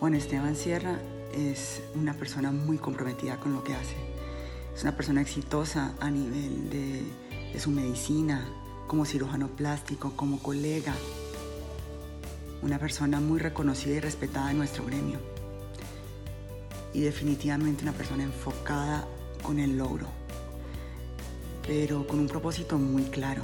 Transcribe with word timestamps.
Juan 0.00 0.14
Esteban 0.14 0.54
Sierra 0.54 1.00
es 1.34 1.82
una 1.96 2.14
persona 2.14 2.52
muy 2.52 2.78
comprometida 2.78 3.40
con 3.40 3.52
lo 3.52 3.64
que 3.64 3.74
hace. 3.74 3.96
Es 4.72 4.82
una 4.82 4.94
persona 4.94 5.20
exitosa 5.20 5.92
a 5.98 6.08
nivel 6.08 6.70
de, 6.70 7.58
su 7.58 7.72
medicina, 7.72 8.46
como 8.86 9.04
cirujano 9.04 9.48
plástico, 9.48 10.12
como 10.14 10.38
colega. 10.38 10.94
Una 12.62 12.78
persona 12.78 13.18
muy 13.18 13.40
reconocida 13.40 13.96
y 13.96 14.00
respetada 14.00 14.52
en 14.52 14.58
nuestro 14.58 14.86
gremio. 14.86 15.18
Y 16.94 17.00
definitivamente 17.00 17.82
una 17.82 17.92
persona 17.92 18.22
enfocada 18.22 19.04
con 19.42 19.58
el 19.58 19.76
logro, 19.76 20.06
pero 21.66 22.06
con 22.06 22.20
un 22.20 22.28
propósito 22.28 22.78
muy 22.78 23.02
claro, 23.04 23.42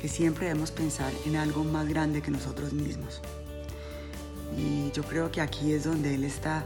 que 0.00 0.08
siempre 0.08 0.46
debemos 0.46 0.70
pensar 0.70 1.12
en 1.26 1.36
algo 1.36 1.64
más 1.64 1.86
grande 1.86 2.22
que 2.22 2.30
nosotros 2.30 2.72
mismos. 2.72 3.20
Y 4.56 4.90
yo 4.92 5.02
creo 5.02 5.30
que 5.30 5.40
aquí 5.40 5.72
es 5.72 5.84
donde 5.84 6.14
él 6.14 6.24
está 6.24 6.64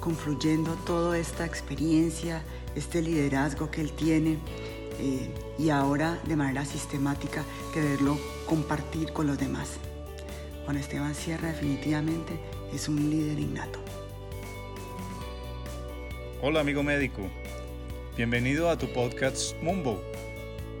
confluyendo 0.00 0.74
toda 0.86 1.18
esta 1.18 1.44
experiencia, 1.44 2.42
este 2.74 3.02
liderazgo 3.02 3.70
que 3.70 3.80
él 3.80 3.92
tiene 3.92 4.38
eh, 5.00 5.30
y 5.58 5.70
ahora 5.70 6.18
de 6.26 6.36
manera 6.36 6.64
sistemática 6.64 7.44
quererlo 7.72 8.18
compartir 8.46 9.12
con 9.12 9.26
los 9.26 9.38
demás. 9.38 9.78
Juan 10.64 10.76
Esteban 10.76 11.14
Sierra 11.14 11.48
definitivamente 11.48 12.38
es 12.72 12.88
un 12.88 13.10
líder 13.10 13.38
innato. 13.38 13.78
Hola 16.40 16.60
amigo 16.60 16.82
médico, 16.82 17.22
bienvenido 18.16 18.70
a 18.70 18.78
tu 18.78 18.92
podcast 18.92 19.56
Mumbo, 19.60 20.00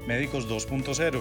Médicos 0.06 0.48
2.0, 0.48 1.20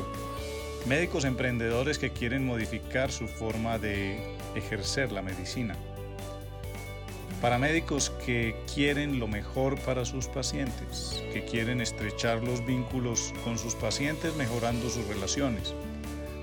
médicos 0.85 1.25
emprendedores 1.25 1.97
que 1.97 2.11
quieren 2.11 2.45
modificar 2.45 3.11
su 3.11 3.27
forma 3.27 3.79
de 3.79 4.36
ejercer 4.57 5.11
la 5.11 5.21
medicina. 5.21 5.75
Para 7.41 7.59
médicos 7.59 8.09
que 8.25 8.55
quieren 8.73 9.19
lo 9.19 9.27
mejor 9.27 9.79
para 9.81 10.05
sus 10.05 10.27
pacientes, 10.27 11.23
que 11.31 11.45
quieren 11.45 11.81
estrechar 11.81 12.43
los 12.43 12.65
vínculos 12.65 13.31
con 13.43 13.59
sus 13.59 13.75
pacientes 13.75 14.35
mejorando 14.35 14.89
sus 14.89 15.05
relaciones. 15.07 15.75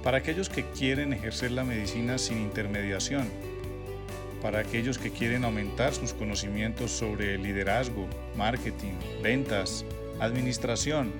Para 0.04 0.18
aquellos 0.18 0.48
que 0.48 0.64
quieren 0.70 1.12
ejercer 1.12 1.50
la 1.50 1.64
medicina 1.64 2.16
sin 2.16 2.38
intermediación. 2.38 3.28
Para 4.40 4.60
aquellos 4.60 4.98
que 4.98 5.10
quieren 5.10 5.44
aumentar 5.44 5.94
sus 5.94 6.12
conocimientos 6.12 6.92
sobre 6.92 7.38
liderazgo, 7.38 8.06
marketing, 8.36 8.94
ventas, 9.20 9.84
administración, 10.20 11.10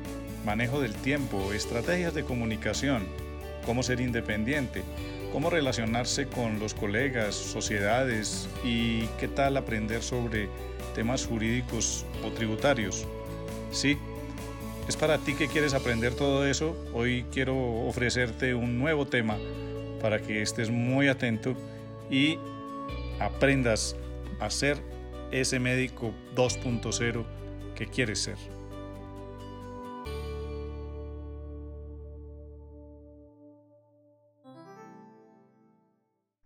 manejo 0.45 0.81
del 0.81 0.95
tiempo, 0.95 1.53
estrategias 1.53 2.15
de 2.15 2.23
comunicación, 2.23 3.05
cómo 3.67 3.83
ser 3.83 4.01
independiente, 4.01 4.83
cómo 5.35 5.51
relacionarse 5.51 6.29
con 6.29 6.61
los 6.61 6.75
colegas, 6.75 7.35
sociedades 7.35 8.49
y 8.63 9.07
qué 9.19 9.27
tal 9.27 9.57
aprender 9.57 10.01
sobre 10.01 10.49
temas 10.95 11.27
jurídicos 11.27 12.07
o 12.25 12.31
tributarios. 12.31 13.05
Sí, 13.73 13.99
es 14.87 14.95
para 14.95 15.19
ti 15.19 15.35
que 15.35 15.49
quieres 15.49 15.75
aprender 15.75 16.15
todo 16.15 16.47
eso. 16.47 16.77
Hoy 16.93 17.25
quiero 17.33 17.57
ofrecerte 17.85 18.55
un 18.55 18.79
nuevo 18.79 19.09
tema 19.09 19.37
para 20.01 20.23
que 20.23 20.41
estés 20.41 20.71
muy 20.71 21.09
atento 21.09 21.57
y 22.09 22.39
aprendas 23.19 23.97
a 24.39 24.49
ser 24.51 24.79
ese 25.33 25.59
médico 25.59 26.15
2.0 26.37 27.25
que 27.75 27.87
quieres 27.89 28.21
ser. 28.21 28.54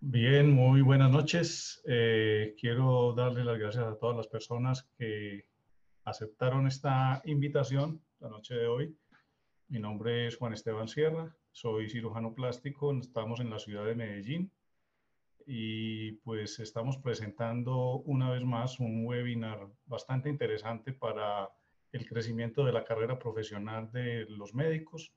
Bien, 0.00 0.48
muy 0.48 0.80
buenas 0.80 1.10
noches. 1.10 1.82
Eh, 1.84 2.54
quiero 2.56 3.14
darle 3.14 3.42
las 3.44 3.58
gracias 3.58 3.84
a 3.84 3.98
todas 3.98 4.16
las 4.16 4.28
personas 4.28 4.88
que 4.96 5.48
aceptaron 6.04 6.68
esta 6.68 7.20
invitación 7.24 8.00
la 8.20 8.28
noche 8.28 8.54
de 8.54 8.68
hoy. 8.68 8.96
Mi 9.66 9.80
nombre 9.80 10.28
es 10.28 10.36
Juan 10.36 10.52
Esteban 10.52 10.86
Sierra, 10.86 11.36
soy 11.50 11.90
cirujano 11.90 12.32
plástico, 12.32 12.96
estamos 12.96 13.40
en 13.40 13.50
la 13.50 13.58
ciudad 13.58 13.86
de 13.86 13.96
Medellín 13.96 14.52
y 15.44 16.12
pues 16.22 16.60
estamos 16.60 16.96
presentando 16.98 17.96
una 18.04 18.30
vez 18.30 18.44
más 18.44 18.78
un 18.78 19.04
webinar 19.04 19.68
bastante 19.84 20.28
interesante 20.28 20.92
para 20.92 21.50
el 21.90 22.06
crecimiento 22.06 22.64
de 22.64 22.72
la 22.72 22.84
carrera 22.84 23.18
profesional 23.18 23.90
de 23.90 24.26
los 24.28 24.54
médicos. 24.54 25.12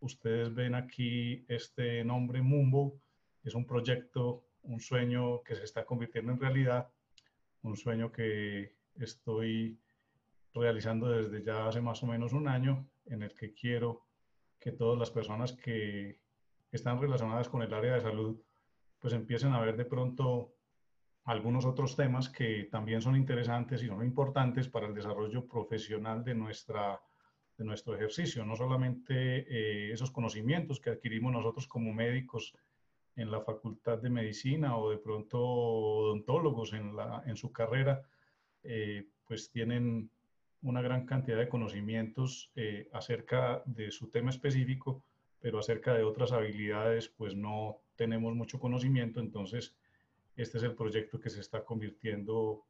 Ustedes 0.00 0.54
ven 0.54 0.74
aquí 0.74 1.44
este 1.48 2.02
nombre 2.02 2.40
Mumbo 2.40 2.98
es 3.46 3.54
un 3.54 3.64
proyecto, 3.64 4.44
un 4.64 4.80
sueño 4.80 5.42
que 5.42 5.54
se 5.54 5.64
está 5.64 5.84
convirtiendo 5.84 6.32
en 6.32 6.40
realidad, 6.40 6.88
un 7.62 7.76
sueño 7.76 8.10
que 8.10 8.74
estoy 8.98 9.78
realizando 10.52 11.08
desde 11.08 11.44
ya 11.44 11.68
hace 11.68 11.80
más 11.80 12.02
o 12.02 12.06
menos 12.06 12.32
un 12.32 12.48
año, 12.48 12.88
en 13.06 13.22
el 13.22 13.34
que 13.34 13.54
quiero 13.54 14.02
que 14.58 14.72
todas 14.72 14.98
las 14.98 15.10
personas 15.10 15.52
que 15.52 16.18
están 16.72 17.00
relacionadas 17.00 17.48
con 17.48 17.62
el 17.62 17.72
área 17.72 17.94
de 17.94 18.00
salud, 18.00 18.36
pues 18.98 19.14
empiecen 19.14 19.52
a 19.52 19.60
ver 19.60 19.76
de 19.76 19.84
pronto 19.84 20.52
algunos 21.24 21.64
otros 21.66 21.94
temas 21.94 22.28
que 22.28 22.68
también 22.70 23.00
son 23.00 23.14
interesantes 23.14 23.82
y 23.82 23.86
son 23.86 24.02
importantes 24.04 24.68
para 24.68 24.88
el 24.88 24.94
desarrollo 24.94 25.46
profesional 25.46 26.24
de, 26.24 26.34
nuestra, 26.34 27.00
de 27.56 27.64
nuestro 27.64 27.94
ejercicio, 27.94 28.44
no 28.44 28.56
solamente 28.56 29.14
eh, 29.48 29.92
esos 29.92 30.10
conocimientos 30.10 30.80
que 30.80 30.90
adquirimos 30.90 31.32
nosotros 31.32 31.68
como 31.68 31.92
médicos 31.92 32.54
en 33.16 33.30
la 33.30 33.40
facultad 33.40 33.98
de 33.98 34.10
medicina 34.10 34.76
o 34.76 34.90
de 34.90 34.98
pronto 34.98 35.40
odontólogos 35.40 36.72
en, 36.74 36.94
la, 36.94 37.22
en 37.26 37.36
su 37.36 37.50
carrera, 37.50 38.02
eh, 38.62 39.08
pues 39.26 39.50
tienen 39.50 40.10
una 40.62 40.82
gran 40.82 41.06
cantidad 41.06 41.38
de 41.38 41.48
conocimientos 41.48 42.50
eh, 42.56 42.88
acerca 42.92 43.62
de 43.64 43.90
su 43.90 44.08
tema 44.08 44.30
específico, 44.30 45.02
pero 45.40 45.58
acerca 45.58 45.94
de 45.94 46.02
otras 46.02 46.32
habilidades, 46.32 47.08
pues 47.08 47.34
no 47.34 47.78
tenemos 47.94 48.34
mucho 48.34 48.58
conocimiento. 48.58 49.20
Entonces, 49.20 49.74
este 50.36 50.58
es 50.58 50.64
el 50.64 50.74
proyecto 50.74 51.20
que 51.20 51.30
se 51.30 51.40
está 51.40 51.64
convirtiendo 51.64 52.64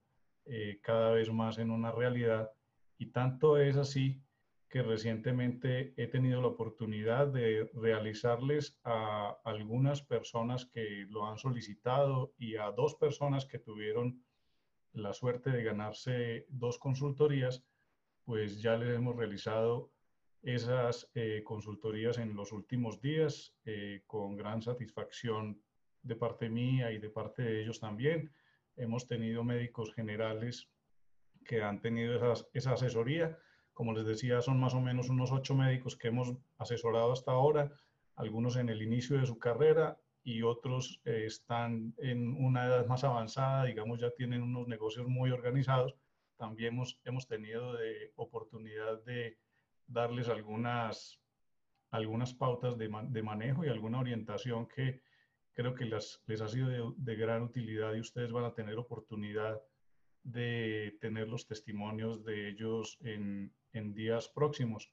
eh, 0.45 0.79
cada 0.83 1.13
vez 1.13 1.33
más 1.33 1.59
en 1.59 1.71
una 1.71 1.91
realidad. 1.91 2.51
Y 2.99 3.07
tanto 3.07 3.59
es 3.59 3.77
así 3.77 4.21
que 4.69 4.83
recientemente 4.83 5.95
he 5.97 6.09
tenido 6.09 6.41
la 6.41 6.49
oportunidad 6.49 7.29
de 7.29 7.71
realizarles 7.75 8.79
a 8.83 9.37
algunas 9.45 10.03
personas 10.03 10.67
que 10.67 11.07
lo 11.09 11.27
han 11.27 11.39
solicitado 11.39 12.35
y 12.37 12.57
a 12.57 12.73
dos 12.73 12.97
personas 12.97 13.47
que 13.47 13.59
tuvieron 13.59 14.25
la 14.93 15.13
suerte 15.13 15.51
de 15.51 15.63
ganarse 15.63 16.47
dos 16.49 16.79
consultorías, 16.79 17.65
pues 18.25 18.61
ya 18.61 18.77
les 18.77 18.97
hemos 18.97 19.15
realizado 19.15 19.93
esas 20.43 21.11
eh, 21.15 21.43
consultorías 21.45 22.19
en 22.19 22.35
los 22.35 22.53
últimos 22.53 23.01
días 23.01 23.55
eh, 23.65 24.03
con 24.07 24.37
gran 24.37 24.63
satisfacción 24.63 25.61
de 26.03 26.17
parte 26.17 26.49
mía 26.49 26.93
y 26.93 26.99
de 26.99 27.11
parte 27.11 27.43
de 27.43 27.63
ellos 27.63 27.81
también. 27.81 28.33
Hemos 28.77 29.07
tenido 29.07 29.45
médicos 29.45 29.95
generales 29.95 30.69
que 31.45 31.63
han 31.63 31.81
tenido 31.81 32.35
esa 32.53 32.73
asesoría 32.73 33.39
como 33.77 33.93
les 33.93 34.07
decía, 34.07 34.41
son 34.41 34.59
más 34.59 34.73
o 34.73 34.81
menos 34.81 35.11
unos 35.11 35.33
ocho 35.33 35.55
médicos 35.55 35.97
que 35.97 36.09
hemos 36.09 36.35
asesorado 36.57 37.13
hasta 37.13 37.33
ahora, 37.33 37.71
algunos 38.15 38.57
en 38.57 38.71
el 38.71 38.81
inicio 38.81 39.19
de 39.19 39.27
su 39.27 39.39
carrera 39.39 40.01
y 40.25 40.41
otros 40.41 41.03
eh, 41.05 41.25
están 41.27 41.93
en 41.99 42.43
una 42.43 42.65
edad 42.65 42.87
más 42.87 43.05
avanzada, 43.05 43.67
digamos, 43.67 44.01
ya 44.01 44.11
tienen 44.13 44.43
unos 44.43 44.67
negocios 44.67 45.07
muy 45.09 45.31
organizados. 45.31 45.95
También 46.39 46.73
hemos, 46.73 46.99
hemos 47.05 47.27
tenido 47.27 47.75
de 47.75 48.13
oportunidad 48.17 49.05
de 49.05 49.37
darles 49.87 50.31
algunas, 50.31 51.21
algunas 51.91 52.33
pautas 52.33 52.79
de, 52.79 52.89
de 53.09 53.23
manejo 53.23 53.63
y 53.63 53.69
alguna 53.69 54.01
orientación 54.01 54.67
que 54.69 55.03
creo 55.53 55.75
que 55.75 55.85
las, 55.85 56.23
les 56.27 56.41
ha 56.41 56.49
sido 56.49 56.69
de, 56.69 56.83
de 56.97 57.15
gran 57.15 57.43
utilidad 57.43 57.93
y 57.93 58.01
ustedes 58.01 58.33
van 58.33 58.47
a 58.47 58.55
tener 58.55 58.79
oportunidad 58.79 59.61
de 60.23 60.97
tener 60.99 61.29
los 61.29 61.47
testimonios 61.47 62.25
de 62.25 62.49
ellos 62.49 62.99
en, 63.03 63.53
en 63.77 63.95
días 63.95 64.29
próximos. 64.29 64.93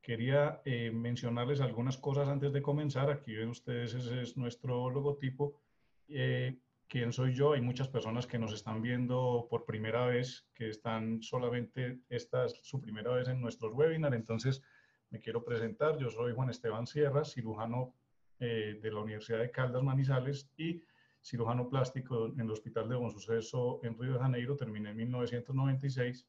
Quería 0.00 0.60
eh, 0.64 0.90
mencionarles 0.90 1.60
algunas 1.60 1.98
cosas 1.98 2.28
antes 2.28 2.52
de 2.52 2.62
comenzar. 2.62 3.10
Aquí 3.10 3.34
ven 3.34 3.50
ustedes, 3.50 3.94
ese 3.94 4.22
es 4.22 4.36
nuestro 4.36 4.90
logotipo. 4.90 5.60
Eh, 6.08 6.58
¿Quién 6.88 7.12
soy 7.12 7.34
yo? 7.34 7.52
Hay 7.52 7.60
muchas 7.60 7.88
personas 7.88 8.26
que 8.26 8.38
nos 8.38 8.54
están 8.54 8.80
viendo 8.80 9.46
por 9.50 9.66
primera 9.66 10.06
vez, 10.06 10.46
que 10.54 10.70
están 10.70 11.22
solamente, 11.22 12.00
esta 12.08 12.46
es 12.46 12.58
su 12.62 12.80
primera 12.80 13.12
vez 13.12 13.28
en 13.28 13.42
nuestros 13.42 13.74
webinars. 13.74 14.16
Entonces, 14.16 14.62
me 15.10 15.20
quiero 15.20 15.44
presentar. 15.44 15.98
Yo 15.98 16.10
soy 16.10 16.32
Juan 16.32 16.48
Esteban 16.48 16.86
Sierra, 16.86 17.24
cirujano 17.24 17.94
eh, 18.40 18.78
de 18.80 18.90
la 18.90 19.00
Universidad 19.00 19.40
de 19.40 19.50
Caldas 19.50 19.82
Manizales 19.82 20.50
y 20.56 20.82
cirujano 21.20 21.68
plástico 21.68 22.28
en 22.28 22.40
el 22.40 22.50
Hospital 22.50 22.88
de 22.88 22.96
Buen 22.96 23.10
Suceso 23.10 23.80
en 23.82 23.98
Río 23.98 24.14
de 24.14 24.20
Janeiro. 24.20 24.56
Terminé 24.56 24.90
en 24.90 24.96
1996 24.96 26.26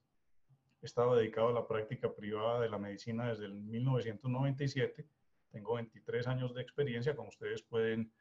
estado 0.81 1.15
dedicado 1.15 1.49
a 1.49 1.53
la 1.53 1.67
práctica 1.67 2.13
privada 2.13 2.59
de 2.61 2.69
la 2.69 2.77
medicina 2.77 3.29
desde 3.29 3.45
el 3.45 3.53
1997. 3.53 5.05
Tengo 5.51 5.75
23 5.75 6.27
años 6.27 6.53
de 6.53 6.61
experiencia, 6.61 7.15
como 7.15 7.29
ustedes 7.29 7.61
pueden 7.63 8.11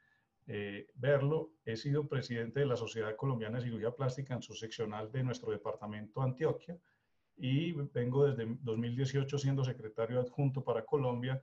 eh, 0.47 0.87
verlo. 0.95 1.53
He 1.65 1.77
sido 1.77 2.09
presidente 2.09 2.61
de 2.61 2.67
la 2.67 2.77
Sociedad 2.77 3.15
Colombiana 3.17 3.59
de 3.59 3.65
Cirugía 3.65 3.91
Plástica 3.91 4.35
en 4.35 4.43
su 4.43 4.55
seccional 4.55 5.13
de 5.13 5.23
nuestro 5.23 5.53
departamento 5.53 6.23
Antioquia 6.23 6.79
y 7.37 7.73
vengo 7.73 8.27
desde 8.27 8.57
2018 8.63 9.39
siendo 9.39 9.63
secretario 9.63 10.21
adjunto 10.21 10.65
para 10.65 10.85
Colombia 10.85 11.41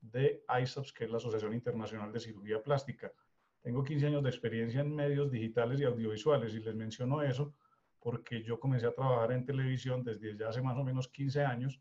de 0.00 0.42
ISAPS, 0.62 0.92
que 0.92 1.04
es 1.04 1.10
la 1.10 1.18
Asociación 1.18 1.52
Internacional 1.52 2.12
de 2.12 2.20
Cirugía 2.20 2.62
Plástica. 2.62 3.12
Tengo 3.60 3.82
15 3.82 4.06
años 4.06 4.22
de 4.22 4.30
experiencia 4.30 4.80
en 4.80 4.94
medios 4.94 5.30
digitales 5.30 5.80
y 5.80 5.84
audiovisuales 5.84 6.54
y 6.54 6.60
les 6.60 6.74
menciono 6.74 7.22
eso 7.22 7.54
porque 8.04 8.42
yo 8.42 8.60
comencé 8.60 8.86
a 8.86 8.92
trabajar 8.92 9.32
en 9.32 9.46
televisión 9.46 10.04
desde 10.04 10.36
ya 10.36 10.50
hace 10.50 10.60
más 10.60 10.76
o 10.76 10.84
menos 10.84 11.08
15 11.08 11.42
años 11.42 11.80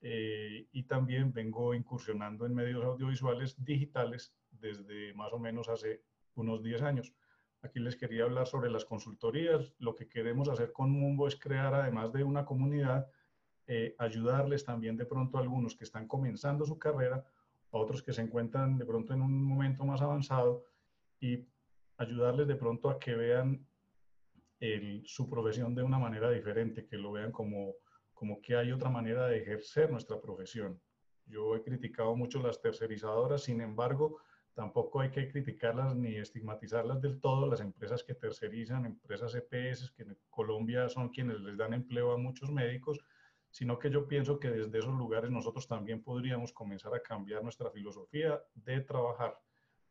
eh, 0.00 0.66
y 0.72 0.84
también 0.84 1.30
vengo 1.30 1.74
incursionando 1.74 2.46
en 2.46 2.54
medios 2.54 2.82
audiovisuales 2.82 3.62
digitales 3.62 4.34
desde 4.50 5.12
más 5.12 5.30
o 5.30 5.38
menos 5.38 5.68
hace 5.68 6.00
unos 6.36 6.62
10 6.62 6.80
años. 6.80 7.12
Aquí 7.60 7.80
les 7.80 7.96
quería 7.96 8.24
hablar 8.24 8.46
sobre 8.46 8.70
las 8.70 8.86
consultorías. 8.86 9.74
Lo 9.78 9.94
que 9.94 10.08
queremos 10.08 10.48
hacer 10.48 10.72
con 10.72 10.90
Mumbo 10.90 11.28
es 11.28 11.36
crear, 11.36 11.74
además 11.74 12.14
de 12.14 12.24
una 12.24 12.46
comunidad, 12.46 13.06
eh, 13.66 13.94
ayudarles 13.98 14.64
también 14.64 14.96
de 14.96 15.04
pronto 15.04 15.36
a 15.36 15.42
algunos 15.42 15.76
que 15.76 15.84
están 15.84 16.08
comenzando 16.08 16.64
su 16.64 16.78
carrera, 16.78 17.26
a 17.72 17.76
otros 17.76 18.02
que 18.02 18.14
se 18.14 18.22
encuentran 18.22 18.78
de 18.78 18.86
pronto 18.86 19.12
en 19.12 19.20
un 19.20 19.44
momento 19.44 19.84
más 19.84 20.00
avanzado 20.00 20.64
y 21.20 21.46
ayudarles 21.98 22.48
de 22.48 22.56
pronto 22.56 22.88
a 22.88 22.98
que 22.98 23.14
vean 23.14 23.67
su 25.04 25.28
profesión 25.28 25.74
de 25.74 25.82
una 25.82 25.98
manera 25.98 26.30
diferente, 26.30 26.86
que 26.86 26.96
lo 26.96 27.12
vean 27.12 27.32
como, 27.32 27.74
como 28.12 28.40
que 28.40 28.56
hay 28.56 28.72
otra 28.72 28.90
manera 28.90 29.26
de 29.26 29.38
ejercer 29.38 29.90
nuestra 29.90 30.20
profesión. 30.20 30.80
Yo 31.26 31.54
he 31.54 31.62
criticado 31.62 32.16
mucho 32.16 32.42
las 32.42 32.60
tercerizadoras, 32.60 33.42
sin 33.42 33.60
embargo, 33.60 34.18
tampoco 34.54 35.00
hay 35.00 35.10
que 35.10 35.28
criticarlas 35.28 35.94
ni 35.94 36.16
estigmatizarlas 36.16 37.00
del 37.00 37.20
todo, 37.20 37.46
las 37.46 37.60
empresas 37.60 38.02
que 38.02 38.14
tercerizan, 38.14 38.86
empresas 38.86 39.34
EPS, 39.34 39.92
que 39.92 40.02
en 40.02 40.18
Colombia 40.30 40.88
son 40.88 41.10
quienes 41.10 41.40
les 41.40 41.56
dan 41.56 41.74
empleo 41.74 42.12
a 42.12 42.18
muchos 42.18 42.50
médicos, 42.50 42.98
sino 43.50 43.78
que 43.78 43.90
yo 43.90 44.08
pienso 44.08 44.38
que 44.38 44.50
desde 44.50 44.78
esos 44.78 44.94
lugares 44.94 45.30
nosotros 45.30 45.68
también 45.68 46.02
podríamos 46.02 46.52
comenzar 46.52 46.94
a 46.94 47.02
cambiar 47.02 47.42
nuestra 47.42 47.70
filosofía 47.70 48.42
de 48.54 48.80
trabajar. 48.80 49.38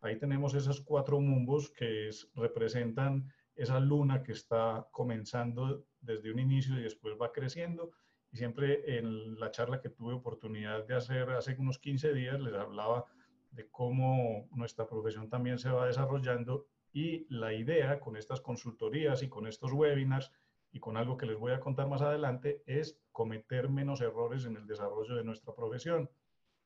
Ahí 0.01 0.17
tenemos 0.19 0.53
esos 0.53 0.81
cuatro 0.81 1.19
mumbos 1.19 1.69
que 1.71 2.09
representan 2.35 3.31
esa 3.57 3.79
luna 3.79 4.23
que 4.23 4.31
está 4.31 4.87
comenzando 4.91 5.85
desde 5.99 6.31
un 6.31 6.39
inicio 6.39 6.79
y 6.79 6.83
después 6.83 7.15
va 7.19 7.31
creciendo. 7.31 7.91
Y 8.31 8.37
siempre 8.37 8.97
en 8.97 9.39
la 9.39 9.51
charla 9.51 9.81
que 9.81 9.89
tuve 9.89 10.13
oportunidad 10.13 10.85
de 10.85 10.95
hacer 10.95 11.31
hace 11.31 11.55
unos 11.57 11.79
15 11.79 12.13
días 12.13 12.39
les 12.39 12.53
hablaba 12.53 13.05
de 13.51 13.67
cómo 13.69 14.47
nuestra 14.51 14.87
profesión 14.87 15.29
también 15.29 15.57
se 15.57 15.69
va 15.69 15.87
desarrollando 15.87 16.67
y 16.93 17.25
la 17.33 17.53
idea 17.53 17.99
con 17.99 18.15
estas 18.15 18.41
consultorías 18.41 19.23
y 19.23 19.29
con 19.29 19.47
estos 19.47 19.71
webinars 19.71 20.31
y 20.71 20.79
con 20.79 20.97
algo 20.97 21.17
que 21.17 21.25
les 21.25 21.37
voy 21.37 21.53
a 21.53 21.59
contar 21.59 21.87
más 21.87 22.01
adelante 22.01 22.61
es 22.65 22.99
cometer 23.11 23.69
menos 23.69 24.01
errores 24.01 24.45
en 24.45 24.57
el 24.57 24.67
desarrollo 24.67 25.15
de 25.15 25.23
nuestra 25.23 25.55
profesión. 25.55 26.09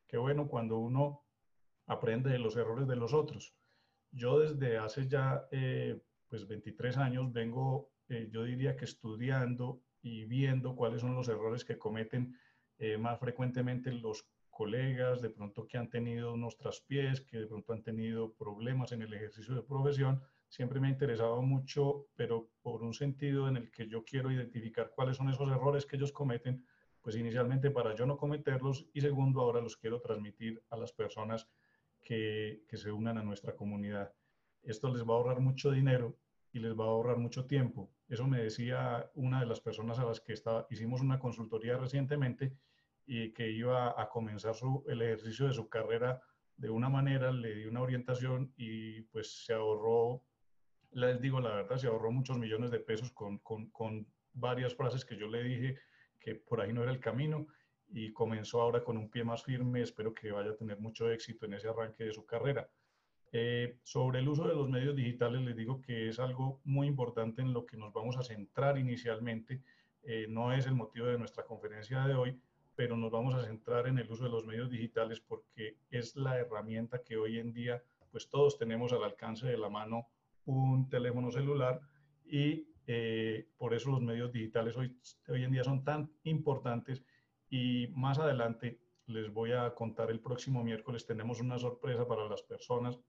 Qué 0.07 0.17
bueno 0.17 0.47
cuando 0.47 0.77
uno 0.77 1.23
aprende 1.85 2.29
de 2.29 2.39
los 2.39 2.55
errores 2.57 2.87
de 2.87 2.95
los 2.95 3.13
otros. 3.13 3.53
Yo 4.11 4.39
desde 4.39 4.77
hace 4.77 5.07
ya 5.07 5.47
eh, 5.51 6.01
pues 6.31 6.47
23 6.47 6.95
años 6.95 7.33
vengo, 7.33 7.91
eh, 8.07 8.29
yo 8.31 8.43
diría 8.45 8.77
que 8.77 8.85
estudiando 8.85 9.81
y 10.01 10.23
viendo 10.23 10.77
cuáles 10.77 11.01
son 11.01 11.13
los 11.13 11.27
errores 11.27 11.65
que 11.65 11.77
cometen 11.77 12.37
eh, 12.79 12.97
más 12.97 13.19
frecuentemente 13.19 13.91
los 13.91 14.29
colegas, 14.49 15.21
de 15.21 15.29
pronto 15.29 15.67
que 15.67 15.77
han 15.77 15.89
tenido 15.89 16.33
unos 16.33 16.57
traspiés, 16.57 17.19
que 17.19 17.37
de 17.37 17.47
pronto 17.47 17.73
han 17.73 17.83
tenido 17.83 18.33
problemas 18.33 18.93
en 18.93 19.01
el 19.01 19.13
ejercicio 19.13 19.53
de 19.53 19.61
profesión, 19.61 20.21
siempre 20.47 20.79
me 20.79 20.87
ha 20.87 20.91
interesado 20.91 21.41
mucho, 21.41 22.07
pero 22.15 22.49
por 22.61 22.81
un 22.81 22.93
sentido 22.93 23.49
en 23.49 23.57
el 23.57 23.69
que 23.69 23.89
yo 23.89 24.05
quiero 24.05 24.31
identificar 24.31 24.93
cuáles 24.95 25.17
son 25.17 25.29
esos 25.29 25.51
errores 25.51 25.85
que 25.85 25.97
ellos 25.97 26.13
cometen, 26.13 26.65
pues 27.01 27.17
inicialmente 27.17 27.71
para 27.71 27.93
yo 27.93 28.05
no 28.05 28.15
cometerlos 28.15 28.87
y 28.93 29.01
segundo 29.01 29.41
ahora 29.41 29.59
los 29.59 29.75
quiero 29.75 29.99
transmitir 29.99 30.63
a 30.69 30.77
las 30.77 30.93
personas 30.93 31.49
que, 32.01 32.63
que 32.69 32.77
se 32.77 32.89
unan 32.89 33.17
a 33.17 33.23
nuestra 33.23 33.53
comunidad. 33.53 34.13
Esto 34.63 34.93
les 34.93 35.03
va 35.03 35.13
a 35.13 35.17
ahorrar 35.17 35.39
mucho 35.39 35.71
dinero 35.71 36.17
y 36.53 36.59
les 36.59 36.77
va 36.77 36.85
a 36.85 36.89
ahorrar 36.89 37.17
mucho 37.17 37.45
tiempo. 37.45 37.91
Eso 38.07 38.27
me 38.27 38.41
decía 38.41 39.09
una 39.15 39.39
de 39.39 39.45
las 39.45 39.61
personas 39.61 39.99
a 39.99 40.05
las 40.05 40.19
que 40.19 40.33
estaba, 40.33 40.67
hicimos 40.69 41.01
una 41.01 41.19
consultoría 41.19 41.77
recientemente 41.77 42.53
y 43.05 43.31
que 43.31 43.49
iba 43.49 43.99
a 43.99 44.09
comenzar 44.09 44.53
el 44.87 45.01
ejercicio 45.01 45.47
de 45.47 45.53
su 45.53 45.69
carrera 45.69 46.21
de 46.57 46.69
una 46.69 46.89
manera, 46.89 47.31
le 47.31 47.55
di 47.55 47.65
una 47.65 47.81
orientación 47.81 48.53
y 48.55 49.01
pues 49.03 49.45
se 49.45 49.53
ahorró, 49.53 50.23
les 50.91 51.19
digo 51.19 51.39
la 51.39 51.55
verdad, 51.55 51.77
se 51.77 51.87
ahorró 51.87 52.11
muchos 52.11 52.37
millones 52.37 52.69
de 52.69 52.79
pesos 52.79 53.11
con, 53.11 53.39
con, 53.39 53.71
con 53.71 54.05
varias 54.33 54.75
frases 54.75 55.03
que 55.03 55.17
yo 55.17 55.27
le 55.27 55.43
dije 55.43 55.79
que 56.19 56.35
por 56.35 56.61
ahí 56.61 56.71
no 56.71 56.83
era 56.83 56.91
el 56.91 56.99
camino 56.99 57.47
y 57.87 58.13
comenzó 58.13 58.61
ahora 58.61 58.83
con 58.83 58.97
un 58.97 59.09
pie 59.09 59.23
más 59.23 59.43
firme. 59.43 59.81
Espero 59.81 60.13
que 60.13 60.31
vaya 60.31 60.51
a 60.51 60.55
tener 60.55 60.79
mucho 60.79 61.09
éxito 61.11 61.45
en 61.45 61.55
ese 61.55 61.67
arranque 61.67 62.05
de 62.05 62.13
su 62.13 62.25
carrera. 62.25 62.69
Eh, 63.33 63.77
sobre 63.83 64.19
el 64.19 64.27
uso 64.27 64.47
de 64.47 64.55
los 64.55 64.69
medios 64.69 64.95
digitales, 64.95 65.41
les 65.41 65.55
digo 65.55 65.81
que 65.81 66.09
es 66.09 66.19
algo 66.19 66.59
muy 66.65 66.87
importante 66.87 67.41
en 67.41 67.53
lo 67.53 67.65
que 67.65 67.77
nos 67.77 67.93
vamos 67.93 68.17
a 68.17 68.23
centrar 68.23 68.77
inicialmente. 68.77 69.61
Eh, 70.03 70.25
no 70.27 70.51
es 70.51 70.65
el 70.65 70.75
motivo 70.75 71.07
de 71.07 71.17
nuestra 71.17 71.45
conferencia 71.45 72.05
de 72.05 72.15
hoy, 72.15 72.41
pero 72.75 72.97
nos 72.97 73.11
vamos 73.11 73.35
a 73.35 73.45
centrar 73.45 73.87
en 73.87 73.99
el 73.99 74.11
uso 74.11 74.25
de 74.25 74.31
los 74.31 74.45
medios 74.45 74.69
digitales 74.69 75.19
porque 75.21 75.77
es 75.89 76.15
la 76.15 76.37
herramienta 76.37 77.03
que 77.03 77.17
hoy 77.17 77.39
en 77.39 77.53
día 77.53 77.81
pues 78.09 78.29
todos 78.29 78.57
tenemos 78.57 78.91
al 78.91 79.03
alcance 79.03 79.47
de 79.47 79.57
la 79.57 79.69
mano 79.69 80.07
un 80.45 80.89
teléfono 80.89 81.31
celular 81.31 81.79
y 82.25 82.67
eh, 82.87 83.47
por 83.57 83.73
eso 83.73 83.91
los 83.91 84.01
medios 84.01 84.31
digitales 84.31 84.75
hoy, 84.75 84.97
hoy 85.27 85.43
en 85.43 85.51
día 85.51 85.63
son 85.63 85.83
tan 85.83 86.11
importantes 86.23 87.03
y 87.49 87.87
más 87.93 88.19
adelante 88.19 88.81
les 89.05 89.31
voy 89.31 89.51
a 89.51 89.73
contar 89.75 90.09
el 90.09 90.19
próximo 90.19 90.63
miércoles 90.63 91.05
tenemos 91.05 91.39
una 91.39 91.59
sorpresa 91.59 92.07
para 92.07 92.27
las 92.27 92.41
personas 92.41 92.99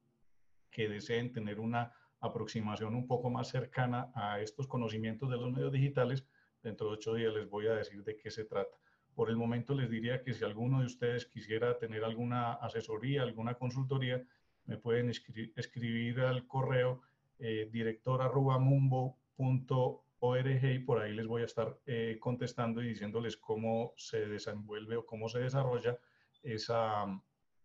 que 0.72 0.88
deseen 0.88 1.32
tener 1.32 1.60
una 1.60 1.92
aproximación 2.20 2.94
un 2.94 3.06
poco 3.06 3.30
más 3.30 3.48
cercana 3.48 4.10
a 4.14 4.40
estos 4.40 4.66
conocimientos 4.66 5.30
de 5.30 5.36
los 5.36 5.52
medios 5.52 5.72
digitales. 5.72 6.24
Dentro 6.62 6.88
de 6.88 6.94
ocho 6.94 7.14
días 7.14 7.34
les 7.34 7.48
voy 7.48 7.66
a 7.66 7.74
decir 7.74 8.02
de 8.02 8.16
qué 8.16 8.30
se 8.30 8.44
trata. 8.44 8.76
Por 9.14 9.28
el 9.28 9.36
momento 9.36 9.74
les 9.74 9.90
diría 9.90 10.22
que 10.22 10.32
si 10.32 10.44
alguno 10.44 10.80
de 10.80 10.86
ustedes 10.86 11.26
quisiera 11.26 11.78
tener 11.78 12.02
alguna 12.02 12.54
asesoría, 12.54 13.22
alguna 13.22 13.54
consultoría, 13.54 14.24
me 14.64 14.78
pueden 14.78 15.10
escribir 15.10 16.20
al 16.20 16.46
correo 16.46 17.02
eh, 17.38 17.68
director.mumbo.org 17.70 20.64
y 20.64 20.78
por 20.78 21.00
ahí 21.00 21.12
les 21.12 21.26
voy 21.26 21.42
a 21.42 21.46
estar 21.46 21.78
eh, 21.84 22.16
contestando 22.20 22.80
y 22.80 22.88
diciéndoles 22.88 23.36
cómo 23.36 23.92
se 23.96 24.28
desenvuelve 24.28 24.96
o 24.96 25.04
cómo 25.04 25.28
se 25.28 25.40
desarrolla 25.40 25.98
esa, 26.42 27.04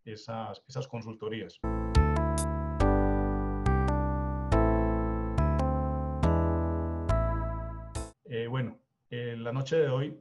esas, 0.03 0.63
esas 0.67 0.87
consultorías. 0.87 1.61
La 9.47 9.53
noche 9.53 9.77
de 9.77 9.87
hoy 9.87 10.19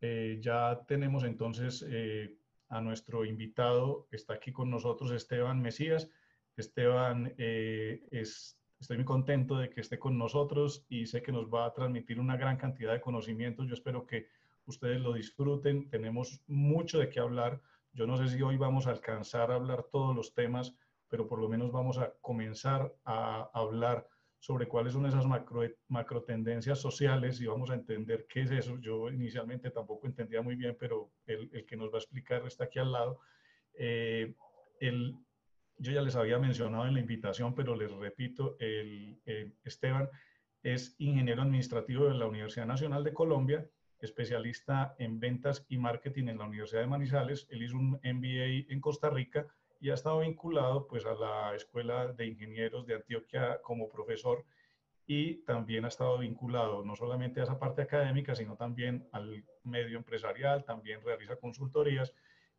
eh, 0.00 0.38
ya 0.40 0.84
tenemos 0.88 1.22
entonces 1.22 1.86
eh, 1.88 2.36
a 2.70 2.80
nuestro 2.80 3.24
invitado, 3.24 4.08
está 4.10 4.34
aquí 4.34 4.50
con 4.50 4.68
nosotros, 4.68 5.12
Esteban 5.12 5.62
Mesías. 5.62 6.10
Esteban, 6.56 7.32
eh, 7.38 8.02
es, 8.10 8.58
estoy 8.80 8.96
muy 8.96 9.06
contento 9.06 9.58
de 9.58 9.70
que 9.70 9.80
esté 9.80 10.00
con 10.00 10.18
nosotros 10.18 10.84
y 10.88 11.06
sé 11.06 11.22
que 11.22 11.30
nos 11.30 11.46
va 11.48 11.66
a 11.66 11.72
transmitir 11.72 12.18
una 12.18 12.36
gran 12.36 12.56
cantidad 12.56 12.92
de 12.92 13.00
conocimientos. 13.00 13.68
Yo 13.68 13.74
espero 13.74 14.08
que 14.08 14.26
ustedes 14.66 15.00
lo 15.00 15.12
disfruten. 15.12 15.88
Tenemos 15.88 16.42
mucho 16.48 16.98
de 16.98 17.08
qué 17.08 17.20
hablar. 17.20 17.60
Yo 17.92 18.08
no 18.08 18.16
sé 18.16 18.26
si 18.26 18.42
hoy 18.42 18.56
vamos 18.56 18.88
a 18.88 18.90
alcanzar 18.90 19.52
a 19.52 19.54
hablar 19.54 19.84
todos 19.84 20.16
los 20.16 20.34
temas, 20.34 20.74
pero 21.08 21.28
por 21.28 21.38
lo 21.38 21.48
menos 21.48 21.70
vamos 21.70 21.98
a 21.98 22.12
comenzar 22.20 22.92
a 23.04 23.52
hablar 23.54 24.08
sobre 24.44 24.68
cuáles 24.68 24.92
son 24.92 25.06
esas 25.06 25.24
macro, 25.26 25.62
macro 25.88 26.22
tendencias 26.22 26.78
sociales 26.78 27.40
y 27.40 27.46
vamos 27.46 27.70
a 27.70 27.74
entender 27.74 28.26
qué 28.28 28.42
es 28.42 28.50
eso. 28.50 28.78
Yo 28.78 29.08
inicialmente 29.08 29.70
tampoco 29.70 30.06
entendía 30.06 30.42
muy 30.42 30.54
bien, 30.54 30.76
pero 30.78 31.12
el, 31.24 31.48
el 31.50 31.64
que 31.64 31.78
nos 31.78 31.90
va 31.90 31.94
a 31.94 32.00
explicar 32.00 32.46
está 32.46 32.64
aquí 32.64 32.78
al 32.78 32.92
lado. 32.92 33.20
Eh, 33.72 34.34
el, 34.80 35.16
yo 35.78 35.92
ya 35.92 36.02
les 36.02 36.14
había 36.14 36.38
mencionado 36.38 36.86
en 36.86 36.92
la 36.92 37.00
invitación, 37.00 37.54
pero 37.54 37.74
les 37.74 37.90
repito, 37.90 38.56
el, 38.58 39.18
Esteban 39.64 40.10
es 40.62 40.94
ingeniero 40.98 41.40
administrativo 41.40 42.04
de 42.04 42.12
la 42.12 42.26
Universidad 42.26 42.66
Nacional 42.66 43.02
de 43.02 43.14
Colombia, 43.14 43.66
especialista 43.98 44.94
en 44.98 45.20
ventas 45.20 45.64
y 45.70 45.78
marketing 45.78 46.28
en 46.28 46.36
la 46.36 46.44
Universidad 46.44 46.82
de 46.82 46.88
Manizales. 46.88 47.46
Él 47.48 47.62
hizo 47.62 47.78
un 47.78 47.98
MBA 48.04 48.70
en 48.70 48.80
Costa 48.82 49.08
Rica 49.08 49.46
y 49.84 49.90
ha 49.90 49.94
estado 49.94 50.20
vinculado 50.20 50.86
pues 50.86 51.04
a 51.04 51.12
la 51.12 51.54
Escuela 51.54 52.06
de 52.06 52.26
Ingenieros 52.26 52.86
de 52.86 52.94
Antioquia 52.94 53.60
como 53.60 53.90
profesor 53.90 54.42
y 55.06 55.44
también 55.44 55.84
ha 55.84 55.88
estado 55.88 56.16
vinculado 56.16 56.82
no 56.82 56.96
solamente 56.96 57.40
a 57.40 57.42
esa 57.42 57.58
parte 57.58 57.82
académica, 57.82 58.34
sino 58.34 58.56
también 58.56 59.06
al 59.12 59.44
medio 59.62 59.98
empresarial, 59.98 60.64
también 60.64 61.02
realiza 61.02 61.36
consultorías 61.36 62.14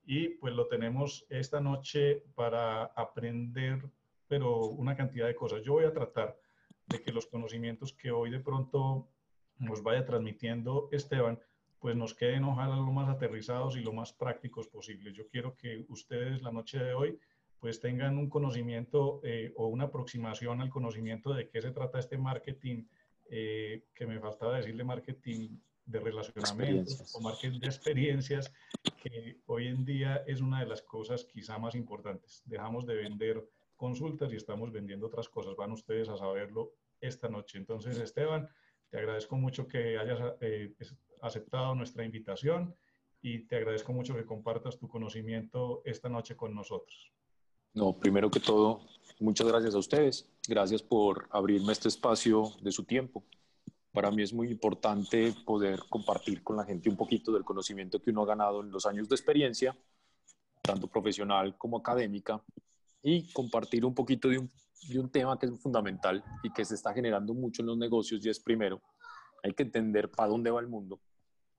y 0.05 0.36
pues 0.38 0.53
lo 0.53 0.67
tenemos 0.67 1.25
esta 1.32 1.60
noche 1.60 2.22
para 2.36 2.84
aprender 2.84 3.82
pero 4.27 4.67
una 4.67 4.96
cantidad 4.96 5.25
de 5.25 5.34
cosas. 5.34 5.63
Yo 5.63 5.74
voy 5.74 5.86
a 5.86 5.94
tratar 5.94 6.38
de 6.86 7.01
que 7.01 7.12
los 7.12 7.25
conocimientos 7.25 7.91
que 7.91 8.12
hoy 8.12 8.29
de 8.29 8.39
pronto 8.39 9.10
nos 9.58 9.82
vaya 9.82 10.05
transmitiendo 10.05 10.89
Esteban, 10.91 11.39
pues 11.86 11.96
nos 11.96 12.15
queden 12.15 12.46
ojalá 12.46 12.77
lo 12.77 12.92
más 12.92 13.08
aterrizados 13.10 13.77
y 13.77 13.82
lo 13.82 13.94
más 13.94 14.12
prácticos 14.12 14.68
posible. 14.68 15.13
Yo 15.13 15.27
quiero 15.27 15.56
que 15.56 15.86
ustedes 15.89 16.42
la 16.42 16.51
noche 16.51 16.80
de 16.80 16.96
hoy 16.96 17.20
pues 17.60 17.80
tengan 17.80 18.18
un 18.18 18.27
conocimiento 18.27 19.22
eh, 19.24 19.54
o 19.56 19.68
una 19.68 19.84
aproximación 19.84 20.62
al 20.62 20.72
conocimiento 20.72 21.32
de 21.32 21.48
qué 21.48 21.62
se 21.62 21.70
trata 21.70 22.00
este 22.00 22.18
marketing, 22.18 22.86
eh, 23.30 23.84
que 23.94 24.08
me 24.08 24.20
faltaba 24.20 24.58
decirle 24.58 24.84
marketing 24.84 25.60
de 25.86 26.00
relacionamientos 26.00 27.13
o 27.13 27.22
marketing 27.22 27.60
de 27.60 27.68
experiencias, 27.68 28.51
que 28.98 29.38
hoy 29.46 29.68
en 29.68 29.86
día 29.86 30.24
es 30.25 30.42
una 30.42 30.62
de 30.62 30.65
las 30.65 30.82
cosas 30.82 31.24
quizá 31.25 31.60
más 31.60 31.75
importantes. 31.75 32.42
Dejamos 32.48 32.88
de 32.88 32.96
vender 32.96 33.48
consultas 33.75 34.34
y 34.34 34.38
estamos 34.38 34.72
vendiendo 34.72 35.06
otras 35.06 35.30
cosas. 35.30 35.56
Van 35.56 35.72
ustedes 35.72 36.10
a 36.10 36.18
saberlo 36.18 36.72
esta 37.00 37.30
noche. 37.30 37.60
Entonces, 37.60 38.00
Esteban, 38.00 38.50
te 38.89 38.98
agradezco 38.98 39.36
mucho 39.36 39.68
que 39.68 39.98
hayas 40.00 40.20
eh, 40.42 40.74
aceptado 41.22 41.76
nuestra 41.76 42.04
invitación 42.04 42.76
y 43.22 43.48
te 43.48 43.56
agradezco 43.56 43.92
mucho 43.92 44.16
que 44.16 44.26
compartas 44.26 44.78
tu 44.78 44.88
conocimiento 44.88 45.82
esta 45.86 46.10
noche 46.10 46.36
con 46.36 46.54
nosotros. 46.54 47.12
No, 47.74 47.98
primero 47.98 48.30
que 48.30 48.40
todo, 48.40 48.82
muchas 49.20 49.48
gracias 49.48 49.76
a 49.76 49.80
ustedes. 49.80 50.30
Gracias 50.48 50.82
por 50.82 51.28
abrirme 51.32 51.74
este 51.74 51.90
espacio 51.90 52.52
de 52.62 52.72
su 52.72 52.84
tiempo. 52.84 53.24
Para 53.92 54.12
mí 54.12 54.22
es 54.22 54.34
muy 54.34 54.50
importante 54.50 55.34
poder 55.46 55.80
compartir 55.90 56.44
con 56.44 56.58
la 56.58 56.66
gente 56.66 56.90
un 56.90 56.96
poquito 56.96 57.32
del 57.32 57.44
conocimiento 57.44 58.02
que 58.02 58.12
uno 58.12 58.24
ha 58.24 58.28
ganado 58.28 58.62
en 58.62 58.72
los 58.72 58.86
años 58.86 59.10
de 59.10 59.16
experiencia, 59.16 59.76
tanto 60.62 60.88
profesional 60.88 61.58
como 61.58 61.78
académica, 61.78 62.42
y 63.02 63.32
compartir 63.34 63.86
un 63.86 63.94
poquito 63.94 64.30
de 64.30 64.40
un, 64.40 64.52
de 64.88 65.00
un 65.00 65.10
tema 65.10 65.38
que 65.40 65.48
es 65.48 65.60
fundamental 65.60 66.24
y 66.44 66.52
que 66.52 66.64
se 66.64 66.76
está 66.76 66.94
generando 66.94 67.34
mucho 67.34 67.62
en 67.62 67.68
los 67.68 67.78
negocios 67.78 68.26
y 68.26 68.30
es 68.30 68.40
primero, 68.40 68.82
hay 69.46 69.54
que 69.54 69.62
entender 69.62 70.10
para 70.10 70.28
dónde 70.28 70.50
va 70.50 70.60
el 70.60 70.68
mundo, 70.68 71.00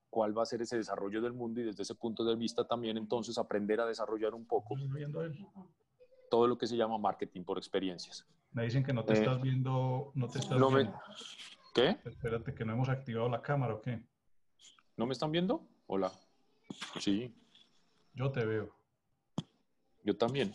cuál 0.09 0.37
va 0.37 0.43
a 0.43 0.45
ser 0.45 0.61
ese 0.61 0.75
desarrollo 0.75 1.21
del 1.21 1.31
mundo 1.31 1.61
y 1.61 1.63
desde 1.63 1.83
ese 1.83 1.95
punto 1.95 2.25
de 2.25 2.35
vista 2.35 2.67
también 2.67 2.97
entonces 2.97 3.37
aprender 3.37 3.79
a 3.79 3.85
desarrollar 3.85 4.33
un 4.33 4.45
poco 4.45 4.75
todo 6.29 6.47
lo 6.47 6.57
que 6.57 6.67
se 6.67 6.75
llama 6.75 6.97
marketing 6.97 7.45
por 7.45 7.57
experiencias. 7.57 8.27
Me 8.51 8.63
dicen 8.63 8.83
que 8.83 8.91
no 8.91 9.05
te 9.05 9.13
eh, 9.13 9.19
estás 9.19 9.41
viendo, 9.41 10.11
no 10.15 10.27
te 10.27 10.39
estás 10.39 10.59
viendo. 10.59 10.99
¿Qué? 11.73 11.97
Espérate 12.03 12.53
que 12.53 12.65
no 12.65 12.73
hemos 12.73 12.89
activado 12.89 13.29
la 13.29 13.41
cámara 13.41 13.75
o 13.75 13.81
qué. 13.81 14.03
¿No 14.97 15.05
me 15.05 15.13
están 15.13 15.31
viendo? 15.31 15.65
Hola. 15.85 16.11
Sí. 16.99 17.33
Yo 18.13 18.33
te 18.33 18.45
veo. 18.45 18.75
Yo 20.03 20.17
también. 20.17 20.51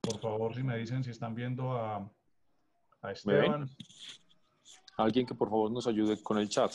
Por 0.00 0.18
favor, 0.20 0.54
si 0.54 0.62
me 0.62 0.78
dicen 0.78 1.04
si 1.04 1.10
están 1.10 1.34
viendo 1.34 1.72
a, 1.72 2.10
a 3.02 3.12
Esteban. 3.12 3.68
Alguien 4.96 5.26
que 5.26 5.34
por 5.34 5.50
favor 5.50 5.70
nos 5.70 5.86
ayude 5.86 6.22
con 6.22 6.38
el 6.38 6.48
chat. 6.48 6.72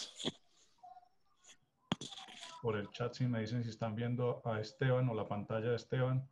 Por 2.61 2.77
el 2.77 2.89
chat, 2.91 3.13
si 3.13 3.25
me 3.25 3.39
dicen 3.39 3.63
si 3.63 3.69
están 3.69 3.95
viendo 3.95 4.41
a 4.45 4.59
Esteban 4.59 5.09
o 5.09 5.15
la 5.15 5.27
pantalla 5.27 5.69
de 5.69 5.75
Esteban. 5.75 6.29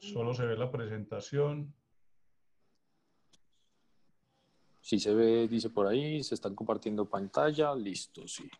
Solo 0.00 0.34
se 0.34 0.44
ve 0.44 0.56
la 0.56 0.70
presentación. 0.70 1.74
Si 4.80 4.98
se 4.98 5.14
ve, 5.14 5.48
dice 5.48 5.70
por 5.70 5.86
ahí, 5.86 6.22
se 6.22 6.34
están 6.34 6.54
compartiendo 6.54 7.06
pantalla, 7.06 7.74
listo, 7.74 8.26
sí. 8.26 8.50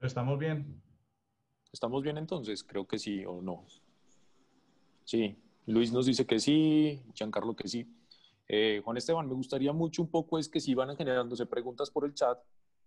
¿Estamos 0.00 0.38
bien? 0.38 0.80
¿Estamos 1.72 2.02
bien 2.02 2.18
entonces? 2.18 2.62
Creo 2.62 2.86
que 2.86 2.98
sí 2.98 3.24
o 3.24 3.42
no. 3.42 3.66
Sí, 5.04 5.36
Luis 5.68 5.92
nos 5.92 6.06
dice 6.06 6.26
que 6.26 6.40
sí, 6.40 7.02
Giancarlo 7.14 7.54
que 7.54 7.68
sí. 7.68 7.86
Eh, 8.48 8.80
Juan 8.82 8.96
Esteban, 8.96 9.28
me 9.28 9.34
gustaría 9.34 9.72
mucho 9.72 10.02
un 10.02 10.10
poco 10.10 10.38
es 10.38 10.48
que 10.48 10.60
si 10.60 10.74
van 10.74 10.96
generándose 10.96 11.44
preguntas 11.44 11.90
por 11.90 12.06
el 12.06 12.14
chat, 12.14 12.38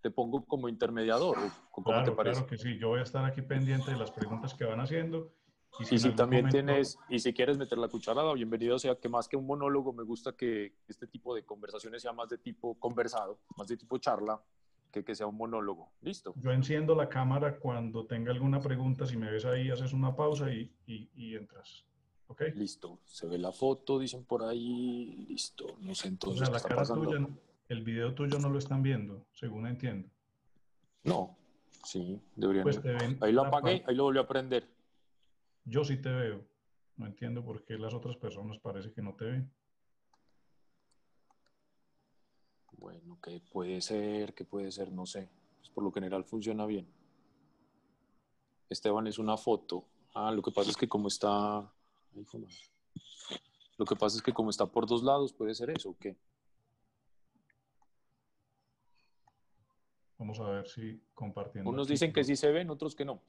te 0.02 0.10
pongo 0.10 0.44
como 0.46 0.68
intermediador. 0.68 1.38
¿Cómo 1.70 1.86
claro, 1.86 2.06
te 2.06 2.12
parece? 2.12 2.34
Claro 2.38 2.48
que 2.48 2.58
sí, 2.58 2.80
yo 2.80 2.90
voy 2.90 3.00
a 3.00 3.04
estar 3.04 3.24
aquí 3.24 3.44
pendiente 3.44 3.92
de 3.92 3.98
las 3.98 4.10
preguntas 4.10 4.56
que 4.56 4.66
van 4.66 4.80
haciendo. 4.80 5.32
Y 5.80 6.00
si, 6.00 6.12
también 6.12 6.50
tienes, 6.50 6.98
y 7.08 7.20
si 7.20 7.34
quieres 7.34 7.58
meter 7.58 7.78
la 7.78 7.88
cucharada, 7.88 8.34
bienvenido 8.34 8.78
sea 8.78 8.96
que 8.96 9.08
más 9.08 9.30
que 9.30 9.38
un 9.38 9.46
monólogo, 9.46 9.94
me 9.94 10.04
gusta 10.04 10.34
que 10.36 10.74
este 10.88 11.08
tipo 11.08 11.34
de 11.34 11.46
conversaciones 11.46 12.02
sea 12.02 12.12
más 12.12 12.30
de 12.30 12.40
tipo 12.40 12.78
conversado, 12.78 13.40
más 13.56 13.68
de 13.68 13.78
tipo 13.78 13.98
charla, 14.00 14.42
que, 14.92 15.04
que 15.06 15.16
sea 15.16 15.28
un 15.28 15.38
monólogo. 15.38 15.94
¿Listo? 16.02 16.34
Yo 16.36 16.52
enciendo 16.52 16.96
la 16.96 17.08
cámara 17.08 17.58
cuando 17.58 18.06
tenga 18.06 18.32
alguna 18.32 18.60
pregunta. 18.60 19.06
Si 19.06 19.16
me 19.16 19.32
ves 19.32 19.46
ahí, 19.46 19.70
haces 19.70 19.94
una 19.94 20.16
pausa 20.16 20.52
y, 20.52 20.74
y, 20.86 21.36
entras. 21.36 21.86
¿Ok? 22.32 22.44
Listo. 22.56 23.00
Se 23.06 23.28
ve 23.28 23.38
la 23.38 23.52
foto, 23.52 24.00
dicen 24.00 24.24
por 24.24 24.44
ahí. 24.44 25.26
Listo. 25.28 25.76
No 25.82 25.94
sé 25.94 26.08
entonces. 26.08 26.50
la 26.50 26.62
cara 26.62 26.86
tuya, 26.86 27.28
el 27.68 27.84
video 27.84 28.16
tuyo 28.16 28.40
no 28.40 28.50
lo 28.50 28.58
están 28.58 28.82
viendo, 28.82 29.26
según 29.34 29.68
entiendo. 29.68 30.10
No. 31.04 31.38
Sí, 31.84 32.22
deberían. 32.38 32.64
Pues 32.64 32.80
ahí 33.20 33.34
lo 33.34 33.46
apagué, 33.46 33.84
ahí 33.86 33.96
lo 33.96 34.04
volví 34.04 34.20
a 34.20 34.28
prender. 34.28 34.66
Yo 35.66 35.84
sí 35.84 35.98
te 35.98 36.10
veo. 36.10 36.42
No 36.96 37.06
entiendo 37.06 37.44
por 37.44 37.66
qué 37.66 37.78
las 37.78 37.94
otras 37.94 38.16
personas 38.16 38.60
parece 38.60 38.94
que 38.94 39.02
no 39.02 39.14
te 39.16 39.26
ven. 39.26 39.52
Bueno, 42.78 43.20
¿qué 43.22 43.42
puede 43.52 43.82
ser? 43.82 44.34
¿Qué 44.34 44.46
puede 44.46 44.72
ser? 44.72 44.90
No 44.92 45.06
sé. 45.06 45.30
Pues 45.60 45.70
por 45.70 45.84
lo 45.84 45.92
general 45.92 46.24
funciona 46.24 46.66
bien. 46.66 46.88
Esteban 48.70 49.08
es 49.08 49.20
una 49.20 49.36
foto. 49.36 49.86
Ah, 50.14 50.32
lo 50.32 50.42
que 50.42 50.52
pasa 50.52 50.70
es 50.70 50.78
que 50.78 50.88
como 50.88 51.10
está... 51.10 51.70
Lo 53.78 53.86
que 53.86 53.96
pasa 53.96 54.18
es 54.18 54.24
que 54.24 54.34
como 54.34 54.50
está 54.50 54.66
por 54.66 54.86
dos 54.86 55.04
lados, 55.04 55.34
puede 55.34 55.56
ser 55.56 55.70
eso, 55.72 55.90
¿o 55.90 55.98
qué? 55.98 56.16
Vamos 60.18 60.40
a 60.40 60.50
ver 60.50 60.68
si 60.68 61.02
compartiendo. 61.16 61.70
Unos 61.70 61.88
dicen 61.88 62.14
que 62.14 62.24
sí 62.24 62.36
se 62.36 62.52
ven, 62.52 62.70
otros 62.70 62.96
que 62.96 63.06
no. 63.06 63.24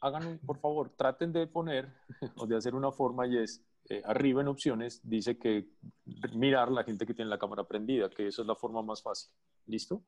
Hagan, 0.00 0.40
por 0.44 0.58
favor, 0.58 0.90
traten 0.90 1.32
de 1.32 1.46
poner 1.46 1.92
o 2.36 2.46
de 2.46 2.56
hacer 2.56 2.74
una 2.74 2.90
forma 2.90 3.26
y 3.26 3.38
es 3.38 3.64
eh, 3.88 4.02
arriba 4.04 4.40
en 4.40 4.48
opciones 4.48 5.00
dice 5.02 5.38
que 5.38 5.68
mirar 6.34 6.70
la 6.70 6.84
gente 6.84 7.04
que 7.04 7.14
tiene 7.14 7.28
la 7.28 7.38
cámara 7.38 7.64
prendida, 7.64 8.08
que 8.08 8.26
esa 8.26 8.42
es 8.42 8.48
la 8.48 8.54
forma 8.54 8.82
más 8.82 9.02
fácil. 9.02 9.32
¿Listo? 9.66 10.02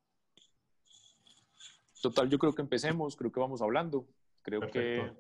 Total, 2.01 2.29
yo 2.29 2.39
creo 2.39 2.55
que 2.55 2.63
empecemos, 2.63 3.17
creo 3.17 3.33
que 3.33 3.41
vamos 3.41 3.63
hablando, 3.63 4.07
creo 4.43 4.61
que, 4.71 5.11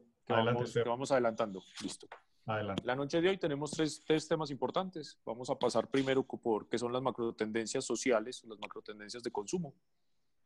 vamos, 0.86 1.10
adelantando. 1.10 1.62
Listo. 1.82 2.06
La 2.46 2.94
noche 2.94 3.22
de 3.22 3.30
hoy 3.30 3.38
tenemos 3.38 3.70
tres, 3.70 4.02
tres, 4.06 4.28
temas 4.28 4.50
importantes. 4.50 5.18
Vamos 5.24 5.48
a 5.48 5.58
pasar 5.58 5.88
primero 5.88 6.24
por 6.24 6.68
qué 6.68 6.78
son 6.78 6.92
las 6.92 7.00
macrotendencias 7.00 7.86
sociales, 7.86 8.44
las 8.44 8.58
macrotendencias 8.58 9.22
de 9.22 9.30
consumo. 9.30 9.74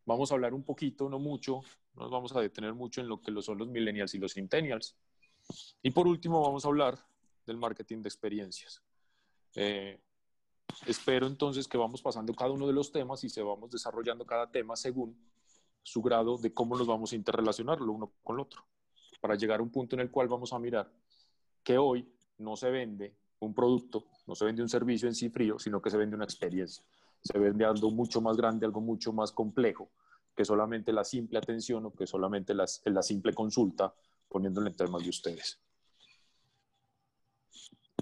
Vamos 0.07 0.31
a 0.31 0.35
hablar 0.35 0.55
un 0.55 0.63
poquito, 0.63 1.09
no 1.09 1.19
mucho, 1.19 1.61
no 1.95 2.03
nos 2.03 2.11
vamos 2.13 2.37
a 2.37 2.41
detener 2.41 2.73
mucho 2.73 3.01
en 3.01 3.09
lo 3.09 3.21
que 3.21 3.33
son 3.43 3.59
los 3.59 3.67
millennials 3.67 4.15
y 4.15 4.19
los 4.19 4.35
centennials. 4.35 4.95
Y 5.83 5.91
por 5.91 6.07
último 6.07 6.41
vamos 6.41 6.65
a 6.65 6.69
hablar 6.69 6.99
del 7.45 7.57
marketing 7.57 8.03
de 8.03 8.09
experiencias. 8.09 8.81
Eh, 9.57 10.01
espero 10.87 11.27
entonces 11.27 11.67
que 11.67 11.79
vamos 11.79 12.01
pasando 12.01 12.33
cada 12.33 12.53
uno 12.53 12.69
de 12.69 12.75
los 12.75 12.93
temas 12.93 13.25
y 13.25 13.29
se 13.29 13.43
vamos 13.43 13.73
desarrollando 13.73 14.25
cada 14.25 14.49
tema 14.49 14.77
según 14.77 15.19
su 15.83 16.01
grado 16.01 16.39
de 16.39 16.55
cómo 16.55 16.79
nos 16.79 16.87
vamos 16.87 17.13
a 17.13 17.17
interrelacionar 17.17 17.81
lo 17.81 17.93
uno 17.93 18.13
con 18.23 18.37
el 18.37 18.43
otro, 18.43 18.65
para 19.21 19.35
llegar 19.35 19.59
a 19.59 19.65
un 19.65 19.71
punto 19.71 19.97
en 19.97 20.01
el 20.01 20.13
cual 20.13 20.29
vamos 20.29 20.53
a 20.53 20.61
mirar 20.61 20.89
que 21.63 21.79
hoy 21.79 22.09
no 22.39 22.57
se 22.57 22.71
vende 22.71 23.15
un 23.41 23.55
producto, 23.55 24.07
no 24.27 24.35
se 24.35 24.45
vende 24.45 24.63
un 24.63 24.69
servicio 24.69 25.09
en 25.09 25.15
sí 25.15 25.31
frío, 25.31 25.59
sino 25.59 25.81
que 25.81 25.91
se 25.91 25.97
vende 25.97 26.17
una 26.17 26.25
experiencia. 26.25 26.85
Se 27.23 27.39
vende 27.39 27.65
algo 27.65 27.91
mucho 27.91 28.21
más 28.21 28.37
grande, 28.37 28.67
algo 28.67 28.81
mucho 28.81 29.13
más 29.13 29.33
complejo 29.33 29.91
que 30.37 30.45
solamente 30.45 30.93
la 30.93 31.05
simple 31.05 31.39
atención 31.39 31.85
o 31.87 31.93
que 31.93 32.07
solamente 32.07 32.55
la 32.55 33.03
simple 33.03 33.35
consulta, 33.35 33.93
poniéndole 34.29 34.71
en 34.71 34.77
temas 34.77 35.03
de 35.03 35.09
ustedes. 35.09 35.59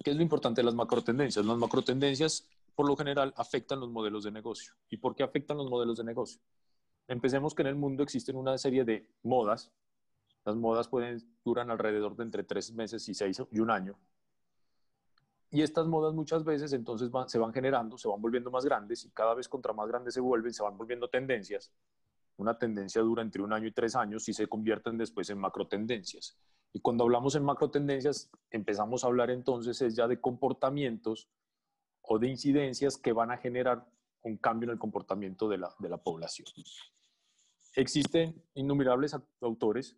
¿Qué 0.04 0.10
es 0.10 0.16
lo 0.16 0.22
importante 0.22 0.60
de 0.60 0.66
las 0.66 0.74
macrotendencias? 0.74 1.44
Las 1.44 1.56
macrotendencias, 1.56 2.46
por 2.74 2.86
lo 2.86 2.96
general, 2.96 3.32
afectan 3.36 3.80
los 3.80 3.90
modelos 3.90 4.24
de 4.24 4.30
negocio. 4.30 4.74
¿Y 4.90 4.98
por 4.98 5.16
qué 5.16 5.22
afectan 5.22 5.56
los 5.56 5.70
modelos 5.70 5.96
de 5.96 6.04
negocio? 6.04 6.40
Empecemos 7.08 7.54
que 7.54 7.62
en 7.62 7.68
el 7.68 7.74
mundo 7.74 8.02
existen 8.02 8.36
una 8.36 8.58
serie 8.58 8.84
de 8.84 9.08
modas. 9.22 9.72
Las 10.46 10.54
modas 10.54 10.86
pueden 10.86 11.20
duran 11.44 11.72
alrededor 11.72 12.14
de 12.14 12.22
entre 12.22 12.44
tres 12.44 12.72
meses 12.72 13.08
y 13.08 13.14
seis 13.14 13.42
y 13.50 13.58
un 13.58 13.68
año. 13.68 13.98
Y 15.50 15.62
estas 15.62 15.88
modas 15.88 16.14
muchas 16.14 16.44
veces 16.44 16.72
entonces 16.72 17.10
se 17.26 17.38
van 17.38 17.52
generando, 17.52 17.98
se 17.98 18.06
van 18.06 18.22
volviendo 18.22 18.50
más 18.52 18.64
grandes 18.64 19.04
y 19.04 19.10
cada 19.10 19.34
vez 19.34 19.48
contra 19.48 19.72
más 19.72 19.88
grandes 19.88 20.14
se 20.14 20.20
vuelven, 20.20 20.54
se 20.54 20.62
van 20.62 20.78
volviendo 20.78 21.08
tendencias. 21.08 21.72
Una 22.36 22.56
tendencia 22.56 23.02
dura 23.02 23.22
entre 23.22 23.42
un 23.42 23.52
año 23.52 23.66
y 23.66 23.72
tres 23.72 23.96
años 23.96 24.28
y 24.28 24.34
se 24.34 24.46
convierten 24.46 24.96
después 24.96 25.28
en 25.30 25.38
macrotendencias. 25.38 26.38
Y 26.72 26.78
cuando 26.78 27.02
hablamos 27.02 27.34
en 27.34 27.42
macro 27.42 27.68
tendencias, 27.70 28.30
empezamos 28.50 29.02
a 29.02 29.08
hablar 29.08 29.30
entonces 29.30 29.82
es 29.82 29.96
ya 29.96 30.06
de 30.06 30.20
comportamientos 30.20 31.28
o 32.02 32.20
de 32.20 32.28
incidencias 32.28 32.98
que 32.98 33.12
van 33.12 33.32
a 33.32 33.38
generar 33.38 33.84
un 34.22 34.36
cambio 34.36 34.68
en 34.68 34.74
el 34.74 34.78
comportamiento 34.78 35.48
de 35.48 35.58
la, 35.58 35.74
de 35.80 35.88
la 35.88 35.96
población. 35.96 36.46
Existen 37.74 38.44
innumerables 38.54 39.16
autores 39.40 39.96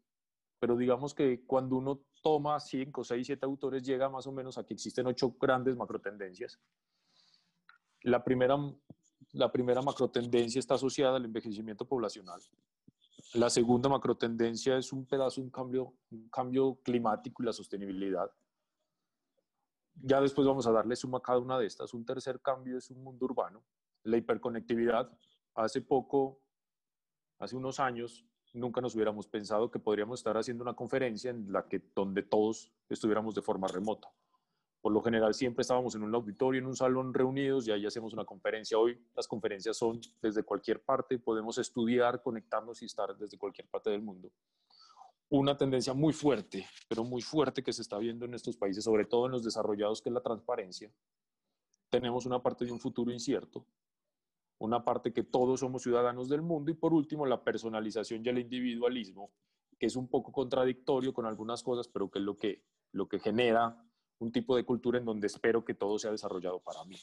pero 0.58 0.76
digamos 0.76 1.14
que 1.14 1.44
cuando 1.46 1.76
uno 1.76 2.00
toma 2.22 2.58
5, 2.58 3.04
6, 3.04 3.26
7 3.26 3.46
autores, 3.46 3.82
llega 3.82 4.08
más 4.08 4.26
o 4.26 4.32
menos 4.32 4.58
a 4.58 4.64
que 4.64 4.74
existen 4.74 5.06
ocho 5.06 5.36
grandes 5.40 5.76
macrotendencias. 5.76 6.58
La 8.02 8.22
primera, 8.24 8.56
la 9.32 9.52
primera 9.52 9.82
macrotendencia 9.82 10.58
está 10.58 10.74
asociada 10.74 11.16
al 11.16 11.24
envejecimiento 11.24 11.86
poblacional. 11.86 12.40
La 13.34 13.50
segunda 13.50 13.88
macrotendencia 13.88 14.76
es 14.78 14.92
un 14.92 15.04
pedazo, 15.06 15.40
un 15.40 15.50
cambio, 15.50 15.94
un 16.10 16.28
cambio 16.28 16.78
climático 16.82 17.42
y 17.42 17.46
la 17.46 17.52
sostenibilidad. 17.52 18.30
Ya 19.94 20.20
después 20.20 20.46
vamos 20.46 20.66
a 20.66 20.72
darle 20.72 20.94
suma 20.96 21.18
a 21.18 21.22
cada 21.22 21.38
una 21.38 21.58
de 21.58 21.66
estas. 21.66 21.92
Un 21.92 22.04
tercer 22.04 22.40
cambio 22.40 22.78
es 22.78 22.90
un 22.90 23.02
mundo 23.02 23.26
urbano, 23.26 23.64
la 24.04 24.16
hiperconectividad. 24.16 25.10
Hace 25.54 25.82
poco, 25.82 26.40
hace 27.38 27.56
unos 27.56 27.80
años, 27.80 28.27
nunca 28.52 28.80
nos 28.80 28.94
hubiéramos 28.94 29.26
pensado 29.26 29.70
que 29.70 29.78
podríamos 29.78 30.20
estar 30.20 30.36
haciendo 30.36 30.62
una 30.62 30.74
conferencia 30.74 31.30
en 31.30 31.52
la 31.52 31.66
que 31.66 31.82
donde 31.94 32.22
todos 32.22 32.72
estuviéramos 32.88 33.34
de 33.34 33.42
forma 33.42 33.68
remota. 33.68 34.10
Por 34.80 34.92
lo 34.92 35.02
general 35.02 35.34
siempre 35.34 35.62
estábamos 35.62 35.94
en 35.96 36.02
un 36.02 36.14
auditorio, 36.14 36.60
en 36.60 36.66
un 36.66 36.76
salón 36.76 37.12
reunidos 37.12 37.66
y 37.66 37.72
ahí 37.72 37.84
hacemos 37.84 38.12
una 38.12 38.24
conferencia. 38.24 38.78
Hoy 38.78 38.98
las 39.16 39.26
conferencias 39.26 39.76
son 39.76 40.00
desde 40.22 40.44
cualquier 40.44 40.82
parte, 40.82 41.18
podemos 41.18 41.58
estudiar, 41.58 42.22
conectarnos 42.22 42.80
y 42.82 42.86
estar 42.86 43.16
desde 43.16 43.36
cualquier 43.36 43.68
parte 43.68 43.90
del 43.90 44.02
mundo. 44.02 44.30
Una 45.30 45.56
tendencia 45.56 45.92
muy 45.92 46.12
fuerte, 46.12 46.66
pero 46.88 47.04
muy 47.04 47.20
fuerte 47.20 47.62
que 47.62 47.72
se 47.72 47.82
está 47.82 47.98
viendo 47.98 48.24
en 48.24 48.34
estos 48.34 48.56
países, 48.56 48.84
sobre 48.84 49.04
todo 49.04 49.26
en 49.26 49.32
los 49.32 49.44
desarrollados, 49.44 50.00
que 50.00 50.08
es 50.08 50.14
la 50.14 50.22
transparencia. 50.22 50.90
Tenemos 51.90 52.24
una 52.24 52.40
parte 52.40 52.64
de 52.64 52.72
un 52.72 52.80
futuro 52.80 53.10
incierto, 53.12 53.66
una 54.58 54.84
parte 54.84 55.12
que 55.12 55.22
todos 55.22 55.60
somos 55.60 55.82
ciudadanos 55.82 56.28
del 56.28 56.42
mundo 56.42 56.70
y 56.70 56.74
por 56.74 56.92
último 56.92 57.26
la 57.26 57.42
personalización 57.42 58.24
y 58.24 58.28
el 58.28 58.38
individualismo, 58.38 59.30
que 59.78 59.86
es 59.86 59.96
un 59.96 60.08
poco 60.08 60.32
contradictorio 60.32 61.12
con 61.14 61.26
algunas 61.26 61.62
cosas, 61.62 61.88
pero 61.88 62.10
que 62.10 62.18
es 62.18 62.24
lo 62.24 62.36
que, 62.36 62.64
lo 62.92 63.08
que 63.08 63.18
genera 63.18 63.80
un 64.18 64.32
tipo 64.32 64.56
de 64.56 64.64
cultura 64.64 64.98
en 64.98 65.04
donde 65.04 65.28
espero 65.28 65.64
que 65.64 65.74
todo 65.74 65.98
sea 65.98 66.10
desarrollado 66.10 66.60
para 66.60 66.84
mí. 66.84 66.96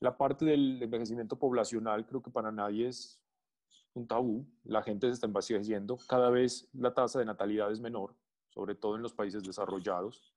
La 0.00 0.16
parte 0.16 0.44
del 0.44 0.82
envejecimiento 0.82 1.38
poblacional 1.38 2.04
creo 2.06 2.22
que 2.22 2.30
para 2.30 2.52
nadie 2.52 2.88
es 2.88 3.20
un 3.94 4.06
tabú, 4.06 4.46
la 4.64 4.82
gente 4.82 5.06
se 5.06 5.14
está 5.14 5.26
envejeciendo, 5.26 5.96
cada 6.08 6.28
vez 6.28 6.68
la 6.72 6.92
tasa 6.92 7.18
de 7.18 7.24
natalidad 7.24 7.70
es 7.70 7.80
menor, 7.80 8.14
sobre 8.48 8.74
todo 8.74 8.96
en 8.96 9.02
los 9.02 9.14
países 9.14 9.42
desarrollados, 9.42 10.34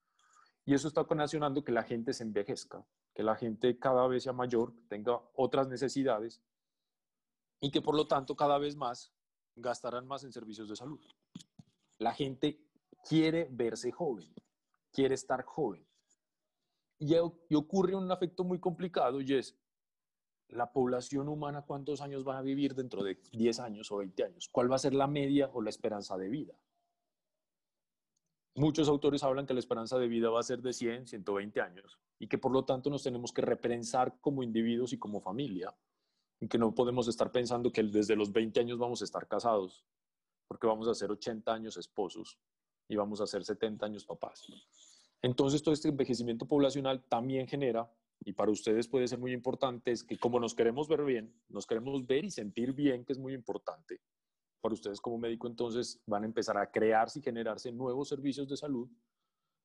y 0.66 0.74
eso 0.74 0.88
está 0.88 1.02
ocasionando 1.02 1.64
que 1.64 1.72
la 1.72 1.84
gente 1.84 2.14
se 2.14 2.24
envejezca 2.24 2.86
que 3.16 3.24
la 3.24 3.36
gente 3.36 3.80
cada 3.80 4.06
vez 4.08 4.24
sea 4.24 4.34
mayor, 4.34 4.74
tenga 4.90 5.20
otras 5.34 5.70
necesidades 5.70 6.42
y 7.62 7.72
que 7.72 7.82
por 7.82 7.96
lo 7.96 8.08
tanto 8.08 8.36
cada 8.36 8.58
vez 8.58 8.76
más 8.76 9.14
gastarán 9.56 10.06
más 10.06 10.26
en 10.26 10.34
servicios 10.34 10.68
de 10.68 10.76
salud. 10.76 11.00
La 11.98 12.14
gente 12.14 12.60
quiere 13.08 13.48
verse 13.50 13.92
joven, 13.92 14.32
quiere 14.92 15.16
estar 15.16 15.44
joven. 15.44 15.88
Y, 17.00 17.16
ocurre 17.16 17.96
un 17.96 18.12
efecto 18.12 18.44
muy 18.44 18.60
complicado 18.60 19.22
y 19.22 19.34
es, 19.34 19.58
la 20.50 20.72
población 20.72 21.30
humana, 21.30 21.64
¿cuántos 21.66 22.02
años 22.02 22.24
van 22.26 22.38
a 22.38 22.42
vivir 22.42 22.76
dentro 22.76 23.02
de 23.02 23.20
10 23.32 23.60
años 23.60 23.92
o 23.92 23.98
20 23.98 24.24
años? 24.26 24.50
¿Cuál 24.52 24.70
va 24.70 24.76
a 24.76 24.80
ser 24.80 24.94
la 24.94 25.08
media 25.08 25.50
o 25.54 25.62
la 25.62 25.70
esperanza 25.70 26.18
de 26.18 26.30
vida? 26.30 26.54
Muchos 28.58 28.88
autores 28.88 29.22
hablan 29.22 29.46
que 29.46 29.54
la 29.54 29.60
esperanza 29.60 30.00
de 30.00 30.08
vida 30.08 30.30
va 30.30 30.40
a 30.40 30.44
ser 30.44 30.62
de 30.62 30.72
100, 30.72 31.08
120 31.08 31.60
años 31.60 32.00
y 32.20 32.28
que 32.28 32.38
por 32.38 32.54
lo 32.54 32.64
tanto 32.64 32.90
nos 32.90 33.04
tenemos 33.04 33.34
que 33.34 33.42
repensar 33.42 34.18
como 34.22 34.44
individuos 34.44 34.94
y 34.94 34.98
como 34.98 35.20
familia 35.20 35.76
y 36.40 36.48
que 36.48 36.58
no 36.58 36.74
podemos 36.74 37.10
estar 37.10 37.34
pensando 37.34 37.70
que 37.74 37.84
desde 37.84 38.16
los 38.16 38.32
20 38.32 38.58
años 38.62 38.80
vamos 38.80 39.02
a 39.02 39.04
estar 39.04 39.28
casados 39.28 39.84
porque 40.48 40.68
vamos 40.68 40.88
a 40.88 40.94
ser 40.94 41.12
80 41.12 41.54
años 41.54 41.76
esposos 41.76 42.40
y 42.88 42.96
vamos 42.96 43.20
a 43.20 43.28
ser 43.28 43.44
70 43.44 43.86
años 43.86 44.06
papás. 44.06 44.48
Entonces 45.22 45.62
todo 45.62 45.74
este 45.74 45.90
envejecimiento 45.90 46.48
poblacional 46.48 47.04
también 47.10 47.48
genera, 47.48 47.92
y 48.24 48.32
para 48.34 48.52
ustedes 48.52 48.88
puede 48.88 49.08
ser 49.08 49.20
muy 49.20 49.34
importante, 49.34 49.92
es 49.92 50.04
que 50.04 50.18
como 50.18 50.40
nos 50.40 50.56
queremos 50.56 50.88
ver 50.88 51.04
bien, 51.04 51.34
nos 51.50 51.66
queremos 51.66 52.06
ver 52.06 52.24
y 52.24 52.32
sentir 52.32 52.74
bien, 52.74 53.04
que 53.04 53.14
es 53.14 53.20
muy 53.20 53.34
importante, 53.34 54.00
para 54.66 54.74
ustedes 54.74 55.00
como 55.00 55.20
médico, 55.20 55.46
entonces 55.46 56.02
van 56.08 56.24
a 56.24 56.26
empezar 56.26 56.58
a 56.58 56.72
crearse 56.72 57.20
y 57.20 57.22
generarse 57.22 57.72
nuevos 57.72 58.10
servicios 58.10 58.50
de 58.50 58.58
salud, 58.58 58.90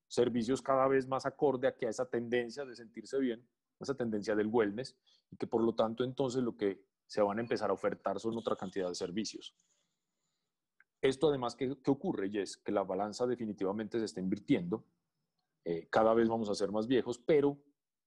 servicios 0.07 0.61
cada 0.61 0.87
vez 0.89 1.09
más 1.09 1.25
acorde 1.25 1.67
a 1.67 1.75
que 1.75 1.87
a 1.87 1.89
esa 1.89 2.05
tendencia 2.05 2.67
de 2.67 2.77
sentirse 2.77 3.19
bien, 3.19 3.43
esa 3.81 3.95
tendencia 3.95 4.37
del 4.37 4.49
wellness, 4.49 4.95
y 5.31 5.39
que 5.39 5.47
por 5.47 5.63
lo 5.63 5.75
tanto 5.75 6.05
entonces 6.05 6.43
lo 6.43 6.55
que 6.55 6.85
se 7.07 7.23
van 7.23 7.39
a 7.39 7.41
empezar 7.41 7.71
a 7.71 7.73
ofertar 7.73 8.21
son 8.21 8.37
otra 8.37 8.57
cantidad 8.57 8.91
de 8.91 8.95
servicios. 8.95 9.57
Esto 11.01 11.31
además, 11.31 11.57
¿qué, 11.57 11.75
ocurre? 11.87 12.29
Y 12.29 12.37
es 12.37 12.59
que 12.59 12.71
la 12.71 12.85
balanza 12.85 13.27
definitivamente 13.27 13.99
se 14.01 14.05
está 14.05 14.21
invirtiendo, 14.21 14.85
eh, 15.65 15.89
cada 15.89 16.13
vez 16.13 16.29
vamos 16.29 16.51
a 16.51 16.55
ser 16.55 16.71
más 16.73 16.87
viejos, 16.87 17.19
pero 17.19 17.59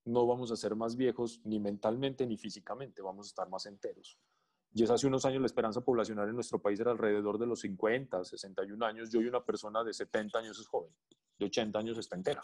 no 0.06 0.28
vamos 0.28 0.52
a 0.52 0.56
ser 0.58 0.76
más 0.76 0.96
viejos 0.96 1.42
ni 1.44 1.60
mentalmente 1.60 2.28
ni 2.28 2.38
físicamente, 2.38 3.02
vamos 3.02 3.26
a 3.26 3.30
estar 3.30 3.50
más 3.50 3.66
enteros. 3.66 4.20
Y 4.74 4.84
es 4.84 4.90
hace 4.90 5.06
unos 5.06 5.24
años 5.26 5.42
la 5.42 5.46
esperanza 5.46 5.82
poblacional 5.82 6.28
en 6.30 6.36
nuestro 6.36 6.60
país 6.60 6.80
era 6.80 6.92
alrededor 6.92 7.38
de 7.38 7.46
los 7.46 7.60
50, 7.62 8.24
61 8.26 8.86
años. 8.86 9.12
Yo 9.12 9.22
y 9.22 9.28
una 9.28 9.44
persona 9.44 9.84
de 9.84 9.94
70 9.94 10.40
años 10.40 10.60
es 10.60 10.68
joven, 10.68 10.92
de 11.38 11.46
80 11.46 11.78
años 11.78 11.98
está 11.98 12.16
entera. 12.16 12.44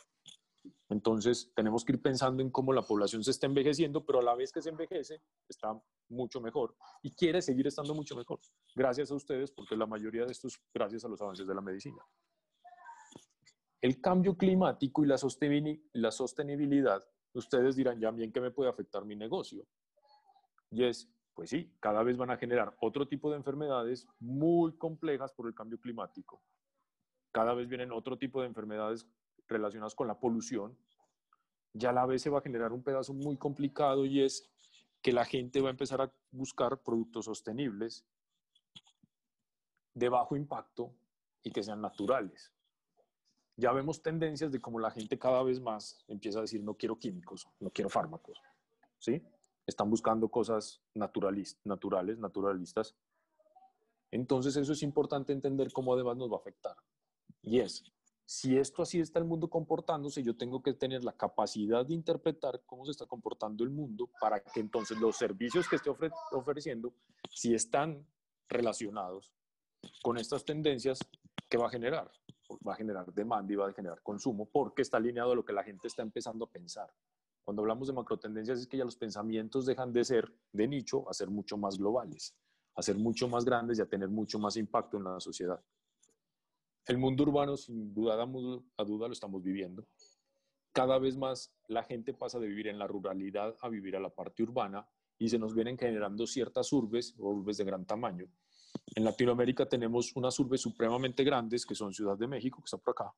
Entonces, 0.90 1.52
tenemos 1.56 1.86
que 1.86 1.94
ir 1.94 2.02
pensando 2.02 2.42
en 2.42 2.50
cómo 2.50 2.74
la 2.74 2.82
población 2.82 3.24
se 3.24 3.32
está 3.32 3.46
envejeciendo, 3.46 4.06
pero 4.06 4.20
a 4.20 4.24
la 4.24 4.36
vez 4.36 4.52
que 4.52 4.62
se 4.62 4.70
envejece, 4.70 5.22
está 5.48 5.80
mucho 6.10 6.42
mejor 6.42 6.76
y 7.04 7.12
quiere 7.12 7.42
seguir 7.42 7.68
estando 7.68 7.94
mucho 7.94 8.16
mejor. 8.16 8.40
Gracias 8.76 9.12
a 9.12 9.16
ustedes, 9.16 9.52
porque 9.52 9.76
la 9.76 9.86
mayoría 9.86 10.26
de 10.26 10.32
esto 10.32 10.48
es 10.48 10.60
gracias 10.74 11.06
a 11.06 11.08
los 11.08 11.22
avances 11.22 11.48
de 11.48 11.54
la 11.54 11.62
medicina. 11.62 12.04
El 13.82 14.02
cambio 14.02 14.36
climático 14.36 15.04
y 15.04 15.08
la 15.08 15.18
sostenibilidad, 16.12 17.02
ustedes 17.34 17.76
dirán, 17.76 18.00
ya 18.00 18.12
bien, 18.12 18.32
¿qué 18.32 18.42
me 18.42 18.52
puede 18.52 18.70
afectar 18.70 19.06
mi 19.06 19.16
negocio? 19.16 19.66
Y 20.72 20.84
es, 20.84 21.08
pues 21.40 21.52
sí, 21.52 21.74
cada 21.80 22.04
vez 22.04 22.18
van 22.18 22.32
a 22.32 22.36
generar 22.36 22.76
otro 22.82 23.08
tipo 23.08 23.32
de 23.32 23.38
enfermedades 23.38 24.06
muy 24.20 24.76
complejas 24.76 25.32
por 25.32 25.48
el 25.48 25.56
cambio 25.56 25.80
climático. 25.80 26.44
Cada 27.32 27.54
vez 27.54 27.70
vienen 27.70 27.94
otro 27.94 28.18
tipo 28.18 28.42
de 28.42 28.48
enfermedades 28.48 29.08
relacionadas 29.48 29.96
con 29.96 30.10
la 30.10 30.20
polución. 30.20 30.78
Ya 31.72 31.92
a 31.92 31.94
la 31.94 32.06
vez 32.06 32.24
se 32.24 32.30
va 32.30 32.40
a 32.40 32.42
generar 32.42 32.74
un 32.74 32.84
pedazo 32.84 33.14
muy 33.14 33.38
complicado 33.38 34.06
y 34.06 34.22
es 34.22 34.52
que 35.02 35.14
la 35.14 35.24
gente 35.24 35.62
va 35.62 35.70
a 35.70 35.72
empezar 35.72 36.02
a 36.02 36.12
buscar 36.30 36.84
productos 36.84 37.24
sostenibles, 37.24 38.06
de 39.94 40.10
bajo 40.10 40.36
impacto 40.36 40.94
y 41.42 41.52
que 41.52 41.64
sean 41.64 41.80
naturales. 41.80 42.52
Ya 43.56 43.72
vemos 43.72 44.02
tendencias 44.02 44.52
de 44.52 44.60
cómo 44.60 44.78
la 44.78 44.92
gente 44.92 45.18
cada 45.18 45.42
vez 45.42 45.62
más 45.62 46.04
empieza 46.10 46.40
a 46.40 46.42
decir 46.42 46.62
no 46.62 46.74
quiero 46.76 47.00
químicos, 47.00 47.48
no 47.62 47.70
quiero 47.70 47.88
fármacos, 47.88 48.42
¿sí? 48.98 49.24
Están 49.70 49.90
buscando 49.90 50.30
cosas 50.30 50.82
naturales, 50.94 51.58
naturalistas. 51.66 52.96
Entonces 54.12 54.56
eso 54.56 54.74
es 54.74 54.84
importante 54.84 55.34
entender 55.34 55.72
cómo 55.72 55.94
además 55.94 56.18
nos 56.18 56.32
va 56.32 56.38
a 56.38 56.40
afectar. 56.40 56.76
Y 57.42 57.60
es, 57.60 57.84
si 58.26 58.58
esto 58.58 58.84
así 58.84 59.00
está 59.00 59.18
el 59.18 59.26
mundo 59.26 59.50
comportándose, 59.50 60.22
yo 60.22 60.38
tengo 60.38 60.62
que 60.62 60.74
tener 60.74 61.04
la 61.04 61.14
capacidad 61.14 61.86
de 61.86 61.94
interpretar 61.94 62.62
cómo 62.66 62.86
se 62.86 62.92
está 62.92 63.06
comportando 63.06 63.64
el 63.64 63.72
mundo 63.72 64.10
para 64.20 64.40
que 64.40 64.60
entonces 64.60 65.00
los 65.00 65.16
servicios 65.16 65.68
que 65.68 65.78
esté 65.78 65.90
ofreciendo, 66.32 66.94
si 67.30 67.54
están 67.56 68.06
relacionados 68.48 69.32
con 70.04 70.18
estas 70.18 70.46
tendencias, 70.46 71.00
¿qué 71.50 71.58
va 71.58 71.68
a 71.68 71.72
generar? 71.72 72.12
Va 72.68 72.74
a 72.74 72.76
generar 72.76 73.12
demanda 73.14 73.52
y 73.52 73.56
va 73.56 73.68
a 73.68 73.74
generar 73.74 74.02
consumo 74.04 74.46
porque 74.46 74.82
está 74.82 74.98
alineado 74.98 75.32
a 75.32 75.36
lo 75.36 75.44
que 75.44 75.54
la 75.54 75.64
gente 75.64 75.88
está 75.88 76.04
empezando 76.04 76.46
a 76.46 76.52
pensar. 76.52 76.94
Cuando 77.50 77.64
hablamos 77.64 77.88
de 77.88 77.96
macrotendencias 77.96 78.60
es 78.60 78.68
que 78.68 78.78
ya 78.78 78.86
los 78.86 78.96
pensamientos 78.96 79.66
dejan 79.66 79.92
de 79.92 80.04
ser 80.04 80.32
de 80.54 80.68
nicho 80.68 81.10
a 81.10 81.16
ser 81.16 81.32
mucho 81.32 81.58
más 81.58 81.80
globales, 81.80 82.38
a 82.76 82.84
ser 82.84 82.96
mucho 83.00 83.28
más 83.28 83.44
grandes 83.44 83.80
y 83.80 83.82
a 83.82 83.88
tener 83.90 84.08
mucho 84.08 84.38
más 84.38 84.56
impacto 84.56 84.98
en 84.98 85.06
la 85.06 85.20
sociedad. 85.20 85.60
El 86.86 87.00
mundo 87.00 87.24
urbano, 87.24 87.58
sin 87.58 87.92
duda 87.92 88.22
a 88.22 88.84
duda, 88.84 89.08
lo 89.08 89.14
estamos 89.14 89.42
viviendo. 89.42 89.88
Cada 90.72 91.00
vez 91.00 91.18
más 91.18 91.52
la 91.66 91.82
gente 91.82 92.14
pasa 92.14 92.38
de 92.38 92.48
vivir 92.48 92.68
en 92.68 92.78
la 92.78 92.86
ruralidad 92.86 93.56
a 93.62 93.68
vivir 93.68 93.96
a 93.96 94.00
la 94.00 94.12
parte 94.12 94.44
urbana 94.44 94.88
y 95.18 95.28
se 95.28 95.40
nos 95.40 95.56
vienen 95.56 95.76
generando 95.76 96.28
ciertas 96.28 96.72
urbes 96.72 97.16
o 97.18 97.30
urbes 97.32 97.58
de 97.58 97.64
gran 97.64 97.84
tamaño. 97.84 98.28
En 98.94 99.04
Latinoamérica 99.04 99.68
tenemos 99.68 100.16
unas 100.16 100.40
urbes 100.40 100.62
supremamente 100.62 101.24
grandes 101.24 101.66
que 101.66 101.74
son 101.74 101.96
Ciudad 101.96 102.16
de 102.16 102.28
México, 102.28 102.62
que 102.62 102.66
está 102.66 102.78
por 102.78 102.92
acá. 102.92 103.12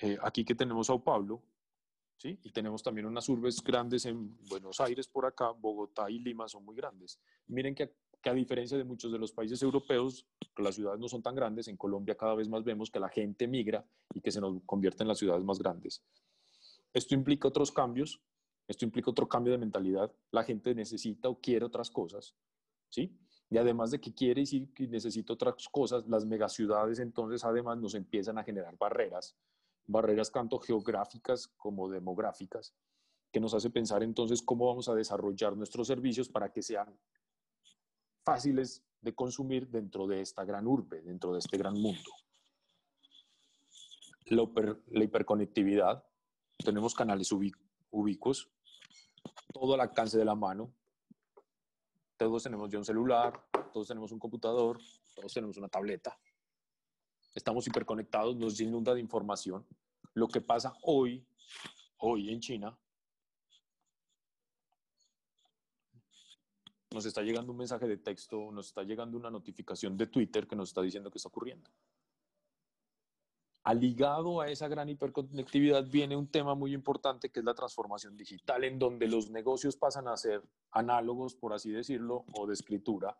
Eh, 0.00 0.16
aquí 0.22 0.42
que 0.42 0.54
tenemos 0.54 0.86
Sao 0.86 1.04
Paulo, 1.04 1.42
Y 2.22 2.50
tenemos 2.52 2.82
también 2.82 3.06
unas 3.06 3.28
urbes 3.28 3.62
grandes 3.62 4.06
en 4.06 4.34
Buenos 4.48 4.80
Aires 4.80 5.06
por 5.08 5.26
acá, 5.26 5.50
Bogotá 5.50 6.10
y 6.10 6.18
Lima 6.18 6.48
son 6.48 6.64
muy 6.64 6.74
grandes. 6.74 7.20
Miren 7.48 7.74
que, 7.74 7.92
a 8.22 8.32
diferencia 8.32 8.78
de 8.78 8.84
muchos 8.84 9.12
de 9.12 9.18
los 9.18 9.32
países 9.32 9.62
europeos, 9.62 10.26
las 10.56 10.74
ciudades 10.76 10.98
no 10.98 11.08
son 11.08 11.22
tan 11.22 11.34
grandes, 11.34 11.68
en 11.68 11.76
Colombia 11.76 12.16
cada 12.16 12.34
vez 12.34 12.48
más 12.48 12.64
vemos 12.64 12.90
que 12.90 12.98
la 12.98 13.10
gente 13.10 13.46
migra 13.46 13.84
y 14.14 14.22
que 14.22 14.30
se 14.30 14.40
nos 14.40 14.62
convierte 14.64 15.02
en 15.02 15.08
las 15.08 15.18
ciudades 15.18 15.44
más 15.44 15.58
grandes. 15.58 16.02
Esto 16.94 17.14
implica 17.14 17.48
otros 17.48 17.70
cambios, 17.70 18.22
esto 18.66 18.86
implica 18.86 19.10
otro 19.10 19.28
cambio 19.28 19.52
de 19.52 19.58
mentalidad, 19.58 20.10
la 20.30 20.44
gente 20.44 20.74
necesita 20.74 21.28
o 21.28 21.38
quiere 21.38 21.66
otras 21.66 21.90
cosas, 21.90 22.34
¿sí? 22.88 23.14
Y 23.50 23.58
además 23.58 23.90
de 23.90 24.00
que 24.00 24.14
quiere 24.14 24.44
que 24.74 24.88
necesita 24.88 25.34
otras 25.34 25.68
cosas, 25.68 26.08
las 26.08 26.24
megaciudades 26.24 27.00
entonces 27.00 27.44
además 27.44 27.78
nos 27.78 27.94
empiezan 27.94 28.38
a 28.38 28.44
generar 28.44 28.76
barreras, 28.78 29.36
barreras 29.86 30.32
tanto 30.32 30.58
geográficas 30.58 31.48
como 31.56 31.88
demográficas, 31.88 32.74
que 33.32 33.40
nos 33.40 33.54
hace 33.54 33.70
pensar 33.70 34.02
entonces 34.02 34.42
cómo 34.42 34.66
vamos 34.66 34.88
a 34.88 34.94
desarrollar 34.94 35.56
nuestros 35.56 35.86
servicios 35.86 36.28
para 36.28 36.52
que 36.52 36.62
sean 36.62 36.98
fáciles 38.24 38.82
de 39.00 39.14
consumir 39.14 39.68
dentro 39.68 40.06
de 40.06 40.20
esta 40.20 40.44
gran 40.44 40.66
urbe, 40.66 41.02
dentro 41.02 41.32
de 41.32 41.38
este 41.38 41.58
gran 41.58 41.74
mundo. 41.74 42.10
La, 44.26 45.04
hiperconectividad, 45.04 46.02
tenemos 46.64 46.94
canales 46.94 47.30
ubicuos, 47.90 48.50
todo 49.52 49.74
al 49.74 49.80
alcance 49.80 50.16
de 50.16 50.24
la 50.24 50.34
mano, 50.34 50.72
todos 52.16 52.42
tenemos 52.42 52.70
ya 52.70 52.78
un 52.78 52.84
celular, 52.84 53.44
todos 53.72 53.88
tenemos 53.88 54.12
un 54.12 54.18
computador, 54.18 54.78
todos 55.14 55.34
tenemos 55.34 55.56
una 55.58 55.68
tableta. 55.68 56.18
Estamos 57.34 57.66
hiperconectados, 57.66 58.36
nos 58.36 58.60
inunda 58.60 58.94
de 58.94 59.00
información. 59.00 59.66
Lo 60.14 60.28
que 60.28 60.40
pasa 60.40 60.72
hoy, 60.82 61.26
hoy 61.98 62.30
en 62.30 62.40
China, 62.40 62.78
nos 66.92 67.04
está 67.04 67.22
llegando 67.22 67.50
un 67.50 67.58
mensaje 67.58 67.88
de 67.88 67.96
texto, 67.96 68.52
nos 68.52 68.68
está 68.68 68.84
llegando 68.84 69.18
una 69.18 69.30
notificación 69.30 69.96
de 69.96 70.06
Twitter 70.06 70.46
que 70.46 70.54
nos 70.54 70.68
está 70.68 70.80
diciendo 70.80 71.10
que 71.10 71.18
está 71.18 71.28
ocurriendo. 71.28 71.68
Aligado 73.64 74.40
a 74.40 74.48
esa 74.48 74.68
gran 74.68 74.88
hiperconectividad 74.88 75.84
viene 75.88 76.14
un 76.16 76.28
tema 76.28 76.54
muy 76.54 76.72
importante 76.72 77.30
que 77.30 77.40
es 77.40 77.44
la 77.44 77.54
transformación 77.54 78.16
digital, 78.16 78.62
en 78.62 78.78
donde 78.78 79.08
los 79.08 79.30
negocios 79.30 79.74
pasan 79.74 80.06
a 80.06 80.16
ser 80.16 80.42
análogos, 80.70 81.34
por 81.34 81.52
así 81.52 81.70
decirlo, 81.72 82.26
o 82.34 82.46
de 82.46 82.54
escritura, 82.54 83.18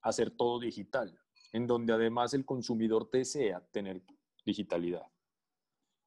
a 0.00 0.12
ser 0.12 0.30
todo 0.30 0.58
digital, 0.60 1.20
en 1.52 1.66
donde 1.66 1.92
además 1.92 2.34
el 2.34 2.44
consumidor 2.44 3.10
desea 3.10 3.60
tener 3.70 4.02
digitalidad. 4.44 5.06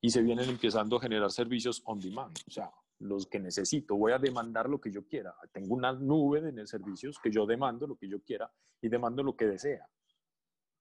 Y 0.02 0.10
se 0.10 0.22
vienen 0.22 0.50
empezando 0.50 0.98
a 0.98 1.02
generar 1.02 1.32
servicios 1.32 1.82
on 1.86 2.00
demand, 2.00 2.38
o 2.48 2.52
sea, 2.52 2.72
los 3.00 3.28
que 3.28 3.40
necesito. 3.40 3.96
Voy 3.96 4.12
a 4.12 4.20
demandar 4.20 4.70
lo 4.70 4.80
que 4.80 4.92
yo 4.92 5.06
quiera. 5.06 5.36
Tengo 5.52 5.76
una 5.76 5.94
nube 5.94 6.42
de 6.42 6.68
servicios 6.68 7.20
que 7.20 7.32
yo 7.32 7.46
demando 7.46 7.88
lo 7.88 7.96
que 7.96 8.08
yo 8.08 8.22
quiera 8.22 8.52
y 8.82 8.90
demando 8.90 9.24
lo 9.24 9.36
que 9.36 9.46
desea, 9.46 9.90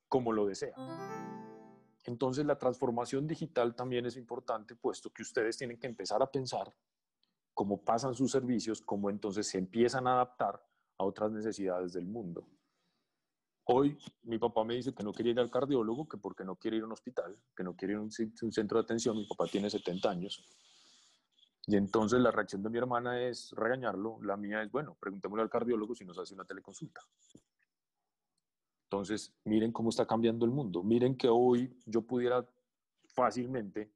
como 0.08 0.32
lo 0.32 0.46
desea. 0.46 0.74
Entonces 2.04 2.44
la 2.44 2.58
transformación 2.58 3.26
digital 3.26 3.74
también 3.74 4.06
es 4.06 4.16
importante, 4.16 4.74
puesto 4.74 5.10
que 5.10 5.22
ustedes 5.22 5.56
tienen 5.56 5.78
que 5.78 5.86
empezar 5.86 6.22
a 6.22 6.30
pensar 6.30 6.74
cómo 7.54 7.84
pasan 7.84 8.14
sus 8.14 8.32
servicios, 8.32 8.80
cómo 8.80 9.10
entonces 9.10 9.46
se 9.46 9.58
empiezan 9.58 10.06
a 10.06 10.14
adaptar 10.14 10.64
a 10.98 11.04
otras 11.04 11.30
necesidades 11.30 11.92
del 11.92 12.06
mundo. 12.06 12.48
Hoy 13.64 13.96
mi 14.24 14.38
papá 14.38 14.64
me 14.64 14.74
dice 14.74 14.92
que 14.92 15.04
no 15.04 15.12
quiere 15.12 15.30
ir 15.30 15.40
al 15.40 15.50
cardiólogo, 15.50 16.08
que 16.08 16.16
porque 16.16 16.44
no 16.44 16.56
quiere 16.56 16.78
ir 16.78 16.82
a 16.82 16.86
un 16.86 16.92
hospital, 16.92 17.36
que 17.56 17.62
no 17.62 17.76
quiere 17.76 17.94
ir 17.94 17.98
a 17.98 18.02
un, 18.02 18.10
centro 18.10 18.78
de 18.78 18.82
atención. 18.82 19.16
Mi 19.16 19.26
papá 19.26 19.46
tiene 19.46 19.70
70 19.70 20.10
años. 20.10 20.44
Y 21.66 21.76
entonces 21.76 22.20
la 22.20 22.32
reacción 22.32 22.62
de 22.62 22.70
mi 22.70 22.78
hermana 22.78 23.22
es 23.22 23.52
regañarlo. 23.52 24.18
La 24.22 24.36
mía 24.36 24.62
es, 24.62 24.72
bueno, 24.72 24.96
preguntémosle 24.98 25.42
al 25.42 25.50
cardiólogo 25.50 25.94
si 25.94 26.04
nos 26.04 26.18
hace 26.18 26.34
una 26.34 26.44
teleconsulta. 26.44 27.00
Entonces, 28.84 29.32
miren 29.44 29.70
cómo 29.70 29.90
está 29.90 30.06
cambiando 30.06 30.44
el 30.44 30.50
mundo. 30.50 30.82
Miren 30.82 31.16
que 31.16 31.28
hoy 31.28 31.80
yo 31.86 32.02
pudiera 32.02 32.44
fácilmente 33.14 33.92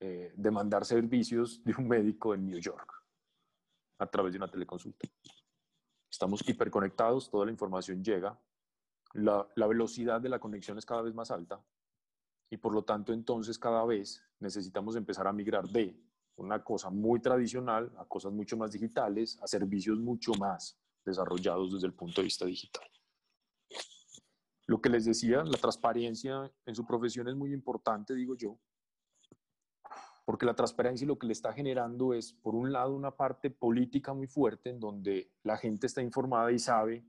eh, 0.00 0.32
demandar 0.34 0.84
servicios 0.86 1.62
de 1.62 1.74
un 1.76 1.88
médico 1.88 2.34
en 2.34 2.46
New 2.46 2.58
York 2.58 3.04
a 3.98 4.06
través 4.06 4.32
de 4.32 4.38
una 4.38 4.48
teleconsulta. 4.48 5.06
Estamos 6.18 6.42
hiperconectados, 6.48 7.30
toda 7.30 7.44
la 7.44 7.52
información 7.52 8.02
llega, 8.02 8.36
la, 9.12 9.46
la 9.54 9.66
velocidad 9.68 10.20
de 10.20 10.28
la 10.28 10.40
conexión 10.40 10.76
es 10.76 10.84
cada 10.84 11.00
vez 11.00 11.14
más 11.14 11.30
alta 11.30 11.64
y 12.50 12.56
por 12.56 12.74
lo 12.74 12.82
tanto 12.82 13.12
entonces 13.12 13.56
cada 13.56 13.84
vez 13.84 14.20
necesitamos 14.40 14.96
empezar 14.96 15.28
a 15.28 15.32
migrar 15.32 15.68
de 15.68 15.96
una 16.34 16.64
cosa 16.64 16.90
muy 16.90 17.20
tradicional 17.20 17.92
a 17.98 18.04
cosas 18.04 18.32
mucho 18.32 18.56
más 18.56 18.72
digitales, 18.72 19.38
a 19.40 19.46
servicios 19.46 19.96
mucho 20.00 20.32
más 20.34 20.76
desarrollados 21.04 21.74
desde 21.74 21.86
el 21.86 21.94
punto 21.94 22.20
de 22.20 22.24
vista 22.24 22.46
digital. 22.46 22.88
Lo 24.66 24.80
que 24.80 24.88
les 24.88 25.04
decía, 25.04 25.44
la 25.44 25.56
transparencia 25.56 26.52
en 26.66 26.74
su 26.74 26.84
profesión 26.84 27.28
es 27.28 27.36
muy 27.36 27.52
importante, 27.52 28.16
digo 28.16 28.34
yo, 28.34 28.58
porque 30.28 30.44
la 30.44 30.52
transparencia 30.52 31.06
lo 31.06 31.18
que 31.18 31.26
le 31.26 31.32
está 31.32 31.54
generando 31.54 32.12
es, 32.12 32.34
por 32.34 32.54
un 32.54 32.70
lado, 32.70 32.94
una 32.94 33.12
parte 33.16 33.48
política 33.48 34.12
muy 34.12 34.26
fuerte 34.26 34.68
en 34.68 34.78
donde 34.78 35.30
la 35.42 35.56
gente 35.56 35.86
está 35.86 36.02
informada 36.02 36.52
y 36.52 36.58
sabe 36.58 37.02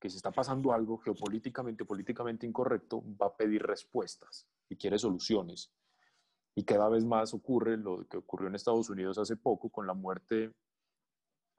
que 0.00 0.08
se 0.08 0.16
está 0.16 0.30
pasando 0.30 0.72
algo 0.72 0.96
geopolíticamente, 0.96 1.84
políticamente 1.84 2.46
incorrecto, 2.46 3.04
va 3.20 3.26
a 3.26 3.36
pedir 3.36 3.62
respuestas 3.62 4.46
y 4.70 4.76
quiere 4.76 4.98
soluciones. 4.98 5.74
Y 6.54 6.64
cada 6.64 6.88
vez 6.88 7.04
más 7.04 7.34
ocurre 7.34 7.76
lo 7.76 8.08
que 8.08 8.16
ocurrió 8.16 8.48
en 8.48 8.54
Estados 8.54 8.88
Unidos 8.88 9.18
hace 9.18 9.36
poco 9.36 9.68
con 9.68 9.86
la 9.86 9.92
muerte 9.92 10.54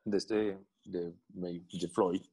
de, 0.05 0.17
este, 0.17 0.59
de, 0.85 1.13
de 1.27 1.87
Floyd, 1.87 2.25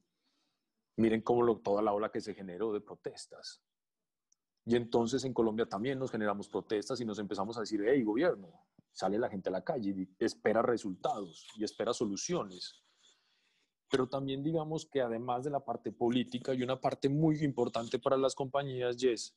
Miren 0.97 1.21
cómo 1.21 1.43
lo, 1.43 1.59
toda 1.59 1.83
la 1.83 1.93
ola 1.93 2.09
que 2.09 2.21
se 2.21 2.33
generó 2.33 2.73
de 2.73 2.81
protestas. 2.81 3.61
Y 4.65 4.75
entonces 4.75 5.23
en 5.23 5.33
Colombia 5.33 5.65
también 5.65 5.97
nos 5.97 6.11
generamos 6.11 6.47
protestas 6.47 6.99
y 7.01 7.05
nos 7.05 7.19
empezamos 7.19 7.57
a 7.57 7.61
decir, 7.61 7.81
hey, 7.85 8.03
gobierno, 8.03 8.49
sale 8.91 9.17
la 9.17 9.29
gente 9.29 9.49
a 9.49 9.51
la 9.51 9.63
calle 9.63 9.91
y 9.91 10.23
espera 10.23 10.61
resultados 10.61 11.47
y 11.55 11.63
espera 11.63 11.93
soluciones. 11.93 12.83
Pero 13.89 14.07
también 14.07 14.43
digamos 14.43 14.85
que 14.85 15.01
además 15.01 15.43
de 15.43 15.49
la 15.49 15.65
parte 15.65 15.91
política 15.91 16.51
hay 16.51 16.63
una 16.63 16.79
parte 16.79 17.09
muy 17.09 17.43
importante 17.43 17.99
para 17.99 18.17
las 18.17 18.35
compañías 18.35 19.01
y 19.01 19.09
es, 19.09 19.35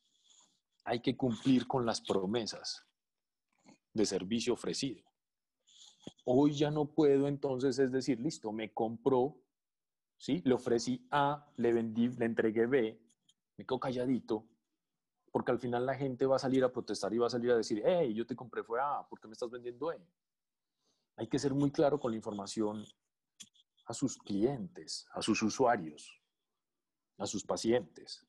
hay 0.83 1.01
que 1.01 1.17
cumplir 1.17 1.67
con 1.67 1.85
las 1.85 2.01
promesas 2.01 2.85
de 3.93 4.05
servicio 4.05 4.53
ofrecido. 4.53 5.03
Hoy 6.23 6.53
ya 6.53 6.69
no 6.69 6.85
puedo 6.85 7.27
entonces, 7.27 7.79
es 7.79 7.91
decir, 7.91 8.19
listo, 8.19 8.51
me 8.51 8.71
compró 8.73 9.37
¿sí? 10.17 10.41
Le 10.45 10.53
ofrecí 10.53 11.05
A, 11.11 11.51
le 11.57 11.73
vendí, 11.73 12.09
le 12.09 12.25
entregué 12.25 12.65
B, 12.65 12.99
me 13.57 13.65
quedo 13.65 13.79
calladito, 13.79 14.47
porque 15.35 15.51
al 15.51 15.59
final 15.59 15.85
la 15.85 15.95
gente 15.95 16.25
va 16.25 16.37
a 16.37 16.39
salir 16.39 16.63
a 16.63 16.71
protestar 16.71 17.13
y 17.13 17.17
va 17.17 17.27
a 17.27 17.29
salir 17.29 17.51
a 17.51 17.57
decir, 17.57 17.83
hey, 17.85 18.13
yo 18.13 18.25
te 18.25 18.37
compré 18.37 18.63
fue 18.63 18.79
A, 18.79 19.05
¿por 19.05 19.19
qué 19.19 19.27
me 19.27 19.33
estás 19.33 19.51
vendiendo 19.51 19.91
E? 19.91 19.99
Hay 21.17 21.27
que 21.27 21.37
ser 21.37 21.53
muy 21.53 21.71
claro 21.71 21.99
con 21.99 22.11
la 22.11 22.15
información 22.15 22.85
a 23.85 23.93
sus 23.93 24.17
clientes, 24.17 25.05
a 25.11 25.21
sus 25.21 25.43
usuarios, 25.43 26.21
a 27.17 27.25
sus 27.25 27.43
pacientes. 27.43 28.25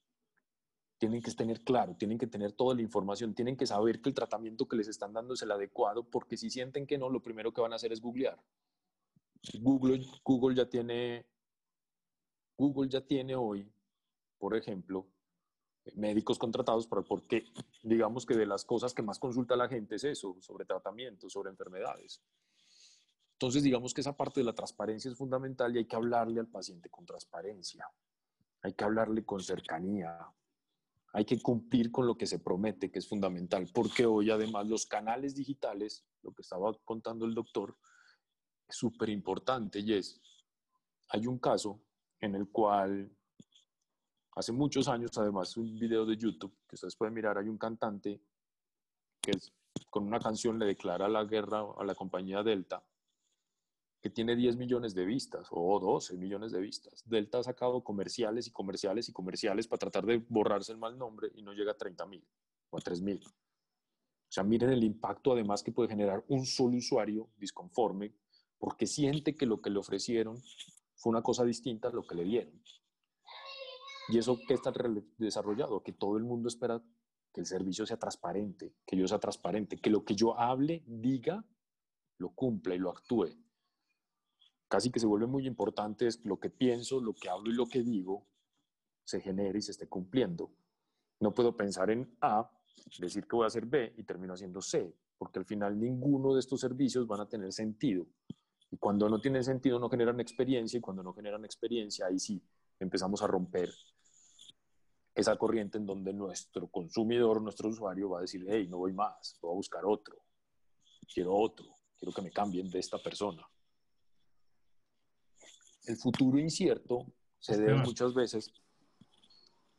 Tienen 0.99 1.23
que 1.23 1.31
tener 1.31 1.63
claro, 1.63 1.95
tienen 1.97 2.19
que 2.19 2.27
tener 2.27 2.51
toda 2.55 2.75
la 2.75 2.83
información, 2.83 3.37
tienen 3.37 3.57
que 3.57 3.69
saber 3.69 4.03
que 4.03 4.09
el 4.09 4.15
tratamiento 4.17 4.67
que 4.67 4.75
les 4.75 4.89
están 4.89 5.13
dando 5.13 5.35
es 5.35 5.43
el 5.43 5.53
adecuado, 5.53 6.03
porque 6.03 6.37
si 6.37 6.51
sienten 6.51 6.89
que 6.89 6.99
no, 6.99 7.09
lo 7.09 7.23
primero 7.23 7.53
que 7.53 7.61
van 7.61 7.73
a 7.73 7.77
hacer 7.77 7.93
es 7.93 8.01
googlear. 8.01 8.43
Google, 9.61 10.05
Google 10.25 10.57
ya 10.57 10.69
tiene 10.69 11.25
Google 12.59 12.89
ya 12.91 13.01
tiene 13.01 13.37
hoy, 13.37 13.73
por 14.39 14.57
ejemplo, 14.57 15.07
médicos 15.95 16.39
contratados 16.39 16.87
para, 16.87 17.03
porque 17.03 17.45
digamos 17.83 18.27
que 18.27 18.35
de 18.35 18.47
las 18.47 18.65
cosas 18.65 18.93
que 18.93 19.03
más 19.03 19.19
consulta 19.19 19.57
la 19.57 19.69
gente 19.69 19.97
es 19.97 20.05
eso, 20.05 20.37
sobre 20.41 20.65
tratamientos, 20.65 21.33
sobre 21.33 21.51
enfermedades. 21.51 22.23
Entonces, 23.33 23.63
digamos 23.63 23.93
que 23.93 24.01
esa 24.01 24.17
parte 24.17 24.41
de 24.41 24.45
la 24.45 24.55
transparencia 24.55 25.11
es 25.11 25.17
fundamental 25.17 25.75
y 25.75 25.79
hay 25.79 25.85
que 25.85 25.97
hablarle 25.97 26.41
al 26.41 26.49
paciente 26.49 26.89
con 26.89 27.05
transparencia, 27.05 27.87
hay 28.63 28.73
que 28.73 28.85
hablarle 28.85 29.25
con 29.25 29.41
cercanía, 29.41 30.19
hay 31.13 31.25
que 31.25 31.41
cumplir 31.41 31.91
con 31.91 32.07
lo 32.07 32.17
que 32.17 32.27
se 32.27 32.39
promete, 32.39 32.91
que 32.91 32.99
es 32.99 33.09
fundamental, 33.09 33.71
porque 33.73 34.07
hoy 34.07 34.31
además 34.31 34.67
los 34.67 34.87
canales 34.87 35.35
digitales, 35.35 36.05
lo 36.23 36.33
que 36.33 36.43
estaba 36.43 36.77
contando 36.85 37.25
el 37.27 37.35
doctor, 37.35 37.77
es 38.69 38.77
súper 38.77 39.11
importante 39.11 39.81
y 39.81 39.95
es, 39.95 40.21
hay 41.11 41.27
un 41.27 41.39
caso 41.39 41.81
en 42.21 42.35
el 42.35 42.49
cual 42.49 43.16
hace 44.37 44.53
muchos 44.53 44.87
años, 44.87 45.11
además, 45.17 45.57
un 45.57 45.79
video 45.79 46.05
de 46.05 46.17
YouTube 46.17 46.55
que 46.69 46.77
ustedes 46.77 46.95
pueden 46.95 47.15
mirar, 47.15 47.39
hay 47.39 47.49
un 47.49 47.59
cantante 47.59 48.21
que 49.21 49.33
con 49.91 50.05
una 50.05 50.21
canción 50.21 50.59
le 50.59 50.67
declara 50.67 51.09
la 51.09 51.25
guerra 51.25 51.65
a 51.77 51.85
la 51.85 51.95
compañía 51.95 52.43
Delta, 52.43 52.85
que 54.01 54.11
tiene 54.11 54.37
10 54.37 54.57
millones 54.57 54.95
de 54.95 55.07
vistas 55.07 55.49
o 55.51 55.81
12 55.81 56.17
millones 56.19 56.53
de 56.53 56.61
vistas. 56.61 57.03
Delta 57.07 57.39
ha 57.39 57.43
sacado 57.43 57.83
comerciales 57.83 58.47
y 58.47 58.53
comerciales 58.53 59.09
y 59.09 59.13
comerciales 59.13 59.67
para 59.67 59.79
tratar 59.79 60.05
de 60.07 60.19
borrarse 60.29 60.73
el 60.73 60.79
mal 60.79 60.97
nombre 60.99 61.31
y 61.35 61.43
no 61.43 61.53
llega 61.53 61.73
a 61.73 61.77
30 61.77 62.07
mil 62.07 62.25
o 62.71 62.79
a 62.79 62.81
3 62.81 63.01
mil. 63.01 63.21
O 63.27 64.33
sea, 64.33 64.45
miren 64.45 64.71
el 64.71 64.85
impacto 64.85 65.33
además 65.33 65.63
que 65.63 65.73
puede 65.73 65.89
generar 65.89 66.25
un 66.29 66.45
solo 66.45 66.77
usuario 66.77 67.31
disconforme 67.37 68.13
porque 68.59 68.87
siente 68.87 69.35
que 69.35 69.47
lo 69.47 69.63
que 69.63 69.71
le 69.71 69.79
ofrecieron 69.79 70.37
fue 70.95 71.11
una 71.11 71.23
cosa 71.23 71.45
distinta 71.45 71.89
a 71.89 71.93
lo 71.93 72.07
que 72.07 72.17
le 72.17 72.25
dieron. 72.25 72.61
Y 74.09 74.19
eso 74.19 74.39
que 74.47 74.55
está 74.55 74.73
desarrollado, 75.19 75.83
que 75.83 75.93
todo 75.93 76.17
el 76.17 76.25
mundo 76.25 76.49
espera 76.49 76.81
que 77.33 77.41
el 77.41 77.47
servicio 77.47 77.85
sea 77.85 77.99
transparente, 77.99 78.73
que 78.87 78.97
yo 78.97 79.07
sea 79.09 79.19
transparente, 79.19 79.77
que 79.79 79.91
lo 79.91 80.05
que 80.05 80.15
yo 80.15 80.39
hable, 80.39 80.83
diga, 80.87 81.45
lo 82.19 82.31
cumpla 82.31 82.75
y 82.75 82.79
lo 82.79 82.91
actúe. 82.91 83.29
casi 84.69 84.91
que 84.91 84.99
se 84.99 85.07
vuelve 85.07 85.27
muy 85.27 85.47
importante 85.47 86.07
es 86.07 86.25
lo 86.25 86.41
que 86.41 86.51
pienso, 86.51 87.01
lo 87.01 87.15
que 87.15 87.29
hablo 87.29 87.51
y 87.51 87.55
lo 87.55 87.67
que 87.67 87.83
digo 87.83 88.27
se 89.05 89.21
genere 89.21 89.59
y 89.59 89.63
se 89.63 89.73
esté 89.73 89.87
cumpliendo. 89.89 90.51
No 91.21 91.35
puedo 91.35 91.57
pensar 91.57 91.91
en 91.91 92.17
A, 92.21 92.51
decir 92.99 93.27
que 93.27 93.37
voy 93.37 93.45
a 93.45 93.47
hacer 93.47 93.67
B 93.67 93.95
y 93.97 94.03
termino 94.03 94.35
haciendo 94.35 94.61
C, 94.61 94.93
porque 95.19 95.39
al 95.39 95.45
final 95.45 95.79
ninguno 95.79 96.35
de 96.35 96.41
estos 96.41 96.61
servicios 96.61 97.07
van 97.07 97.21
a 97.21 97.29
tener 97.29 97.53
sentido. 97.53 98.07
Y 98.71 98.77
cuando 98.79 99.09
no 99.09 99.21
tienen 99.21 99.45
sentido 99.45 99.79
no 99.79 99.89
generan 99.89 100.21
experiencia 100.21 100.79
y 100.79 100.81
cuando 100.81 101.03
no 101.03 101.13
generan 101.13 101.45
experiencia 101.45 102.07
ahí 102.07 102.19
sí 102.19 102.43
empezamos 102.81 103.23
a 103.23 103.27
romper 103.27 103.71
esa 105.17 105.37
corriente 105.37 105.79
en 105.79 105.87
donde 105.87 106.13
nuestro 106.13 106.69
consumidor, 106.69 107.43
nuestro 107.43 107.71
usuario 107.71 108.11
va 108.11 108.19
a 108.19 108.23
decir, 108.23 108.45
hey, 108.49 108.69
no 108.69 108.79
voy 108.79 108.93
más, 108.93 109.39
voy 109.41 109.53
a 109.53 109.55
buscar 109.55 109.85
otro, 109.85 110.23
quiero 111.13 111.35
otro, 111.35 111.67
quiero 111.99 112.13
que 112.13 112.23
me 112.23 112.31
cambien 112.31 112.71
de 112.71 112.79
esta 112.79 112.99
persona. 112.99 113.43
El 115.87 115.97
futuro 115.97 116.39
incierto 116.39 117.07
se 117.39 117.57
debe 117.57 117.75
muchas 117.77 118.13
veces 118.13 118.53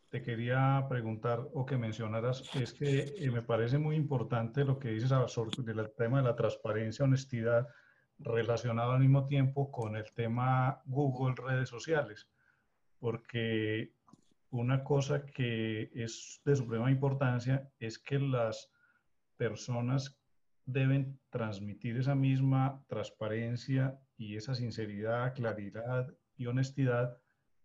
te 0.09 0.21
quería 0.21 0.85
preguntar 0.87 1.47
o 1.53 1.65
que 1.65 1.77
mencionaras 1.77 2.43
es 2.55 2.73
que 2.73 3.13
eh, 3.17 3.31
me 3.31 3.41
parece 3.41 3.77
muy 3.77 3.95
importante 3.95 4.63
lo 4.63 4.79
que 4.79 4.89
dices 4.89 5.11
sobre 5.27 5.51
el 5.71 5.93
tema 5.95 6.19
de 6.19 6.23
la 6.23 6.35
transparencia, 6.35 7.05
honestidad, 7.05 7.67
relacionado 8.19 8.91
al 8.91 9.01
mismo 9.01 9.25
tiempo 9.25 9.69
con 9.69 9.95
el 9.95 10.11
tema 10.13 10.81
Google, 10.85 11.35
redes 11.35 11.69
sociales, 11.69 12.27
porque 12.99 13.96
una 14.49 14.83
cosa 14.83 15.25
que 15.25 15.89
es 15.93 16.41
de 16.45 16.55
suprema 16.55 16.89
importancia 16.91 17.69
es 17.79 17.99
que 17.99 18.19
las 18.19 18.69
personas 19.35 20.17
deben 20.65 21.19
transmitir 21.29 21.97
esa 21.97 22.15
misma 22.15 22.83
transparencia 22.87 23.99
y 24.17 24.35
esa 24.35 24.55
sinceridad, 24.55 25.33
claridad 25.33 26.13
y 26.35 26.45
honestidad 26.45 27.17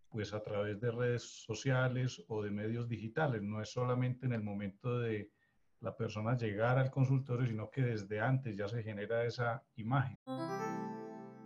pues 0.08 0.34
a 0.34 0.42
través 0.42 0.78
de 0.80 0.90
redes 0.90 1.22
sociales 1.22 2.22
o 2.28 2.42
de 2.42 2.50
medios 2.50 2.88
digitales. 2.88 3.42
No 3.42 3.62
es 3.62 3.70
solamente 3.70 4.26
en 4.26 4.32
el 4.32 4.42
momento 4.42 4.98
de 4.98 5.30
la 5.80 5.96
persona 5.96 6.36
llegar 6.36 6.78
al 6.78 6.90
consultorio, 6.90 7.46
sino 7.46 7.70
que 7.70 7.82
desde 7.82 8.20
antes 8.20 8.56
ya 8.56 8.68
se 8.68 8.82
genera 8.82 9.24
esa 9.24 9.64
imagen. 9.76 10.18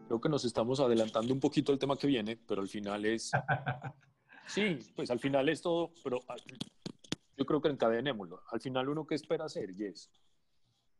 Creo 0.07 0.21
que 0.21 0.29
nos 0.29 0.45
estamos 0.45 0.81
adelantando 0.81 1.33
un 1.33 1.41
poquito 1.41 1.73
al 1.73 1.79
tema 1.79 1.97
que 1.97 2.07
viene, 2.07 2.37
pero 2.37 2.61
al 2.61 2.69
final 2.69 3.05
es... 3.05 3.31
sí, 4.47 4.79
pues 4.95 5.11
al 5.11 5.19
final 5.19 5.49
es 5.49 5.63
todo, 5.63 5.93
pero 6.03 6.23
yo 7.37 7.45
creo 7.45 7.61
que 7.61 7.69
encadenémoslo. 7.69 8.43
Al 8.51 8.61
final 8.61 8.89
uno 8.89 9.07
que 9.07 9.15
espera 9.15 9.45
hacer, 9.45 9.71
y 9.71 9.85
es 9.85 10.11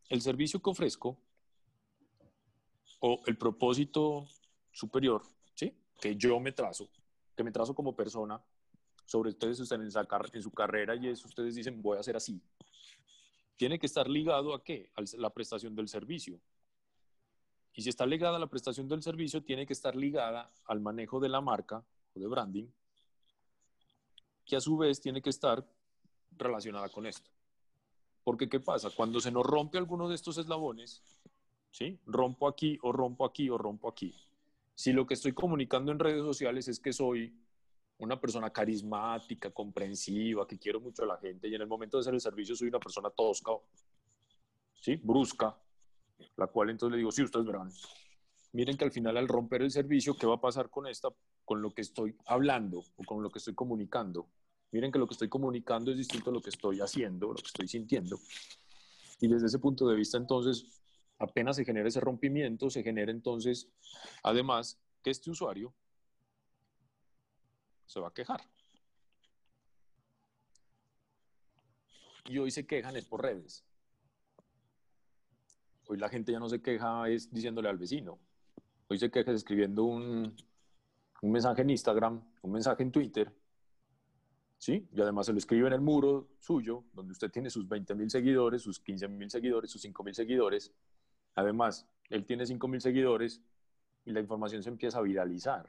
el 0.09 0.21
servicio 0.21 0.61
que 0.61 0.69
ofrezco 0.69 1.17
o 2.99 3.21
el 3.25 3.37
propósito 3.37 4.27
superior, 4.71 5.23
¿sí? 5.55 5.73
Que 5.99 6.15
yo 6.15 6.39
me 6.39 6.51
trazo, 6.51 6.89
que 7.35 7.43
me 7.43 7.51
trazo 7.51 7.73
como 7.75 7.95
persona, 7.95 8.41
sobre 9.05 9.29
ustedes 9.29 9.71
en, 9.71 9.81
en 9.81 10.41
su 10.43 10.51
carrera 10.51 10.95
y 10.95 11.07
eso 11.07 11.27
ustedes 11.27 11.55
dicen 11.55 11.81
voy 11.81 11.97
a 11.97 12.01
hacer 12.01 12.15
así, 12.15 12.41
tiene 13.55 13.79
que 13.79 13.85
estar 13.85 14.07
ligado 14.07 14.53
a 14.53 14.63
qué? 14.63 14.91
A 14.95 15.01
la 15.17 15.29
prestación 15.31 15.75
del 15.75 15.87
servicio. 15.87 16.39
Y 17.73 17.81
si 17.81 17.89
está 17.89 18.05
ligada 18.05 18.37
a 18.37 18.39
la 18.39 18.47
prestación 18.47 18.87
del 18.87 19.01
servicio, 19.01 19.43
tiene 19.43 19.65
que 19.65 19.73
estar 19.73 19.95
ligada 19.95 20.51
al 20.65 20.79
manejo 20.79 21.19
de 21.19 21.29
la 21.29 21.41
marca 21.41 21.83
o 22.13 22.19
de 22.19 22.27
branding, 22.27 22.67
que 24.47 24.55
a 24.55 24.61
su 24.61 24.77
vez 24.77 24.99
tiene 25.01 25.21
que 25.21 25.29
estar 25.29 25.63
relacionada 26.37 26.89
con 26.89 27.05
esto. 27.05 27.29
Porque 28.23 28.49
¿qué 28.49 28.59
pasa? 28.59 28.89
Cuando 28.95 29.19
se 29.19 29.31
nos 29.31 29.45
rompe 29.45 29.77
alguno 29.77 30.09
de 30.09 30.15
estos 30.15 30.37
eslabones, 30.37 31.03
¿sí? 31.71 31.99
Rompo 32.05 32.47
aquí 32.47 32.77
o 32.81 32.91
rompo 32.91 33.25
aquí 33.25 33.49
o 33.49 33.57
rompo 33.57 33.89
aquí. 33.89 34.15
Si 34.73 34.93
lo 34.93 35.05
que 35.05 35.15
estoy 35.15 35.33
comunicando 35.33 35.91
en 35.91 35.99
redes 35.99 36.23
sociales 36.23 36.67
es 36.67 36.79
que 36.79 36.93
soy 36.93 37.33
una 37.99 38.19
persona 38.19 38.51
carismática, 38.51 39.51
comprensiva, 39.51 40.47
que 40.47 40.59
quiero 40.59 40.79
mucho 40.79 41.03
a 41.03 41.07
la 41.07 41.17
gente 41.17 41.47
y 41.47 41.55
en 41.55 41.61
el 41.61 41.67
momento 41.67 41.97
de 41.97 42.01
hacer 42.01 42.13
el 42.13 42.21
servicio 42.21 42.55
soy 42.55 42.67
una 42.67 42.79
persona 42.79 43.09
tosca, 43.09 43.51
¿sí? 44.79 44.95
brusca, 44.97 45.57
la 46.35 46.47
cual 46.47 46.69
entonces 46.69 46.91
le 46.91 46.97
digo, 46.97 47.11
sí, 47.11 47.23
ustedes 47.23 47.45
verán. 47.45 47.71
Miren 48.53 48.77
que 48.77 48.85
al 48.85 48.91
final 48.91 49.17
al 49.17 49.27
romper 49.27 49.61
el 49.61 49.71
servicio, 49.71 50.15
¿qué 50.15 50.27
va 50.27 50.35
a 50.35 50.41
pasar 50.41 50.69
con 50.69 50.87
esta, 50.87 51.09
con 51.47 51.61
lo 51.61 51.73
que 51.73 51.81
estoy 51.81 52.13
hablando 52.25 52.83
o 52.97 53.03
con 53.05 53.23
lo 53.23 53.31
que 53.31 53.39
estoy 53.39 53.55
comunicando? 53.55 54.27
Miren 54.73 54.91
que 54.91 54.99
lo 54.99 55.07
que 55.07 55.13
estoy 55.13 55.29
comunicando 55.29 55.91
es 55.91 55.97
distinto 55.97 56.29
a 56.29 56.33
lo 56.33 56.41
que 56.41 56.49
estoy 56.49 56.81
haciendo, 56.81 57.29
lo 57.29 57.35
que 57.35 57.47
estoy 57.47 57.69
sintiendo. 57.69 58.19
Y 59.21 59.29
desde 59.29 59.47
ese 59.47 59.57
punto 59.57 59.87
de 59.87 59.95
vista, 59.95 60.17
entonces, 60.17 60.65
apenas 61.17 61.55
se 61.55 61.63
genera 61.63 61.87
ese 61.87 62.01
rompimiento, 62.01 62.69
se 62.69 62.83
genera 62.83 63.11
entonces, 63.11 63.69
además, 64.23 64.77
que 65.01 65.09
este 65.09 65.31
usuario 65.31 65.73
se 67.85 68.01
va 68.01 68.09
a 68.09 68.13
quejar. 68.13 68.41
Y 72.25 72.39
hoy 72.39 72.51
se 72.51 72.67
quejan 72.67 72.97
es 72.97 73.05
por 73.05 73.21
redes. 73.21 73.63
Hoy 75.87 75.97
la 75.97 76.09
gente 76.09 76.33
ya 76.33 76.39
no 76.39 76.49
se 76.49 76.61
queja 76.61 77.07
es 77.07 77.31
diciéndole 77.31 77.69
al 77.69 77.77
vecino. 77.77 78.19
Hoy 78.89 78.99
se 78.99 79.09
queja 79.09 79.31
escribiendo 79.31 79.85
un, 79.85 80.35
un 81.21 81.31
mensaje 81.31 81.61
en 81.61 81.69
Instagram, 81.69 82.21
un 82.41 82.51
mensaje 82.51 82.83
en 82.83 82.91
Twitter, 82.91 83.33
¿sí? 84.57 84.87
Y 84.91 85.01
además 85.01 85.25
se 85.25 85.31
lo 85.33 85.37
escribe 85.37 85.67
en 85.67 85.73
el 85.73 85.81
muro 85.81 86.29
suyo, 86.39 86.83
donde 86.93 87.11
usted 87.11 87.31
tiene 87.31 87.49
sus 87.49 87.67
20 87.67 87.95
mil 87.95 88.09
seguidores, 88.09 88.61
sus 88.61 88.79
15 88.79 89.07
mil 89.07 89.29
seguidores, 89.29 89.71
sus 89.71 89.81
5 89.81 90.03
mil 90.03 90.15
seguidores, 90.15 90.73
Además, 91.37 91.87
él 92.09 92.25
tiene 92.25 92.45
5.000 92.45 92.79
seguidores 92.79 93.41
y 94.05 94.11
la 94.11 94.19
información 94.19 94.63
se 94.63 94.69
empieza 94.69 94.97
a 94.97 95.03
viralizar. 95.03 95.67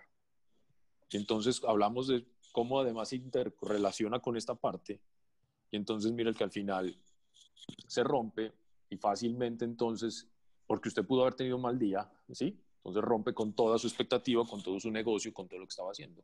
Y 1.11 1.19
entonces 1.19 1.61
hablamos 1.63 2.09
de 2.09 2.27
cómo 2.53 2.81
además 2.81 3.11
se 3.11 3.17
interrelaciona 3.17 4.19
con 4.19 4.39
esta 4.39 4.55
parte. 4.55 4.99
Y 5.71 5.77
entonces 5.77 6.11
mira 6.13 6.31
el 6.31 6.37
que 6.37 6.45
al 6.45 6.51
final 6.51 6.99
se 7.87 8.03
rompe 8.03 8.51
y 8.89 8.97
fácilmente 8.97 9.67
entonces, 9.67 10.27
porque 10.67 10.89
usted 10.89 11.05
pudo 11.05 11.21
haber 11.21 11.35
tenido 11.35 11.57
un 11.57 11.63
mal 11.63 11.79
día, 11.79 12.11
¿sí? 12.33 12.59
Entonces 12.79 13.03
rompe 13.03 13.35
con 13.35 13.53
toda 13.53 13.79
su 13.79 13.87
expectativa, 13.87 14.47
con 14.47 14.63
todo 14.63 14.81
su 14.81 14.91
negocio, 14.91 15.33
con 15.33 15.49
todo 15.49 15.61
lo 15.61 15.67
que 15.67 15.71
estaba 15.71 15.91
haciendo. 15.91 16.23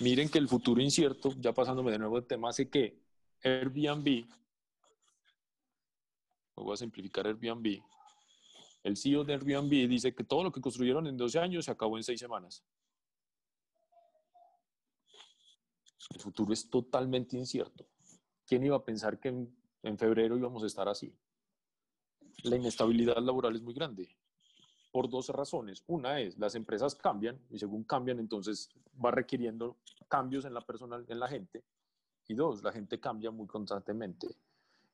Miren 0.00 0.28
que 0.28 0.38
el 0.38 0.48
futuro 0.48 0.80
incierto, 0.80 1.32
ya 1.38 1.52
pasándome 1.52 1.90
de 1.92 1.98
nuevo 1.98 2.18
el 2.18 2.26
tema, 2.26 2.50
hace 2.50 2.68
que 2.68 3.00
Airbnb, 3.42 4.26
voy 6.56 6.72
a 6.72 6.76
simplificar 6.76 7.26
Airbnb, 7.26 7.82
el 8.84 8.96
CEO 8.98 9.24
de 9.24 9.32
Airbnb 9.32 9.88
dice 9.88 10.14
que 10.14 10.24
todo 10.24 10.44
lo 10.44 10.52
que 10.52 10.60
construyeron 10.60 11.06
en 11.06 11.16
12 11.16 11.38
años 11.38 11.64
se 11.64 11.70
acabó 11.70 11.96
en 11.96 12.04
6 12.04 12.20
semanas. 12.20 12.62
El 16.10 16.20
futuro 16.20 16.52
es 16.52 16.68
totalmente 16.68 17.36
incierto. 17.36 17.86
¿Quién 18.46 18.62
iba 18.62 18.76
a 18.76 18.84
pensar 18.84 19.18
que 19.18 19.28
en, 19.28 19.98
febrero 19.98 20.36
íbamos 20.36 20.62
a 20.62 20.66
estar 20.66 20.86
así? 20.86 21.16
La 22.42 22.56
inestabilidad 22.56 23.16
laboral 23.18 23.56
es 23.56 23.62
muy 23.62 23.72
grande 23.72 24.14
por 24.94 25.10
dos 25.10 25.28
razones. 25.30 25.82
Una 25.88 26.20
es, 26.20 26.38
las 26.38 26.54
empresas 26.54 26.94
cambian 26.94 27.36
y 27.50 27.58
según 27.58 27.82
cambian, 27.82 28.20
entonces 28.20 28.70
va 29.04 29.10
requiriendo 29.10 29.76
cambios 30.06 30.44
en 30.44 30.54
la 30.54 30.60
personal, 30.60 31.04
en 31.08 31.18
la 31.18 31.26
gente. 31.26 31.64
Y 32.28 32.34
dos, 32.34 32.62
la 32.62 32.70
gente 32.70 33.00
cambia 33.00 33.32
muy 33.32 33.48
constantemente. 33.48 34.28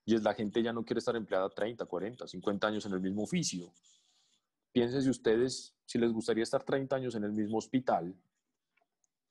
Y 0.06 0.14
es 0.14 0.22
la 0.22 0.32
gente 0.32 0.62
ya 0.62 0.72
no 0.72 0.86
quiere 0.86 1.00
estar 1.00 1.14
empleada 1.16 1.50
30, 1.50 1.84
40, 1.84 2.26
50 2.26 2.66
años 2.66 2.86
en 2.86 2.94
el 2.94 3.00
mismo 3.02 3.24
oficio. 3.24 3.74
Piénsense 4.72 5.10
ustedes 5.10 5.76
si 5.84 5.98
les 5.98 6.14
gustaría 6.14 6.44
estar 6.44 6.64
30 6.64 6.96
años 6.96 7.14
en 7.14 7.24
el 7.24 7.32
mismo 7.32 7.58
hospital, 7.58 8.16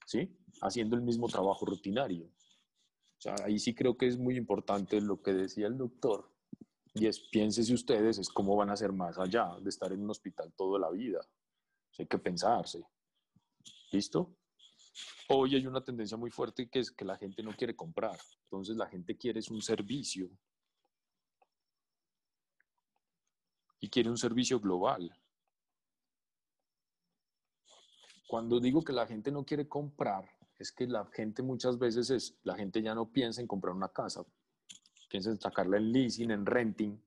¿sí? 0.05 0.37
Haciendo 0.61 0.95
el 0.95 1.01
mismo 1.01 1.27
trabajo 1.29 1.65
rutinario. 1.65 2.25
O 2.25 3.21
sea, 3.21 3.33
ahí 3.43 3.57
sí 3.57 3.73
creo 3.73 3.97
que 3.97 4.05
es 4.05 4.19
muy 4.19 4.37
importante 4.37 5.01
lo 5.01 5.19
que 5.23 5.33
decía 5.33 5.65
el 5.65 5.79
doctor. 5.79 6.29
Y 6.93 7.05
es, 7.05 7.19
piénsense 7.19 7.73
ustedes, 7.73 8.17
es 8.17 8.29
cómo 8.29 8.55
van 8.55 8.69
a 8.69 8.75
ser 8.75 8.91
más 8.91 9.17
allá 9.17 9.55
de 9.61 9.69
estar 9.69 9.91
en 9.91 10.01
un 10.01 10.09
hospital 10.09 10.51
toda 10.55 10.79
la 10.79 10.89
vida. 10.89 11.21
hay 11.97 12.07
que 12.07 12.17
pensarse. 12.17 12.83
¿Listo? 13.91 14.35
Hoy 15.29 15.55
hay 15.55 15.67
una 15.67 15.83
tendencia 15.83 16.17
muy 16.17 16.31
fuerte 16.31 16.69
que 16.69 16.79
es 16.79 16.91
que 16.91 17.05
la 17.05 17.17
gente 17.17 17.43
no 17.43 17.55
quiere 17.55 17.75
comprar. 17.75 18.17
Entonces 18.43 18.75
la 18.75 18.87
gente 18.87 19.17
quiere 19.17 19.39
es 19.39 19.49
un 19.49 19.61
servicio 19.61 20.29
y 23.79 23.89
quiere 23.89 24.09
un 24.09 24.17
servicio 24.17 24.59
global. 24.59 25.11
Cuando 28.27 28.59
digo 28.59 28.83
que 28.83 28.93
la 28.93 29.07
gente 29.07 29.31
no 29.31 29.43
quiere 29.43 29.67
comprar, 29.67 30.29
es 30.57 30.71
que 30.71 30.85
la 30.87 31.05
gente 31.05 31.41
muchas 31.41 31.79
veces 31.79 32.09
es, 32.09 32.37
la 32.43 32.55
gente 32.55 32.81
ya 32.81 32.93
no 32.93 33.11
piensa 33.11 33.41
en 33.41 33.47
comprar 33.47 33.73
una 33.73 33.89
casa, 33.89 34.23
piensa 35.09 35.29
en 35.29 35.39
sacarla 35.39 35.77
en 35.77 35.91
leasing, 35.91 36.31
en 36.31 36.45
renting 36.45 37.01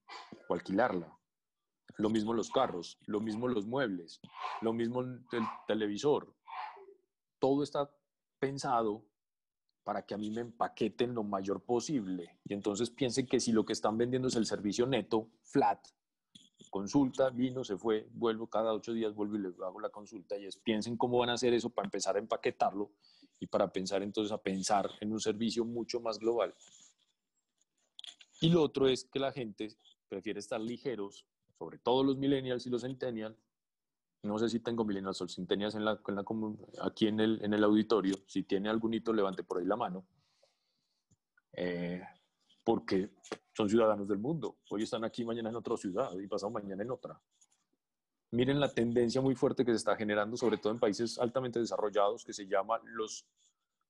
o 0.48 0.54
alquilarla. 0.54 1.16
Lo 1.96 2.10
mismo 2.10 2.34
los 2.34 2.50
carros, 2.50 2.98
lo 3.06 3.20
mismo 3.20 3.48
los 3.48 3.66
muebles, 3.66 4.20
lo 4.60 4.72
mismo 4.72 5.00
el 5.00 5.22
televisor. 5.66 6.34
Todo 7.38 7.62
está 7.62 7.90
pensado 8.38 9.04
para 9.84 10.04
que 10.04 10.14
a 10.14 10.18
mí 10.18 10.30
me 10.30 10.40
empaqueten 10.40 11.14
lo 11.14 11.22
mayor 11.22 11.64
posible. 11.64 12.40
Y 12.44 12.54
entonces 12.54 12.90
piensen 12.90 13.26
que 13.26 13.40
si 13.40 13.52
lo 13.52 13.64
que 13.64 13.72
están 13.72 13.98
vendiendo 13.98 14.28
es 14.28 14.36
el 14.36 14.46
servicio 14.46 14.86
neto, 14.86 15.30
flat, 15.42 15.86
consulta, 16.70 17.30
vino, 17.30 17.64
se 17.64 17.76
fue, 17.76 18.08
vuelvo 18.12 18.48
cada 18.48 18.72
ocho 18.72 18.92
días, 18.92 19.14
vuelvo 19.14 19.36
y 19.36 19.40
le 19.40 19.48
hago 19.48 19.80
la 19.80 19.90
consulta 19.90 20.38
y 20.38 20.46
es 20.46 20.56
piensen 20.56 20.96
cómo 20.96 21.18
van 21.18 21.30
a 21.30 21.34
hacer 21.34 21.52
eso 21.52 21.70
para 21.70 21.86
empezar 21.86 22.16
a 22.16 22.18
empaquetarlo 22.18 22.92
y 23.38 23.46
para 23.46 23.72
pensar 23.72 24.02
entonces 24.02 24.32
a 24.32 24.38
pensar 24.38 24.88
en 25.00 25.12
un 25.12 25.20
servicio 25.20 25.64
mucho 25.64 26.00
más 26.00 26.18
global. 26.18 26.54
Y 28.42 28.48
lo 28.48 28.60
otro 28.60 28.88
es 28.88 29.04
que 29.04 29.20
la 29.20 29.30
gente 29.30 29.68
prefiere 30.08 30.40
estar 30.40 30.60
ligeros, 30.60 31.24
sobre 31.56 31.78
todo 31.78 32.02
los 32.02 32.18
millennials 32.18 32.66
y 32.66 32.70
los 32.70 32.82
centennials. 32.82 33.36
No 34.24 34.36
sé 34.36 34.48
si 34.48 34.58
tengo 34.58 34.84
millennials 34.84 35.20
o 35.22 35.28
centennials 35.28 35.76
en 35.76 35.84
la, 35.84 36.00
aquí 36.80 37.06
en 37.06 37.20
el, 37.20 37.38
en 37.44 37.54
el 37.54 37.62
auditorio. 37.62 38.16
Si 38.26 38.42
tiene 38.42 38.68
algún 38.68 38.94
hito, 38.94 39.12
levante 39.12 39.44
por 39.44 39.58
ahí 39.58 39.64
la 39.64 39.76
mano. 39.76 40.04
Eh, 41.52 42.02
porque 42.64 43.10
son 43.52 43.68
ciudadanos 43.68 44.08
del 44.08 44.18
mundo. 44.18 44.56
Hoy 44.70 44.82
están 44.82 45.04
aquí, 45.04 45.24
mañana 45.24 45.50
en 45.50 45.56
otra 45.56 45.76
ciudad 45.76 46.10
y 46.18 46.26
pasado 46.26 46.50
mañana 46.50 46.82
en 46.82 46.90
otra. 46.90 47.20
Miren 48.32 48.58
la 48.58 48.74
tendencia 48.74 49.20
muy 49.20 49.36
fuerte 49.36 49.64
que 49.64 49.70
se 49.70 49.76
está 49.76 49.94
generando, 49.94 50.36
sobre 50.36 50.58
todo 50.58 50.72
en 50.72 50.80
países 50.80 51.16
altamente 51.20 51.60
desarrollados, 51.60 52.24
que 52.24 52.32
se 52.32 52.48
llama 52.48 52.80
los 52.82 53.24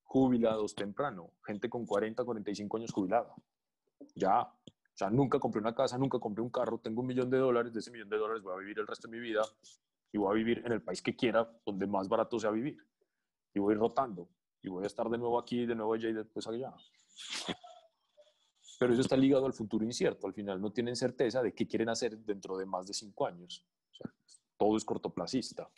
jubilados 0.02 0.74
temprano, 0.74 1.30
gente 1.42 1.70
con 1.70 1.86
40, 1.86 2.22
45 2.22 2.76
años 2.76 2.92
jubilada. 2.92 3.34
Ya, 4.14 4.42
o 4.42 4.96
sea, 4.96 5.10
nunca 5.10 5.38
compré 5.38 5.60
una 5.60 5.74
casa, 5.74 5.98
nunca 5.98 6.18
compré 6.18 6.42
un 6.42 6.50
carro, 6.50 6.78
tengo 6.78 7.00
un 7.00 7.06
millón 7.06 7.30
de 7.30 7.38
dólares, 7.38 7.72
de 7.72 7.80
ese 7.80 7.90
millón 7.90 8.08
de 8.08 8.18
dólares 8.18 8.42
voy 8.42 8.54
a 8.54 8.58
vivir 8.58 8.78
el 8.78 8.86
resto 8.86 9.08
de 9.08 9.16
mi 9.16 9.20
vida 9.20 9.42
y 10.12 10.18
voy 10.18 10.30
a 10.30 10.34
vivir 10.34 10.62
en 10.64 10.72
el 10.72 10.82
país 10.82 11.00
que 11.02 11.16
quiera, 11.16 11.50
donde 11.64 11.86
más 11.86 12.08
barato 12.08 12.38
sea 12.38 12.50
vivir. 12.50 12.78
Y 13.54 13.60
voy 13.60 13.74
rotando 13.74 14.28
y 14.62 14.68
voy 14.68 14.84
a 14.84 14.86
estar 14.86 15.08
de 15.08 15.18
nuevo 15.18 15.38
aquí, 15.38 15.66
de 15.66 15.74
nuevo 15.74 15.94
allá 15.94 16.08
y 16.08 16.12
después 16.12 16.46
allá 16.46 16.72
pero 18.82 18.94
eso 18.94 19.02
está 19.02 19.16
ligado 19.16 19.46
al 19.46 19.52
futuro 19.52 19.84
incierto. 19.84 20.26
Al 20.26 20.34
final 20.34 20.60
no 20.60 20.72
tienen 20.72 20.96
certeza 20.96 21.40
de 21.40 21.54
qué 21.54 21.68
quieren 21.68 21.88
hacer 21.88 22.18
dentro 22.18 22.56
de 22.56 22.66
más 22.66 22.84
de 22.84 22.92
cinco 22.92 23.26
años. 23.26 23.64
todo 24.56 24.76
es 24.76 24.84
cortoplacista. 24.84 25.70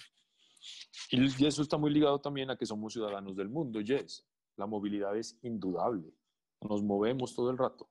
Y 1.10 1.44
eso 1.44 1.60
está 1.60 1.76
muy 1.76 1.90
ligado 1.90 2.18
también 2.22 2.50
a 2.50 2.56
que 2.56 2.64
somos 2.64 2.94
ciudadanos 2.94 3.36
del 3.36 3.50
mundo. 3.50 3.82
Yes, 3.82 4.26
la 4.56 4.64
movilidad 4.64 5.14
es 5.18 5.38
indudable. 5.42 6.14
Nos 6.62 6.82
movemos 6.82 7.34
todo 7.34 7.50
el 7.50 7.58
rato. 7.58 7.90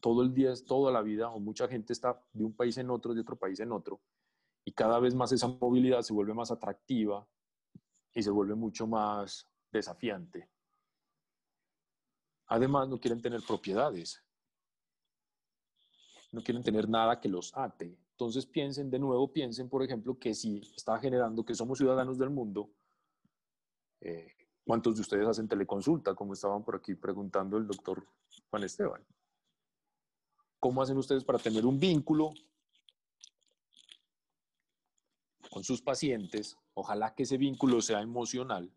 Todo 0.00 0.22
el 0.22 0.32
día, 0.32 0.52
toda 0.66 0.92
la 0.92 1.02
vida, 1.02 1.30
o 1.30 1.40
mucha 1.40 1.66
gente 1.68 1.92
está 1.92 2.22
de 2.32 2.44
un 2.44 2.54
país 2.54 2.76
en 2.78 2.90
otro, 2.90 3.14
de 3.14 3.20
otro 3.20 3.36
país 3.36 3.58
en 3.60 3.72
otro. 3.72 4.00
Y 4.64 4.72
cada 4.72 4.98
vez 5.00 5.14
más 5.14 5.32
esa 5.32 5.48
movilidad 5.48 6.02
se 6.02 6.12
vuelve 6.12 6.34
más 6.34 6.50
atractiva 6.50 7.26
y 8.14 8.22
se 8.22 8.30
vuelve 8.30 8.54
mucho 8.54 8.86
más 8.86 9.46
desafiante. 9.72 10.48
Además, 12.46 12.88
no 12.88 12.98
quieren 13.00 13.20
tener 13.20 13.42
propiedades 13.46 14.22
no 16.32 16.42
quieren 16.42 16.62
tener 16.62 16.88
nada 16.88 17.20
que 17.20 17.28
los 17.28 17.56
ate. 17.56 17.96
Entonces 18.12 18.46
piensen, 18.46 18.90
de 18.90 18.98
nuevo, 18.98 19.32
piensen, 19.32 19.68
por 19.68 19.82
ejemplo, 19.82 20.18
que 20.18 20.34
si 20.34 20.58
está 20.76 20.98
generando 20.98 21.44
que 21.44 21.54
somos 21.54 21.78
ciudadanos 21.78 22.18
del 22.18 22.30
mundo, 22.30 22.70
eh, 24.00 24.32
¿cuántos 24.64 24.96
de 24.96 25.02
ustedes 25.02 25.26
hacen 25.26 25.48
teleconsulta? 25.48 26.14
Como 26.14 26.32
estaban 26.32 26.64
por 26.64 26.76
aquí 26.76 26.94
preguntando 26.94 27.56
el 27.56 27.66
doctor 27.66 28.04
Juan 28.50 28.64
Esteban. 28.64 29.04
¿Cómo 30.60 30.82
hacen 30.82 30.98
ustedes 30.98 31.24
para 31.24 31.38
tener 31.38 31.64
un 31.64 31.78
vínculo 31.78 32.32
con 35.50 35.62
sus 35.64 35.80
pacientes? 35.80 36.56
Ojalá 36.74 37.14
que 37.14 37.22
ese 37.22 37.36
vínculo 37.36 37.80
sea 37.80 38.00
emocional, 38.00 38.72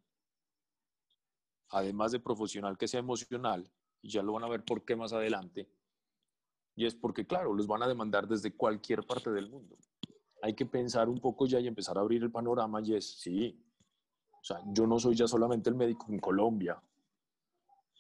además 1.70 2.12
de 2.12 2.20
profesional 2.20 2.78
que 2.78 2.88
sea 2.88 3.00
emocional, 3.00 3.72
y 4.02 4.10
ya 4.10 4.24
lo 4.24 4.34
van 4.34 4.44
a 4.44 4.50
ver 4.50 4.64
por 4.64 4.84
qué 4.84 4.96
más 4.96 5.14
adelante 5.14 5.70
y 6.76 6.86
es 6.86 6.96
porque, 6.96 7.26
claro, 7.26 7.54
los 7.54 7.68
van 7.68 7.84
a 7.84 7.88
demandar 7.88 8.28
desde 8.28 8.56
cualquier 8.56 9.06
parte 9.06 9.30
del 9.32 9.50
mundo. 9.50 9.78
Hay 10.42 10.56
que 10.56 10.66
pensar 10.66 11.10
un 11.10 11.20
poco 11.20 11.46
ya 11.46 11.60
y 11.60 11.68
empezar 11.68 11.98
a 11.98 12.02
abrir 12.02 12.24
el 12.24 12.32
panorama 12.32 12.82
y 12.82 12.96
es, 12.96 13.20
sí, 13.20 13.64
o 14.32 14.44
sea, 14.44 14.62
yo 14.68 14.88
no 14.88 14.98
soy 14.98 15.16
ya 15.16 15.28
solamente 15.28 15.70
el 15.70 15.76
médico 15.76 16.08
en 16.10 16.20
Colombia. 16.20 16.82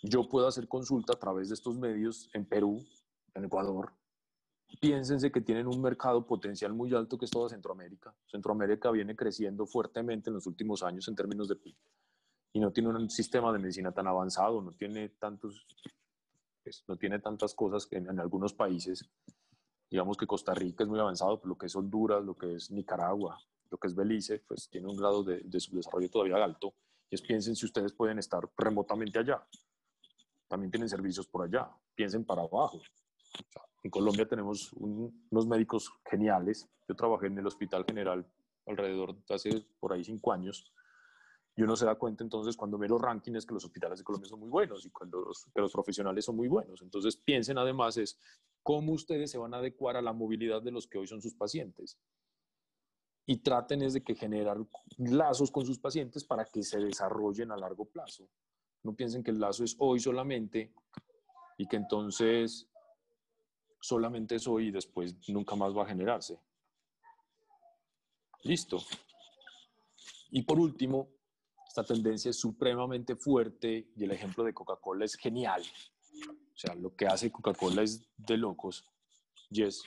Yo 0.01 0.27
puedo 0.27 0.47
hacer 0.47 0.67
consulta 0.67 1.13
a 1.13 1.19
través 1.19 1.49
de 1.49 1.53
estos 1.53 1.77
medios 1.77 2.29
en 2.33 2.45
Perú, 2.45 2.83
en 3.33 3.45
Ecuador. 3.45 3.93
Piénsense 4.79 5.31
que 5.31 5.41
tienen 5.41 5.67
un 5.67 5.81
mercado 5.81 6.25
potencial 6.25 6.73
muy 6.73 6.93
alto 6.95 7.17
que 7.17 7.25
es 7.25 7.31
toda 7.31 7.49
Centroamérica. 7.49 8.15
Centroamérica 8.25 8.89
viene 8.91 9.15
creciendo 9.15 9.65
fuertemente 9.65 10.29
en 10.29 10.35
los 10.35 10.47
últimos 10.47 10.81
años 10.81 11.07
en 11.07 11.15
términos 11.15 11.47
de 11.47 11.55
PIB 11.55 11.75
y 12.53 12.59
no 12.59 12.71
tiene 12.71 12.89
un 12.89 13.09
sistema 13.09 13.51
de 13.51 13.59
medicina 13.59 13.91
tan 13.91 14.07
avanzado, 14.07 14.61
no 14.61 14.71
tiene 14.73 15.09
tantos 15.09 15.65
pues, 16.63 16.83
no 16.87 16.95
tiene 16.97 17.19
tantas 17.19 17.53
cosas 17.55 17.87
que 17.87 17.97
en, 17.97 18.19
algunos 18.19 18.53
países. 18.53 19.09
Digamos 19.89 20.15
que 20.15 20.27
Costa 20.27 20.53
Rica 20.53 20.83
es 20.83 20.89
muy 20.89 20.99
avanzado, 20.99 21.39
pero 21.39 21.49
lo 21.49 21.57
que 21.57 21.65
es 21.65 21.75
Honduras, 21.75 22.23
lo 22.23 22.37
que 22.37 22.55
es 22.55 22.71
Nicaragua, 22.71 23.37
lo 23.69 23.77
que 23.77 23.87
es 23.87 23.95
Belice, 23.95 24.39
pues 24.39 24.69
tiene 24.69 24.87
un 24.87 24.95
grado 24.95 25.23
de, 25.23 25.41
de 25.41 25.59
subdesarrollo 25.59 26.09
todavía 26.09 26.43
alto. 26.43 26.73
Y 27.09 27.15
es 27.15 27.21
piensen 27.21 27.55
si 27.55 27.65
ustedes 27.65 27.91
pueden 27.91 28.19
estar 28.19 28.49
remotamente 28.57 29.19
allá. 29.19 29.45
También 30.47 30.71
tienen 30.71 30.87
servicios 30.87 31.27
por 31.27 31.43
allá. 31.43 31.69
Piensen 31.93 32.23
para 32.23 32.43
abajo. 32.43 32.79
En 33.83 33.89
Colombia 33.89 34.27
tenemos 34.27 34.71
unos 34.73 35.47
médicos 35.47 35.91
geniales. 36.09 36.67
Yo 36.87 36.95
trabajé 36.95 37.27
en 37.27 37.37
el 37.37 37.47
Hospital 37.47 37.85
General 37.85 38.25
alrededor 38.67 39.15
de 39.25 39.35
hace 39.35 39.65
por 39.79 39.93
ahí 39.93 40.03
cinco 40.03 40.31
años 40.31 40.71
y 41.55 41.63
uno 41.63 41.75
se 41.75 41.85
da 41.85 41.95
cuenta 41.95 42.23
entonces 42.23 42.55
cuando 42.55 42.77
ve 42.77 42.87
los 42.87 43.01
rankings 43.01 43.45
que 43.45 43.53
los 43.53 43.65
hospitales 43.65 43.99
de 43.99 44.05
Colombia 44.05 44.29
son 44.29 44.39
muy 44.39 44.49
buenos 44.49 44.85
y 44.85 44.89
cuando 44.89 45.21
los, 45.21 45.45
que 45.53 45.61
los 45.61 45.71
profesionales 45.71 46.25
son 46.25 46.35
muy 46.35 46.47
buenos. 46.47 46.81
Entonces 46.81 47.17
piensen 47.17 47.57
además 47.57 47.97
es 47.97 48.17
cómo 48.63 48.93
ustedes 48.93 49.31
se 49.31 49.37
van 49.37 49.53
a 49.53 49.57
adecuar 49.57 49.97
a 49.97 50.01
la 50.01 50.13
movilidad 50.13 50.61
de 50.61 50.71
los 50.71 50.87
que 50.87 50.97
hoy 50.97 51.07
son 51.07 51.21
sus 51.21 51.33
pacientes. 51.33 51.97
Y 53.25 53.37
traten 53.37 53.81
es 53.81 53.93
de 53.93 54.03
que 54.03 54.15
generar 54.15 54.57
lazos 54.97 55.51
con 55.51 55.65
sus 55.65 55.77
pacientes 55.77 56.23
para 56.23 56.45
que 56.45 56.63
se 56.63 56.79
desarrollen 56.79 57.51
a 57.51 57.57
largo 57.57 57.85
plazo. 57.85 58.29
No 58.83 58.95
piensen 58.95 59.23
que 59.23 59.31
el 59.31 59.39
lazo 59.39 59.63
es 59.63 59.75
hoy 59.77 59.99
solamente 59.99 60.73
y 61.57 61.67
que 61.67 61.75
entonces 61.75 62.70
solamente 63.81 64.35
es 64.35 64.47
hoy 64.47 64.67
y 64.67 64.71
después 64.71 65.15
nunca 65.27 65.55
más 65.55 65.75
va 65.75 65.83
a 65.83 65.87
generarse. 65.87 66.39
Listo. 68.43 68.77
Y 70.29 70.43
por 70.43 70.59
último, 70.59 71.09
esta 71.67 71.83
tendencia 71.83 72.29
es 72.29 72.39
supremamente 72.39 73.15
fuerte 73.15 73.87
y 73.95 74.03
el 74.03 74.11
ejemplo 74.11 74.43
de 74.43 74.53
Coca-Cola 74.53 75.05
es 75.05 75.15
genial. 75.15 75.63
O 76.25 76.57
sea, 76.57 76.75
lo 76.75 76.95
que 76.95 77.07
hace 77.07 77.31
Coca-Cola 77.31 77.81
es 77.81 78.07
de 78.17 78.37
locos 78.37 78.85
y 79.49 79.63
es 79.63 79.83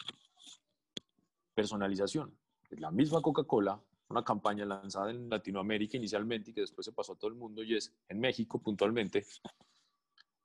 personalización. 1.54 2.36
La 2.70 2.90
misma 2.90 3.22
Coca-Cola, 3.22 3.80
una 4.08 4.24
campaña 4.24 4.64
lanzada 4.64 5.10
en 5.10 5.28
Latinoamérica 5.28 5.96
inicialmente 5.96 6.50
y 6.50 6.54
que 6.54 6.62
después 6.62 6.84
se 6.84 6.92
pasó 6.92 7.12
a 7.12 7.16
todo 7.16 7.28
el 7.28 7.36
mundo 7.36 7.62
y 7.62 7.76
es 7.76 7.94
en 8.08 8.20
México 8.20 8.58
puntualmente. 8.58 9.26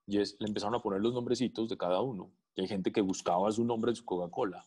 Y 0.05 0.19
es, 0.19 0.35
le 0.39 0.47
empezaron 0.47 0.75
a 0.75 0.81
poner 0.81 1.01
los 1.01 1.13
nombrecitos 1.13 1.69
de 1.69 1.77
cada 1.77 2.01
uno. 2.01 2.31
Y 2.59 2.63
hay 2.63 2.67
gente 2.67 2.91
que 2.91 2.99
buscaba 2.99 3.49
su 3.53 3.63
nombre 3.63 3.91
en 3.91 3.95
su 3.95 4.03
Coca-Cola. 4.03 4.65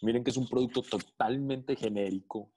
Miren 0.00 0.24
que 0.24 0.30
es 0.30 0.38
un 0.38 0.48
producto 0.48 0.80
totalmente 0.80 1.76
genérico, 1.76 2.50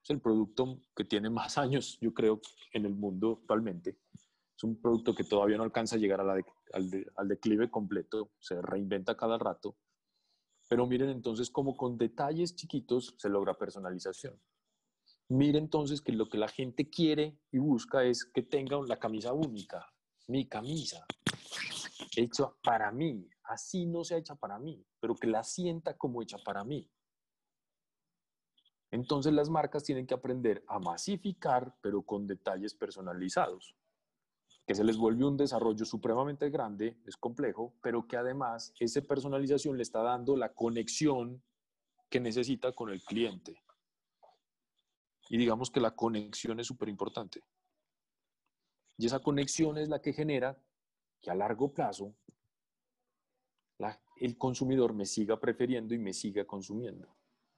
es 0.00 0.10
el 0.10 0.20
producto 0.20 0.78
que 0.94 1.02
tiene 1.02 1.28
más 1.28 1.58
años, 1.58 1.98
yo 2.00 2.14
creo, 2.14 2.40
en 2.72 2.86
el 2.86 2.94
mundo 2.94 3.40
actualmente. 3.40 3.98
Es 4.56 4.62
un 4.62 4.80
producto 4.80 5.12
que 5.12 5.24
todavía 5.24 5.56
no 5.56 5.64
alcanza 5.64 5.96
a 5.96 5.98
llegar 5.98 6.20
al, 6.20 6.44
al 7.16 7.28
declive 7.28 7.68
completo, 7.68 8.30
se 8.38 8.62
reinventa 8.62 9.16
cada 9.16 9.38
rato. 9.38 9.74
Pero 10.68 10.86
miren 10.86 11.08
entonces 11.08 11.50
cómo 11.50 11.76
con 11.76 11.98
detalles 11.98 12.54
chiquitos 12.54 13.16
se 13.18 13.28
logra 13.28 13.58
personalización. 13.58 14.40
Miren 15.30 15.64
entonces 15.64 16.00
que 16.00 16.12
lo 16.12 16.28
que 16.28 16.38
la 16.38 16.46
gente 16.46 16.88
quiere 16.88 17.36
y 17.50 17.58
busca 17.58 18.04
es 18.04 18.24
que 18.24 18.42
tenga 18.42 18.80
la 18.86 19.00
camisa 19.00 19.32
única, 19.32 19.84
mi 20.28 20.46
camisa, 20.46 21.04
hecha 22.16 22.50
para 22.62 22.90
mí, 22.92 23.28
así 23.44 23.86
no 23.86 24.04
sea 24.04 24.18
hecha 24.18 24.34
para 24.34 24.58
mí, 24.58 24.84
pero 25.00 25.14
que 25.14 25.26
la 25.26 25.42
sienta 25.44 25.96
como 25.96 26.22
hecha 26.22 26.38
para 26.44 26.64
mí. 26.64 26.88
Entonces 28.90 29.32
las 29.32 29.50
marcas 29.50 29.84
tienen 29.84 30.06
que 30.06 30.14
aprender 30.14 30.64
a 30.66 30.78
masificar, 30.78 31.74
pero 31.80 32.02
con 32.02 32.26
detalles 32.26 32.74
personalizados, 32.74 33.76
que 34.66 34.74
se 34.74 34.84
les 34.84 34.96
vuelve 34.96 35.24
un 35.24 35.36
desarrollo 35.36 35.84
supremamente 35.84 36.48
grande, 36.50 36.98
es 37.06 37.16
complejo, 37.16 37.74
pero 37.82 38.06
que 38.06 38.16
además 38.16 38.72
esa 38.78 39.00
personalización 39.02 39.76
le 39.76 39.82
está 39.82 40.02
dando 40.02 40.36
la 40.36 40.54
conexión 40.54 41.42
que 42.08 42.20
necesita 42.20 42.72
con 42.72 42.90
el 42.90 43.02
cliente. 43.02 43.62
Y 45.30 45.36
digamos 45.36 45.70
que 45.70 45.80
la 45.80 45.94
conexión 45.94 46.58
es 46.60 46.66
súper 46.66 46.88
importante. 46.88 47.42
Y 48.96 49.06
esa 49.06 49.20
conexión 49.20 49.76
es 49.78 49.88
la 49.88 50.00
que 50.00 50.12
genera 50.12 50.58
que 51.20 51.30
a 51.30 51.34
largo 51.34 51.72
plazo 51.72 52.14
el 54.20 54.36
consumidor 54.36 54.94
me 54.94 55.06
siga 55.06 55.38
prefiriendo 55.38 55.94
y 55.94 55.98
me 55.98 56.12
siga 56.12 56.44
consumiendo. 56.44 57.16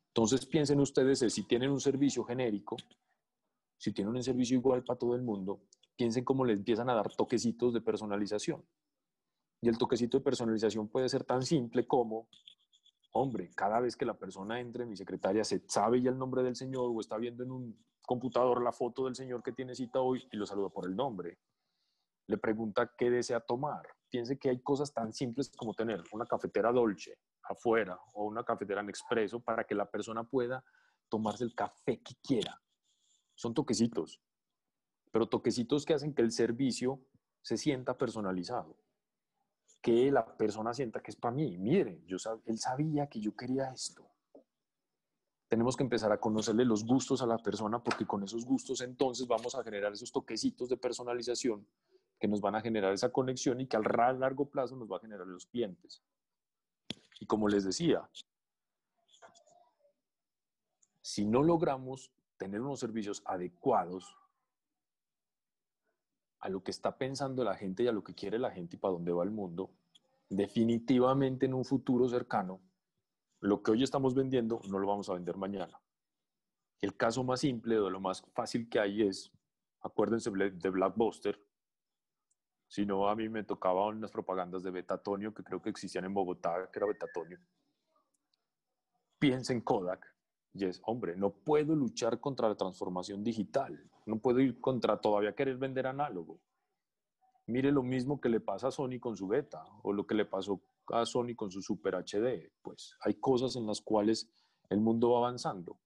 Entonces 0.08 0.44
piensen 0.44 0.78
ustedes, 0.80 1.20
si 1.32 1.46
tienen 1.46 1.70
un 1.70 1.80
servicio 1.80 2.22
genérico, 2.24 2.76
si 3.78 3.92
tienen 3.92 4.14
un 4.14 4.22
servicio 4.22 4.58
igual 4.58 4.84
para 4.84 4.98
todo 4.98 5.14
el 5.14 5.22
mundo, 5.22 5.62
piensen 5.96 6.22
cómo 6.22 6.44
le 6.44 6.52
empiezan 6.52 6.90
a 6.90 6.94
dar 6.94 7.14
toquecitos 7.14 7.72
de 7.72 7.80
personalización. 7.80 8.62
Y 9.62 9.70
el 9.70 9.78
toquecito 9.78 10.18
de 10.18 10.24
personalización 10.24 10.88
puede 10.88 11.08
ser 11.08 11.24
tan 11.24 11.42
simple 11.42 11.86
como 11.86 12.28
Hombre, 13.12 13.50
cada 13.56 13.80
vez 13.80 13.96
que 13.96 14.04
la 14.04 14.16
persona 14.16 14.60
entre, 14.60 14.86
mi 14.86 14.96
secretaria 14.96 15.42
se 15.42 15.64
sabe 15.66 16.00
ya 16.00 16.10
el 16.10 16.18
nombre 16.18 16.44
del 16.44 16.54
señor 16.54 16.90
o 16.94 17.00
está 17.00 17.16
viendo 17.16 17.42
en 17.42 17.50
un 17.50 17.84
computador 18.02 18.62
la 18.62 18.72
foto 18.72 19.06
del 19.06 19.16
señor 19.16 19.42
que 19.42 19.52
tiene 19.52 19.74
cita 19.74 20.00
hoy 20.00 20.24
y 20.30 20.36
lo 20.36 20.46
saluda 20.46 20.68
por 20.68 20.86
el 20.86 20.94
nombre. 20.94 21.38
Le 22.30 22.38
pregunta 22.38 22.92
qué 22.96 23.10
desea 23.10 23.40
tomar. 23.40 23.82
Piense 24.08 24.38
que 24.38 24.50
hay 24.50 24.60
cosas 24.62 24.94
tan 24.94 25.12
simples 25.12 25.50
como 25.50 25.74
tener 25.74 26.00
una 26.12 26.26
cafetera 26.26 26.70
dolce 26.70 27.18
afuera 27.42 27.98
o 28.14 28.24
una 28.24 28.44
cafetera 28.44 28.82
en 28.82 28.88
expreso 28.88 29.40
para 29.40 29.64
que 29.64 29.74
la 29.74 29.90
persona 29.90 30.22
pueda 30.22 30.64
tomarse 31.08 31.42
el 31.42 31.56
café 31.56 32.00
que 32.00 32.14
quiera. 32.22 32.62
Son 33.34 33.52
toquecitos, 33.52 34.22
pero 35.10 35.28
toquecitos 35.28 35.84
que 35.84 35.94
hacen 35.94 36.14
que 36.14 36.22
el 36.22 36.30
servicio 36.30 37.00
se 37.42 37.56
sienta 37.56 37.98
personalizado 37.98 38.78
que 39.82 40.12
la 40.12 40.36
persona 40.36 40.72
sienta 40.72 41.02
que 41.02 41.10
es 41.10 41.16
para 41.16 41.34
mí. 41.34 41.58
Mire, 41.58 42.04
yo, 42.06 42.16
él 42.44 42.58
sabía 42.58 43.08
que 43.08 43.18
yo 43.18 43.34
quería 43.34 43.72
esto. 43.72 44.06
Tenemos 45.48 45.76
que 45.76 45.82
empezar 45.82 46.12
a 46.12 46.20
conocerle 46.20 46.64
los 46.64 46.84
gustos 46.84 47.22
a 47.22 47.26
la 47.26 47.38
persona 47.38 47.82
porque 47.82 48.06
con 48.06 48.22
esos 48.22 48.44
gustos 48.44 48.82
entonces 48.82 49.26
vamos 49.26 49.56
a 49.56 49.64
generar 49.64 49.92
esos 49.92 50.12
toquecitos 50.12 50.68
de 50.68 50.76
personalización 50.76 51.66
que 52.20 52.28
nos 52.28 52.42
van 52.42 52.54
a 52.54 52.60
generar 52.60 52.92
esa 52.92 53.10
conexión 53.10 53.60
y 53.60 53.66
que 53.66 53.76
al 53.76 53.84
largo 54.20 54.50
plazo 54.50 54.76
nos 54.76 54.90
va 54.90 54.98
a 54.98 55.00
generar 55.00 55.26
los 55.26 55.46
clientes. 55.46 56.02
Y 57.18 57.26
como 57.26 57.48
les 57.48 57.64
decía, 57.64 58.08
si 61.00 61.24
no 61.24 61.42
logramos 61.42 62.12
tener 62.36 62.60
unos 62.60 62.78
servicios 62.78 63.22
adecuados 63.24 64.16
a 66.40 66.48
lo 66.48 66.62
que 66.62 66.70
está 66.70 66.96
pensando 66.96 67.42
la 67.42 67.56
gente 67.56 67.82
y 67.82 67.88
a 67.88 67.92
lo 67.92 68.04
que 68.04 68.14
quiere 68.14 68.38
la 68.38 68.50
gente 68.50 68.76
y 68.76 68.78
para 68.78 68.92
dónde 68.92 69.12
va 69.12 69.24
el 69.24 69.30
mundo, 69.30 69.70
definitivamente 70.28 71.46
en 71.46 71.54
un 71.54 71.64
futuro 71.64 72.08
cercano, 72.08 72.60
lo 73.40 73.62
que 73.62 73.70
hoy 73.70 73.82
estamos 73.82 74.14
vendiendo 74.14 74.60
no 74.68 74.78
lo 74.78 74.86
vamos 74.86 75.08
a 75.08 75.14
vender 75.14 75.36
mañana. 75.38 75.80
El 76.80 76.96
caso 76.96 77.24
más 77.24 77.40
simple 77.40 77.78
o 77.78 77.88
lo 77.88 78.00
más 78.00 78.22
fácil 78.34 78.68
que 78.68 78.78
hay 78.78 79.02
es, 79.02 79.32
acuérdense 79.80 80.30
de 80.30 80.70
Blackbuster, 80.70 81.38
si 82.70 82.86
no 82.86 83.08
a 83.08 83.16
mí 83.16 83.28
me 83.28 83.42
tocaban 83.42 83.96
unas 83.96 84.12
propagandas 84.12 84.62
de 84.62 84.70
Betatonio 84.70 85.34
que 85.34 85.42
creo 85.42 85.60
que 85.60 85.70
existían 85.70 86.04
en 86.04 86.14
Bogotá, 86.14 86.70
que 86.72 86.78
era 86.78 86.86
Betatonio. 86.86 87.40
Piensa 89.18 89.52
en 89.52 89.60
Kodak 89.60 90.06
y 90.54 90.66
es, 90.66 90.80
hombre, 90.84 91.16
no 91.16 91.32
puedo 91.32 91.74
luchar 91.74 92.20
contra 92.20 92.48
la 92.48 92.54
transformación 92.54 93.24
digital, 93.24 93.90
no 94.06 94.20
puedo 94.20 94.38
ir 94.38 94.60
contra 94.60 95.00
todavía 95.00 95.34
querer 95.34 95.56
vender 95.56 95.88
análogo. 95.88 96.38
Mire 97.46 97.72
lo 97.72 97.82
mismo 97.82 98.20
que 98.20 98.28
le 98.28 98.38
pasa 98.38 98.68
a 98.68 98.70
Sony 98.70 99.00
con 99.00 99.16
su 99.16 99.26
beta 99.26 99.64
o 99.82 99.92
lo 99.92 100.06
que 100.06 100.14
le 100.14 100.24
pasó 100.24 100.60
a 100.92 101.04
Sony 101.04 101.34
con 101.34 101.50
su 101.50 101.62
Super 101.62 101.96
HD. 101.96 102.52
Pues 102.62 102.96
hay 103.00 103.14
cosas 103.14 103.56
en 103.56 103.66
las 103.66 103.80
cuales 103.80 104.30
el 104.68 104.78
mundo 104.78 105.10
va 105.10 105.18
avanzando. 105.18 105.76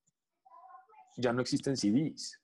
Ya 1.16 1.32
no 1.32 1.40
existen 1.40 1.78
CDs, 1.78 2.42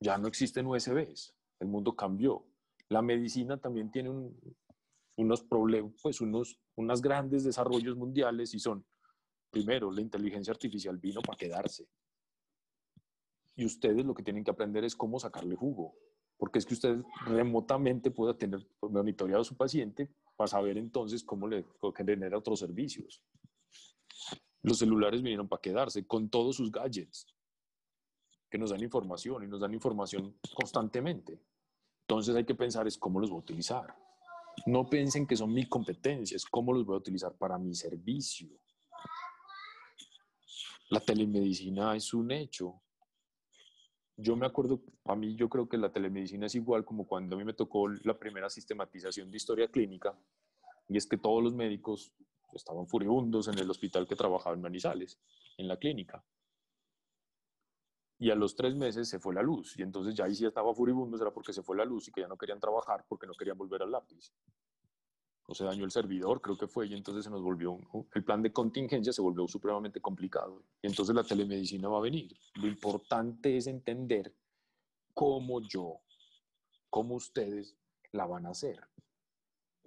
ya 0.00 0.18
no 0.18 0.26
existen 0.26 0.66
USBs, 0.66 1.32
el 1.60 1.68
mundo 1.68 1.94
cambió. 1.94 2.47
La 2.90 3.02
medicina 3.02 3.58
también 3.58 3.90
tiene 3.90 4.10
unos 5.16 5.42
problemas, 5.42 5.92
pues 6.02 6.20
unos, 6.20 6.58
unos 6.76 7.02
grandes 7.02 7.44
desarrollos 7.44 7.96
mundiales 7.96 8.54
y 8.54 8.58
son 8.58 8.84
Primero, 9.50 9.90
la 9.90 10.00
inteligencia 10.00 10.52
artificial 10.52 10.98
vino 10.98 11.20
para 11.22 11.38
quedarse. 11.38 11.88
Y 13.56 13.64
ustedes 13.64 14.04
lo 14.04 14.14
que 14.14 14.22
tienen 14.22 14.44
que 14.44 14.50
aprender 14.50 14.84
es 14.84 14.94
cómo 14.94 15.18
sacarle 15.18 15.56
jugo. 15.56 15.96
Porque 16.36 16.58
es 16.58 16.66
que 16.66 16.74
usted 16.74 17.02
remotamente 17.26 18.10
pueda 18.10 18.36
tener 18.36 18.64
monitoreado 18.82 19.42
a 19.42 19.44
su 19.44 19.56
paciente 19.56 20.12
para 20.36 20.46
saber 20.46 20.78
entonces 20.78 21.24
cómo 21.24 21.48
le 21.48 21.64
genera 21.96 22.38
otros 22.38 22.60
servicios. 22.60 23.24
Los 24.62 24.78
celulares 24.78 25.22
vinieron 25.22 25.48
para 25.48 25.60
quedarse 25.60 26.06
con 26.06 26.28
todos 26.28 26.56
sus 26.56 26.70
gadgets 26.70 27.26
que 28.48 28.58
nos 28.58 28.70
dan 28.70 28.82
información 28.82 29.42
y 29.42 29.48
nos 29.48 29.60
dan 29.60 29.74
información 29.74 30.38
constantemente. 30.54 31.40
Entonces 32.08 32.34
hay 32.34 32.44
que 32.46 32.54
pensar 32.54 32.86
es 32.86 32.96
cómo 32.96 33.20
los 33.20 33.28
voy 33.28 33.36
a 33.36 33.40
utilizar. 33.40 33.94
No 34.64 34.88
piensen 34.88 35.26
que 35.26 35.36
son 35.36 35.52
mi 35.52 35.68
competencia, 35.68 36.36
es 36.36 36.46
cómo 36.46 36.72
los 36.72 36.86
voy 36.86 36.94
a 36.94 37.00
utilizar 37.00 37.36
para 37.36 37.58
mi 37.58 37.74
servicio. 37.74 38.48
La 40.88 41.00
telemedicina 41.00 41.94
es 41.94 42.14
un 42.14 42.32
hecho. 42.32 42.80
Yo 44.16 44.36
me 44.36 44.46
acuerdo, 44.46 44.80
a 45.04 45.14
mí 45.14 45.36
yo 45.36 45.50
creo 45.50 45.68
que 45.68 45.76
la 45.76 45.92
telemedicina 45.92 46.46
es 46.46 46.54
igual 46.54 46.82
como 46.82 47.06
cuando 47.06 47.36
a 47.36 47.38
mí 47.38 47.44
me 47.44 47.52
tocó 47.52 47.88
la 47.88 48.18
primera 48.18 48.48
sistematización 48.48 49.30
de 49.30 49.36
historia 49.36 49.68
clínica, 49.68 50.18
y 50.88 50.96
es 50.96 51.06
que 51.06 51.18
todos 51.18 51.42
los 51.42 51.52
médicos 51.52 52.14
estaban 52.54 52.88
furibundos 52.88 53.48
en 53.48 53.58
el 53.58 53.70
hospital 53.70 54.08
que 54.08 54.16
trabajaba 54.16 54.56
en 54.56 54.62
Manizales, 54.62 55.20
en 55.58 55.68
la 55.68 55.76
clínica. 55.76 56.24
Y 58.18 58.30
a 58.30 58.34
los 58.34 58.56
tres 58.56 58.74
meses 58.74 59.08
se 59.08 59.18
fue 59.18 59.34
la 59.34 59.42
luz, 59.42 59.78
y 59.78 59.82
entonces 59.82 60.14
ya 60.14 60.24
ahí 60.24 60.34
sí 60.34 60.44
estaba 60.44 60.74
furibundos, 60.74 61.20
era 61.20 61.30
porque 61.30 61.52
se 61.52 61.62
fue 61.62 61.76
la 61.76 61.84
luz 61.84 62.08
y 62.08 62.12
que 62.12 62.22
ya 62.22 62.28
no 62.28 62.36
querían 62.36 62.60
trabajar 62.60 63.04
porque 63.08 63.26
no 63.26 63.34
querían 63.34 63.56
volver 63.56 63.82
al 63.82 63.92
lápiz 63.92 64.32
o 65.50 65.54
se 65.54 65.64
dañó 65.64 65.86
el 65.86 65.90
servidor, 65.90 66.42
creo 66.42 66.58
que 66.58 66.66
fue, 66.68 66.86
y 66.86 66.94
entonces 66.94 67.24
se 67.24 67.30
nos 67.30 67.42
volvió, 67.42 67.80
el 68.12 68.22
plan 68.22 68.42
de 68.42 68.52
contingencia 68.52 69.14
se 69.14 69.22
volvió 69.22 69.48
supremamente 69.48 69.98
complicado. 69.98 70.62
Y 70.82 70.88
entonces 70.88 71.14
la 71.14 71.24
telemedicina 71.24 71.88
va 71.88 71.96
a 71.96 72.02
venir. 72.02 72.36
Lo 72.56 72.66
importante 72.66 73.56
es 73.56 73.66
entender 73.66 74.36
cómo 75.14 75.62
yo, 75.62 76.00
cómo 76.90 77.14
ustedes 77.14 77.78
la 78.12 78.26
van 78.26 78.44
a 78.44 78.50
hacer. 78.50 78.78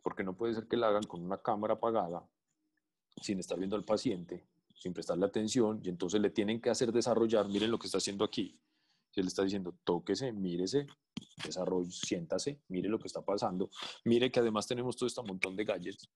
Porque 0.01 0.23
no 0.23 0.35
puede 0.35 0.55
ser 0.55 0.67
que 0.67 0.77
la 0.77 0.87
hagan 0.87 1.03
con 1.03 1.21
una 1.21 1.37
cámara 1.37 1.75
apagada, 1.75 2.27
sin 3.21 3.39
estar 3.39 3.59
viendo 3.59 3.75
al 3.75 3.85
paciente, 3.85 4.47
sin 4.81 4.93
prestarle 4.93 5.27
atención, 5.27 5.79
y 5.83 5.89
entonces 5.89 6.19
le 6.19 6.31
tienen 6.31 6.59
que 6.59 6.71
hacer 6.71 6.91
desarrollar, 6.91 7.47
miren 7.47 7.69
lo 7.69 7.77
que 7.77 7.85
está 7.85 7.99
haciendo 7.99 8.25
aquí. 8.25 8.59
Él 9.13 9.27
está 9.27 9.43
diciendo, 9.43 9.75
tóquese, 9.83 10.31
mírese, 10.33 10.87
desarrollo, 11.45 11.91
siéntase, 11.91 12.61
mire 12.69 12.89
lo 12.89 12.97
que 12.97 13.05
está 13.05 13.21
pasando, 13.21 13.69
mire 14.05 14.31
que 14.31 14.39
además 14.39 14.65
tenemos 14.65 14.97
todo 14.97 15.05
este 15.05 15.21
montón 15.21 15.55
de 15.55 15.65
gadgets, 15.65 16.09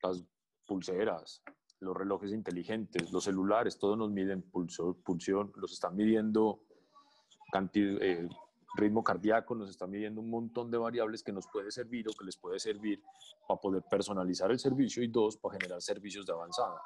las 0.00 0.22
pulseras, 0.66 1.42
los 1.80 1.96
relojes 1.96 2.30
inteligentes, 2.30 3.10
los 3.10 3.24
celulares, 3.24 3.76
todos 3.76 3.98
nos 3.98 4.12
miden 4.12 4.42
pulso, 4.42 4.96
pulsión, 5.02 5.50
los 5.56 5.72
están 5.72 5.96
midiendo 5.96 6.62
cantidad, 7.50 8.00
eh, 8.00 8.28
ritmo 8.76 9.02
cardíaco, 9.02 9.54
nos 9.54 9.70
están 9.70 9.90
midiendo 9.90 10.20
un 10.20 10.30
montón 10.30 10.70
de 10.70 10.78
variables 10.78 11.22
que 11.22 11.32
nos 11.32 11.46
puede 11.46 11.70
servir 11.70 12.08
o 12.08 12.12
que 12.12 12.24
les 12.24 12.36
puede 12.36 12.58
servir 12.58 13.02
para 13.46 13.60
poder 13.60 13.82
personalizar 13.90 14.50
el 14.50 14.58
servicio 14.58 15.02
y 15.02 15.08
dos, 15.08 15.36
para 15.36 15.58
generar 15.58 15.80
servicios 15.80 16.26
de 16.26 16.32
avanzada. 16.32 16.80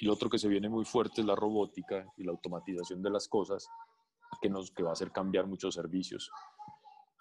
Y 0.00 0.06
lo 0.06 0.12
otro 0.12 0.28
que 0.28 0.38
se 0.38 0.48
viene 0.48 0.68
muy 0.68 0.84
fuerte 0.84 1.22
es 1.22 1.26
la 1.26 1.34
robótica 1.34 2.06
y 2.16 2.24
la 2.24 2.32
automatización 2.32 3.02
de 3.02 3.10
las 3.10 3.28
cosas, 3.28 3.68
que, 4.40 4.50
nos, 4.50 4.70
que 4.70 4.82
va 4.82 4.90
a 4.90 4.92
hacer 4.92 5.12
cambiar 5.12 5.46
muchos 5.46 5.74
servicios 5.74 6.30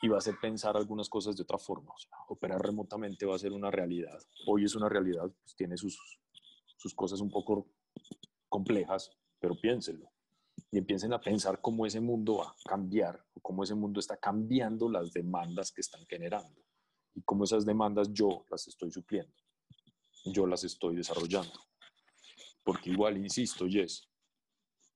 y 0.02 0.08
va 0.08 0.16
a 0.16 0.18
hacer 0.18 0.36
pensar 0.42 0.76
algunas 0.76 1.10
cosas 1.10 1.36
de 1.38 1.44
otra 1.44 1.58
forma. 1.58 1.94
O 1.94 1.98
sea, 1.98 2.12
operar 2.28 2.62
remotamente 2.62 3.26
va 3.26 3.36
a 3.36 3.40
ser 3.40 3.54
una 3.54 3.72
realidad. 3.72 4.20
Hoy 4.46 4.66
es 4.66 4.76
una 4.76 4.90
realidad, 4.90 5.32
pues 5.42 5.56
tiene 5.56 5.78
sus, 5.78 5.98
sus 6.76 6.94
cosas 6.94 7.22
un 7.22 7.32
poco 7.32 7.68
complejas, 8.50 9.12
pero 9.40 9.56
piénsenlo. 9.56 10.10
Y 10.72 10.78
empiecen 10.78 11.14
a 11.14 11.22
pensar 11.22 11.62
cómo 11.62 11.86
ese 11.86 12.00
mundo 12.00 12.38
va 12.38 12.50
a 12.50 12.56
cambiar, 12.70 13.24
o 13.34 13.40
cómo 13.42 13.64
ese 13.64 13.76
mundo 13.76 14.00
está 14.00 14.18
cambiando 14.18 14.90
las 14.90 15.12
demandas 15.14 15.72
que 15.72 15.82
están 15.82 16.06
generando. 16.08 16.62
Y 17.14 17.22
cómo 17.22 17.46
esas 17.46 17.66
demandas 17.66 18.12
yo 18.12 18.46
las 18.50 18.68
estoy 18.68 18.92
supliendo. 18.92 19.34
Yo 20.26 20.48
las 20.48 20.64
estoy 20.64 20.96
desarrollando. 20.96 21.60
Porque 22.64 22.90
igual, 22.90 23.18
insisto, 23.18 23.68
Yes, 23.68 24.10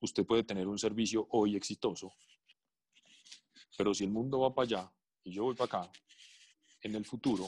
usted 0.02 0.26
puede 0.26 0.44
tener 0.44 0.68
un 0.68 0.78
servicio 0.78 1.28
hoy 1.32 1.56
exitoso, 1.56 2.14
pero 3.78 3.94
si 3.94 4.04
el 4.04 4.12
mundo 4.12 4.40
va 4.40 4.54
para 4.54 4.66
allá 4.66 4.94
y 5.24 5.32
yo 5.32 5.44
voy 5.44 5.56
para 5.56 5.82
acá, 5.82 5.92
en 6.82 6.96
el 6.96 7.06
futuro 7.06 7.48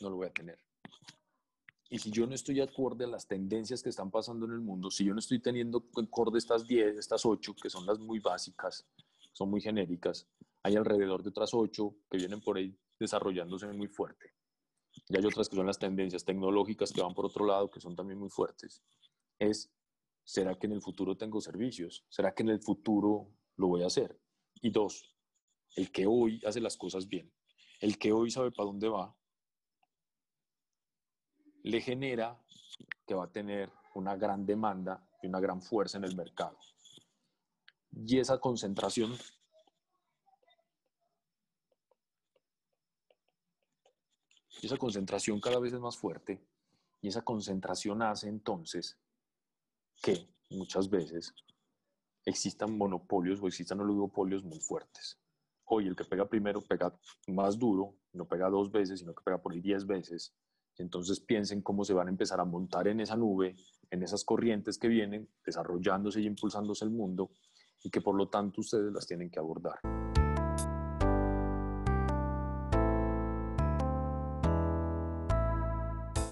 no 0.00 0.10
lo 0.10 0.16
voy 0.16 0.28
a 0.28 0.32
tener. 0.32 0.58
Y 1.92 1.98
si 1.98 2.10
yo 2.10 2.26
no 2.26 2.34
estoy 2.34 2.60
acorde 2.60 3.04
a 3.04 3.08
las 3.08 3.26
tendencias 3.26 3.82
que 3.82 3.88
están 3.88 4.10
pasando 4.10 4.46
en 4.46 4.52
el 4.52 4.60
mundo, 4.60 4.90
si 4.90 5.04
yo 5.04 5.12
no 5.12 5.18
estoy 5.18 5.40
teniendo 5.40 5.84
acorde 6.00 6.38
estas 6.38 6.66
10, 6.66 6.96
estas 6.96 7.26
8, 7.26 7.54
que 7.60 7.68
son 7.68 7.84
las 7.84 7.98
muy 7.98 8.20
básicas, 8.20 8.86
son 9.32 9.50
muy 9.50 9.60
genéricas, 9.60 10.28
hay 10.62 10.76
alrededor 10.76 11.22
de 11.22 11.30
otras 11.30 11.52
8 11.52 11.96
que 12.08 12.18
vienen 12.18 12.40
por 12.40 12.56
ahí 12.56 12.78
desarrollándose 12.98 13.66
muy 13.72 13.88
fuerte. 13.88 14.34
Y 15.08 15.16
hay 15.16 15.26
otras 15.26 15.48
que 15.48 15.56
son 15.56 15.66
las 15.66 15.78
tendencias 15.78 16.24
tecnológicas 16.24 16.92
que 16.92 17.02
van 17.02 17.14
por 17.14 17.26
otro 17.26 17.44
lado, 17.44 17.70
que 17.70 17.80
son 17.80 17.96
también 17.96 18.20
muy 18.20 18.30
fuertes. 18.30 18.82
Es 19.38 19.72
¿será 20.24 20.56
que 20.56 20.68
en 20.68 20.74
el 20.74 20.82
futuro 20.82 21.16
tengo 21.16 21.40
servicios? 21.40 22.04
¿Será 22.08 22.32
que 22.32 22.44
en 22.44 22.50
el 22.50 22.60
futuro 22.60 23.32
lo 23.56 23.66
voy 23.66 23.82
a 23.82 23.88
hacer? 23.88 24.16
Y 24.62 24.70
dos, 24.70 25.12
el 25.74 25.90
que 25.90 26.06
hoy 26.06 26.40
hace 26.46 26.60
las 26.60 26.76
cosas 26.76 27.08
bien, 27.08 27.32
el 27.80 27.98
que 27.98 28.12
hoy 28.12 28.30
sabe 28.30 28.52
para 28.52 28.66
dónde 28.66 28.88
va, 28.88 29.16
le 31.62 31.80
genera 31.80 32.38
que 33.06 33.14
va 33.14 33.24
a 33.24 33.32
tener 33.32 33.70
una 33.94 34.16
gran 34.16 34.46
demanda 34.46 35.06
y 35.22 35.26
una 35.26 35.40
gran 35.40 35.60
fuerza 35.60 35.98
en 35.98 36.04
el 36.04 36.16
mercado. 36.16 36.56
Y 37.92 38.18
esa 38.18 38.38
concentración 38.38 39.16
esa 44.62 44.76
concentración 44.76 45.40
cada 45.40 45.58
vez 45.58 45.72
es 45.72 45.80
más 45.80 45.96
fuerte 45.96 46.46
Y 47.00 47.08
esa 47.08 47.22
concentración 47.22 48.02
hace 48.02 48.28
entonces 48.28 48.98
que 50.02 50.28
muchas 50.50 50.88
veces 50.88 51.34
existan 52.24 52.76
monopolios 52.76 53.40
o 53.40 53.46
existan 53.46 53.80
oligopolios 53.80 54.44
muy 54.44 54.60
fuertes. 54.60 55.18
Hoy 55.64 55.86
el 55.86 55.96
que 55.96 56.04
pega 56.04 56.28
primero 56.28 56.60
pega 56.60 56.94
más 57.28 57.58
duro, 57.58 57.96
no 58.12 58.26
pega 58.26 58.50
dos 58.50 58.70
veces, 58.70 59.00
sino 59.00 59.14
que 59.14 59.22
pega 59.22 59.40
por 59.40 59.52
ahí 59.52 59.60
diez 59.60 59.86
veces. 59.86 60.34
Entonces 60.80 61.20
piensen 61.20 61.60
cómo 61.60 61.84
se 61.84 61.92
van 61.92 62.08
a 62.08 62.10
empezar 62.10 62.40
a 62.40 62.44
montar 62.44 62.88
en 62.88 63.00
esa 63.00 63.16
nube, 63.16 63.54
en 63.90 64.02
esas 64.02 64.24
corrientes 64.24 64.78
que 64.78 64.88
vienen, 64.88 65.28
desarrollándose 65.44 66.20
y 66.22 66.26
impulsándose 66.26 66.86
el 66.86 66.90
mundo, 66.90 67.30
y 67.84 67.90
que 67.90 68.00
por 68.00 68.14
lo 68.14 68.28
tanto 68.28 68.62
ustedes 68.62 68.92
las 68.92 69.06
tienen 69.06 69.30
que 69.30 69.38
abordar. 69.38 69.78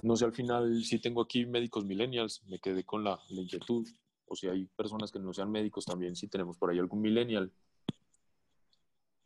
No 0.03 0.17
sé 0.17 0.25
al 0.25 0.33
final 0.33 0.83
si 0.83 0.99
tengo 0.99 1.21
aquí 1.21 1.45
médicos 1.45 1.85
millennials, 1.85 2.43
me 2.47 2.59
quedé 2.59 2.85
con 2.85 3.05
la, 3.05 3.19
inquietud, 3.29 3.87
o 4.27 4.35
si 4.35 4.49
hay 4.49 4.65
personas 4.65 5.13
que 5.13 5.19
no 5.19 5.35
sean 5.35 5.51
médicos 5.51 5.85
también, 5.85 6.17
si 6.17 6.29
tenemos 6.29 6.57
por 6.57 6.71
ahí 6.71 6.79
algún 6.79 7.03
millennial. 7.03 7.53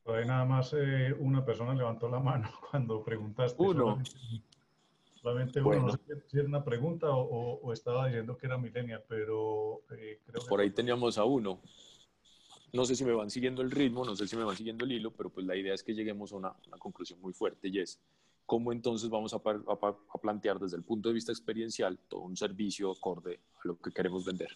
Todavía 0.03 0.27
nada 0.27 0.45
más 0.45 0.75
eh, 0.77 1.15
una 1.21 1.45
persona 1.45 1.75
levantó 1.75 2.09
la 2.09 2.19
mano 2.19 2.51
cuando 2.71 3.05
preguntaste. 3.05 3.63
Uno. 3.63 4.03
Solamente, 4.03 4.11
uno, 5.23 5.87
no 5.87 5.93
sé 5.93 5.99
si 6.29 6.39
era 6.39 6.49
una 6.49 6.65
pregunta 6.65 7.07
o, 7.11 7.73
estaba 7.73 8.07
diciendo 8.07 8.37
que 8.37 8.47
era 8.47 8.59
millennial, 8.59 9.05
pero 9.09 9.83
eh, 9.91 10.21
creo 10.27 10.43
que... 10.43 10.49
Por 10.49 10.61
ahí 10.61 10.71
teníamos 10.71 11.19
a 11.19 11.25
uno. 11.25 11.61
No 12.73 12.85
sé 12.85 12.97
si 12.97 13.05
me 13.05 13.13
van 13.13 13.31
siguiendo 13.31 13.63
el 13.63 13.71
ritmo, 13.71 14.05
no 14.05 14.17
sé 14.17 14.27
si 14.27 14.37
me 14.37 14.45
van 14.45 14.57
siguiendo 14.57 14.85
el 14.85 14.93
hilo, 14.93 15.13
pero 15.13 15.31
pues 15.31 15.47
la 15.47 15.55
idea 15.55 15.75
es 15.75 15.83
que 15.83 15.95
lleguemos 15.95 16.33
a 16.33 16.37
una, 16.37 16.53
una 16.67 16.79
conclusión 16.79 17.21
muy 17.21 17.33
fuerte 17.33 17.69
y 17.69 17.79
es 17.79 18.01
cómo 18.47 18.73
entonces 18.73 19.09
vamos 19.11 19.35
a, 19.35 19.37
a, 19.37 20.19
plantear 20.21 20.59
desde 20.59 20.77
el 20.77 20.83
punto 20.83 21.09
de 21.09 21.15
vista 21.15 21.33
experiencial 21.33 21.99
todo 22.09 22.21
un 22.23 22.37
servicio 22.37 22.91
acorde 22.91 23.41
a 23.57 23.69
lo 23.69 23.79
que 23.79 23.91
queremos 23.91 24.25
vender. 24.25 24.49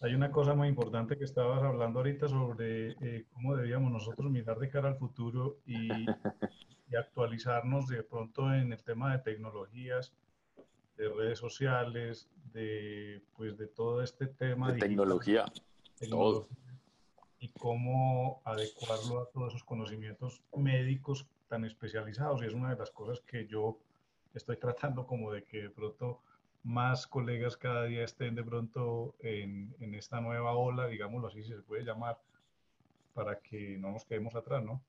Hay 0.00 0.14
una 0.14 0.32
cosa 0.32 0.54
muy 0.54 0.68
importante 0.68 1.16
que 1.16 1.24
estabas 1.24 1.62
hablando 1.62 2.00
ahorita 2.00 2.28
sobre 2.28 2.90
eh, 3.00 3.26
cómo 3.32 3.54
debíamos 3.54 3.92
nosotros 3.92 4.30
mirar 4.30 4.58
de 4.58 4.68
cara 4.68 4.88
al 4.88 4.96
futuro 4.96 5.60
y, 5.64 5.88
y, 6.92 6.96
actualizarnos 6.96 7.88
de 7.88 8.02
pronto 8.02 8.52
en 8.52 8.72
el 8.72 8.82
tema 8.82 9.12
de 9.16 9.22
tecnologías, 9.22 10.12
de 10.96 11.08
redes 11.08 11.38
sociales, 11.38 12.28
de, 12.52 13.22
pues, 13.36 13.56
de 13.56 13.66
todo 13.66 14.02
este 14.02 14.26
tema. 14.26 14.72
De 14.72 14.78
tecnología, 14.78 15.44
todo. 16.08 16.48
Y 17.38 17.48
cómo 17.48 18.40
adecuarlo 18.44 19.22
a 19.22 19.26
todos 19.30 19.48
esos 19.48 19.64
conocimientos 19.64 20.42
médicos 20.54 21.26
tan 21.48 21.64
especializados 21.64 22.42
y 22.42 22.46
es 22.46 22.54
una 22.54 22.70
de 22.70 22.76
las 22.76 22.90
cosas 22.90 23.20
que 23.20 23.46
yo 23.46 23.78
estoy 24.32 24.56
tratando 24.56 25.06
como 25.06 25.32
de 25.32 25.42
que 25.42 25.62
de 25.62 25.70
pronto 25.70 26.20
más 26.62 27.06
colegas 27.06 27.56
cada 27.56 27.84
día 27.84 28.04
estén 28.04 28.36
de 28.36 28.44
pronto 28.44 29.16
en, 29.18 29.74
en 29.80 29.94
esta 29.94 30.20
nueva 30.20 30.54
ola, 30.54 30.86
digámoslo 30.86 31.28
así, 31.28 31.42
si 31.42 31.50
se 31.50 31.62
puede 31.62 31.84
llamar, 31.84 32.18
para 33.14 33.40
que 33.40 33.76
no 33.78 33.90
nos 33.90 34.04
quedemos 34.04 34.34
atrás, 34.34 34.62
¿no? 34.62 34.80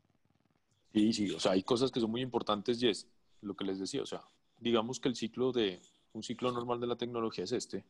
Sí, 0.93 1.13
sí, 1.13 1.31
o 1.31 1.39
sea, 1.39 1.53
hay 1.53 1.63
cosas 1.63 1.91
que 1.91 1.99
son 1.99 2.11
muy 2.11 2.21
importantes 2.21 2.81
y 2.81 2.87
es 2.87 3.07
lo 3.41 3.55
que 3.55 3.65
les 3.65 3.79
decía, 3.79 4.01
o 4.01 4.05
sea, 4.05 4.21
digamos 4.59 4.99
que 4.99 5.09
el 5.09 5.15
ciclo 5.15 5.51
de, 5.51 5.81
un 6.13 6.23
ciclo 6.23 6.51
normal 6.51 6.79
de 6.79 6.87
la 6.87 6.95
tecnología 6.95 7.43
es 7.43 7.51
este. 7.51 7.83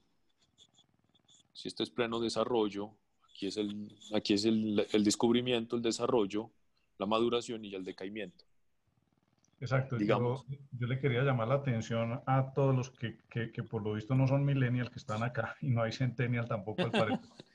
Si 1.53 1.67
este 1.67 1.83
es 1.83 1.89
pleno 1.89 2.19
desarrollo, 2.19 2.91
aquí 3.29 3.47
es 3.47 3.57
el, 3.57 3.95
aquí 4.13 4.33
es 4.33 4.45
el, 4.45 4.87
el 4.91 5.03
descubrimiento, 5.03 5.75
el 5.75 5.81
desarrollo, 5.81 6.49
la 6.97 7.05
maduración 7.05 7.65
y 7.65 7.75
el 7.75 7.83
decaimiento. 7.83 8.45
Exacto, 9.63 9.97
Yo, 9.97 10.43
le 10.77 10.99
quería 10.99 11.23
llamar 11.23 11.47
la 11.47 11.55
atención 11.55 12.21
a 12.25 12.53
todos 12.53 12.75
los 12.75 12.89
que, 12.89 13.17
que, 13.29 13.63
por 13.63 13.81
lo 13.81 13.93
visto 13.93 14.13
no 14.13 14.27
son 14.27 14.43
millennials 14.43 14.89
que 14.89 14.99
están 14.99 15.23
acá 15.23 15.55
y 15.61 15.69
no 15.69 15.81
hay 15.81 15.93
centennial 15.93 16.49
tampoco 16.49 16.81
al 16.81 16.91
parecer. 16.91 17.19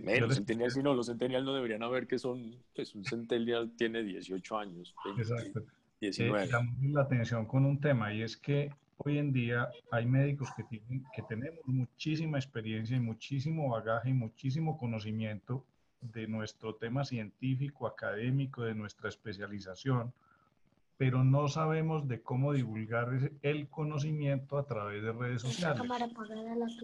Menos, 0.00 0.34
centennial, 0.34 0.70
si 0.70 0.82
no, 0.82 0.94
los 0.94 1.06
centennial 1.06 1.44
no 1.44 1.54
deberían 1.54 1.82
haber 1.82 2.06
que 2.06 2.18
son, 2.18 2.56
pues 2.74 2.94
un 2.94 3.04
centennial 3.04 3.72
tiene 3.76 4.02
18 4.02 4.58
años, 4.58 4.94
20, 5.04 5.22
Exacto. 5.22 5.62
19. 6.00 6.44
Eh, 6.44 6.48
la 6.92 7.02
atención 7.02 7.46
con 7.46 7.64
un 7.64 7.80
tema 7.80 8.12
y 8.12 8.22
es 8.22 8.36
que 8.36 8.70
hoy 8.98 9.18
en 9.18 9.32
día 9.32 9.68
hay 9.90 10.06
médicos 10.06 10.48
que, 10.56 10.64
tienen, 10.64 11.04
que 11.14 11.22
tenemos 11.22 11.60
muchísima 11.66 12.38
experiencia 12.38 12.96
y 12.96 13.00
muchísimo 13.00 13.70
bagaje 13.70 14.10
y 14.10 14.14
muchísimo 14.14 14.76
conocimiento 14.76 15.64
de 16.00 16.26
nuestro 16.26 16.74
tema 16.74 17.04
científico, 17.04 17.86
académico, 17.86 18.62
de 18.62 18.74
nuestra 18.74 19.08
especialización, 19.08 20.12
pero 20.96 21.24
no 21.24 21.48
sabemos 21.48 22.06
de 22.06 22.22
cómo 22.22 22.52
divulgar 22.52 23.32
el 23.42 23.68
conocimiento 23.68 24.58
a 24.58 24.66
través 24.66 25.02
de 25.02 25.12
redes 25.12 25.42
sociales. 25.42 25.82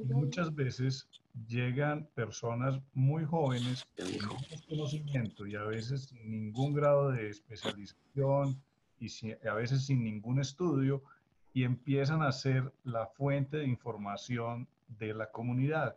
Muchas 0.07 0.55
veces 0.55 1.09
llegan 1.47 2.09
personas 2.15 2.81
muy 2.93 3.25
jóvenes 3.25 3.87
con 3.97 4.37
conocimiento 4.69 5.47
y 5.47 5.55
a 5.55 5.63
veces 5.63 6.07
sin 6.07 6.31
ningún 6.31 6.75
grado 6.75 7.13
de 7.13 7.29
especialización 7.29 8.61
y 8.99 9.09
a 9.47 9.55
veces 9.55 9.87
sin 9.87 10.03
ningún 10.03 10.41
estudio 10.41 11.03
y 11.55 11.65
empiezan 11.65 12.23
a 12.23 12.33
ser 12.33 12.73
la 12.85 13.07
fuente 13.07 13.59
de 13.59 13.67
información 13.67 14.67
de 14.99 15.15
la 15.15 15.31
comunidad. 15.31 15.97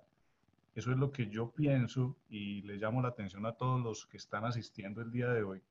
Eso 0.76 0.92
es 0.92 0.98
lo 0.98 1.12
que 1.12 1.30
yo 1.30 1.52
pienso 1.52 2.16
y 2.30 2.62
le 2.62 2.78
llamo 2.78 3.02
la 3.02 3.10
atención 3.10 3.46
a 3.46 3.54
todos 3.54 3.82
los 3.82 4.06
que 4.06 4.18
están 4.18 4.46
asistiendo 4.46 5.02
el 5.02 5.12
día 5.12 5.30
de 5.30 5.44
hoy 5.44 5.62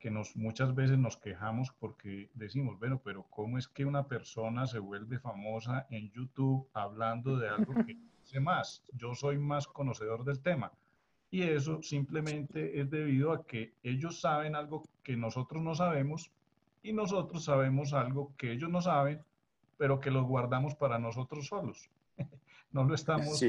que 0.00 0.10
nos, 0.10 0.34
muchas 0.34 0.74
veces 0.74 0.98
nos 0.98 1.18
quejamos 1.18 1.70
porque 1.78 2.30
decimos, 2.34 2.78
bueno, 2.78 3.00
pero 3.04 3.26
¿cómo 3.30 3.58
es 3.58 3.68
que 3.68 3.84
una 3.84 4.08
persona 4.08 4.66
se 4.66 4.78
vuelve 4.78 5.18
famosa 5.18 5.86
en 5.90 6.10
YouTube 6.10 6.66
hablando 6.72 7.36
de 7.36 7.50
algo 7.50 7.74
que 7.84 7.96
sé 8.24 8.40
más? 8.40 8.82
Yo 8.94 9.14
soy 9.14 9.38
más 9.38 9.68
conocedor 9.68 10.24
del 10.24 10.40
tema. 10.40 10.72
Y 11.30 11.42
eso 11.42 11.80
simplemente 11.82 12.80
es 12.80 12.90
debido 12.90 13.32
a 13.32 13.44
que 13.46 13.74
ellos 13.84 14.20
saben 14.20 14.56
algo 14.56 14.82
que 15.04 15.16
nosotros 15.16 15.62
no 15.62 15.74
sabemos 15.74 16.32
y 16.82 16.92
nosotros 16.92 17.44
sabemos 17.44 17.92
algo 17.92 18.32
que 18.36 18.52
ellos 18.52 18.70
no 18.70 18.80
saben, 18.80 19.22
pero 19.76 20.00
que 20.00 20.10
lo 20.10 20.24
guardamos 20.24 20.74
para 20.74 20.98
nosotros 20.98 21.46
solos. 21.46 21.88
no 22.72 22.84
lo 22.84 22.94
estamos 22.94 23.44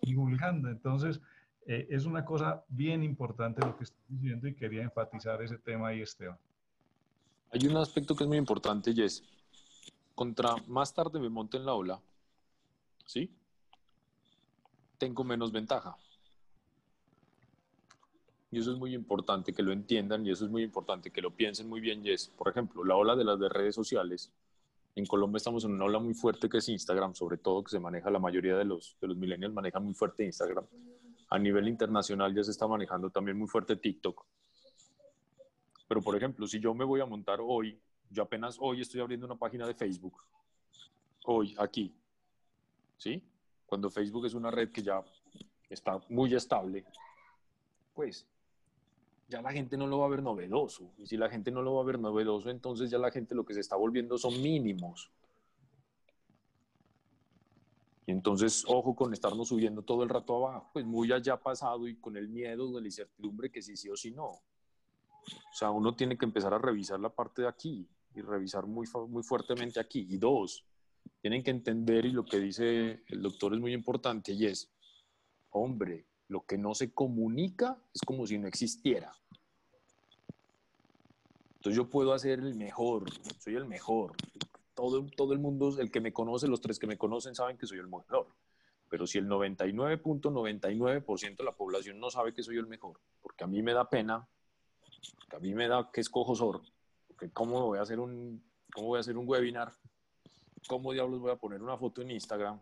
divulgando. 0.00 0.70
Entonces, 0.70 1.20
eh, 1.66 1.86
es 1.90 2.04
una 2.04 2.24
cosa 2.24 2.64
bien 2.68 3.02
importante 3.02 3.60
lo 3.64 3.76
que 3.76 3.84
estoy 3.84 4.02
diciendo 4.08 4.48
y 4.48 4.54
quería 4.54 4.82
enfatizar 4.82 5.42
ese 5.42 5.58
tema 5.58 5.88
ahí, 5.88 6.00
Esteban. 6.00 6.38
Hay 7.52 7.66
un 7.66 7.76
aspecto 7.76 8.14
que 8.14 8.24
es 8.24 8.28
muy 8.28 8.38
importante 8.38 8.92
y 8.92 9.02
es, 9.02 9.22
contra 10.14 10.54
más 10.68 10.94
tarde 10.94 11.18
me 11.18 11.28
monte 11.28 11.56
en 11.56 11.66
la 11.66 11.74
ola, 11.74 12.00
¿sí? 13.04 13.30
Tengo 14.98 15.24
menos 15.24 15.50
ventaja. 15.50 15.96
Y 18.52 18.58
eso 18.58 18.72
es 18.72 18.78
muy 18.78 18.94
importante 18.94 19.52
que 19.52 19.62
lo 19.62 19.72
entiendan 19.72 20.26
y 20.26 20.30
eso 20.30 20.44
es 20.44 20.50
muy 20.50 20.62
importante 20.62 21.10
que 21.10 21.22
lo 21.22 21.30
piensen 21.30 21.68
muy 21.68 21.80
bien. 21.80 22.04
Y 22.04 22.10
es, 22.10 22.28
por 22.28 22.48
ejemplo, 22.48 22.84
la 22.84 22.96
ola 22.96 23.14
de 23.14 23.24
las 23.24 23.38
redes 23.38 23.74
sociales. 23.74 24.32
En 24.96 25.06
Colombia 25.06 25.36
estamos 25.36 25.64
en 25.64 25.72
una 25.72 25.84
ola 25.84 26.00
muy 26.00 26.14
fuerte 26.14 26.48
que 26.48 26.58
es 26.58 26.68
Instagram, 26.68 27.14
sobre 27.14 27.38
todo 27.38 27.62
que 27.62 27.70
se 27.70 27.78
maneja, 27.78 28.10
la 28.10 28.18
mayoría 28.18 28.56
de 28.56 28.64
los, 28.64 28.96
de 29.00 29.06
los 29.06 29.16
millennials 29.16 29.54
manejan 29.54 29.84
muy 29.84 29.94
fuerte 29.94 30.24
Instagram. 30.24 30.64
A 31.30 31.38
nivel 31.38 31.68
internacional 31.68 32.34
ya 32.34 32.42
se 32.42 32.50
está 32.50 32.66
manejando 32.66 33.10
también 33.10 33.38
muy 33.38 33.48
fuerte 33.48 33.76
TikTok. 33.76 34.24
Pero, 35.88 36.02
por 36.02 36.16
ejemplo, 36.16 36.46
si 36.46 36.60
yo 36.60 36.74
me 36.74 36.84
voy 36.84 37.00
a 37.00 37.06
montar 37.06 37.40
hoy, 37.42 37.80
yo 38.10 38.22
apenas 38.22 38.56
hoy 38.60 38.80
estoy 38.80 39.00
abriendo 39.00 39.26
una 39.26 39.36
página 39.36 39.66
de 39.66 39.74
Facebook. 39.74 40.22
Hoy, 41.24 41.54
aquí. 41.58 41.94
¿Sí? 42.96 43.22
Cuando 43.66 43.90
Facebook 43.90 44.26
es 44.26 44.34
una 44.34 44.50
red 44.50 44.70
que 44.70 44.82
ya 44.82 45.02
está 45.68 46.00
muy 46.08 46.34
estable, 46.34 46.84
pues 47.94 48.26
ya 49.28 49.40
la 49.40 49.52
gente 49.52 49.76
no 49.76 49.86
lo 49.86 49.98
va 49.98 50.06
a 50.06 50.10
ver 50.10 50.22
novedoso. 50.22 50.90
Y 50.98 51.06
si 51.06 51.16
la 51.16 51.30
gente 51.30 51.50
no 51.50 51.62
lo 51.62 51.74
va 51.74 51.82
a 51.82 51.84
ver 51.84 51.98
novedoso, 51.98 52.50
entonces 52.50 52.90
ya 52.90 52.98
la 52.98 53.12
gente 53.12 53.34
lo 53.34 53.44
que 53.44 53.54
se 53.54 53.60
está 53.60 53.76
volviendo 53.76 54.18
son 54.18 54.42
mínimos. 54.42 55.10
Entonces, 58.10 58.64
ojo 58.66 58.94
con 58.94 59.12
estarnos 59.12 59.48
subiendo 59.48 59.82
todo 59.82 60.02
el 60.02 60.08
rato 60.08 60.36
abajo, 60.36 60.70
pues 60.72 60.84
muy 60.84 61.12
allá 61.12 61.36
pasado 61.36 61.86
y 61.86 61.96
con 61.96 62.16
el 62.16 62.28
miedo 62.28 62.72
de 62.72 62.80
la 62.80 62.88
incertidumbre 62.88 63.50
que 63.50 63.62
sí 63.62 63.76
sí 63.76 63.88
o 63.88 63.96
sí 63.96 64.10
no. 64.10 64.26
O 64.26 65.54
sea, 65.54 65.70
uno 65.70 65.94
tiene 65.94 66.16
que 66.16 66.24
empezar 66.24 66.52
a 66.54 66.58
revisar 66.58 66.98
la 66.98 67.10
parte 67.10 67.42
de 67.42 67.48
aquí 67.48 67.88
y 68.14 68.20
revisar 68.20 68.66
muy, 68.66 68.86
muy 69.08 69.22
fuertemente 69.22 69.78
aquí. 69.78 70.06
Y 70.08 70.18
dos, 70.18 70.64
tienen 71.20 71.42
que 71.42 71.50
entender, 71.50 72.06
y 72.06 72.12
lo 72.12 72.24
que 72.24 72.38
dice 72.38 73.02
el 73.06 73.22
doctor 73.22 73.54
es 73.54 73.60
muy 73.60 73.72
importante, 73.72 74.32
y 74.32 74.46
es, 74.46 74.70
hombre, 75.50 76.06
lo 76.28 76.44
que 76.46 76.58
no 76.58 76.74
se 76.74 76.92
comunica 76.92 77.78
es 77.92 78.00
como 78.02 78.26
si 78.26 78.38
no 78.38 78.48
existiera. 78.48 79.12
Entonces 81.56 81.76
yo 81.76 81.90
puedo 81.90 82.14
hacer 82.14 82.38
el 82.38 82.54
mejor, 82.54 83.04
soy 83.38 83.54
el 83.54 83.66
mejor, 83.66 84.16
todo, 85.16 85.32
el 85.32 85.38
mundo, 85.38 85.74
el 85.78 85.90
que 85.90 86.00
me 86.00 86.12
conoce, 86.12 86.48
los 86.48 86.60
tres 86.60 86.78
que 86.78 86.86
me 86.86 86.98
conocen 86.98 87.34
saben 87.34 87.56
que 87.56 87.66
soy 87.66 87.78
el 87.78 87.88
mejor. 87.88 88.28
Pero 88.88 89.06
si 89.06 89.18
el 89.18 89.28
99.99% 89.28 91.36
de 91.36 91.44
la 91.44 91.52
población 91.52 92.00
no 92.00 92.10
sabe 92.10 92.34
que 92.34 92.42
soy 92.42 92.56
el 92.56 92.66
mejor, 92.66 93.00
porque 93.20 93.44
a 93.44 93.46
mí 93.46 93.62
me 93.62 93.72
da 93.72 93.88
pena, 93.88 94.26
porque 95.18 95.36
a 95.36 95.38
mí 95.38 95.54
me 95.54 95.68
da 95.68 95.90
que 95.92 96.00
escojo 96.00 96.34
sor, 96.34 96.62
porque 97.06 97.30
cómo 97.30 97.66
voy 97.66 97.78
a 97.78 97.82
hacer 97.82 98.00
un, 98.00 98.42
cómo 98.72 98.88
voy 98.88 98.96
a 98.96 99.00
hacer 99.00 99.16
un 99.16 99.28
webinar 99.28 99.72
¿cómo 100.66 100.92
diablos 100.92 101.20
voy 101.20 101.30
a 101.30 101.36
poner 101.36 101.62
una 101.62 101.76
foto 101.76 102.02
en 102.02 102.10
Instagram? 102.10 102.60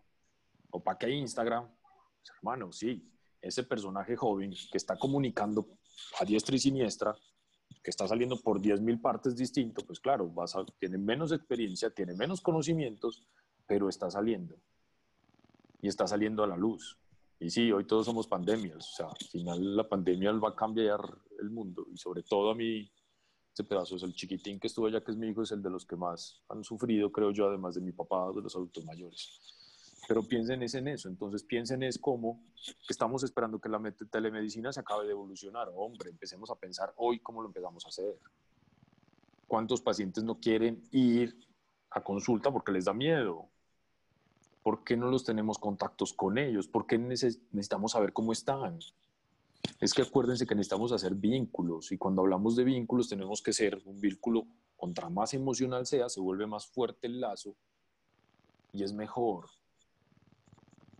¿O 0.71 0.83
para 0.83 0.99
qué 0.99 1.11
Instagram? 1.11 1.67
Pues, 1.67 2.37
hermano, 2.37 2.73
sí, 2.73 3.11
ese 3.41 3.65
personaje 3.65 4.17
joven 4.17 4.51
que 4.51 4.79
está 4.79 4.97
comunicando 4.97 5.67
a 6.21 6.25
diestra 6.25 6.57
y 6.57 6.59
siniestra, 6.59 7.17
que 7.83 7.91
está 7.91 8.07
saliendo 8.07 8.41
por 8.41 8.61
10.000 8.61 9.01
partes 9.01 9.37
distintos, 9.37 9.85
pues 9.85 10.01
claro, 10.01 10.29
vas 10.29 10.57
a, 10.57 10.65
tiene 10.79 10.99
menos 10.99 11.33
experiencia, 11.33 11.91
tiene 11.91 12.15
menos 12.15 12.41
conocimientos, 12.41 13.27
pero 13.67 13.89
está 13.89 14.11
saliendo. 14.11 14.57
Y 15.81 15.89
está 15.89 16.07
saliendo 16.07 16.43
a 16.43 16.47
la 16.47 16.57
luz. 16.57 16.99
Y 17.41 17.51
sí, 17.51 17.71
hoy 17.71 17.85
todos 17.85 18.07
somos 18.07 18.27
pandemias, 18.27 18.79
o 18.93 18.97
sea, 18.97 19.07
al 19.07 19.27
final 19.29 19.77
la 19.77 19.89
pandemia 19.89 20.33
va 20.33 20.49
a 20.49 20.57
cambiar 20.57 21.01
el 21.39 21.51
mundo 21.51 21.87
y 21.93 21.97
sobre 21.97 22.25
todo 22.25 22.51
a 22.51 22.55
mí, 22.55 22.91
este 23.49 23.63
pedazo 23.63 23.95
es 23.95 24.03
el 24.03 24.13
chiquitín 24.13 24.59
que 24.59 24.67
estuvo 24.67 24.87
allá, 24.87 25.03
que 25.03 25.13
es 25.13 25.17
mi 25.17 25.29
hijo, 25.29 25.43
es 25.43 25.53
el 25.53 25.63
de 25.63 25.71
los 25.71 25.87
que 25.87 25.95
más 25.95 26.43
han 26.49 26.65
sufrido, 26.65 27.13
creo 27.13 27.31
yo, 27.31 27.47
además 27.47 27.77
de 27.77 27.81
mi 27.81 27.93
papá, 27.93 28.29
de 28.35 28.43
los 28.43 28.57
adultos 28.57 28.85
mayores. 28.85 29.58
Pero 30.07 30.23
piensen 30.23 30.63
es 30.63 30.75
en 30.75 30.89
eso, 30.89 31.09
entonces 31.09 31.43
piensen 31.43 31.83
es 31.83 31.99
cómo 31.99 32.41
estamos 32.89 33.23
esperando 33.25 33.61
que 33.61 33.69
la 33.69 33.81
telemedicina 34.11 34.73
se 34.73 34.81
acabe 34.81 35.07
de 35.07 35.13
evolucionar. 35.13 35.71
Hombre, 35.75 36.11
empecemos 36.11 36.51
a 36.51 36.55
pensar 36.55 36.93
hoy 36.97 37.19
cómo 37.19 37.43
lo 37.43 37.49
empezamos 37.49 37.85
a 37.85 37.89
hacer. 37.89 38.17
¿Cuántos 39.47 39.81
pacientes 39.81 40.25
no 40.25 40.39
quieren 40.39 40.83
ir 40.93 41.37
a 41.91 42.03
consulta 42.03 42.51
porque 42.53 42.73
les 42.73 42.85
da 42.85 42.95
miedo? 42.95 43.49
¿Por 44.63 44.85
qué 44.85 44.97
no 44.97 45.11
los 45.11 45.25
tenemos 45.25 45.59
contactos 45.59 46.13
con 46.13 46.39
ellos? 46.39 46.69
¿Por 46.69 46.87
qué 46.87 46.99
necesitamos 46.99 47.93
saber 47.93 48.13
cómo 48.13 48.33
están? 48.33 48.79
Es 49.81 49.95
que 49.95 50.03
acuérdense 50.03 50.47
que 50.47 50.55
necesitamos 50.55 50.93
hacer 50.93 51.15
vínculos 51.15 51.93
y 51.93 51.99
cuando 51.99 52.23
hablamos 52.23 52.57
de 52.57 52.65
vínculos 52.65 53.09
tenemos 53.09 53.43
que 53.43 53.53
ser 53.53 53.81
un 53.85 54.01
vínculo, 54.01 54.47
contra 54.77 55.09
más 55.09 55.35
emocional 55.35 55.87
sea, 55.87 56.09
se 56.09 56.21
vuelve 56.21 56.47
más 56.47 56.67
fuerte 56.67 57.09
el 57.09 57.21
lazo 57.21 57.55
y 58.73 58.83
es 58.83 58.93
mejor 58.93 59.47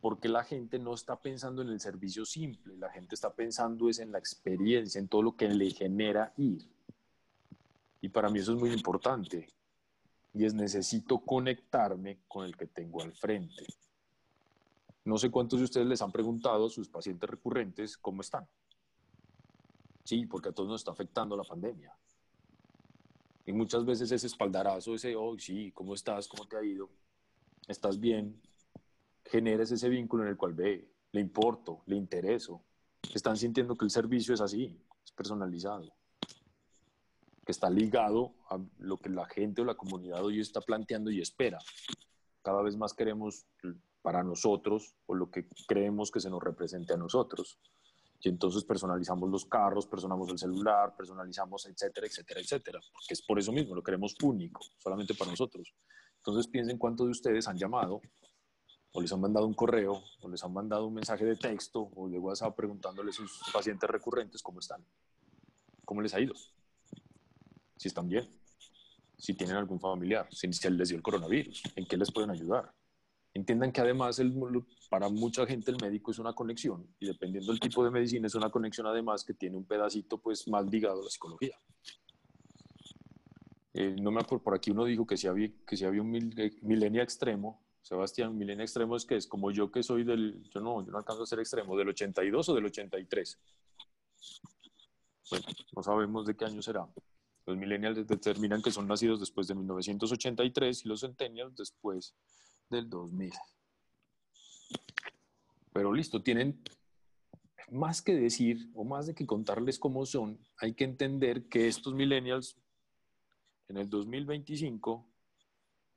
porque 0.01 0.29
la 0.29 0.45
gente 0.45 0.79
no 0.79 0.95
está 0.95 1.21
pensando 1.21 1.63
en 1.63 1.69
el 1.69 1.81
servicio 1.81 2.25
simple, 2.25 2.77
la 2.77 2.91
gente 2.91 3.15
está 3.15 3.33
pensando 3.33 3.89
es 3.89 3.99
en 3.99 4.13
la 4.13 4.19
experiencia, 4.19 4.99
en 4.99 5.09
todo 5.09 5.23
lo 5.23 5.37
que 5.37 5.49
le 5.49 5.71
genera 5.71 6.33
ir. 6.37 6.69
Y 8.01 8.09
para 8.09 8.31
mí 8.31 8.39
eso 8.39 8.55
es 8.55 8.61
muy 8.61 8.73
importante. 8.73 9.49
Y 10.35 10.45
es 10.45 10.55
necesito 10.55 11.19
conectarme 11.19 12.21
con 12.29 12.45
el 12.45 12.57
que 12.57 12.67
tengo 12.67 13.03
al 13.03 13.13
frente. 13.13 13.67
No 15.05 15.19
sé 15.19 15.31
cuántos 15.31 15.59
de 15.59 15.65
ustedes 15.65 15.87
les 15.87 16.03
han 16.03 16.13
preguntado 16.13 16.67
a 16.67 16.71
sus 16.71 16.89
pacientes 16.89 17.29
recurrentes 17.29 17.97
cómo 17.97 18.21
están. 18.21 18.47
Sí, 20.05 20.27
porque 20.27 20.51
a 20.51 20.53
todos 20.53 20.69
nos 20.69 20.81
está 20.83 20.93
afectando 20.93 21.37
la 21.37 21.45
pandemia. 21.45 21.97
Y 23.47 23.53
muchas 23.53 23.85
veces 23.85 24.13
ese 24.13 24.27
espaldarazo, 24.27 24.95
ese, 24.95 25.17
oh, 25.17 25.37
sí, 25.39 25.73
¿cómo 25.73 25.95
estás? 25.95 26.29
¿Cómo 26.29 26.47
te 26.47 26.57
ha 26.57 26.63
ido? 26.63 26.89
¿Estás 27.67 27.99
bien? 27.99 28.41
Generes 29.29 29.71
ese 29.71 29.89
vínculo 29.89 30.25
en 30.25 30.31
el 30.31 30.37
cual 30.37 30.55
ve, 30.55 30.89
le 31.13 31.21
importo, 31.21 31.83
le 31.87 31.97
intereso. 31.97 32.63
Están 33.15 33.37
sintiendo 33.37 33.77
que 33.77 33.85
el 33.85 33.91
servicio 33.91 34.35
es 34.35 34.41
así, 34.41 34.77
es 35.05 35.13
personalizado, 35.13 35.95
que 37.45 37.53
está 37.53 37.71
ligado 37.71 38.35
a 38.51 38.59
lo 38.79 38.99
que 38.99 39.09
la 39.09 39.27
gente 39.27 39.63
o 39.63 39.65
la 39.65 39.77
comunidad 39.77 40.25
hoy 40.25 40.41
está 40.41 40.61
planteando 40.61 41.11
y 41.11 41.21
espera. 41.21 41.59
Cada 42.43 42.63
vez 42.63 42.77
más 42.77 42.95
queremos 42.95 43.47
para 44.03 44.23
nosotros 44.23 44.95
o 45.07 45.15
lo 45.15 45.31
que 45.31 45.47
creemos 45.67 46.11
que 46.11 46.21
se 46.21 46.31
nos 46.31 46.43
represente 46.43 46.95
a 46.95 46.97
nosotros. 46.97 47.59
Y 48.21 48.29
entonces 48.29 48.65
personalizamos 48.65 49.31
los 49.31 49.45
carros, 49.45 49.87
personalizamos 49.87 50.33
el 50.33 50.39
celular, 50.39 50.97
personalizamos, 50.97 51.67
etcétera, 51.67 52.07
etcétera, 52.07 52.41
etcétera. 52.41 52.81
Porque 52.93 53.15
es 53.15 53.23
por 53.23 53.39
eso 53.39 53.53
mismo, 53.53 53.75
lo 53.75 53.83
queremos 53.83 54.17
único, 54.23 54.61
solamente 54.79 55.15
para 55.15 55.31
nosotros. 55.31 55.73
Entonces 56.17 56.49
piensen 56.49 56.79
cuántos 56.79 57.07
de 57.07 57.13
ustedes 57.13 57.47
han 57.47 57.57
llamado 57.57 58.01
o 58.93 59.01
les 59.01 59.13
han 59.13 59.21
mandado 59.21 59.47
un 59.47 59.55
correo, 59.55 60.03
o 60.21 60.29
les 60.29 60.43
han 60.43 60.53
mandado 60.53 60.87
un 60.87 60.95
mensaje 60.95 61.25
de 61.25 61.37
texto 61.37 61.91
o 61.95 62.09
de 62.09 62.19
WhatsApp 62.19 62.57
preguntándoles 62.57 63.19
a 63.21 63.27
sus 63.27 63.53
pacientes 63.53 63.89
recurrentes 63.89 64.43
cómo 64.43 64.61
están, 64.61 64.85
cómo 65.85 66.01
les 66.01 66.15
ha 66.15 66.21
ido, 66.21 66.35
si 67.77 67.89
están 67.89 68.09
bien, 68.09 68.29
si 69.17 69.35
tienen 69.35 69.57
algún 69.57 69.81
familiar, 69.81 70.29
si 70.33 70.47
les 70.47 70.89
dio 70.89 70.97
el 70.97 71.03
coronavirus, 71.03 71.63
en 71.77 71.87
qué 71.87 71.97
les 71.97 72.11
pueden 72.11 72.31
ayudar. 72.31 72.73
Entiendan 73.35 73.71
que 73.73 73.81
además 73.81 74.19
el, 74.19 74.35
para 74.89 75.09
mucha 75.09 75.47
gente 75.47 75.71
el 75.71 75.77
médico 75.81 76.11
es 76.11 76.19
una 76.19 76.33
conexión 76.33 76.87
y 76.99 77.07
dependiendo 77.07 77.53
del 77.53 77.61
tipo 77.61 77.85
de 77.85 77.91
medicina 77.91 78.27
es 78.27 78.35
una 78.35 78.51
conexión 78.51 78.87
además 78.87 79.23
que 79.23 79.35
tiene 79.35 79.57
un 79.57 79.65
pedacito 79.65 80.19
pues 80.19 80.49
más 80.49 80.67
ligado 80.67 81.03
a 81.03 81.05
la 81.05 81.11
psicología. 81.11 81.57
Eh, 83.75 83.95
no 84.01 84.11
me 84.11 84.21
acuerdo, 84.21 84.43
por 84.43 84.55
aquí 84.55 84.71
uno 84.71 84.85
dijo 84.85 85.07
que 85.07 85.17
si 85.17 85.29
había, 85.29 85.53
que 85.67 85.77
si 85.77 85.85
había 85.85 86.03
un 86.03 86.11
milenio 86.11 87.03
extremo, 87.03 87.61
Sebastián, 87.89 88.37
milenio 88.37 88.65
extremo 88.65 88.97
es 88.97 89.07
que 89.07 89.17
es 89.17 89.27
como 89.27 89.51
yo 89.51 89.73
que 89.73 89.83
soy 89.83 90.05
del, 90.05 90.43
yo 90.51 90.61
no, 90.61 90.85
yo 90.85 90.93
no 90.93 90.99
alcanzo 90.99 91.23
a 91.23 91.27
ser 91.27 91.39
extremo, 91.39 91.75
del 91.75 91.89
82 91.89 92.51
o 92.51 92.55
del 92.55 92.67
83. 92.67 93.39
Bueno, 95.31 95.47
no 95.75 95.83
sabemos 95.83 96.27
de 96.27 96.37
qué 96.37 96.45
año 96.45 96.61
será. 96.61 96.87
Los 97.47 97.57
millennials 97.57 98.07
determinan 98.07 98.61
que 98.61 98.71
son 98.71 98.87
nacidos 98.87 99.21
después 99.21 99.49
de 99.49 99.55
1983 99.55 100.85
y 100.85 100.89
los 100.89 101.01
centennials 101.01 101.57
después 101.57 102.15
del 102.69 102.91
2000. 102.91 103.33
Pero 105.73 105.91
listo, 105.91 106.23
tienen 106.23 106.63
más 107.71 108.03
que 108.03 108.15
decir 108.15 108.71
o 108.75 108.85
más 108.85 109.07
de 109.07 109.15
que 109.15 109.25
contarles 109.25 109.79
cómo 109.79 110.05
son, 110.05 110.39
hay 110.59 110.75
que 110.75 110.85
entender 110.85 111.49
que 111.49 111.69
estos 111.69 111.95
millennials 111.95 112.59
en 113.69 113.79
el 113.79 113.89
2025 113.89 115.07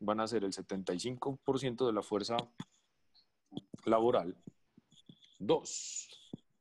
van 0.02 0.20
a 0.20 0.28
ser 0.28 0.44
el 0.44 0.52
75% 0.52 1.86
de 1.86 1.94
la 1.94 2.02
fuerza 2.02 2.36
laboral. 3.86 4.36
Dos, 5.40 6.10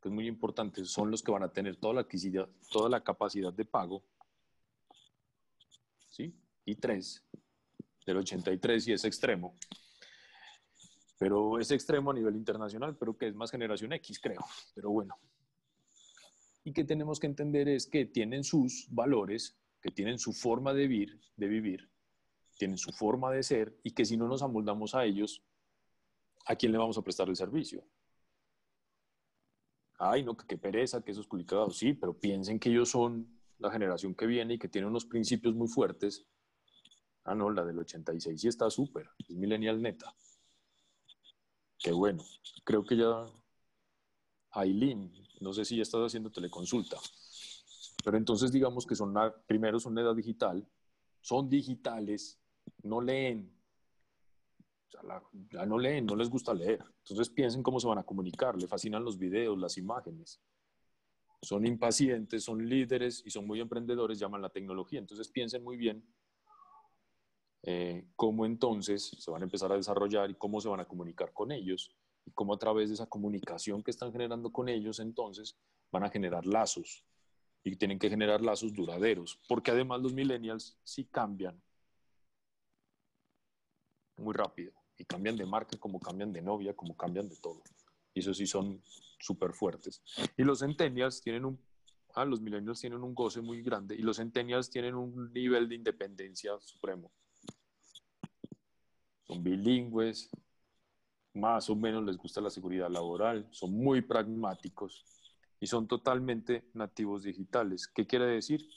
que 0.00 0.08
es 0.08 0.14
muy 0.14 0.26
importante, 0.26 0.84
son 0.84 1.10
los 1.10 1.22
que 1.22 1.32
van 1.32 1.42
a 1.42 1.52
tener 1.52 1.76
toda 1.76 1.94
la, 1.94 3.02
capacidad 3.02 3.52
de 3.52 3.64
pago. 3.64 4.04
¿Sí? 6.10 6.34
Y 6.66 6.74
tres, 6.76 7.24
del 8.06 8.18
83 8.18 8.88
y 8.88 8.92
es 8.92 9.04
extremo. 9.04 9.56
Pero 11.18 11.58
es 11.58 11.70
extremo 11.70 12.10
a 12.10 12.14
nivel 12.14 12.36
internacional, 12.36 12.96
pero 12.96 13.16
que 13.16 13.28
es 13.28 13.34
más 13.34 13.50
generación 13.50 13.92
X, 13.94 14.20
creo. 14.20 14.44
Pero 14.74 14.90
bueno. 14.90 15.18
Y 16.64 16.72
que 16.72 16.84
tenemos 16.84 17.18
que 17.18 17.26
entender 17.26 17.68
es 17.68 17.86
que 17.86 18.04
tienen 18.04 18.44
sus 18.44 18.86
valores, 18.90 19.58
que 19.80 19.90
tienen 19.90 20.18
su 20.18 20.32
forma 20.32 20.74
de 20.74 20.86
vivir, 20.86 21.20
de 21.36 21.48
vivir 21.48 21.89
tienen 22.60 22.76
su 22.76 22.92
forma 22.92 23.30
de 23.32 23.42
ser 23.42 23.80
y 23.82 23.92
que 23.92 24.04
si 24.04 24.18
no 24.18 24.28
nos 24.28 24.42
amoldamos 24.42 24.94
a 24.94 25.06
ellos, 25.06 25.42
¿a 26.44 26.54
quién 26.56 26.72
le 26.72 26.78
vamos 26.78 26.98
a 26.98 27.02
prestar 27.02 27.26
el 27.30 27.34
servicio? 27.34 27.82
Ay, 29.98 30.22
no, 30.22 30.36
que 30.36 30.46
qué 30.46 30.58
pereza, 30.58 31.02
que 31.02 31.10
esos 31.12 31.26
culicados. 31.26 31.78
Sí, 31.78 31.94
pero 31.94 32.12
piensen 32.12 32.60
que 32.60 32.68
ellos 32.68 32.90
son 32.90 33.40
la 33.56 33.70
generación 33.70 34.14
que 34.14 34.26
viene 34.26 34.54
y 34.54 34.58
que 34.58 34.68
tiene 34.68 34.86
unos 34.86 35.06
principios 35.06 35.54
muy 35.54 35.68
fuertes. 35.68 36.26
Ah, 37.24 37.34
no, 37.34 37.48
la 37.48 37.64
del 37.64 37.78
86 37.78 38.38
sí 38.38 38.48
está 38.48 38.68
súper, 38.68 39.08
es 39.18 39.30
millennial 39.30 39.80
neta. 39.80 40.14
Qué 41.78 41.92
bueno. 41.92 42.22
Creo 42.64 42.84
que 42.84 42.98
ya 42.98 43.26
Aileen, 44.50 45.10
no 45.40 45.54
sé 45.54 45.64
si 45.64 45.76
ya 45.76 45.82
estás 45.82 46.02
haciendo 46.02 46.30
teleconsulta, 46.30 46.98
pero 48.04 48.18
entonces 48.18 48.52
digamos 48.52 48.86
que 48.86 48.94
son, 48.94 49.14
primero 49.46 49.80
son 49.80 49.96
edad 49.98 50.14
digital, 50.14 50.66
son 51.20 51.48
digitales, 51.48 52.39
no 52.82 53.00
leen. 53.00 53.52
ya 55.50 55.66
no 55.66 55.78
leen, 55.78 56.06
no 56.06 56.16
les 56.16 56.28
gusta 56.28 56.52
leer. 56.54 56.84
Entonces 56.98 57.30
piensen 57.30 57.62
cómo 57.62 57.80
se 57.80 57.88
van 57.88 57.98
a 57.98 58.02
comunicar, 58.02 58.56
le 58.56 58.66
fascinan 58.66 59.04
los 59.04 59.18
videos, 59.18 59.58
las 59.58 59.78
imágenes. 59.78 60.40
Son 61.42 61.64
impacientes, 61.66 62.44
son 62.44 62.68
líderes 62.68 63.22
y 63.24 63.30
son 63.30 63.46
muy 63.46 63.60
emprendedores, 63.60 64.18
llaman 64.18 64.42
la 64.42 64.50
tecnología. 64.50 64.98
Entonces 64.98 65.28
piensen 65.28 65.64
muy 65.64 65.76
bien 65.76 66.04
eh, 67.62 68.06
cómo 68.16 68.46
entonces 68.46 69.10
se 69.18 69.30
van 69.30 69.42
a 69.42 69.44
empezar 69.44 69.70
a 69.70 69.76
desarrollar 69.76 70.30
y 70.30 70.34
cómo 70.34 70.60
se 70.60 70.68
van 70.68 70.80
a 70.80 70.86
comunicar 70.86 71.32
con 71.32 71.52
ellos 71.52 71.94
y 72.24 72.30
cómo 72.30 72.54
a 72.54 72.58
través 72.58 72.88
de 72.88 72.94
esa 72.94 73.06
comunicación 73.06 73.82
que 73.82 73.90
están 73.90 74.12
generando 74.12 74.50
con 74.50 74.68
ellos 74.68 74.98
entonces 74.98 75.58
van 75.90 76.04
a 76.04 76.08
generar 76.08 76.46
lazos 76.46 77.04
y 77.62 77.76
tienen 77.76 77.98
que 77.98 78.08
generar 78.08 78.40
lazos 78.40 78.72
duraderos, 78.72 79.38
porque 79.46 79.70
además 79.70 80.00
los 80.00 80.14
millennials 80.14 80.78
sí 80.82 81.04
cambian 81.04 81.60
muy 84.20 84.34
rápido 84.34 84.72
y 84.96 85.04
cambian 85.04 85.36
de 85.36 85.46
marca 85.46 85.78
como 85.78 85.98
cambian 85.98 86.32
de 86.32 86.42
novia, 86.42 86.74
como 86.74 86.96
cambian 86.96 87.28
de 87.28 87.36
todo. 87.36 87.62
Y 88.12 88.20
eso 88.20 88.34
sí 88.34 88.46
son 88.46 88.82
súper 89.18 89.52
fuertes. 89.54 90.02
Y 90.36 90.44
los 90.44 90.60
centennials 90.60 91.22
tienen 91.22 91.44
un, 91.46 91.58
ah, 92.14 92.24
los 92.24 92.40
millennials 92.40 92.80
tienen 92.80 93.02
un 93.02 93.14
goce 93.14 93.40
muy 93.40 93.62
grande 93.62 93.94
y 93.94 94.02
los 94.02 94.18
centennials 94.18 94.68
tienen 94.68 94.94
un 94.94 95.32
nivel 95.32 95.68
de 95.68 95.76
independencia 95.76 96.52
supremo. 96.60 97.10
Son 99.26 99.42
bilingües, 99.42 100.28
más 101.34 101.70
o 101.70 101.76
menos 101.76 102.04
les 102.04 102.16
gusta 102.16 102.40
la 102.40 102.50
seguridad 102.50 102.90
laboral, 102.90 103.48
son 103.52 103.72
muy 103.72 104.02
pragmáticos 104.02 105.04
y 105.60 105.66
son 105.66 105.86
totalmente 105.86 106.68
nativos 106.74 107.22
digitales. 107.22 107.86
¿Qué 107.86 108.06
quiere 108.06 108.26
decir? 108.26 108.68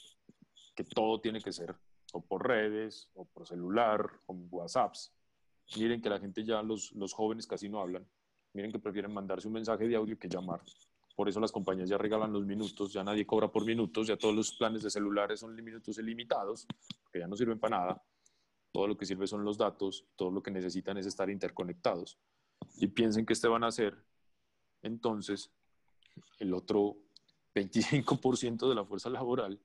Que 0.74 0.84
todo 0.84 1.20
tiene 1.20 1.40
que 1.40 1.52
ser 1.52 1.74
o 2.12 2.20
por 2.20 2.46
redes, 2.46 3.10
o 3.14 3.24
por 3.24 3.44
celular, 3.44 4.08
o 4.26 4.34
WhatsApps 4.34 5.12
Miren 5.76 6.00
que 6.00 6.08
la 6.08 6.20
gente 6.20 6.44
ya, 6.44 6.62
los, 6.62 6.92
los 6.92 7.12
jóvenes 7.12 7.46
casi 7.46 7.68
no 7.68 7.80
hablan. 7.80 8.06
Miren 8.52 8.70
que 8.70 8.78
prefieren 8.78 9.12
mandarse 9.12 9.48
un 9.48 9.54
mensaje 9.54 9.88
de 9.88 9.96
audio 9.96 10.18
que 10.18 10.28
llamar. 10.28 10.60
Por 11.16 11.28
eso 11.28 11.40
las 11.40 11.52
compañías 11.52 11.88
ya 11.88 11.96
regalan 11.96 12.32
los 12.32 12.44
minutos, 12.44 12.92
ya 12.92 13.04
nadie 13.04 13.26
cobra 13.26 13.50
por 13.50 13.64
minutos, 13.64 14.08
ya 14.08 14.16
todos 14.16 14.34
los 14.34 14.52
planes 14.54 14.82
de 14.82 14.90
celulares 14.90 15.40
son 15.40 15.54
minutos 15.54 15.98
ilimitados, 15.98 16.66
que 17.12 17.20
ya 17.20 17.26
no 17.26 17.36
sirven 17.36 17.58
para 17.58 17.78
nada. 17.78 18.02
Todo 18.72 18.88
lo 18.88 18.96
que 18.96 19.06
sirve 19.06 19.28
son 19.28 19.44
los 19.44 19.56
datos, 19.56 20.04
todo 20.16 20.32
lo 20.32 20.42
que 20.42 20.50
necesitan 20.50 20.98
es 20.98 21.06
estar 21.06 21.30
interconectados. 21.30 22.18
Y 22.76 22.88
piensen 22.88 23.24
que 23.24 23.32
este 23.32 23.46
van 23.46 23.62
a 23.62 23.70
ser 23.70 23.96
entonces 24.82 25.52
el 26.40 26.52
otro 26.52 26.96
25% 27.54 28.68
de 28.68 28.74
la 28.74 28.84
fuerza 28.84 29.08
laboral 29.08 29.60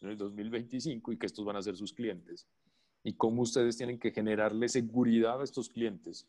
en 0.00 0.10
el 0.10 0.16
2025 0.16 1.12
y 1.12 1.18
que 1.18 1.26
estos 1.26 1.44
van 1.44 1.56
a 1.56 1.62
ser 1.62 1.76
sus 1.76 1.92
clientes. 1.92 2.46
Y 3.04 3.12
cómo 3.12 3.42
ustedes 3.42 3.76
tienen 3.76 3.98
que 3.98 4.10
generarle 4.10 4.68
seguridad 4.68 5.40
a 5.40 5.44
estos 5.44 5.68
clientes, 5.68 6.26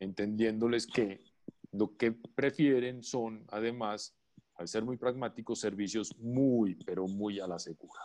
entendiéndoles 0.00 0.86
que 0.86 1.24
lo 1.70 1.96
que 1.96 2.12
prefieren 2.12 3.02
son, 3.02 3.46
además, 3.50 4.14
al 4.56 4.68
ser 4.68 4.84
muy 4.84 4.96
pragmáticos, 4.96 5.60
servicios 5.60 6.18
muy, 6.18 6.74
pero 6.84 7.06
muy 7.06 7.40
a 7.40 7.46
la 7.46 7.58
segura. 7.58 8.00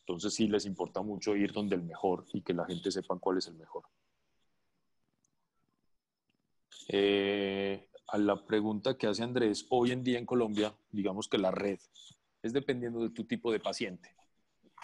Entonces 0.00 0.34
sí 0.34 0.48
les 0.48 0.64
importa 0.64 1.02
mucho 1.02 1.34
ir 1.34 1.52
donde 1.52 1.76
el 1.76 1.82
mejor 1.82 2.24
y 2.32 2.42
que 2.42 2.54
la 2.54 2.64
gente 2.64 2.90
sepa 2.90 3.18
cuál 3.18 3.38
es 3.38 3.48
el 3.48 3.54
mejor. 3.56 3.84
Eh, 6.88 7.88
a 8.06 8.16
la 8.16 8.46
pregunta 8.46 8.96
que 8.96 9.06
hace 9.06 9.22
Andrés, 9.22 9.66
hoy 9.68 9.92
en 9.92 10.02
día 10.02 10.18
en 10.18 10.24
Colombia, 10.24 10.74
digamos 10.90 11.28
que 11.28 11.36
la 11.36 11.50
red 11.50 11.78
es 12.42 12.52
dependiendo 12.52 13.00
de 13.00 13.10
tu 13.10 13.24
tipo 13.24 13.52
de 13.52 13.60
paciente. 13.60 14.14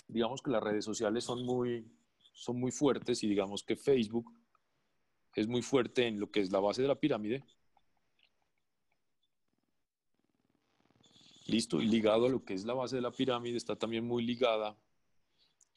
Digamos 0.06 0.42
que 0.42 0.50
las 0.50 0.62
redes 0.62 0.84
sociales 0.84 1.24
son 1.24 1.46
muy, 1.46 1.90
son 2.34 2.60
muy 2.60 2.70
fuertes 2.70 3.22
y 3.22 3.28
digamos 3.28 3.62
que 3.62 3.76
Facebook 3.76 4.30
es 5.34 5.48
muy 5.48 5.62
fuerte 5.62 6.06
en 6.06 6.20
lo 6.20 6.30
que 6.30 6.40
es 6.40 6.52
la 6.52 6.60
base 6.60 6.82
de 6.82 6.88
la 6.88 7.00
pirámide, 7.00 7.42
Listo, 11.46 11.80
y 11.82 11.86
ligado 11.86 12.24
a 12.24 12.28
lo 12.30 12.42
que 12.42 12.54
es 12.54 12.64
la 12.64 12.72
base 12.72 12.96
de 12.96 13.02
la 13.02 13.10
pirámide, 13.10 13.58
está 13.58 13.76
también 13.76 14.06
muy 14.06 14.24
ligada 14.24 14.78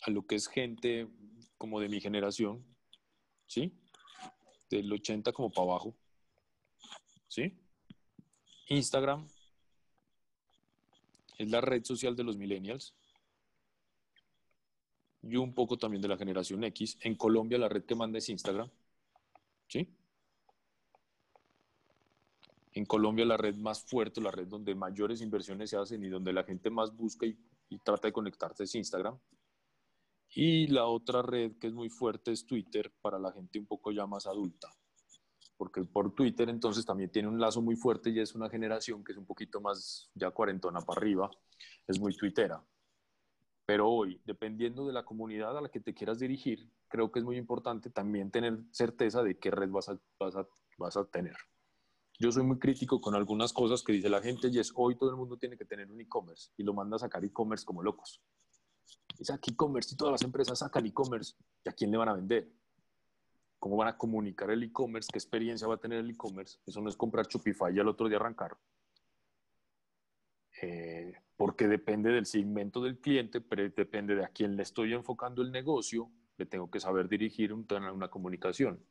a 0.01 0.09
lo 0.09 0.25
que 0.25 0.35
es 0.35 0.47
gente 0.47 1.09
como 1.57 1.81
de 1.81 1.89
mi 1.89 1.99
generación, 1.99 2.63
¿sí? 3.47 3.73
Del 4.69 4.91
80 4.91 5.33
como 5.33 5.49
para 5.49 5.63
abajo, 5.63 5.93
¿sí? 7.27 7.53
Instagram 8.69 9.27
es 11.37 11.49
la 11.49 11.59
red 11.59 11.83
social 11.83 12.15
de 12.15 12.23
los 12.23 12.37
millennials 12.37 12.95
y 15.29 15.35
un 15.35 15.53
poco 15.53 15.77
también 15.77 16.01
de 16.01 16.07
la 16.07 16.17
generación 16.17 16.63
X. 16.63 16.97
En 17.01 17.15
Colombia 17.15 17.57
la 17.57 17.69
red 17.69 17.83
que 17.83 17.95
manda 17.95 18.17
es 18.17 18.29
Instagram, 18.29 18.69
¿sí? 19.67 19.93
En 22.71 22.85
Colombia 22.85 23.25
la 23.25 23.37
red 23.37 23.55
más 23.55 23.81
fuerte, 23.81 24.21
la 24.21 24.31
red 24.31 24.47
donde 24.47 24.73
mayores 24.75 25.21
inversiones 25.21 25.69
se 25.71 25.77
hacen 25.77 26.03
y 26.03 26.09
donde 26.09 26.31
la 26.31 26.43
gente 26.43 26.69
más 26.69 26.95
busca 26.95 27.25
y, 27.25 27.37
trata 27.83 28.07
de 28.07 28.13
conectarse 28.13 28.63
es 28.63 28.75
Instagram. 28.75 29.17
Y 30.29 30.67
la 30.67 30.85
otra 30.85 31.21
red 31.21 31.57
que 31.57 31.67
es 31.67 31.73
muy 31.73 31.89
fuerte 31.89 32.31
es 32.31 32.45
Twitter 32.45 32.93
para 33.01 33.19
la 33.19 33.31
gente 33.31 33.59
un 33.59 33.65
poco 33.65 33.91
ya 33.91 34.05
más 34.05 34.27
adulta. 34.27 34.69
Porque 35.57 35.83
por 35.83 36.13
Twitter 36.13 36.49
entonces 36.49 36.85
también 36.85 37.11
tiene 37.11 37.27
un 37.27 37.39
lazo 37.39 37.61
muy 37.61 37.75
fuerte 37.75 38.11
y 38.11 38.19
es 38.19 38.35
una 38.35 38.49
generación 38.49 39.03
que 39.03 39.11
es 39.11 39.17
un 39.17 39.25
poquito 39.25 39.59
más 39.59 40.09
ya 40.13 40.29
cuarentona 40.31 40.79
para 40.81 40.99
arriba, 40.99 41.31
es 41.87 41.99
muy 41.99 42.15
twittera. 42.15 42.63
Pero 43.67 43.89
hoy, 43.89 44.21
dependiendo 44.23 44.87
de 44.87 44.93
la 44.93 45.03
comunidad 45.03 45.57
a 45.57 45.59
la 45.59 45.67
que 45.67 45.81
te 45.81 45.93
quieras 45.93 46.19
dirigir, 46.19 46.71
creo 46.87 47.11
que 47.11 47.19
es 47.19 47.25
muy 47.25 47.35
importante 47.35 47.89
también 47.89 48.31
tener 48.31 48.57
certeza 48.71 49.21
de 49.23 49.37
qué 49.37 49.51
red 49.51 49.69
vas 49.69 49.89
a, 49.89 49.99
vas 50.17 50.37
a, 50.37 50.47
vas 50.77 50.95
a 50.95 51.03
tener. 51.03 51.35
Yo 52.17 52.31
soy 52.31 52.43
muy 52.43 52.59
crítico 52.59 53.01
con 53.01 53.13
algunas 53.13 53.51
cosas 53.51 53.83
que 53.83 53.91
dice 53.91 54.07
la 54.07 54.21
gente 54.21 54.47
y 54.47 54.57
es 54.57 54.71
hoy 54.73 54.97
todo 54.97 55.09
el 55.09 55.17
mundo 55.17 55.35
tiene 55.35 55.57
que 55.57 55.65
tener 55.65 55.91
un 55.91 55.99
e-commerce 55.99 56.51
y 56.55 56.63
lo 56.63 56.73
manda 56.73 56.95
a 56.95 56.99
sacar 56.99 57.25
e-commerce 57.25 57.65
como 57.65 57.83
locos. 57.83 58.21
Y 59.19 59.25
saca 59.25 59.51
e-commerce 59.51 59.93
y 59.93 59.97
todas 59.97 60.13
las 60.13 60.21
empresas 60.21 60.59
sacan 60.59 60.85
e-commerce. 60.85 61.35
¿Y 61.65 61.67
a 61.67 61.73
quién 61.73 61.91
le 61.91 61.97
van 61.97 62.07
a 62.07 62.13
vender? 62.13 62.49
¿Cómo 63.59 63.75
van 63.75 63.89
a 63.89 63.97
comunicar 63.97 64.49
el 64.49 64.63
e-commerce? 64.63 65.09
¿Qué 65.11 65.19
experiencia 65.19 65.67
va 65.67 65.75
a 65.75 65.79
tener 65.79 65.99
el 65.99 66.09
e-commerce? 66.09 66.57
Eso 66.65 66.79
no 66.79 66.87
es 66.87 66.95
comprar 66.95 67.27
Shopify 67.27 67.75
y 67.75 67.79
al 67.79 67.89
otro 67.89 68.07
día 68.07 68.15
arrancar. 68.15 68.57
Eh, 70.61 71.13
porque 71.35 71.67
depende 71.67 72.11
del 72.11 72.25
segmento 72.25 72.81
del 72.81 72.99
cliente, 72.99 73.41
pero 73.41 73.69
depende 73.69 74.15
de 74.15 74.25
a 74.25 74.29
quién 74.29 74.55
le 74.55 74.63
estoy 74.63 74.93
enfocando 74.93 75.41
el 75.41 75.51
negocio, 75.51 76.09
le 76.37 76.45
tengo 76.45 76.69
que 76.71 76.79
saber 76.79 77.07
dirigir 77.07 77.53
una 77.53 78.09
comunicación. 78.09 78.83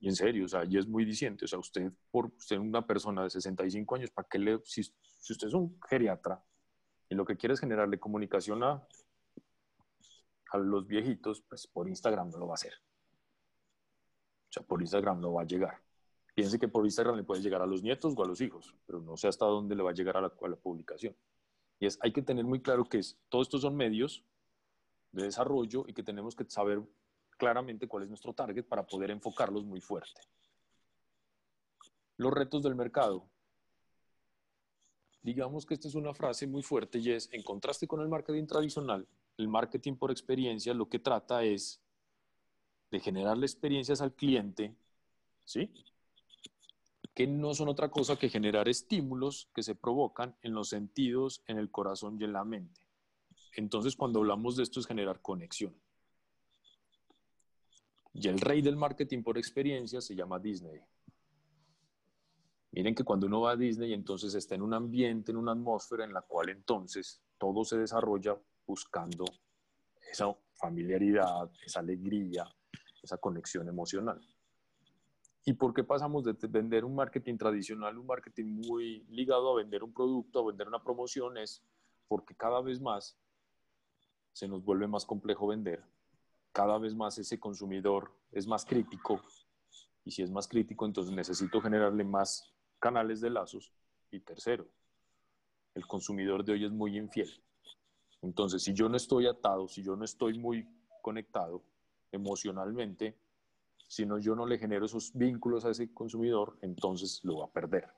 Y 0.00 0.08
en 0.08 0.16
serio, 0.16 0.44
o 0.44 0.48
sea, 0.48 0.64
y 0.66 0.76
es 0.76 0.86
muy 0.86 1.06
diciente. 1.06 1.46
O 1.46 1.48
sea, 1.48 1.58
usted, 1.58 1.90
por 2.10 2.32
ser 2.36 2.60
una 2.60 2.86
persona 2.86 3.22
de 3.22 3.30
65 3.30 3.94
años, 3.94 4.10
¿para 4.10 4.28
qué 4.28 4.38
le, 4.38 4.60
si, 4.64 4.82
si 4.82 5.32
usted 5.32 5.48
es 5.48 5.54
un 5.54 5.80
geriatra 5.88 6.44
y 7.08 7.14
lo 7.14 7.24
que 7.24 7.36
quiere 7.38 7.54
es 7.54 7.60
generarle 7.60 7.98
comunicación 7.98 8.62
a, 8.62 8.86
a 10.50 10.58
los 10.58 10.86
viejitos, 10.86 11.40
pues 11.48 11.66
por 11.66 11.88
Instagram 11.88 12.30
no 12.30 12.38
lo 12.38 12.46
va 12.46 12.52
a 12.52 12.54
hacer. 12.54 12.74
O 14.50 14.52
sea, 14.52 14.62
por 14.62 14.82
Instagram 14.82 15.20
no 15.20 15.32
va 15.32 15.42
a 15.42 15.46
llegar. 15.46 15.80
Piense 16.34 16.58
que 16.58 16.68
por 16.68 16.84
Instagram 16.84 17.16
le 17.16 17.22
puede 17.22 17.42
llegar 17.42 17.62
a 17.62 17.66
los 17.66 17.82
nietos 17.82 18.14
o 18.16 18.24
a 18.24 18.26
los 18.26 18.40
hijos, 18.40 18.74
pero 18.86 19.00
no 19.00 19.16
sé 19.16 19.28
hasta 19.28 19.46
dónde 19.46 19.76
le 19.76 19.82
va 19.82 19.90
a 19.90 19.94
llegar 19.94 20.16
a 20.16 20.20
la, 20.20 20.32
a 20.42 20.48
la 20.48 20.56
publicación. 20.56 21.14
Y 21.78 21.86
es, 21.86 21.98
hay 22.02 22.12
que 22.12 22.22
tener 22.22 22.44
muy 22.44 22.60
claro 22.60 22.84
que 22.84 22.98
es, 22.98 23.16
todos 23.28 23.46
estos 23.46 23.62
son 23.62 23.76
medios 23.76 24.24
de 25.12 25.24
desarrollo 25.24 25.84
y 25.86 25.92
que 25.92 26.02
tenemos 26.02 26.34
que 26.34 26.44
saber 26.48 26.82
claramente 27.36 27.86
cuál 27.86 28.02
es 28.02 28.08
nuestro 28.08 28.32
target 28.32 28.64
para 28.64 28.86
poder 28.86 29.10
enfocarlos 29.10 29.64
muy 29.64 29.80
fuerte. 29.80 30.20
Los 32.16 32.32
retos 32.32 32.62
del 32.62 32.74
mercado. 32.74 33.28
Digamos 35.22 35.64
que 35.64 35.74
esta 35.74 35.88
es 35.88 35.94
una 35.94 36.14
frase 36.14 36.46
muy 36.46 36.62
fuerte 36.62 36.98
y 36.98 37.10
es, 37.10 37.28
en 37.32 37.42
contraste 37.42 37.86
con 37.86 38.00
el 38.00 38.08
marketing 38.08 38.46
tradicional, 38.46 39.06
el 39.36 39.48
marketing 39.48 39.94
por 39.94 40.10
experiencia 40.10 40.74
lo 40.74 40.88
que 40.88 40.98
trata 40.98 41.42
es 41.44 41.80
de 42.90 43.00
generarle 43.00 43.46
experiencias 43.46 44.00
al 44.00 44.12
cliente, 44.12 44.76
¿sí? 45.44 45.72
Que 47.14 47.26
no 47.26 47.54
son 47.54 47.68
otra 47.68 47.90
cosa 47.90 48.16
que 48.16 48.28
generar 48.28 48.68
estímulos 48.68 49.48
que 49.54 49.62
se 49.62 49.74
provocan 49.74 50.36
en 50.42 50.52
los 50.52 50.68
sentidos, 50.68 51.42
en 51.46 51.58
el 51.58 51.70
corazón 51.70 52.20
y 52.20 52.24
en 52.24 52.32
la 52.32 52.44
mente. 52.44 52.80
Entonces, 53.56 53.94
cuando 53.94 54.18
hablamos 54.18 54.56
de 54.56 54.64
esto 54.64 54.80
es 54.80 54.86
generar 54.86 55.20
conexión. 55.20 55.74
Y 58.12 58.28
el 58.28 58.40
rey 58.40 58.62
del 58.62 58.76
marketing 58.76 59.22
por 59.22 59.38
experiencia 59.38 60.00
se 60.00 60.14
llama 60.14 60.38
Disney. 60.38 60.80
Miren 62.72 62.94
que 62.94 63.04
cuando 63.04 63.28
uno 63.28 63.42
va 63.42 63.52
a 63.52 63.56
Disney, 63.56 63.92
entonces 63.92 64.34
está 64.34 64.56
en 64.56 64.62
un 64.62 64.74
ambiente, 64.74 65.30
en 65.30 65.36
una 65.36 65.52
atmósfera 65.52 66.04
en 66.04 66.12
la 66.12 66.22
cual 66.22 66.48
entonces 66.48 67.22
todo 67.38 67.64
se 67.64 67.78
desarrolla 67.78 68.36
buscando 68.66 69.24
esa 70.10 70.36
familiaridad, 70.54 71.50
esa 71.64 71.80
alegría, 71.80 72.44
esa 73.02 73.18
conexión 73.18 73.68
emocional. 73.68 74.20
¿Y 75.44 75.52
por 75.52 75.74
qué 75.74 75.84
pasamos 75.84 76.24
de 76.24 76.34
vender 76.48 76.84
un 76.84 76.94
marketing 76.94 77.36
tradicional, 77.36 77.98
un 77.98 78.06
marketing 78.06 78.62
muy 78.66 79.04
ligado 79.10 79.52
a 79.52 79.56
vender 79.56 79.84
un 79.84 79.92
producto, 79.92 80.40
a 80.40 80.46
vender 80.46 80.68
una 80.68 80.82
promoción? 80.82 81.36
Es 81.36 81.62
porque 82.08 82.34
cada 82.34 82.60
vez 82.62 82.80
más 82.80 83.16
se 84.32 84.48
nos 84.48 84.64
vuelve 84.64 84.86
más 84.86 85.04
complejo 85.04 85.46
vender 85.46 85.84
cada 86.54 86.78
vez 86.78 86.94
más 86.94 87.18
ese 87.18 87.40
consumidor 87.40 88.12
es 88.30 88.46
más 88.46 88.64
crítico 88.64 89.20
y 90.04 90.12
si 90.12 90.22
es 90.22 90.30
más 90.30 90.46
crítico, 90.46 90.86
entonces 90.86 91.12
necesito 91.12 91.60
generarle 91.60 92.04
más 92.04 92.54
canales 92.78 93.20
de 93.20 93.30
lazos. 93.30 93.72
Y 94.12 94.20
tercero, 94.20 94.64
el 95.74 95.84
consumidor 95.86 96.44
de 96.44 96.52
hoy 96.52 96.64
es 96.64 96.70
muy 96.70 96.96
infiel. 96.96 97.28
Entonces, 98.22 98.62
si 98.62 98.72
yo 98.72 98.88
no 98.88 98.96
estoy 98.96 99.26
atado, 99.26 99.66
si 99.66 99.82
yo 99.82 99.96
no 99.96 100.04
estoy 100.04 100.38
muy 100.38 100.68
conectado 101.02 101.60
emocionalmente, 102.12 103.16
si 103.94 104.06
no, 104.06 104.18
yo 104.18 104.34
no 104.34 104.46
le 104.46 104.58
genero 104.58 104.86
esos 104.86 105.12
vínculos 105.14 105.64
a 105.64 105.70
ese 105.70 105.92
consumidor, 105.92 106.58
entonces 106.62 107.20
lo 107.22 107.38
va 107.38 107.46
a 107.46 107.52
perder. 107.52 107.88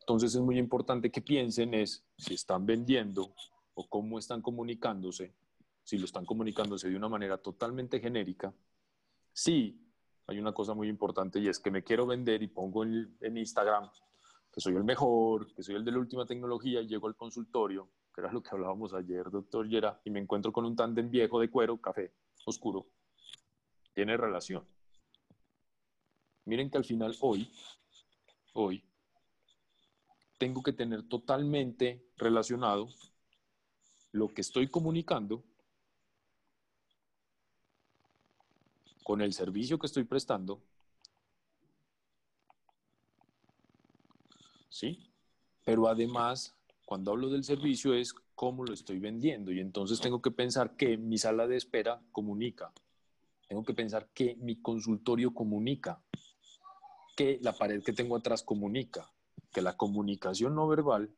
Entonces 0.00 0.34
es 0.34 0.40
muy 0.40 0.58
importante 0.58 1.10
que 1.10 1.20
piensen 1.20 1.74
es 1.74 2.04
si 2.16 2.34
están 2.34 2.66
vendiendo 2.66 3.34
o 3.74 3.88
cómo 3.88 4.18
están 4.18 4.42
comunicándose 4.42 5.34
si 5.88 5.96
lo 5.96 6.04
están 6.04 6.26
comunicándose 6.26 6.90
de 6.90 6.96
una 6.96 7.08
manera 7.08 7.38
totalmente 7.38 7.98
genérica, 7.98 8.52
sí 9.32 9.90
hay 10.26 10.38
una 10.38 10.52
cosa 10.52 10.74
muy 10.74 10.86
importante 10.86 11.40
y 11.40 11.48
es 11.48 11.58
que 11.60 11.70
me 11.70 11.82
quiero 11.82 12.06
vender 12.06 12.42
y 12.42 12.48
pongo 12.48 12.84
en, 12.84 13.36
Instagram 13.38 13.88
que 14.52 14.60
soy 14.60 14.74
el 14.74 14.84
mejor, 14.84 15.50
que 15.54 15.62
soy 15.62 15.76
el 15.76 15.86
de 15.86 15.92
la 15.92 15.98
última 15.98 16.26
tecnología 16.26 16.82
y 16.82 16.88
llego 16.88 17.06
al 17.06 17.16
consultorio, 17.16 17.88
que 18.14 18.20
era 18.20 18.30
lo 18.30 18.42
que 18.42 18.50
hablábamos 18.52 18.92
ayer, 18.92 19.30
doctor 19.30 19.66
Yera, 19.66 19.98
y 20.04 20.10
me 20.10 20.20
encuentro 20.20 20.52
con 20.52 20.66
un 20.66 20.76
tándem 20.76 21.08
viejo 21.08 21.40
de 21.40 21.48
cuero, 21.48 21.80
café, 21.80 22.12
oscuro. 22.44 22.88
Tiene 23.94 24.18
relación. 24.18 24.66
Miren 26.48 26.70
que 26.70 26.78
al 26.78 26.84
final 26.84 27.14
hoy, 27.20 27.46
hoy, 28.54 28.82
tengo 30.38 30.62
que 30.62 30.72
tener 30.72 31.02
totalmente 31.02 32.02
relacionado 32.16 32.88
lo 34.12 34.28
que 34.28 34.40
estoy 34.40 34.68
comunicando 34.68 35.44
con 39.04 39.20
el 39.20 39.34
servicio 39.34 39.78
que 39.78 39.88
estoy 39.88 40.04
prestando. 40.04 40.62
¿Sí? 44.70 45.06
Pero 45.66 45.86
además, 45.86 46.56
cuando 46.86 47.10
hablo 47.10 47.28
del 47.28 47.44
servicio 47.44 47.92
es 47.92 48.14
cómo 48.34 48.64
lo 48.64 48.72
estoy 48.72 48.98
vendiendo 49.00 49.52
y 49.52 49.60
entonces 49.60 50.00
tengo 50.00 50.22
que 50.22 50.30
pensar 50.30 50.76
que 50.76 50.96
mi 50.96 51.18
sala 51.18 51.46
de 51.46 51.58
espera 51.58 52.00
comunica. 52.10 52.72
Tengo 53.48 53.64
que 53.64 53.74
pensar 53.74 54.08
que 54.14 54.34
mi 54.36 54.62
consultorio 54.62 55.34
comunica, 55.34 56.02
que 57.18 57.40
la 57.42 57.52
pared 57.52 57.82
que 57.82 57.92
tengo 57.92 58.14
atrás 58.14 58.44
comunica, 58.44 59.12
que 59.52 59.60
la 59.60 59.76
comunicación 59.76 60.54
no 60.54 60.68
verbal 60.68 61.10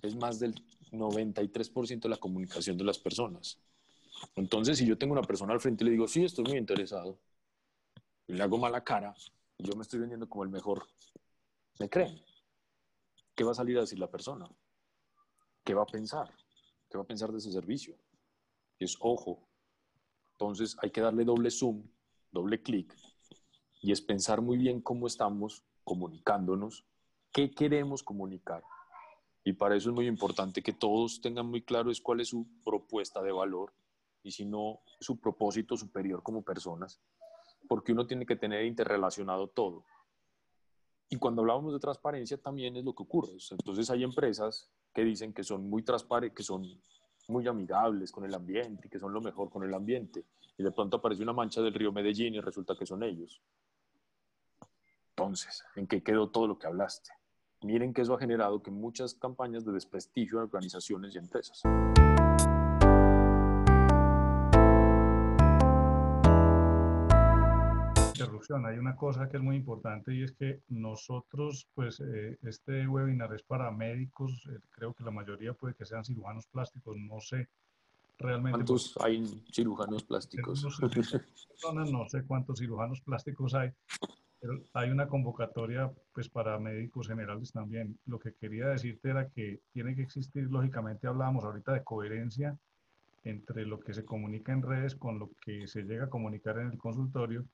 es 0.00 0.14
más 0.14 0.38
del 0.38 0.54
93% 0.92 2.02
de 2.02 2.10
la 2.10 2.16
comunicación 2.16 2.78
de 2.78 2.84
las 2.84 3.00
personas. 3.00 3.58
Entonces, 4.36 4.78
si 4.78 4.86
yo 4.86 4.96
tengo 4.96 5.14
una 5.14 5.22
persona 5.22 5.52
al 5.52 5.58
frente 5.58 5.82
y 5.82 5.86
le 5.86 5.90
digo, 5.90 6.06
sí, 6.06 6.24
estoy 6.24 6.44
muy 6.44 6.58
interesado, 6.58 7.18
y 8.28 8.34
le 8.34 8.42
hago 8.44 8.56
mala 8.56 8.84
cara, 8.84 9.12
yo 9.58 9.74
me 9.74 9.82
estoy 9.82 9.98
vendiendo 9.98 10.28
como 10.28 10.44
el 10.44 10.50
mejor, 10.50 10.86
¿me 11.80 11.90
creen? 11.90 12.22
¿Qué 13.34 13.42
va 13.42 13.50
a 13.50 13.56
salir 13.56 13.78
a 13.78 13.80
decir 13.80 13.98
la 13.98 14.08
persona? 14.08 14.48
¿Qué 15.64 15.74
va 15.74 15.82
a 15.82 15.86
pensar? 15.86 16.32
¿Qué 16.88 16.96
va 16.96 17.02
a 17.02 17.06
pensar 17.08 17.32
de 17.32 17.38
ese 17.38 17.50
servicio? 17.50 17.96
Es 18.78 18.96
ojo. 19.00 19.47
Entonces 20.40 20.76
hay 20.80 20.90
que 20.90 21.00
darle 21.00 21.24
doble 21.24 21.50
zoom, 21.50 21.82
doble 22.30 22.62
clic, 22.62 22.94
y 23.80 23.90
es 23.90 24.00
pensar 24.00 24.40
muy 24.40 24.56
bien 24.56 24.80
cómo 24.80 25.08
estamos 25.08 25.64
comunicándonos, 25.82 26.84
qué 27.32 27.50
queremos 27.50 28.04
comunicar, 28.04 28.62
y 29.42 29.54
para 29.54 29.74
eso 29.74 29.90
es 29.90 29.96
muy 29.96 30.06
importante 30.06 30.62
que 30.62 30.72
todos 30.72 31.20
tengan 31.20 31.46
muy 31.46 31.62
claro 31.62 31.90
es 31.90 32.00
cuál 32.00 32.20
es 32.20 32.28
su 32.28 32.46
propuesta 32.64 33.20
de 33.20 33.32
valor 33.32 33.72
y 34.22 34.30
si 34.30 34.44
no, 34.44 34.78
su 35.00 35.18
propósito 35.18 35.76
superior 35.76 36.22
como 36.22 36.42
personas, 36.42 37.00
porque 37.66 37.90
uno 37.90 38.06
tiene 38.06 38.24
que 38.24 38.36
tener 38.36 38.64
interrelacionado 38.64 39.48
todo. 39.48 39.84
Y 41.08 41.16
cuando 41.16 41.42
hablamos 41.42 41.72
de 41.72 41.80
transparencia 41.80 42.36
también 42.36 42.76
es 42.76 42.84
lo 42.84 42.94
que 42.94 43.02
ocurre. 43.02 43.32
Entonces 43.50 43.90
hay 43.90 44.04
empresas 44.04 44.70
que 44.94 45.02
dicen 45.02 45.32
que 45.32 45.42
son 45.42 45.68
muy 45.68 45.82
transparentes, 45.82 46.36
que 46.36 46.42
son 46.44 46.64
muy 47.28 47.46
amigables 47.46 48.10
con 48.10 48.24
el 48.24 48.34
ambiente 48.34 48.86
y 48.86 48.90
que 48.90 48.98
son 48.98 49.12
lo 49.12 49.20
mejor 49.20 49.50
con 49.50 49.62
el 49.62 49.72
ambiente. 49.72 50.24
Y 50.56 50.62
de 50.62 50.72
pronto 50.72 50.96
aparece 50.96 51.22
una 51.22 51.32
mancha 51.32 51.62
del 51.62 51.74
río 51.74 51.92
Medellín 51.92 52.34
y 52.34 52.40
resulta 52.40 52.74
que 52.76 52.86
son 52.86 53.02
ellos. 53.02 53.40
Entonces, 55.10 55.64
¿en 55.76 55.86
qué 55.86 56.02
quedó 56.02 56.30
todo 56.30 56.46
lo 56.46 56.58
que 56.58 56.66
hablaste? 56.66 57.10
Miren 57.62 57.92
que 57.92 58.02
eso 58.02 58.14
ha 58.14 58.18
generado 58.18 58.62
que 58.62 58.70
muchas 58.70 59.14
campañas 59.14 59.64
de 59.64 59.72
desprestigio 59.72 60.38
de 60.38 60.44
organizaciones 60.44 61.14
y 61.14 61.18
empresas. 61.18 61.62
Interrupción. 68.38 68.66
Hay 68.66 68.78
una 68.78 68.94
cosa 68.94 69.28
que 69.28 69.36
es 69.36 69.42
muy 69.42 69.56
importante 69.56 70.14
y 70.14 70.22
es 70.22 70.32
que 70.32 70.62
nosotros, 70.68 71.68
pues 71.74 72.00
eh, 72.00 72.38
este 72.42 72.86
webinar 72.86 73.34
es 73.34 73.42
para 73.42 73.70
médicos, 73.70 74.32
eh, 74.48 74.60
creo 74.70 74.94
que 74.94 75.02
la 75.02 75.10
mayoría 75.10 75.52
puede 75.54 75.74
que 75.74 75.84
sean 75.84 76.04
cirujanos 76.04 76.46
plásticos, 76.46 76.96
no 76.96 77.20
sé 77.20 77.48
realmente. 78.16 78.58
¿Cuántos 78.58 78.96
hay 79.00 79.24
cirujanos 79.52 80.04
plásticos? 80.04 80.64
no 81.72 82.08
sé 82.08 82.24
cuántos 82.24 82.58
cirujanos 82.60 83.00
plásticos 83.00 83.54
hay, 83.54 83.72
pero 84.40 84.62
hay 84.74 84.90
una 84.90 85.08
convocatoria 85.08 85.90
pues 86.12 86.28
para 86.28 86.58
médicos 86.60 87.08
generales 87.08 87.50
también. 87.50 87.98
Lo 88.06 88.20
que 88.20 88.34
quería 88.34 88.68
decirte 88.68 89.10
era 89.10 89.28
que 89.28 89.60
tiene 89.72 89.96
que 89.96 90.02
existir, 90.02 90.44
lógicamente 90.44 91.08
hablábamos 91.08 91.44
ahorita 91.44 91.72
de 91.72 91.82
coherencia 91.82 92.56
entre 93.24 93.66
lo 93.66 93.80
que 93.80 93.94
se 93.94 94.04
comunica 94.04 94.52
en 94.52 94.62
redes 94.62 94.94
con 94.94 95.18
lo 95.18 95.30
que 95.44 95.66
se 95.66 95.82
llega 95.82 96.04
a 96.04 96.10
comunicar 96.10 96.58
en 96.58 96.68
el 96.68 96.78
consultorio 96.78 97.44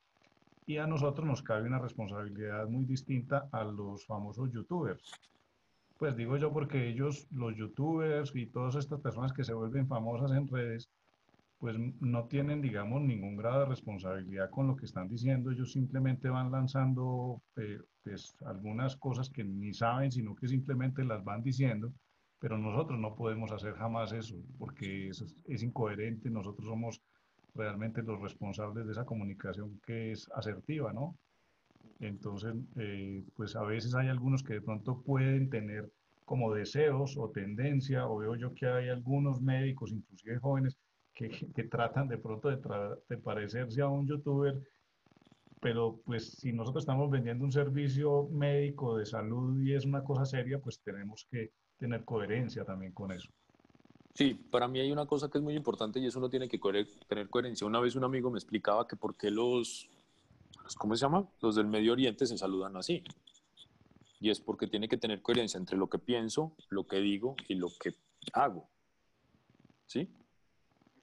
y 0.67 0.79
a 0.79 0.87
nosotros 0.87 1.27
nos 1.27 1.43
cabe 1.43 1.67
una 1.67 1.79
responsabilidad 1.79 2.67
muy 2.69 2.85
distinta 2.85 3.49
a 3.53 3.65
los 3.65 4.07
famosos 4.07 4.51
youtubers. 4.51 5.11
Pues 5.99 6.17
digo 6.17 6.37
yo 6.37 6.53
porque 6.53 6.89
ellos, 6.89 7.27
los 7.31 7.55
youtubers 7.57 8.33
y 8.35 8.47
todas 8.47 8.75
estas 8.77 9.01
personas 9.01 9.33
que 9.33 9.45
se 9.45 9.55
vuelven 9.55 9.87
famosas 9.87 10.33
en 10.33 10.49
redes, 10.49 10.91
pues 11.59 11.77
no 12.01 12.25
tienen, 12.25 12.61
digamos, 12.61 13.01
ningún 13.03 13.37
grado 13.37 13.61
de 13.61 13.67
responsabilidad 13.67 14.51
con 14.51 14.67
lo 14.67 14.77
que 14.77 14.87
están 14.87 15.09
diciendo. 15.09 15.51
Ellos 15.51 15.73
simplemente 15.73 16.29
van 16.29 16.51
lanzando 16.51 17.41
eh, 17.57 17.79
pues, 18.03 18.37
algunas 18.45 18.97
cosas 18.97 19.31
que 19.31 19.45
ni 19.45 19.73
saben, 19.73 20.11
sino 20.11 20.35
que 20.35 20.49
simplemente 20.49 21.05
las 21.05 21.25
van 21.25 21.43
diciendo. 21.43 21.93
Pero 22.39 22.59
nosotros 22.59 22.99
no 22.99 23.15
podemos 23.15 23.53
hacer 23.53 23.75
jamás 23.75 24.13
eso, 24.13 24.37
porque 24.59 25.09
es, 25.09 25.25
es 25.47 25.63
incoherente. 25.63 26.29
Nosotros 26.29 26.67
somos 26.67 27.01
realmente 27.55 28.03
los 28.03 28.21
responsables 28.21 28.87
de 28.87 28.93
esa 28.93 29.05
comunicación 29.05 29.81
que 29.87 30.13
es 30.13 30.29
asertiva, 30.35 30.93
¿no? 30.93 31.17
Entonces, 32.01 32.55
eh, 32.77 33.25
pues 33.37 33.57
a 33.57 33.63
veces 33.63 33.95
hay 33.95 34.09
algunos 34.09 34.43
que 34.43 34.55
de 34.55 34.63
pronto 34.63 35.03
pueden 35.03 35.49
tener 35.49 35.91
como 36.25 36.55
deseos 36.55 37.17
o 37.19 37.31
tendencia, 37.31 38.09
o 38.09 38.19
veo 38.19 38.35
yo 38.35 38.55
que 38.55 38.67
hay 38.67 38.89
algunos 38.89 39.41
médicos, 39.41 39.93
inclusive 39.93 40.39
jóvenes, 40.39 40.77
que, 41.15 41.29
que 41.29 41.65
tratan 41.65 42.09
de 42.09 42.19
pronto 42.19 42.49
de, 42.49 42.57
de, 43.09 43.19
parecerse 43.19 43.81
a 43.83 43.89
un 43.89 44.07
youtuber, 44.07 44.61
pero 45.61 46.01
pues 46.05 46.33
si 46.33 46.53
nosotros 46.53 46.83
estamos 46.83 47.11
vendiendo 47.11 47.45
un 47.45 47.53
servicio 47.53 48.29
médico 48.31 48.97
de 48.97 49.07
salud 49.07 49.63
y 49.63 49.75
es 49.75 49.85
una 49.85 50.03
cosa 50.03 50.25
seria, 50.25 50.59
pues 50.59 50.81
tenemos 50.83 51.27
que 51.31 51.53
tener 51.79 52.05
coherencia 52.05 52.65
también 52.65 52.93
con 52.93 53.13
eso. 53.13 53.31
Sí, 54.15 54.35
para 54.35 54.69
mí 54.69 54.79
hay 54.79 54.93
una 54.93 55.07
cosa 55.07 55.29
que 55.29 55.39
es 55.39 55.45
muy 55.45 55.55
importante 55.57 55.99
y 55.99 56.07
eso 56.07 56.21
no 56.21 56.31
tiene 56.31 56.49
que 56.49 56.61
tener 57.09 57.29
coherencia. 57.29 57.67
Una 57.67 57.81
vez 57.81 57.97
un 57.97 58.05
amigo 58.05 58.31
me 58.31 58.39
explicaba 58.39 58.87
que 58.87 58.95
por 58.95 59.17
qué 59.17 59.29
los, 59.29 59.91
¿cómo 60.79 60.95
se 60.95 61.01
llama? 61.01 61.29
Los 61.41 61.57
del 61.57 61.67
Medio 61.67 61.93
Oriente 61.93 62.25
se 62.25 62.39
saludan 62.39 62.77
así. 62.77 63.03
Y 64.21 64.31
es 64.31 64.39
porque 64.41 64.69
tiene 64.69 64.89
que 64.89 64.97
tener 64.97 65.21
coherencia 65.21 65.59
entre 65.59 65.77
lo 65.77 65.89
que 65.91 65.99
pienso, 65.99 66.55
lo 66.71 66.87
que 66.87 67.01
digo 67.01 67.35
y 67.49 67.57
lo 67.57 67.69
que 67.69 67.97
hago. 68.33 68.69
¿Sí? 69.87 70.09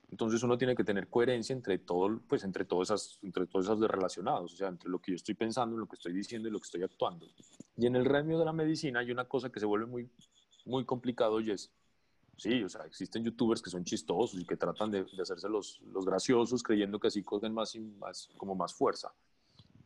Entonces 0.09 0.41
uno 0.43 0.57
tiene 0.57 0.73
que 0.73 0.85
tener 0.85 1.09
coherencia 1.09 1.53
entre 1.53 1.79
todo, 1.79 2.21
pues 2.29 2.45
entre 2.45 2.63
todas 2.63 2.89
esas, 2.89 3.19
entre 3.23 3.45
todos 3.45 3.65
esos 3.65 3.79
relacionados, 3.79 4.53
o 4.53 4.55
sea, 4.55 4.69
entre 4.69 4.89
lo 4.89 4.99
que 4.99 5.11
yo 5.11 5.15
estoy 5.17 5.35
pensando, 5.35 5.75
lo 5.77 5.85
que 5.85 5.95
estoy 5.95 6.13
diciendo 6.13 6.47
y 6.47 6.51
lo 6.51 6.59
que 6.59 6.65
estoy 6.65 6.83
actuando. 6.83 7.27
Y 7.75 7.87
en 7.87 7.95
el 7.97 8.05
gremio 8.05 8.39
de 8.39 8.45
la 8.45 8.53
medicina 8.53 9.01
hay 9.01 9.11
una 9.11 9.25
cosa 9.25 9.51
que 9.51 9.59
se 9.59 9.65
vuelve 9.65 9.85
muy, 9.85 10.09
muy 10.65 10.85
complicado 10.85 11.39
y 11.41 11.51
es, 11.51 11.71
sí, 12.37 12.63
o 12.63 12.69
sea, 12.69 12.85
existen 12.85 13.23
youtubers 13.23 13.61
que 13.61 13.69
son 13.69 13.83
chistosos 13.83 14.39
y 14.39 14.45
que 14.45 14.57
tratan 14.57 14.91
de, 14.91 15.03
de 15.03 15.21
hacerse 15.21 15.49
los, 15.49 15.81
los, 15.81 16.05
graciosos 16.05 16.63
creyendo 16.63 16.99
que 16.99 17.07
así 17.07 17.23
cogen 17.23 17.53
más, 17.53 17.75
y 17.75 17.79
más, 17.79 18.29
como 18.37 18.55
más 18.55 18.73
fuerza. 18.73 19.13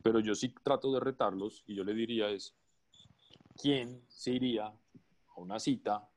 Pero 0.02 0.20
yo 0.20 0.34
sí 0.34 0.54
trato 0.62 0.92
de 0.92 1.00
retarlos 1.00 1.64
y 1.66 1.74
yo 1.74 1.84
le 1.84 1.94
diría 1.94 2.30
es, 2.30 2.54
¿quién 3.60 4.02
se 4.08 4.32
iría 4.32 4.66
a 4.66 5.40
una 5.40 5.58
cita 5.58 6.08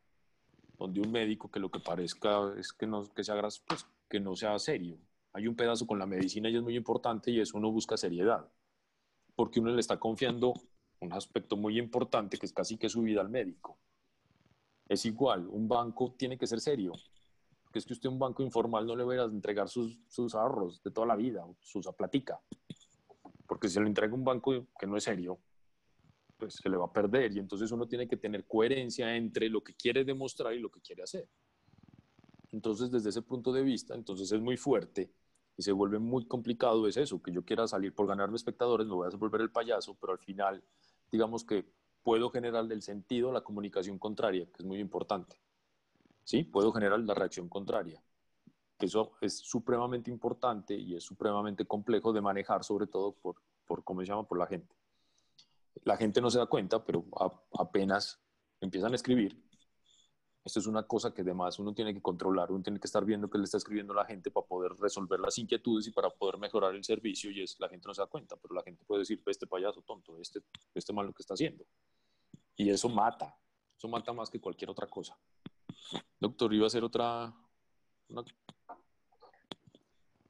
donde 0.80 1.02
un 1.02 1.12
médico 1.12 1.52
que 1.52 1.60
lo 1.60 1.70
que 1.70 1.82
parezca 1.82 2.54
es 2.58 2.72
que, 2.72 2.88
no, 2.88 3.04
que 3.14 3.24
sea 3.24 3.36
gracioso, 3.36 3.66
pues, 3.68 3.86
que 4.10 4.20
no 4.20 4.36
sea 4.36 4.58
serio. 4.58 4.98
Hay 5.34 5.46
un 5.46 5.56
pedazo 5.56 5.86
con 5.86 6.00
la 6.00 6.06
medicina 6.06 6.50
y 6.50 6.56
es 6.56 6.64
muy 6.64 6.76
importante 6.76 7.30
y 7.30 7.40
eso 7.40 7.58
uno 7.58 7.70
busca 7.70 7.98
seriedad, 7.98 8.50
porque 9.36 9.60
uno 9.60 9.72
le 9.72 9.82
está 9.82 10.00
confiando 10.00 10.54
un 11.02 11.14
aspecto 11.14 11.58
muy 11.58 11.78
importante 11.78 12.38
que 12.38 12.46
es 12.46 12.54
casi 12.54 12.78
que 12.78 12.90
su 12.90 13.02
vida 13.02 13.22
al 13.22 13.30
médico. 13.30 13.78
Es 14.90 15.06
igual, 15.06 15.48
un 15.48 15.70
banco 15.70 16.16
tiene 16.18 16.38
que 16.38 16.48
ser 16.48 16.60
serio, 16.60 16.92
porque 17.64 17.80
es 17.80 17.86
que 17.86 17.94
usted 17.94 18.10
un 18.10 18.20
banco 18.20 18.44
informal 18.44 18.86
no 18.86 18.96
le 18.96 19.06
va 19.06 19.14
a 19.14 19.26
entregar 19.26 19.70
sus, 19.70 19.98
sus 20.10 20.36
ahorros 20.36 20.84
de 20.84 20.92
toda 20.92 21.08
la 21.08 21.16
vida, 21.16 21.46
sus 21.62 21.88
platica, 21.96 22.42
porque 23.48 23.68
si 23.68 23.76
se 23.76 23.80
lo 23.80 23.88
entrega 23.88 24.14
un 24.14 24.26
banco 24.26 24.68
que 24.78 24.88
no 24.88 24.98
es 24.98 25.04
serio, 25.04 25.40
pues 26.38 26.56
se 26.56 26.70
le 26.70 26.78
va 26.78 26.86
a 26.86 26.94
perder. 26.94 27.36
Y 27.36 27.40
entonces 27.40 27.72
uno 27.72 27.88
tiene 27.88 28.08
que 28.08 28.18
tener 28.18 28.48
coherencia 28.48 29.16
entre 29.16 29.50
lo 29.50 29.64
que 29.64 29.76
quiere 29.76 30.04
demostrar 30.04 30.54
y 30.54 30.60
lo 30.60 30.70
que 30.72 30.82
quiere 30.82 31.04
hacer. 31.04 31.28
Entonces, 32.52 32.90
desde 32.90 33.10
ese 33.10 33.22
punto 33.22 33.52
de 33.54 33.62
vista, 33.62 33.94
entonces 33.94 34.32
es 34.32 34.42
muy 34.42 34.58
fuerte 34.58 35.12
y 35.58 35.62
se 35.62 35.72
vuelve 35.72 36.00
muy 36.00 36.26
complicado 36.26 36.88
es 36.88 36.96
eso, 36.96 37.22
que 37.22 37.32
yo 37.32 37.44
quiera 37.44 37.68
salir 37.68 37.94
por 37.94 38.08
ganarme 38.08 38.38
espectadores, 38.38 38.88
me 38.88 38.94
voy 38.94 39.10
a 39.12 39.18
volver 39.18 39.42
el 39.42 39.52
payaso, 39.52 39.96
pero 40.00 40.14
al 40.14 40.20
final, 40.20 40.64
digamos 41.12 41.44
que 41.44 41.66
puedo 42.10 42.32
generar 42.32 42.66
el 42.72 42.82
sentido 42.82 43.32
la 43.32 43.42
comunicación 43.42 44.00
contraria, 44.00 44.46
que 44.46 44.64
es 44.64 44.66
muy 44.66 44.80
importante. 44.80 45.40
¿Sí? 46.24 46.44
Puedo 46.44 46.72
generar 46.72 47.00
la 47.02 47.14
reacción 47.14 47.48
contraria. 47.48 48.02
Eso 48.80 49.12
es 49.22 49.38
supremamente 49.38 50.10
importante 50.10 50.74
y 50.74 50.96
es 50.96 51.04
supremamente 51.04 51.66
complejo 51.66 52.12
de 52.12 52.20
manejar, 52.20 52.64
sobre 52.64 52.88
todo 52.88 53.12
por, 53.12 53.36
por 53.64 53.84
¿cómo 53.84 54.02
se 54.02 54.08
llama?, 54.08 54.28
por 54.28 54.40
la 54.40 54.48
gente. 54.48 54.76
La 55.84 55.98
gente 55.98 56.20
no 56.20 56.32
se 56.32 56.40
da 56.40 56.48
cuenta, 56.48 56.84
pero 56.84 57.06
apenas 57.60 58.20
empiezan 58.60 58.94
a 58.94 58.96
escribir, 58.96 59.40
esto 60.44 60.60
es 60.62 60.66
una 60.66 60.82
cosa 60.82 61.14
que 61.14 61.22
además 61.22 61.60
uno 61.60 61.76
tiene 61.76 61.94
que 61.94 62.02
controlar, 62.02 62.52
uno 62.52 62.64
tiene 62.64 62.80
que 62.80 62.88
estar 62.88 63.06
viendo 63.06 63.30
qué 63.30 63.38
le 63.38 63.44
está 63.44 63.58
escribiendo 63.58 63.94
la 63.94 64.06
gente 64.06 64.32
para 64.32 64.48
poder 64.48 64.72
resolver 64.80 65.20
las 65.20 65.38
inquietudes 65.38 65.86
y 65.88 65.92
para 65.92 66.10
poder 66.10 66.40
mejorar 66.40 66.74
el 66.74 66.84
servicio 66.84 67.30
y 67.30 67.44
es 67.44 67.60
la 67.60 67.70
gente 67.70 67.88
no 67.88 67.94
se 67.94 68.02
da 68.02 68.08
cuenta, 68.08 68.36
pero 68.38 68.56
la 68.56 68.64
gente 68.64 68.84
puede 68.84 69.02
decir, 69.02 69.22
este 69.28 69.46
payaso 69.46 69.84
tonto, 69.84 70.20
este, 70.20 70.40
este 70.74 70.92
malo 70.92 71.14
que 71.14 71.22
está 71.22 71.36
haciendo. 71.36 71.66
Y 72.56 72.70
eso 72.70 72.90
mata, 72.90 73.36
eso 73.78 73.88
mata 73.88 74.12
más 74.14 74.30
que 74.30 74.40
cualquier 74.40 74.70
otra 74.70 74.88
cosa. 74.88 75.18
Doctor, 76.20 76.54
iba 76.54 76.66
a 76.66 76.68
hacer 76.68 76.84
otra... 76.84 77.34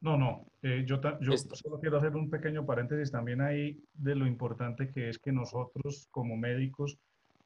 No, 0.01 0.17
no, 0.17 0.45
eh, 0.61 0.85
yo, 0.85 1.01
yo 1.19 1.37
solo 1.37 1.79
quiero 1.79 1.97
hacer 1.97 2.15
un 2.15 2.29
pequeño 2.29 2.65
paréntesis 2.65 3.11
también 3.11 3.41
ahí 3.41 3.83
de 3.93 4.15
lo 4.15 4.25
importante 4.25 4.89
que 4.89 5.09
es 5.09 5.19
que 5.19 5.31
nosotros 5.31 6.07
como 6.11 6.37
médicos 6.37 6.97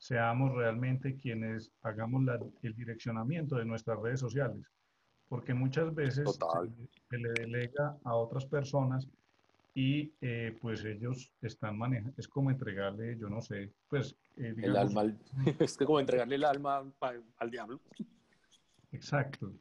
seamos 0.03 0.53
realmente 0.53 1.15
quienes 1.15 1.71
hagamos 1.81 2.23
el 2.61 2.75
direccionamiento 2.75 3.55
de 3.55 3.63
nuestras 3.63 3.97
redes 3.99 4.19
sociales, 4.19 4.67
porque 5.29 5.53
muchas 5.53 5.95
veces 5.95 6.29
se, 7.09 7.17
le 7.17 7.31
delega 7.31 7.97
a 8.03 8.13
otras 8.15 8.45
personas 8.45 9.07
y 9.75 10.13
eh, 10.21 10.57
pues 10.61 10.83
ellos 10.85 11.31
están 11.41 11.77
manejando, 11.77 12.13
es 12.17 12.27
como 12.27 12.51
entregarle, 12.51 13.17
yo 13.17 13.29
no 13.29 13.41
sé, 13.41 13.73
pues... 13.87 14.15
Eh, 14.37 14.53
el 14.57 14.75
alma, 14.75 15.03
es 15.59 15.77
como 15.77 15.99
entregarle 15.99 16.35
el 16.35 16.43
alma 16.43 16.83
al, 17.37 17.51
diablo. 17.51 17.81
Exacto, 18.91 19.53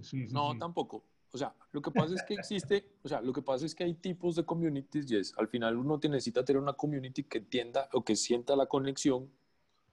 sí, 0.00 0.26
sí, 0.28 0.32
No, 0.32 0.56
tampoco. 0.56 1.04
O 1.32 1.38
sea, 1.38 1.54
lo 1.72 1.80
que 1.80 1.90
pasa 1.90 2.14
es 2.14 2.22
que 2.24 2.34
existe, 2.34 2.96
o 3.02 3.08
sea, 3.08 3.20
lo 3.20 3.32
que 3.32 3.42
pasa 3.42 3.64
es 3.64 3.74
que 3.74 3.84
hay 3.84 3.94
tipos 3.94 4.34
de 4.34 4.44
communities 4.44 5.10
y 5.10 5.16
es, 5.16 5.34
al 5.36 5.46
final 5.46 5.76
uno 5.76 6.00
necesita 6.02 6.44
tener 6.44 6.60
una 6.60 6.72
community 6.72 7.22
que 7.22 7.38
entienda 7.38 7.88
o 7.92 8.04
que 8.04 8.16
sienta 8.16 8.56
la 8.56 8.66
conexión, 8.66 9.30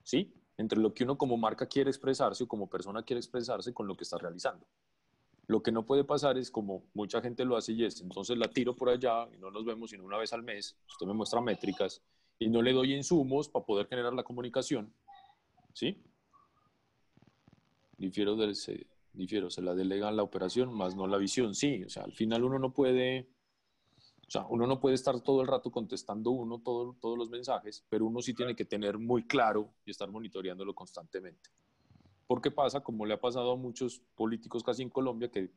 ¿sí? 0.03 0.33
Entre 0.57 0.79
lo 0.79 0.93
que 0.93 1.03
uno 1.03 1.17
como 1.17 1.37
marca 1.37 1.67
quiere 1.67 1.91
expresarse 1.91 2.43
o 2.43 2.47
como 2.47 2.67
persona 2.67 3.03
quiere 3.03 3.19
expresarse 3.19 3.71
con 3.73 3.85
lo 3.85 3.95
que 3.95 4.03
está 4.03 4.17
realizando. 4.17 4.65
Lo 5.47 5.63
que 5.63 5.71
no 5.71 5.85
puede 5.85 6.03
pasar 6.03 6.37
es 6.37 6.51
como 6.51 6.83
mucha 6.93 7.21
gente 7.21 7.45
lo 7.45 7.55
hace 7.55 7.71
y 7.71 7.85
es, 7.85 8.01
entonces 8.01 8.37
la 8.37 8.49
tiro 8.49 8.75
por 8.75 8.89
allá 8.89 9.27
y 9.33 9.37
no 9.37 9.49
nos 9.49 9.63
vemos 9.63 9.91
sino 9.91 10.03
una 10.03 10.17
vez 10.17 10.33
al 10.33 10.43
mes, 10.43 10.77
usted 10.87 11.07
me 11.07 11.13
muestra 11.13 11.39
métricas 11.39 12.01
y 12.37 12.49
no 12.49 12.61
le 12.61 12.73
doy 12.73 12.93
insumos 12.93 13.47
para 13.47 13.65
poder 13.65 13.87
generar 13.87 14.13
la 14.13 14.23
comunicación, 14.23 14.93
¿sí? 15.73 16.03
Difiero 17.97 18.35
del, 18.35 18.55
difiero, 19.17 19.49
se 19.49 19.61
la 19.61 19.73
delegan 19.73 20.15
la 20.15 20.23
operación, 20.23 20.73
más 20.73 20.95
no 20.95 21.07
la 21.07 21.17
visión. 21.17 21.55
Sí, 21.55 21.83
o 21.83 21.89
sea, 21.89 22.03
al 22.03 22.13
final 22.13 22.43
uno 22.43 22.59
no 22.59 22.73
puede, 22.73 23.27
o 24.27 24.29
sea, 24.29 24.45
uno 24.49 24.67
no 24.67 24.79
puede 24.79 24.95
estar 24.95 25.19
todo 25.21 25.41
el 25.41 25.47
rato 25.47 25.71
contestando 25.71 26.31
uno 26.31 26.59
todo, 26.59 26.95
todos 27.01 27.17
los 27.17 27.29
mensajes, 27.29 27.83
pero 27.89 28.05
uno 28.05 28.21
sí 28.21 28.33
tiene 28.33 28.55
que 28.55 28.65
tener 28.65 28.97
muy 28.97 29.25
claro 29.25 29.73
y 29.85 29.91
estar 29.91 30.09
monitoreándolo 30.09 30.73
constantemente. 30.75 31.49
Porque 32.27 32.51
pasa, 32.51 32.81
como 32.81 33.05
le 33.05 33.13
ha 33.13 33.21
pasado 33.21 33.53
a 33.53 33.55
muchos 33.55 34.01
políticos 34.15 34.63
casi 34.63 34.83
en 34.83 34.89
Colombia, 34.89 35.31
que 35.31 35.49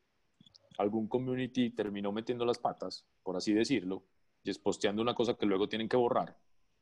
algún 0.79 1.09
community 1.09 1.71
terminó 1.71 2.13
metiendo 2.13 2.45
las 2.45 2.59
patas, 2.59 3.05
por 3.23 3.37
así 3.37 3.53
decirlo, 3.53 4.05
y 4.43 4.51
es 4.51 4.59
posteando 4.59 5.03
una 5.03 5.15
cosa 5.15 5.35
que 5.35 5.47
luego 5.47 5.69
tienen 5.69 5.89
que 5.89 5.97
borrar, 5.97 6.39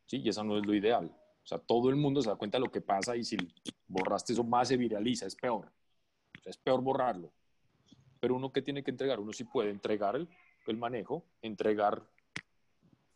¿sí? 0.07 0.20
Y 0.22 0.28
eso 0.28 0.45
no 0.45 0.59
es 0.59 0.66
lo 0.66 0.74
ideal. 0.74 1.07
O 1.43 1.47
sea, 1.47 1.59
todo 1.59 1.89
el 1.89 1.97
mundo 1.97 2.20
se 2.20 2.28
da 2.28 2.36
cuenta 2.36 2.59
de 2.59 2.64
lo 2.64 2.70
que 2.70 2.82
pasa 2.82 3.16
y 3.16 3.24
si 3.24 3.36
borraste 3.86 4.34
eso 4.34 4.45
más 4.45 4.68
se 4.68 4.76
viraliza, 4.76 5.26
es 5.26 5.34
peor 5.34 5.72
es 6.49 6.57
peor 6.57 6.82
borrarlo. 6.82 7.32
Pero 8.20 8.34
uno 8.34 8.53
que 8.53 8.62
tiene 8.62 8.82
que 8.82 8.91
entregar, 8.91 9.20
uno 9.20 9.32
sí 9.32 9.45
puede 9.45 9.70
entregar 9.70 10.16
el, 10.16 10.28
el 10.66 10.76
manejo, 10.76 11.24
entregar 11.43 12.03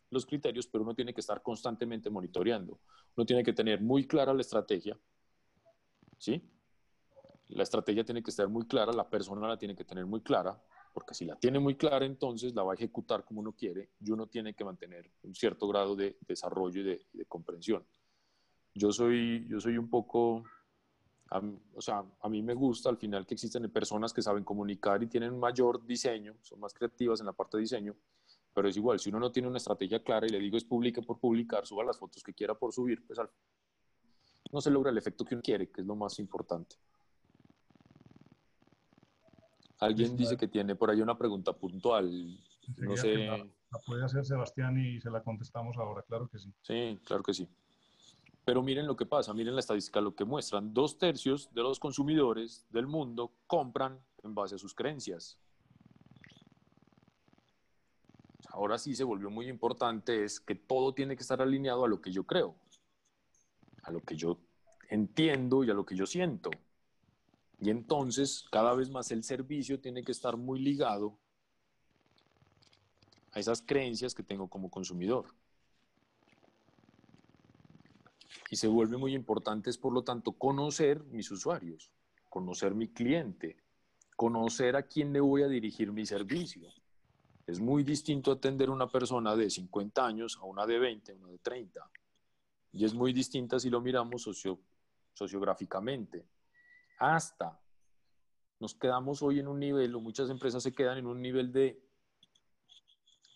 los 0.09 0.25
criterios, 0.25 0.67
pero 0.67 0.83
uno 0.83 0.93
tiene 0.93 1.13
que 1.13 1.21
estar 1.21 1.41
constantemente 1.41 2.09
monitoreando. 2.09 2.79
Uno 3.15 3.25
tiene 3.25 3.43
que 3.43 3.53
tener 3.53 3.81
muy 3.81 4.07
clara 4.07 4.33
la 4.33 4.41
estrategia, 4.41 4.97
¿sí? 6.17 6.41
La 7.49 7.63
estrategia 7.63 8.03
tiene 8.03 8.23
que 8.23 8.31
estar 8.31 8.47
muy 8.47 8.65
clara, 8.65 8.91
la 8.93 9.09
persona 9.09 9.47
la 9.47 9.57
tiene 9.57 9.75
que 9.75 9.83
tener 9.83 10.05
muy 10.05 10.21
clara, 10.21 10.59
porque 10.93 11.13
si 11.13 11.25
la 11.25 11.35
tiene 11.35 11.59
muy 11.59 11.75
clara, 11.75 12.05
entonces 12.05 12.53
la 12.53 12.63
va 12.63 12.73
a 12.73 12.75
ejecutar 12.75 13.25
como 13.25 13.41
uno 13.41 13.53
quiere 13.53 13.89
y 13.99 14.11
uno 14.11 14.27
tiene 14.27 14.53
que 14.53 14.63
mantener 14.63 15.09
un 15.23 15.35
cierto 15.35 15.67
grado 15.67 15.95
de 15.95 16.17
desarrollo 16.27 16.81
y 16.81 16.83
de, 16.83 17.05
de 17.11 17.25
comprensión. 17.25 17.83
Yo 18.73 18.91
soy, 18.91 19.45
yo 19.47 19.59
soy 19.59 19.77
un 19.77 19.89
poco 19.89 20.43
o 21.75 21.81
sea, 21.81 22.03
a 22.21 22.29
mí 22.29 22.41
me 22.41 22.53
gusta 22.53 22.89
al 22.89 22.97
final 22.97 23.25
que 23.25 23.33
existen 23.33 23.69
personas 23.71 24.13
que 24.13 24.21
saben 24.21 24.43
comunicar 24.43 25.01
y 25.01 25.07
tienen 25.07 25.39
mayor 25.39 25.85
diseño, 25.85 26.35
son 26.41 26.59
más 26.59 26.73
creativas 26.73 27.19
en 27.21 27.25
la 27.25 27.33
parte 27.33 27.57
de 27.57 27.61
diseño, 27.61 27.95
pero 28.53 28.67
es 28.67 28.77
igual, 28.77 28.99
si 28.99 29.09
uno 29.09 29.19
no 29.19 29.31
tiene 29.31 29.47
una 29.47 29.57
estrategia 29.57 30.03
clara 30.03 30.27
y 30.27 30.29
le 30.29 30.39
digo 30.39 30.57
es 30.57 30.63
publique 30.63 31.01
por 31.01 31.19
publicar, 31.19 31.65
suba 31.65 31.83
las 31.83 31.97
fotos 31.97 32.21
que 32.21 32.33
quiera 32.33 32.53
por 32.53 32.71
subir, 32.71 33.05
pues 33.05 33.19
no 34.51 34.61
se 34.61 34.69
logra 34.69 34.91
el 34.91 34.97
efecto 34.97 35.25
que 35.25 35.33
uno 35.33 35.41
quiere, 35.41 35.71
que 35.71 35.81
es 35.81 35.87
lo 35.87 35.95
más 35.95 36.19
importante. 36.19 36.75
Alguien 39.83 40.15
dice 40.15 40.37
que 40.37 40.47
tiene 40.47 40.75
por 40.75 40.89
ahí 40.89 41.01
una 41.01 41.17
pregunta 41.17 41.53
puntual. 41.53 42.39
No 42.77 42.95
sé. 42.97 43.27
la 43.27 43.79
puede 43.85 44.03
hacer 44.05 44.25
Sebastián 44.25 44.77
y 44.77 45.01
se 45.01 45.09
la 45.09 45.21
contestamos 45.21 45.77
ahora, 45.77 46.03
claro 46.03 46.29
que 46.29 46.39
sí. 46.39 46.53
Sí, 46.61 46.99
claro 47.05 47.23
que 47.23 47.33
sí. 47.33 47.49
Pero 48.45 48.61
miren 48.61 48.87
lo 48.87 48.95
que 48.95 49.05
pasa, 49.05 49.33
miren 49.33 49.55
la 49.55 49.61
estadística, 49.61 50.01
lo 50.01 50.15
que 50.15 50.25
muestran. 50.25 50.73
Dos 50.73 50.97
tercios 50.97 51.53
de 51.53 51.61
los 51.61 51.79
consumidores 51.79 52.65
del 52.71 52.87
mundo 52.87 53.33
compran 53.47 53.99
en 54.23 54.35
base 54.35 54.55
a 54.55 54.57
sus 54.57 54.73
creencias. 54.73 55.37
Ahora 58.49 58.77
sí 58.77 58.95
se 58.95 59.03
volvió 59.03 59.29
muy 59.29 59.47
importante 59.47 60.23
es 60.23 60.39
que 60.39 60.55
todo 60.55 60.93
tiene 60.93 61.15
que 61.15 61.23
estar 61.23 61.41
alineado 61.41 61.85
a 61.85 61.87
lo 61.87 62.01
que 62.01 62.11
yo 62.11 62.25
creo, 62.25 62.55
a 63.81 63.91
lo 63.91 64.01
que 64.01 64.15
yo 64.15 64.39
entiendo 64.89 65.63
y 65.63 65.71
a 65.71 65.73
lo 65.73 65.85
que 65.85 65.95
yo 65.95 66.05
siento. 66.05 66.51
Y 67.63 67.69
entonces 67.69 68.45
cada 68.51 68.73
vez 68.73 68.89
más 68.89 69.11
el 69.11 69.23
servicio 69.23 69.79
tiene 69.79 70.03
que 70.03 70.11
estar 70.11 70.35
muy 70.35 70.59
ligado 70.59 71.17
a 73.31 73.39
esas 73.39 73.61
creencias 73.61 74.13
que 74.13 74.23
tengo 74.23 74.49
como 74.49 74.69
consumidor 74.69 75.33
y 78.53 78.55
se 78.55 78.67
vuelve 78.67 78.97
muy 78.97 79.15
importante 79.15 79.71
es, 79.71 79.79
por 79.79 79.91
lo 79.93 80.03
tanto, 80.03 80.33
conocer 80.33 81.03
mis 81.05 81.31
usuarios, 81.31 81.89
conocer 82.29 82.75
mi 82.75 82.87
cliente, 82.87 83.57
conocer 84.15 84.75
a 84.75 84.83
quién 84.83 85.11
le 85.11 85.19
voy 85.21 85.41
a 85.41 85.47
dirigir 85.47 85.91
mi 85.91 86.05
servicio. 86.05 86.69
Es 87.47 87.59
muy 87.59 87.83
distinto 87.83 88.31
atender 88.31 88.69
a 88.69 88.73
una 88.73 88.87
persona 88.87 89.35
de 89.35 89.49
50 89.49 90.05
años 90.05 90.37
a 90.39 90.45
una 90.45 90.67
de 90.67 90.77
20, 90.77 91.13
a 91.13 91.15
una 91.15 91.29
de 91.29 91.39
30. 91.39 91.89
Y 92.73 92.85
es 92.85 92.93
muy 92.93 93.11
distinta 93.11 93.59
si 93.59 93.71
lo 93.71 93.81
miramos 93.81 94.21
socio, 94.21 94.59
sociográficamente. 95.13 96.23
Hasta 96.97 97.59
nos 98.59 98.75
quedamos 98.75 99.21
hoy 99.21 99.39
en 99.39 99.49
un 99.49 99.59
nivel, 99.59 99.93
o 99.93 99.99
muchas 99.99 100.29
empresas 100.29 100.63
se 100.63 100.73
quedan 100.73 100.97
en 100.97 101.05
un 101.05 101.21
nivel 101.21 101.51
de, 101.51 101.83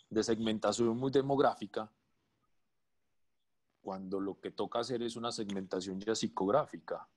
de 0.10 0.24
segmentación 0.24 0.97
muy 0.97 1.12
demográfica, 1.12 1.91
cuando 3.82 4.22
lo 4.22 4.39
que 4.39 4.51
toca 4.51 4.80
hacer 4.80 5.01
es 5.03 5.18
una 5.18 5.32
segmentación 5.34 5.99
ya 5.99 6.16
psicográfica, 6.16 7.10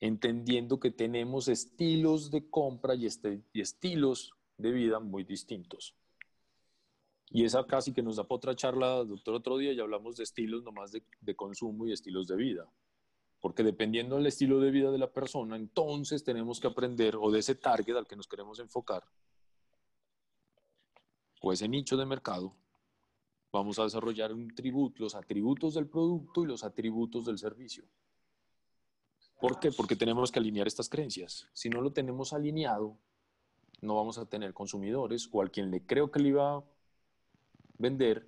entendiendo 0.00 0.80
que 0.80 0.90
tenemos 0.90 1.46
estilos 1.46 2.30
de 2.30 2.50
compra 2.50 2.96
y, 2.96 3.06
este, 3.06 3.42
estilos 3.54 4.32
de 4.58 4.72
vida 4.72 4.98
muy 4.98 5.22
distintos. 5.22 5.94
Y 7.30 7.44
esa 7.44 7.64
casi 7.66 7.92
que 7.92 8.02
nos 8.02 8.16
da 8.16 8.24
para 8.24 8.36
otra 8.36 8.56
charla, 8.56 9.04
doctor, 9.04 9.34
otro 9.34 9.58
día, 9.58 9.72
y 9.72 9.80
hablamos 9.80 10.16
de 10.16 10.24
estilos 10.24 10.64
nomás 10.64 10.90
de 10.92 11.36
consumo 11.36 11.86
y 11.86 11.92
estilos 11.92 12.26
de 12.26 12.36
vida. 12.36 12.68
Porque 13.44 13.62
dependiendo 13.62 14.16
del 14.16 14.26
estilo 14.26 14.58
de 14.58 14.70
vida 14.70 14.90
de 14.90 14.96
la 14.96 15.12
persona, 15.12 15.56
entonces 15.56 16.24
tenemos 16.24 16.58
que 16.58 16.66
aprender, 16.66 17.14
o 17.14 17.30
de 17.30 17.40
ese 17.40 17.54
target 17.54 17.94
al 17.94 18.06
que 18.06 18.16
nos 18.16 18.26
queremos 18.26 18.58
enfocar, 18.58 19.04
o 21.42 21.52
ese 21.52 21.68
nicho 21.68 21.98
de 21.98 22.06
mercado, 22.06 22.56
vamos 23.52 23.78
a 23.78 23.82
desarrollar 23.82 24.32
un 24.32 24.54
tributo, 24.54 25.02
los 25.02 25.14
atributos 25.14 25.74
del 25.74 25.86
producto 25.86 26.42
y 26.42 26.46
los 26.46 26.64
atributos 26.64 27.26
del 27.26 27.36
servicio. 27.36 27.84
¿Por 29.38 29.60
qué? 29.60 29.70
Porque 29.72 29.94
tenemos 29.94 30.32
que 30.32 30.38
alinear 30.38 30.66
estas 30.66 30.88
creencias. 30.88 31.46
Si 31.52 31.68
no 31.68 31.82
lo 31.82 31.92
tenemos 31.92 32.32
alineado, 32.32 32.96
no 33.82 33.96
vamos 33.96 34.16
a 34.16 34.24
tener 34.24 34.54
consumidores 34.54 35.28
o 35.30 35.42
al 35.42 35.50
quien 35.50 35.70
le 35.70 35.84
creo 35.84 36.10
que 36.10 36.20
le 36.20 36.30
iba 36.30 36.56
a 36.56 36.64
vender, 37.76 38.26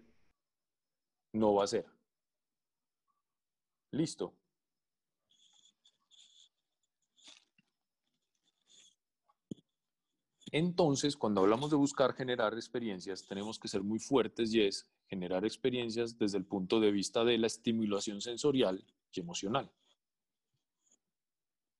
no 1.32 1.54
va 1.54 1.64
a 1.64 1.68
ser. 1.68 1.86
Listo. 3.92 4.34
Entonces, 10.58 11.18
cuando 11.18 11.42
hablamos 11.42 11.68
de 11.68 11.76
buscar 11.76 12.14
generar 12.14 12.54
experiencias, 12.54 13.26
tenemos 13.28 13.58
que 13.58 13.68
ser 13.68 13.82
muy 13.82 13.98
fuertes 13.98 14.54
y 14.54 14.62
es 14.62 14.88
generar 15.06 15.44
experiencias 15.44 16.16
desde 16.16 16.38
el 16.38 16.46
punto 16.46 16.80
de 16.80 16.90
vista 16.92 17.26
de 17.26 17.36
la 17.36 17.46
estimulación 17.46 18.22
sensorial 18.22 18.82
y 19.12 19.20
emocional. 19.20 19.70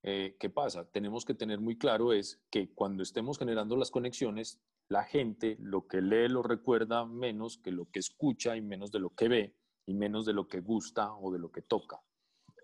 Eh, 0.03 0.37
¿Qué 0.39 0.51
pasa? 0.51 0.85
Tenemos 0.91 1.25
que 1.25 1.33
tener 1.33 1.59
muy 1.59 1.79
claro 1.79 2.13
es 2.13 2.39
que 2.51 2.75
cuando 2.75 3.03
estemos 3.03 3.39
generando 3.39 3.79
las 3.79 3.91
conexiones, 3.91 4.61
la 4.91 5.05
gente 5.05 5.57
lo 5.59 5.87
que 5.87 6.03
lee 6.03 6.29
lo 6.29 6.43
recuerda 6.43 7.07
menos 7.07 7.57
que 7.57 7.73
lo 7.73 7.91
que 7.91 8.01
escucha 8.01 8.59
y 8.59 8.61
menos 8.61 8.93
de 8.93 8.99
lo 8.99 9.09
que 9.09 9.29
ve 9.29 9.57
y 9.87 9.95
menos 9.95 10.27
de 10.27 10.35
lo 10.35 10.49
que 10.49 10.61
gusta 10.61 11.15
o 11.15 11.33
de 11.33 11.39
lo 11.39 11.51
que 11.51 11.63
toca. 11.63 12.03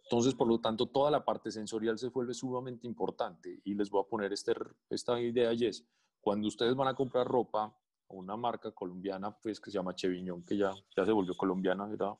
Entonces, 0.05 0.35
por 0.35 0.47
lo 0.47 0.61
tanto, 0.61 0.91
toda 0.91 1.11
la 1.11 1.25
parte 1.25 1.51
sensorial 1.51 1.99
se 1.99 2.11
vuelve 2.11 2.35
sumamente 2.35 2.87
importante 2.87 3.63
y 3.65 3.73
les 3.73 3.89
voy 3.89 4.03
a 4.03 4.09
poner 4.11 4.31
este, 4.31 4.53
esta 4.91 5.19
idea 5.19 5.55
y 5.55 5.65
es, 5.65 5.87
cuando 6.23 6.47
ustedes 6.47 6.77
van 6.77 6.87
a 6.87 6.95
comprar 6.95 7.27
ropa, 7.27 7.77
una 8.09 8.37
marca 8.37 8.71
colombiana 8.71 9.37
pues 9.37 9.61
que 9.61 9.73
se 9.73 9.79
llama 9.79 9.95
Cheviñón, 9.95 10.45
que 10.45 10.57
ya, 10.57 10.73
ya 10.97 11.05
se 11.05 11.11
volvió 11.11 11.35
colombiana, 11.35 11.91
era, 11.93 12.17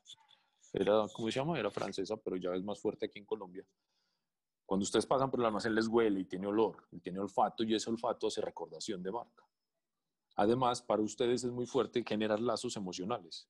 era, 0.73 1.07
¿cómo 1.15 1.31
se 1.31 1.39
llama? 1.39 1.59
Era 1.59 1.71
francesa, 1.71 2.17
pero 2.17 2.37
ya 2.37 2.53
es 2.55 2.65
más 2.65 2.81
fuerte 2.81 3.07
aquí 3.07 3.21
en 3.21 3.25
Colombia. 3.25 3.65
Cuando 4.67 4.83
ustedes 4.83 5.07
pasan 5.07 5.31
por 5.31 5.39
el 5.39 5.47
almacén 5.47 5.75
les 5.75 5.87
huele 5.87 6.19
y 6.21 6.25
tiene 6.25 6.49
olor, 6.49 6.89
y 6.91 6.99
tiene 6.99 7.21
olfato 7.21 7.63
y 7.63 7.77
ese 7.77 7.91
olfato 7.91 8.27
hace 8.27 8.41
recordación 8.41 9.05
de 9.05 9.13
marca. 9.13 9.47
Además, 10.35 10.83
para 10.83 11.03
ustedes 11.03 11.45
es 11.45 11.53
muy 11.53 11.67
fuerte 11.67 12.03
generar 12.05 12.41
lazos 12.41 12.77
emocionales, 12.77 13.49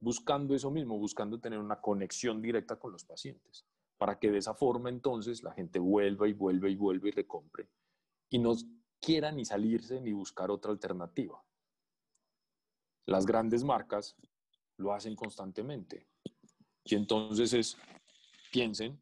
buscando 0.00 0.56
eso 0.56 0.72
mismo, 0.72 0.98
buscando 0.98 1.38
tener 1.38 1.60
una 1.60 1.80
conexión 1.80 2.42
directa 2.42 2.80
con 2.80 2.90
los 2.90 3.04
pacientes, 3.04 3.64
para 3.96 4.18
que 4.18 4.32
de 4.32 4.38
esa 4.38 4.54
forma 4.54 4.88
entonces 4.88 5.44
la 5.44 5.52
gente 5.52 5.78
vuelva 5.78 6.26
y 6.26 6.32
vuelva 6.32 6.68
y 6.68 6.74
vuelva 6.74 7.08
y 7.08 7.12
recompre 7.12 7.68
y 8.32 8.38
no 8.38 8.54
quiera 9.02 9.32
ni 9.32 9.44
salirse 9.44 10.00
ni 10.00 10.12
buscar 10.12 10.50
otra 10.50 10.70
alternativa. 10.70 11.42
Las 13.06 13.26
grandes 13.26 13.64
marcas 13.64 14.16
lo 14.76 14.94
hacen 14.94 15.16
constantemente. 15.16 16.06
Y 16.84 16.94
entonces 16.94 17.52
es, 17.52 17.76
piensen, 18.52 18.98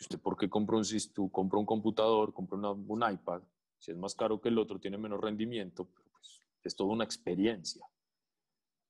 ¿usted 0.00 0.18
por 0.18 0.38
qué 0.38 0.48
compra 0.48 0.78
un, 0.78 1.30
compra 1.30 1.58
un 1.58 1.66
computador, 1.66 2.32
compra 2.32 2.70
un 2.70 3.12
iPad? 3.12 3.42
Si 3.78 3.90
es 3.90 3.96
más 3.96 4.14
caro 4.14 4.40
que 4.40 4.48
el 4.48 4.58
otro, 4.58 4.80
tiene 4.80 4.96
menos 4.96 5.20
rendimiento, 5.20 5.84
pues 5.84 6.40
es 6.64 6.74
toda 6.74 6.92
una 6.92 7.04
experiencia. 7.04 7.86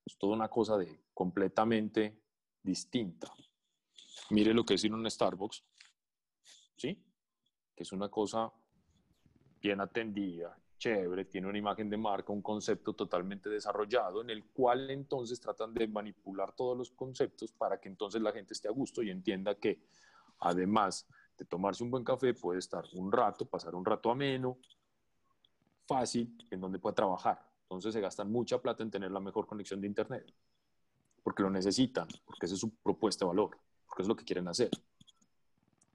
Es 0.07 0.17
toda 0.17 0.37
una 0.37 0.49
cosa 0.49 0.79
de 0.79 1.05
completamente 1.13 2.23
distinta. 2.63 3.33
Mire 4.31 4.55
lo 4.55 4.65
que 4.65 4.75
es 4.75 4.85
ir 4.85 4.93
a 4.93 4.95
un 4.95 5.11
Starbucks, 5.11 5.65
¿sí? 6.77 7.05
Que 7.75 7.83
es 7.83 7.93
una 7.93 8.09
cosa 8.09 8.53
bien 9.61 9.81
atendida, 9.81 10.57
chévere, 10.79 11.25
tiene 11.25 11.49
una 11.49 11.59
imagen 11.59 11.91
de 11.91 11.97
marca, 11.97 12.33
un 12.33 12.43
concepto 12.43 12.95
totalmente 12.95 13.49
desarrollado, 13.49 14.23
en 14.23 14.31
el 14.31 14.45
cual 14.47 14.91
entonces 14.91 15.41
tratan 15.41 15.75
de 15.75 15.89
manipular 15.89 16.53
todos 16.53 16.77
los 16.77 16.91
conceptos 16.91 17.53
para 17.53 17.81
que 17.81 17.89
entonces 17.89 18.23
la 18.23 18.33
gente 18.33 18.55
esté 18.55 18.69
a 18.69 18.73
gusto 18.73 19.03
y 19.03 19.11
entienda 19.11 19.57
que 19.57 19.81
además 20.39 21.07
de 21.37 21.45
tomarse 21.45 21.83
un 21.83 21.91
buen 21.91 22.05
café 22.05 22.35
puede 22.35 22.61
estar 22.61 22.85
un 22.95 23.11
rato, 23.13 23.45
pasar 23.45 23.75
un 23.75 23.85
rato 23.85 24.11
ameno, 24.11 24.59
fácil, 25.87 26.37
en 26.51 26.61
donde 26.61 26.79
pueda 26.79 26.95
trabajar. 26.95 27.45
Entonces 27.63 27.93
se 27.93 28.01
gastan 28.01 28.31
mucha 28.31 28.61
plata 28.61 28.83
en 28.83 28.91
tener 28.91 29.11
la 29.11 29.21
mejor 29.21 29.47
conexión 29.47 29.81
de 29.81 29.87
Internet, 29.87 30.33
porque 31.23 31.43
lo 31.43 31.51
necesitan, 31.51 32.09
porque 32.25 32.47
esa 32.47 32.55
es 32.55 32.61
su 32.61 32.71
propuesta 32.77 33.25
de 33.25 33.29
valor, 33.29 33.59
porque 33.87 34.03
es 34.03 34.09
lo 34.09 34.17
que 34.17 34.25
quieren 34.25 34.49
hacer, 34.49 34.71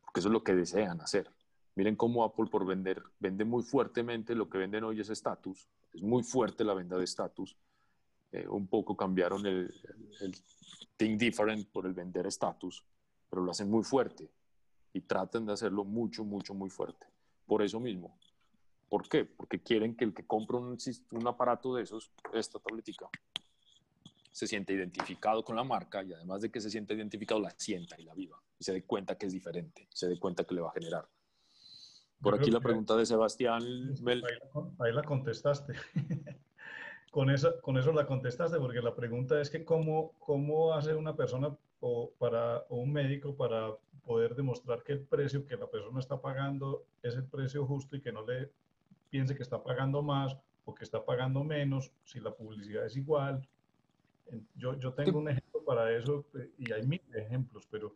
porque 0.04 0.20
eso 0.20 0.30
es 0.30 0.34
lo 0.34 0.44
que 0.44 0.54
desean 0.54 1.02
hacer. 1.02 1.30
Miren 1.76 1.96
cómo 1.96 2.24
Apple 2.24 2.46
por 2.52 2.66
vender, 2.66 3.02
vende 3.20 3.46
muy 3.46 3.64
fuertemente, 3.64 4.36
lo 4.36 4.48
que 4.50 4.60
venden 4.60 4.84
hoy 4.84 5.00
es 5.00 5.10
estatus, 5.10 5.68
es 5.94 6.04
muy 6.04 6.24
fuerte 6.24 6.64
la 6.64 6.74
venta 6.74 6.98
de 6.98 7.04
estatus. 7.04 7.58
Eh, 8.32 8.48
un 8.48 8.68
poco 8.68 8.96
cambiaron 8.96 9.46
el, 9.46 9.74
el, 10.22 10.36
think 10.98 11.20
different 11.20 11.68
por 11.70 11.86
el 11.86 11.94
vender 11.94 12.28
estatus, 12.28 12.84
pero 13.30 13.44
lo 13.44 13.52
hacen 13.52 13.70
muy 13.70 13.84
fuerte 13.84 14.30
y 14.92 15.02
tratan 15.02 15.46
de 15.46 15.54
hacerlo 15.54 15.84
mucho, 15.84 16.24
mucho, 16.24 16.54
muy 16.54 16.70
fuerte. 16.70 17.08
Por 17.46 17.62
eso 17.64 17.80
mismo. 17.80 18.18
¿Por 18.90 19.10
qué? 19.10 19.26
Porque 19.26 19.62
quieren 19.62 19.96
que 19.96 20.06
el 20.06 20.14
que 20.14 20.26
compra 20.26 20.58
un, 20.58 20.78
un 21.12 21.28
aparato 21.28 21.76
de 21.76 21.84
esos, 21.84 22.12
esta 22.34 22.60
tabletica, 22.60 23.10
se 24.32 24.48
siente 24.48 24.74
identificado 24.74 25.44
con 25.44 25.56
la 25.56 25.64
marca 25.64 26.04
y 26.04 26.14
además 26.14 26.42
de 26.42 26.52
que 26.52 26.60
se 26.60 26.70
siente 26.70 26.94
identificado, 26.94 27.40
la 27.40 27.52
sienta 27.52 28.00
y 28.00 28.04
la 28.04 28.14
viva. 28.14 28.42
Y 28.60 28.64
se 28.64 28.74
dé 28.74 28.84
cuenta 28.84 29.16
que 29.16 29.28
es 29.28 29.34
diferente, 29.34 29.88
se 29.92 30.08
dé 30.08 30.20
cuenta 30.20 30.44
que 30.44 30.56
le 30.56 30.62
va 30.62 30.70
a 30.70 30.74
generar. 30.74 31.08
Por 32.24 32.36
aquí 32.36 32.50
la 32.50 32.62
pregunta 32.62 32.96
de 32.96 33.06
Sebastián. 33.06 33.62
Ahí 34.80 34.94
la, 34.94 35.04
contestaste. 35.04 35.74
con, 37.12 37.30
eso, 37.30 37.60
con 37.62 37.78
eso 37.78 37.92
la 37.92 38.08
contestaste, 38.08 38.58
porque 38.60 38.82
la 38.82 38.96
pregunta 38.96 39.42
es 39.42 39.50
que 39.50 39.66
cómo, 39.66 40.14
cómo 40.20 40.74
hace 40.74 40.96
una 40.96 41.16
persona 41.16 41.56
o, 41.82 42.12
para, 42.18 42.60
o 42.70 42.78
un 42.78 42.94
médico 42.94 43.36
para 43.36 43.72
poder 44.06 44.36
demostrar 44.36 44.84
que 44.84 44.94
el 44.94 45.02
precio 45.02 45.46
que 45.46 45.58
la 45.58 45.68
persona 45.68 46.00
está 46.00 46.20
pagando 46.22 46.86
es 47.02 47.16
el 47.16 47.26
precio 47.26 47.66
justo 47.66 47.98
y 47.98 48.02
que 48.02 48.14
no 48.14 48.26
le 48.26 48.50
piense 49.10 49.36
que 49.36 49.44
está 49.44 49.62
pagando 49.62 50.02
más 50.02 50.36
o 50.66 50.74
que 50.74 50.86
está 50.86 51.04
pagando 51.04 51.44
menos, 51.44 51.92
si 52.06 52.22
la 52.22 52.32
publicidad 52.32 52.86
es 52.86 52.96
igual. 52.96 53.46
Yo, 54.56 54.80
yo 54.80 54.94
tengo 54.94 55.20
un 55.20 55.28
ejemplo 55.28 55.62
para 55.66 55.92
eso 55.92 56.26
eh, 56.36 56.50
y 56.58 56.72
hay 56.72 56.84
mil 56.88 57.02
ejemplos, 57.14 57.68
pero 57.70 57.94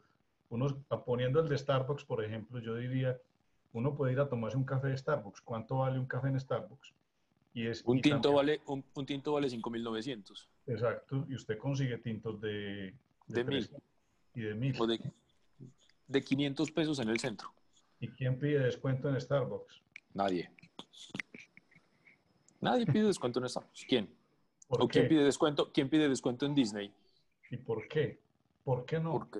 unos, 0.50 0.76
poniendo 1.06 1.40
el 1.40 1.48
de 1.48 1.58
Starbucks, 1.58 2.04
por 2.04 2.24
ejemplo, 2.24 2.60
yo 2.60 2.76
diría, 2.76 3.18
uno 3.74 3.96
puede 3.96 4.14
ir 4.14 4.20
a 4.20 4.30
tomarse 4.30 4.58
un 4.58 4.66
café 4.66 4.88
de 4.88 4.98
Starbucks. 4.98 5.42
¿Cuánto 5.42 5.78
vale 5.78 6.00
un 6.00 6.06
café 6.06 6.28
en 6.28 6.40
Starbucks? 6.40 6.94
Y 7.54 7.68
es, 7.68 7.84
un, 7.86 8.02
tinto 8.02 8.34
vale, 8.34 8.62
un, 8.68 9.06
tinto 9.06 9.34
vale 9.34 9.48
5.900. 9.48 10.48
Exacto, 10.68 11.26
y 11.28 11.36
usted 11.36 11.58
consigue 11.58 11.98
tintos 11.98 12.40
de... 12.40 12.94
De, 13.28 13.44
mil. 13.44 13.70
Y 14.36 14.42
de 14.42 14.54
mil. 14.54 14.76
O 14.80 14.86
de, 14.86 15.00
de 16.08 16.24
500 16.24 16.72
pesos 16.72 17.00
en 17.00 17.10
el 17.10 17.20
centro. 17.20 17.52
¿Y 18.00 18.10
quién 18.10 18.38
pide 18.38 18.60
descuento 18.60 19.10
en 19.10 19.20
Starbucks? 19.20 19.82
Nadie. 20.14 20.52
Nadie 22.62 22.86
pide 22.86 23.06
descuento 23.06 23.40
en 23.40 23.50
Starbucks. 23.50 23.86
¿Quién? 23.88 24.10
¿O 24.70 24.88
quién 24.88 25.08
pide 25.08 25.24
descuento? 25.24 25.72
¿Quién 25.72 25.90
pide 25.90 26.10
descuento 26.10 26.46
en 26.46 26.54
Disney? 26.54 26.94
¿Y 27.50 27.58
por 27.58 27.88
qué? 27.88 28.20
¿Por 28.64 28.86
qué 28.86 29.00
no? 29.00 29.14
¿Por 29.14 29.30
qué? 29.32 29.40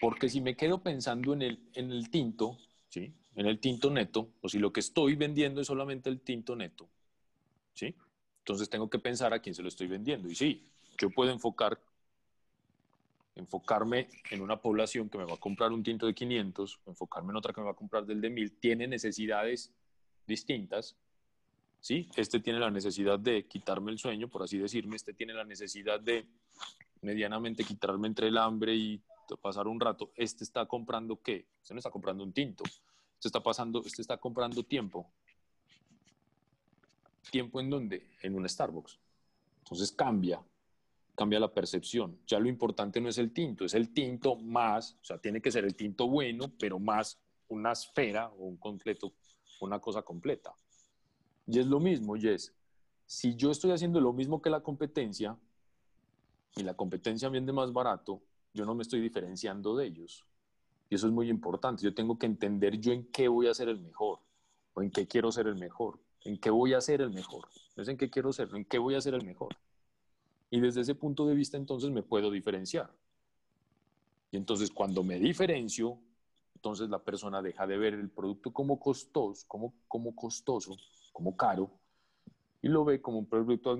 Porque 0.00 0.28
si 0.28 0.40
me 0.40 0.56
quedo 0.56 0.82
pensando 0.82 1.32
en 1.32 1.42
el, 1.42 1.58
en 1.74 1.90
el 1.90 2.10
tinto, 2.10 2.58
¿sí? 2.88 3.12
en 3.34 3.46
el 3.46 3.58
tinto 3.58 3.90
neto, 3.90 4.28
o 4.40 4.48
si 4.48 4.58
lo 4.58 4.72
que 4.72 4.80
estoy 4.80 5.14
vendiendo 5.14 5.60
es 5.60 5.66
solamente 5.66 6.10
el 6.10 6.20
tinto 6.20 6.54
neto, 6.54 6.88
¿sí? 7.74 7.94
entonces 8.40 8.68
tengo 8.68 8.88
que 8.90 8.98
pensar 8.98 9.32
a 9.32 9.40
quién 9.40 9.54
se 9.54 9.62
lo 9.62 9.68
estoy 9.68 9.86
vendiendo. 9.86 10.28
Y 10.28 10.34
sí, 10.34 10.64
yo 10.98 11.10
puedo 11.10 11.30
enfocar, 11.30 11.80
enfocarme 13.34 14.08
en 14.30 14.40
una 14.42 14.60
población 14.60 15.08
que 15.08 15.18
me 15.18 15.24
va 15.24 15.34
a 15.34 15.38
comprar 15.38 15.72
un 15.72 15.82
tinto 15.82 16.06
de 16.06 16.14
500, 16.14 16.80
enfocarme 16.86 17.30
en 17.30 17.36
otra 17.36 17.52
que 17.52 17.60
me 17.60 17.66
va 17.66 17.72
a 17.72 17.76
comprar 17.76 18.04
del 18.06 18.20
de 18.20 18.30
1000, 18.30 18.52
tiene 18.52 18.86
necesidades 18.86 19.72
distintas. 20.26 20.96
¿sí? 21.80 22.08
Este 22.16 22.40
tiene 22.40 22.58
la 22.58 22.70
necesidad 22.70 23.18
de 23.18 23.46
quitarme 23.46 23.92
el 23.92 23.98
sueño, 23.98 24.28
por 24.28 24.42
así 24.42 24.58
decirme, 24.58 24.96
este 24.96 25.12
tiene 25.12 25.34
la 25.34 25.44
necesidad 25.44 26.00
de 26.00 26.26
medianamente 27.00 27.64
quitarme 27.64 28.08
entre 28.08 28.28
el 28.28 28.38
hambre 28.38 28.74
y 28.74 29.00
pasar 29.34 29.66
un 29.66 29.80
rato, 29.80 30.12
este 30.14 30.44
está 30.44 30.66
comprando 30.66 31.20
qué? 31.20 31.46
Este 31.60 31.74
no 31.74 31.78
está 31.78 31.90
comprando 31.90 32.22
un 32.22 32.32
tinto, 32.32 32.62
este 32.64 33.26
está 33.28 33.42
pasando, 33.42 33.82
este 33.84 34.02
está 34.02 34.18
comprando 34.18 34.62
tiempo. 34.62 35.10
¿Tiempo 37.30 37.58
en 37.58 37.70
dónde? 37.70 38.06
En 38.22 38.36
un 38.36 38.48
Starbucks. 38.48 39.00
Entonces 39.64 39.90
cambia, 39.90 40.40
cambia 41.16 41.40
la 41.40 41.52
percepción. 41.52 42.16
Ya 42.26 42.38
lo 42.38 42.48
importante 42.48 43.00
no 43.00 43.08
es 43.08 43.18
el 43.18 43.32
tinto, 43.32 43.64
es 43.64 43.74
el 43.74 43.92
tinto 43.92 44.36
más, 44.36 44.96
o 45.02 45.04
sea, 45.04 45.18
tiene 45.18 45.40
que 45.42 45.50
ser 45.50 45.64
el 45.64 45.74
tinto 45.74 46.06
bueno, 46.06 46.52
pero 46.58 46.78
más 46.78 47.18
una 47.48 47.72
esfera 47.72 48.28
o 48.28 48.44
un 48.44 48.56
completo, 48.56 49.12
una 49.60 49.80
cosa 49.80 50.02
completa. 50.02 50.54
Y 51.48 51.58
es 51.58 51.66
lo 51.66 51.80
mismo, 51.80 52.16
y 52.16 52.28
es, 52.28 52.54
si 53.06 53.34
yo 53.34 53.50
estoy 53.50 53.72
haciendo 53.72 54.00
lo 54.00 54.12
mismo 54.12 54.40
que 54.40 54.50
la 54.50 54.60
competencia, 54.60 55.36
y 56.56 56.62
la 56.62 56.74
competencia 56.74 57.28
vende 57.28 57.52
más 57.52 57.72
barato, 57.72 58.20
yo 58.56 58.64
no 58.64 58.74
me 58.74 58.82
estoy 58.82 59.00
diferenciando 59.00 59.76
de 59.76 59.86
ellos. 59.86 60.24
Y 60.88 60.94
eso 60.94 61.06
es 61.06 61.12
muy 61.12 61.28
importante. 61.28 61.82
Yo 61.82 61.94
tengo 61.94 62.18
que 62.18 62.26
entender 62.26 62.80
yo 62.80 62.92
en 62.92 63.04
qué 63.12 63.28
voy 63.28 63.48
a 63.48 63.54
ser 63.54 63.68
el 63.68 63.78
mejor 63.78 64.18
o 64.74 64.82
en 64.82 64.90
qué 64.90 65.06
quiero 65.06 65.30
ser 65.30 65.46
el 65.46 65.56
mejor. 65.56 65.98
En 66.24 66.38
qué 66.38 66.50
voy 66.50 66.74
a 66.74 66.80
ser 66.80 67.02
el 67.02 67.10
mejor. 67.10 67.48
No 67.76 67.82
es 67.82 67.88
en 67.88 67.96
qué 67.96 68.08
quiero 68.08 68.32
ser, 68.32 68.48
en 68.54 68.64
qué 68.64 68.78
voy 68.78 68.94
a 68.94 69.00
ser 69.00 69.14
el 69.14 69.24
mejor. 69.24 69.54
Y 70.50 70.60
desde 70.60 70.80
ese 70.80 70.94
punto 70.94 71.26
de 71.26 71.34
vista 71.34 71.56
entonces 71.56 71.90
me 71.90 72.02
puedo 72.02 72.30
diferenciar. 72.30 72.90
Y 74.30 74.36
entonces 74.36 74.70
cuando 74.70 75.02
me 75.02 75.18
diferencio, 75.18 75.98
entonces 76.54 76.88
la 76.88 76.98
persona 76.98 77.42
deja 77.42 77.66
de 77.66 77.76
ver 77.76 77.94
el 77.94 78.08
producto 78.08 78.52
como 78.52 78.80
costoso, 78.80 79.44
como, 79.46 79.74
como 79.86 80.16
costoso, 80.16 80.76
como 81.12 81.36
caro, 81.36 81.70
y 82.62 82.68
lo 82.68 82.84
ve 82.84 83.00
como 83.00 83.18
un 83.18 83.26
producto 83.26 83.78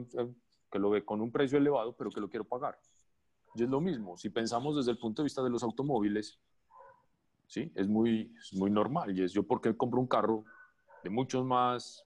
que 0.70 0.78
lo 0.78 0.90
ve 0.90 1.04
con 1.04 1.20
un 1.20 1.32
precio 1.32 1.58
elevado, 1.58 1.94
pero 1.96 2.10
que 2.10 2.20
lo 2.20 2.28
quiero 2.28 2.44
pagar. 2.44 2.78
Y 3.56 3.62
es 3.62 3.70
lo 3.70 3.80
mismo, 3.80 4.18
si 4.18 4.28
pensamos 4.28 4.76
desde 4.76 4.90
el 4.90 4.98
punto 4.98 5.22
de 5.22 5.24
vista 5.24 5.42
de 5.42 5.48
los 5.48 5.62
automóviles, 5.62 6.38
¿sí? 7.46 7.72
es, 7.74 7.88
muy, 7.88 8.34
muy 8.52 8.70
normal. 8.70 9.16
Y 9.16 9.22
es 9.22 9.32
yo 9.32 9.44
porque 9.44 9.74
compro 9.74 9.98
un 9.98 10.06
carro 10.06 10.44
de 11.02 11.08
muchos 11.08 11.42
más, 11.44 12.04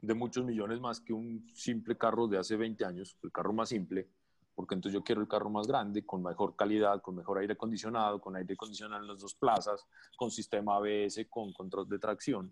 de 0.00 0.14
muchos 0.14 0.44
millones 0.44 0.80
más 0.80 1.00
que 1.00 1.12
un 1.12 1.46
simple 1.54 1.96
carro 1.96 2.26
de 2.26 2.38
hace 2.38 2.56
20 2.56 2.84
años, 2.84 3.16
el 3.22 3.30
carro 3.30 3.52
más 3.52 3.68
simple, 3.68 4.08
porque 4.56 4.74
entonces 4.74 4.98
yo 4.98 5.04
quiero 5.04 5.20
el 5.20 5.28
carro 5.28 5.48
más 5.48 5.68
grande, 5.68 6.04
con 6.04 6.24
mejor 6.24 6.56
calidad, 6.56 7.00
con 7.00 7.14
mejor 7.14 7.38
aire 7.38 7.52
acondicionado, 7.52 8.20
con 8.20 8.34
aire 8.34 8.54
acondicionado 8.54 9.00
en 9.00 9.08
las 9.08 9.20
dos 9.20 9.34
plazas, 9.36 9.86
con 10.16 10.32
sistema 10.32 10.76
ABS, 10.76 11.24
con 11.30 11.52
control 11.52 11.88
de 11.88 12.00
tracción 12.00 12.50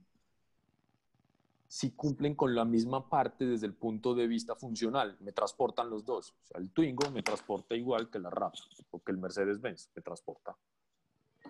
si 1.71 1.93
cumplen 1.93 2.35
con 2.35 2.53
la 2.53 2.65
misma 2.65 3.09
parte 3.09 3.47
desde 3.47 3.65
el 3.65 3.75
punto 3.75 4.13
de 4.13 4.27
vista 4.27 4.57
funcional. 4.57 5.17
Me 5.21 5.31
transportan 5.31 5.89
los 5.89 6.05
dos. 6.05 6.33
O 6.43 6.47
sea, 6.47 6.61
el 6.61 6.73
Twingo 6.73 7.09
me 7.13 7.23
transporta 7.23 7.77
igual 7.77 8.11
que 8.11 8.19
la 8.19 8.29
RAP 8.29 8.55
o 8.91 9.01
que 9.01 9.13
el 9.13 9.19
Mercedes-Benz 9.19 9.89
me 9.95 10.03
transporta. 10.03 10.57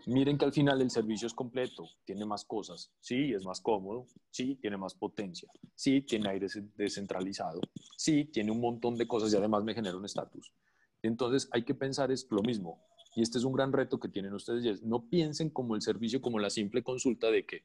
Miren 0.05 0.37
que 0.37 0.45
al 0.45 0.53
final 0.53 0.83
el 0.83 0.91
servicio 0.91 1.27
es 1.27 1.33
completo, 1.33 1.89
tiene 2.05 2.27
más 2.27 2.45
cosas. 2.45 2.93
Sí, 3.01 3.33
es 3.33 3.47
más 3.47 3.63
cómodo. 3.63 4.09
Sí, 4.31 4.57
tiene 4.57 4.77
más 4.77 4.93
potencia. 4.95 5.51
Sí, 5.75 6.03
tiene 6.03 6.29
aire 6.29 6.49
descentralizado. 6.77 7.63
Sí, 7.97 8.27
tiene 8.27 8.53
un 8.53 8.61
montón 8.61 8.99
de 8.99 9.09
cosas 9.09 9.33
y 9.33 9.37
además 9.37 9.65
me 9.65 9.73
genera 9.73 9.97
un 9.97 10.05
estatus. 10.05 10.53
Entonces 11.01 11.49
hay 11.51 11.65
que 11.65 11.75
pensar 11.75 12.13
es 12.13 12.27
lo 12.31 12.43
mismo. 12.43 12.85
Y 13.17 13.23
este 13.23 13.39
es 13.39 13.45
un 13.45 13.55
gran 13.55 13.73
reto 13.73 13.99
que 13.99 14.11
tienen 14.11 14.35
ustedes. 14.35 14.83
No 14.83 15.09
piensen 15.09 15.49
como 15.49 15.77
el 15.77 15.81
servicio, 15.81 16.21
como 16.21 16.39
la 16.39 16.51
simple 16.51 16.83
consulta 16.83 17.31
de 17.31 17.47
que 17.47 17.65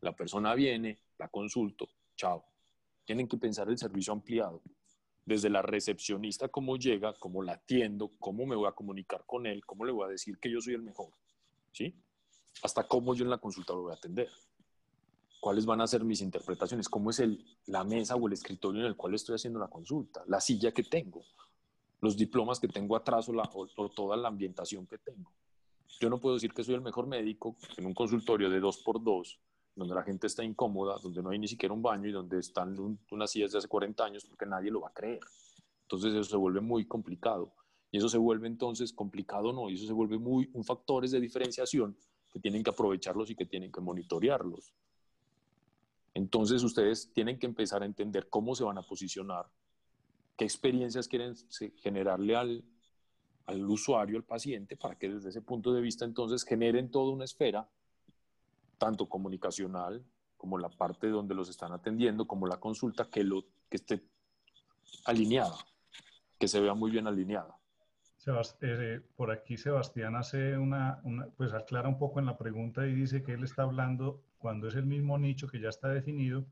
la 0.00 0.14
persona 0.14 0.54
viene, 0.54 0.98
la 1.18 1.28
consulto, 1.28 1.88
chao. 2.16 2.44
Tienen 3.04 3.28
que 3.28 3.36
pensar 3.36 3.68
el 3.68 3.78
servicio 3.78 4.12
ampliado. 4.12 4.62
Desde 5.26 5.48
la 5.48 5.62
recepcionista, 5.62 6.48
cómo 6.48 6.76
llega, 6.76 7.14
cómo 7.18 7.42
la 7.42 7.52
atiendo, 7.52 8.12
cómo 8.18 8.44
me 8.44 8.56
voy 8.56 8.68
a 8.68 8.72
comunicar 8.72 9.24
con 9.26 9.46
él, 9.46 9.64
cómo 9.64 9.84
le 9.84 9.92
voy 9.92 10.06
a 10.06 10.10
decir 10.10 10.38
que 10.38 10.50
yo 10.50 10.60
soy 10.60 10.74
el 10.74 10.82
mejor. 10.82 11.10
¿Sí? 11.72 11.94
Hasta 12.62 12.86
cómo 12.86 13.14
yo 13.14 13.24
en 13.24 13.30
la 13.30 13.38
consulta 13.38 13.72
lo 13.72 13.82
voy 13.82 13.92
a 13.92 13.96
atender. 13.96 14.28
¿Cuáles 15.40 15.66
van 15.66 15.80
a 15.80 15.86
ser 15.86 16.04
mis 16.04 16.20
interpretaciones? 16.20 16.88
¿Cómo 16.88 17.10
es 17.10 17.20
el, 17.20 17.44
la 17.66 17.84
mesa 17.84 18.16
o 18.16 18.26
el 18.26 18.34
escritorio 18.34 18.82
en 18.82 18.86
el 18.86 18.96
cual 18.96 19.14
estoy 19.14 19.34
haciendo 19.34 19.58
la 19.58 19.68
consulta? 19.68 20.22
La 20.26 20.40
silla 20.40 20.72
que 20.72 20.84
tengo 20.84 21.24
los 22.04 22.18
diplomas 22.18 22.60
que 22.60 22.68
tengo 22.68 22.96
atrás 22.96 23.30
o, 23.30 23.32
la, 23.32 23.50
toda 23.96 24.16
la 24.16 24.28
ambientación 24.28 24.86
que 24.86 24.98
tengo. 24.98 25.32
Yo 25.98 26.10
no 26.10 26.20
puedo 26.20 26.34
decir 26.34 26.52
que 26.52 26.62
soy 26.62 26.74
el 26.74 26.82
mejor 26.82 27.06
médico 27.06 27.56
en 27.78 27.86
un 27.86 27.94
consultorio 27.94 28.50
de 28.50 28.60
dos 28.60 28.76
por 28.78 29.02
dos, 29.02 29.40
donde 29.76 29.94
la 29.94 30.02
gente 30.02 30.26
está 30.26 30.44
incómoda, 30.44 30.96
donde 31.02 31.22
no 31.22 31.30
hay 31.30 31.38
ni 31.38 31.48
siquiera 31.48 31.74
un 31.74 31.82
baño 31.82 32.08
y 32.08 32.12
donde 32.12 32.38
están 32.38 32.76
unas 33.10 33.30
sillas 33.30 33.52
de 33.52 33.58
hace 33.58 33.68
40 33.68 34.04
años, 34.04 34.24
porque 34.24 34.46
nadie 34.46 34.70
lo 34.70 34.82
va 34.82 34.88
a 34.88 34.92
creer. 34.92 35.20
Entonces 35.82 36.14
eso 36.14 36.24
se 36.24 36.36
vuelve 36.36 36.60
muy 36.60 36.86
complicado. 36.86 37.52
Y 37.90 37.98
eso 37.98 38.08
se 38.08 38.18
vuelve 38.18 38.48
entonces 38.48 38.92
complicado, 38.92 39.52
no, 39.52 39.70
y 39.70 39.74
eso 39.74 39.86
se 39.86 39.92
vuelve 39.92 40.18
muy 40.18 40.50
un 40.52 40.64
factores 40.64 41.12
de 41.12 41.20
diferenciación 41.20 41.96
que 42.32 42.40
tienen 42.40 42.64
que 42.64 42.70
aprovecharlos 42.70 43.30
y 43.30 43.36
que 43.36 43.46
tienen 43.46 43.70
que 43.70 43.80
monitorearlos. 43.80 44.74
Entonces 46.12 46.62
ustedes 46.62 47.12
tienen 47.12 47.38
que 47.38 47.46
empezar 47.46 47.82
a 47.82 47.86
entender 47.86 48.28
cómo 48.28 48.54
se 48.54 48.64
van 48.64 48.78
a 48.78 48.82
posicionar, 48.82 49.46
qué 50.36 50.44
experiencias 50.44 51.06
quieren 51.06 51.34
generarle 51.76 52.34
al, 52.34 52.64
al 53.46 53.64
usuario, 53.64 54.16
al 54.16 54.24
paciente, 54.24 54.76
para 54.76 54.96
que 54.96 55.08
desde 55.08 55.28
ese 55.28 55.42
punto 55.42 55.72
de 55.72 55.80
vista 55.80 56.04
entonces 56.04 56.44
generen 56.44 56.90
toda 56.90 57.12
una 57.12 57.24
esfera, 57.24 57.68
tanto 58.78 59.08
comunicacional 59.08 60.04
como 60.36 60.58
la 60.58 60.68
parte 60.68 61.08
donde 61.08 61.34
los 61.34 61.48
están 61.48 61.72
atendiendo, 61.72 62.26
como 62.26 62.46
la 62.46 62.58
consulta, 62.58 63.08
que, 63.10 63.24
lo, 63.24 63.44
que 63.68 63.76
esté 63.76 64.02
alineada, 65.06 65.56
que 66.38 66.48
se 66.48 66.60
vea 66.60 66.74
muy 66.74 66.90
bien 66.90 67.06
alineada. 67.06 67.56
Eh, 68.62 69.00
por 69.16 69.30
aquí 69.30 69.58
Sebastián 69.58 70.16
hace 70.16 70.56
una, 70.56 70.98
una, 71.04 71.26
pues 71.36 71.52
aclara 71.52 71.88
un 71.88 71.98
poco 71.98 72.20
en 72.20 72.26
la 72.26 72.38
pregunta 72.38 72.86
y 72.86 72.94
dice 72.94 73.22
que 73.22 73.32
él 73.32 73.44
está 73.44 73.64
hablando 73.64 74.22
cuando 74.38 74.68
es 74.68 74.74
el 74.76 74.86
mismo 74.86 75.18
nicho 75.18 75.46
que 75.46 75.60
ya 75.60 75.68
está 75.68 75.88
definido 75.88 76.46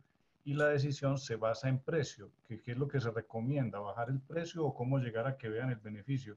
y 0.44 0.54
la 0.54 0.68
decisión 0.68 1.18
se 1.18 1.36
basa 1.36 1.68
en 1.68 1.78
precio, 1.78 2.30
que 2.46 2.60
qué 2.60 2.72
es 2.72 2.78
lo 2.78 2.88
que 2.88 3.00
se 3.00 3.10
recomienda, 3.10 3.78
bajar 3.78 4.10
el 4.10 4.20
precio 4.20 4.64
o 4.64 4.74
cómo 4.74 4.98
llegar 4.98 5.26
a 5.26 5.36
que 5.36 5.48
vean 5.48 5.70
el 5.70 5.76
beneficio. 5.76 6.36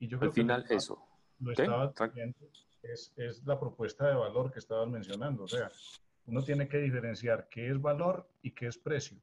Y 0.00 0.08
yo 0.08 0.18
creo 0.18 0.30
Al 0.30 0.34
final 0.34 0.64
que 0.64 0.74
eso. 0.74 1.02
Lo 1.40 1.52
estaba 1.52 1.92
es, 2.82 3.12
es 3.16 3.44
la 3.44 3.58
propuesta 3.58 4.08
de 4.08 4.14
valor 4.14 4.50
que 4.50 4.58
estabas 4.58 4.88
mencionando, 4.88 5.44
o 5.44 5.48
sea, 5.48 5.70
uno 6.26 6.42
tiene 6.42 6.68
que 6.68 6.78
diferenciar 6.78 7.48
qué 7.48 7.70
es 7.70 7.80
valor 7.80 8.28
y 8.42 8.50
qué 8.50 8.66
es 8.66 8.76
precio, 8.76 9.16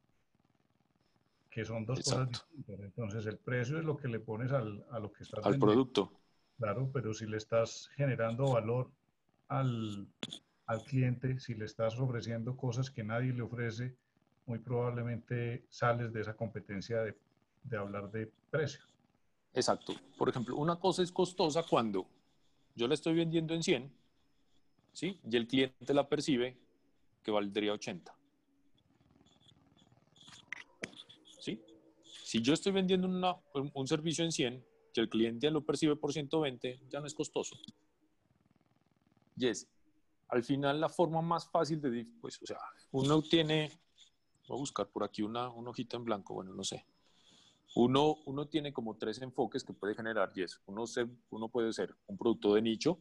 que 1.49 1.63
son 1.63 1.85
dos 1.85 1.99
cosas 1.99 2.29
distintas. 2.29 2.79
Entonces, 2.79 3.25
el 3.27 3.37
precio 3.37 3.77
es 3.77 3.85
lo 3.85 3.95
que 3.95 4.07
le 4.07 4.19
pones 4.19 4.51
al, 4.51 4.85
a 4.91 4.99
lo 4.99 5.11
que 5.11 5.23
estás 5.23 5.45
Al 5.45 5.59
producto. 5.59 6.11
Claro, 6.57 6.89
pero 6.91 7.13
si 7.13 7.25
le 7.25 7.37
estás 7.37 7.89
generando 7.95 8.53
valor 8.53 8.89
al, 9.49 10.07
al 10.65 10.83
cliente, 10.83 11.39
si 11.39 11.53
le 11.53 11.65
estás 11.65 11.99
ofreciendo 11.99 12.55
cosas 12.57 12.89
que 12.89 13.03
nadie 13.03 13.33
le 13.33 13.41
ofrece, 13.41 13.95
muy 14.45 14.59
probablemente 14.59 15.65
sales 15.69 16.13
de 16.13 16.21
esa 16.21 16.35
competencia 16.35 17.01
de, 17.01 17.15
de 17.63 17.77
hablar 17.77 18.11
de 18.11 18.31
precio. 18.49 18.81
Exacto. 19.53 19.93
Por 20.17 20.29
ejemplo, 20.29 20.55
una 20.55 20.77
cosa 20.77 21.01
es 21.03 21.11
costosa 21.11 21.63
cuando 21.63 22.07
yo 22.75 22.87
la 22.87 22.93
estoy 22.93 23.15
vendiendo 23.15 23.53
en 23.53 23.63
100, 23.63 23.93
¿sí? 24.93 25.19
Y 25.29 25.35
el 25.35 25.47
cliente 25.47 25.93
la 25.93 26.07
percibe 26.07 26.57
que 27.23 27.31
valdría 27.31 27.73
80. 27.73 28.15
¿Sí? 31.39 31.61
Si 32.03 32.41
yo 32.41 32.53
estoy 32.53 32.71
vendiendo 32.71 33.07
un 33.73 33.87
servicio 33.87 34.23
en 34.23 34.31
100, 34.31 34.65
que 34.93 35.01
el 35.01 35.09
cliente 35.09 35.49
lo 35.51 35.65
percibe 35.65 35.95
por 35.95 36.13
120, 36.13 36.81
ya 36.89 36.99
no 36.99 37.07
es 37.07 37.13
costoso. 37.13 37.57
Y 39.37 39.47
es, 39.47 39.67
al 40.29 40.43
final, 40.43 40.79
la 40.79 40.89
forma 40.89 41.21
más 41.21 41.49
fácil 41.49 41.81
de, 41.81 42.07
pues, 42.21 42.41
o 42.41 42.45
sea, 42.45 42.59
uno 42.91 43.21
tiene 43.21 43.71
Voy 44.47 44.57
a 44.57 44.59
buscar 44.59 44.87
por 44.87 45.03
aquí 45.03 45.23
una 45.23 45.49
hojita 45.49 45.97
en 45.97 46.05
blanco, 46.05 46.35
bueno, 46.35 46.53
no 46.53 46.63
sé. 46.63 46.85
Uno, 47.75 48.15
uno 48.25 48.47
tiene 48.47 48.71
como 48.71 48.95
tres 48.95 49.21
enfoques 49.21 49.63
que 49.63 49.73
puede 49.73 49.95
generar 49.95 50.31
y 50.33 50.43
es, 50.43 50.61
uno, 50.65 50.87
se, 50.87 51.07
uno 51.29 51.49
puede 51.49 51.73
ser 51.73 51.93
un 52.07 52.17
producto 52.17 52.53
de 52.53 52.61
nicho, 52.61 52.97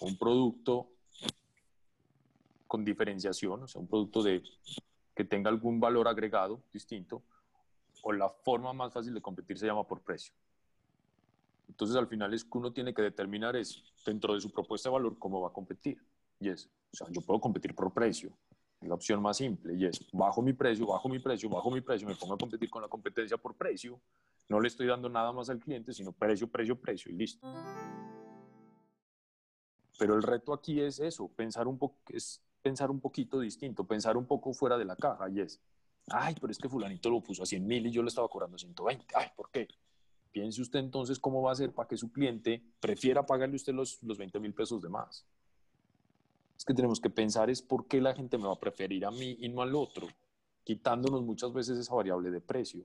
un 0.00 0.18
producto 0.18 0.90
con 2.66 2.84
diferenciación, 2.84 3.62
o 3.62 3.66
sea, 3.66 3.80
un 3.80 3.88
producto 3.88 4.22
de, 4.22 4.42
que 5.14 5.24
tenga 5.24 5.48
algún 5.48 5.80
valor 5.80 6.08
agregado 6.08 6.62
distinto, 6.74 7.22
o 8.02 8.12
la 8.12 8.28
forma 8.28 8.74
más 8.74 8.92
fácil 8.92 9.14
de 9.14 9.22
competir 9.22 9.58
se 9.58 9.66
llama 9.66 9.86
por 9.86 10.02
precio. 10.02 10.34
Entonces, 11.68 11.96
al 11.96 12.06
final 12.06 12.34
es 12.34 12.44
que 12.44 12.58
uno 12.58 12.70
tiene 12.72 12.92
que 12.92 13.00
determinar 13.00 13.56
es, 13.56 13.82
dentro 14.04 14.34
de 14.34 14.40
su 14.42 14.50
propuesta 14.50 14.90
de 14.90 14.94
valor, 14.94 15.18
cómo 15.18 15.40
va 15.40 15.48
a 15.48 15.52
competir. 15.52 16.02
Y 16.38 16.50
es, 16.50 16.68
o 16.92 16.96
sea, 16.96 17.06
yo 17.10 17.22
puedo 17.22 17.40
competir 17.40 17.74
por 17.74 17.92
precio, 17.92 18.30
la 18.82 18.94
opción 18.94 19.20
más 19.20 19.36
simple 19.36 19.74
y 19.74 19.86
es 19.86 20.06
bajo 20.12 20.42
mi 20.42 20.52
precio, 20.52 20.86
bajo 20.86 21.08
mi 21.08 21.18
precio, 21.18 21.48
bajo 21.48 21.70
mi 21.70 21.80
precio, 21.80 22.08
me 22.08 22.14
pongo 22.14 22.34
a 22.34 22.38
competir 22.38 22.70
con 22.70 22.82
la 22.82 22.88
competencia 22.88 23.36
por 23.36 23.54
precio, 23.54 24.00
no 24.48 24.60
le 24.60 24.68
estoy 24.68 24.86
dando 24.86 25.08
nada 25.08 25.32
más 25.32 25.50
al 25.50 25.58
cliente, 25.58 25.92
sino 25.92 26.12
precio, 26.12 26.48
precio, 26.48 26.80
precio 26.80 27.12
y 27.12 27.14
listo. 27.14 27.46
Pero 29.98 30.16
el 30.16 30.22
reto 30.22 30.54
aquí 30.54 30.80
es 30.80 30.98
eso, 30.98 31.28
pensar 31.28 31.68
un, 31.68 31.78
poco 31.78 31.98
es 32.08 32.42
pensar 32.62 32.90
un 32.90 33.00
poquito 33.00 33.38
distinto, 33.38 33.84
pensar 33.84 34.16
un 34.16 34.26
poco 34.26 34.54
fuera 34.54 34.78
de 34.78 34.86
la 34.86 34.96
caja 34.96 35.28
y 35.28 35.40
es, 35.40 35.60
ay, 36.08 36.34
pero 36.40 36.50
es 36.50 36.58
que 36.58 36.68
fulanito 36.68 37.10
lo 37.10 37.22
puso 37.22 37.42
a 37.42 37.46
100 37.46 37.66
mil 37.66 37.86
y 37.86 37.90
yo 37.90 38.02
le 38.02 38.08
estaba 38.08 38.28
cobrando 38.28 38.56
120, 38.56 39.04
ay, 39.14 39.28
¿por 39.36 39.50
qué? 39.50 39.68
Piense 40.32 40.62
usted 40.62 40.78
entonces 40.78 41.18
cómo 41.18 41.42
va 41.42 41.52
a 41.52 41.56
ser 41.56 41.74
para 41.74 41.86
que 41.86 41.98
su 41.98 42.10
cliente 42.10 42.62
prefiera 42.80 43.26
pagarle 43.26 43.56
usted 43.56 43.74
los, 43.74 44.02
los 44.02 44.16
20 44.16 44.40
mil 44.40 44.54
pesos 44.54 44.80
de 44.80 44.88
más 44.88 45.26
es 46.60 46.64
que 46.66 46.74
tenemos 46.74 47.00
que 47.00 47.08
pensar 47.08 47.48
es 47.48 47.62
por 47.62 47.86
qué 47.86 48.02
la 48.02 48.14
gente 48.14 48.36
me 48.36 48.44
va 48.44 48.52
a 48.52 48.60
preferir 48.60 49.06
a 49.06 49.10
mí 49.10 49.34
y 49.40 49.48
no 49.48 49.62
al 49.62 49.74
otro, 49.74 50.06
quitándonos 50.62 51.22
muchas 51.22 51.54
veces 51.54 51.78
esa 51.78 51.94
variable 51.94 52.30
de 52.30 52.42
precio, 52.42 52.84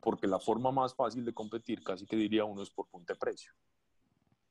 porque 0.00 0.26
la 0.26 0.40
forma 0.40 0.72
más 0.72 0.96
fácil 0.96 1.24
de 1.24 1.32
competir, 1.32 1.80
casi 1.84 2.06
que 2.06 2.16
diría 2.16 2.44
uno, 2.44 2.60
es 2.60 2.70
por 2.70 2.88
punto 2.88 3.12
de 3.12 3.16
precio. 3.16 3.52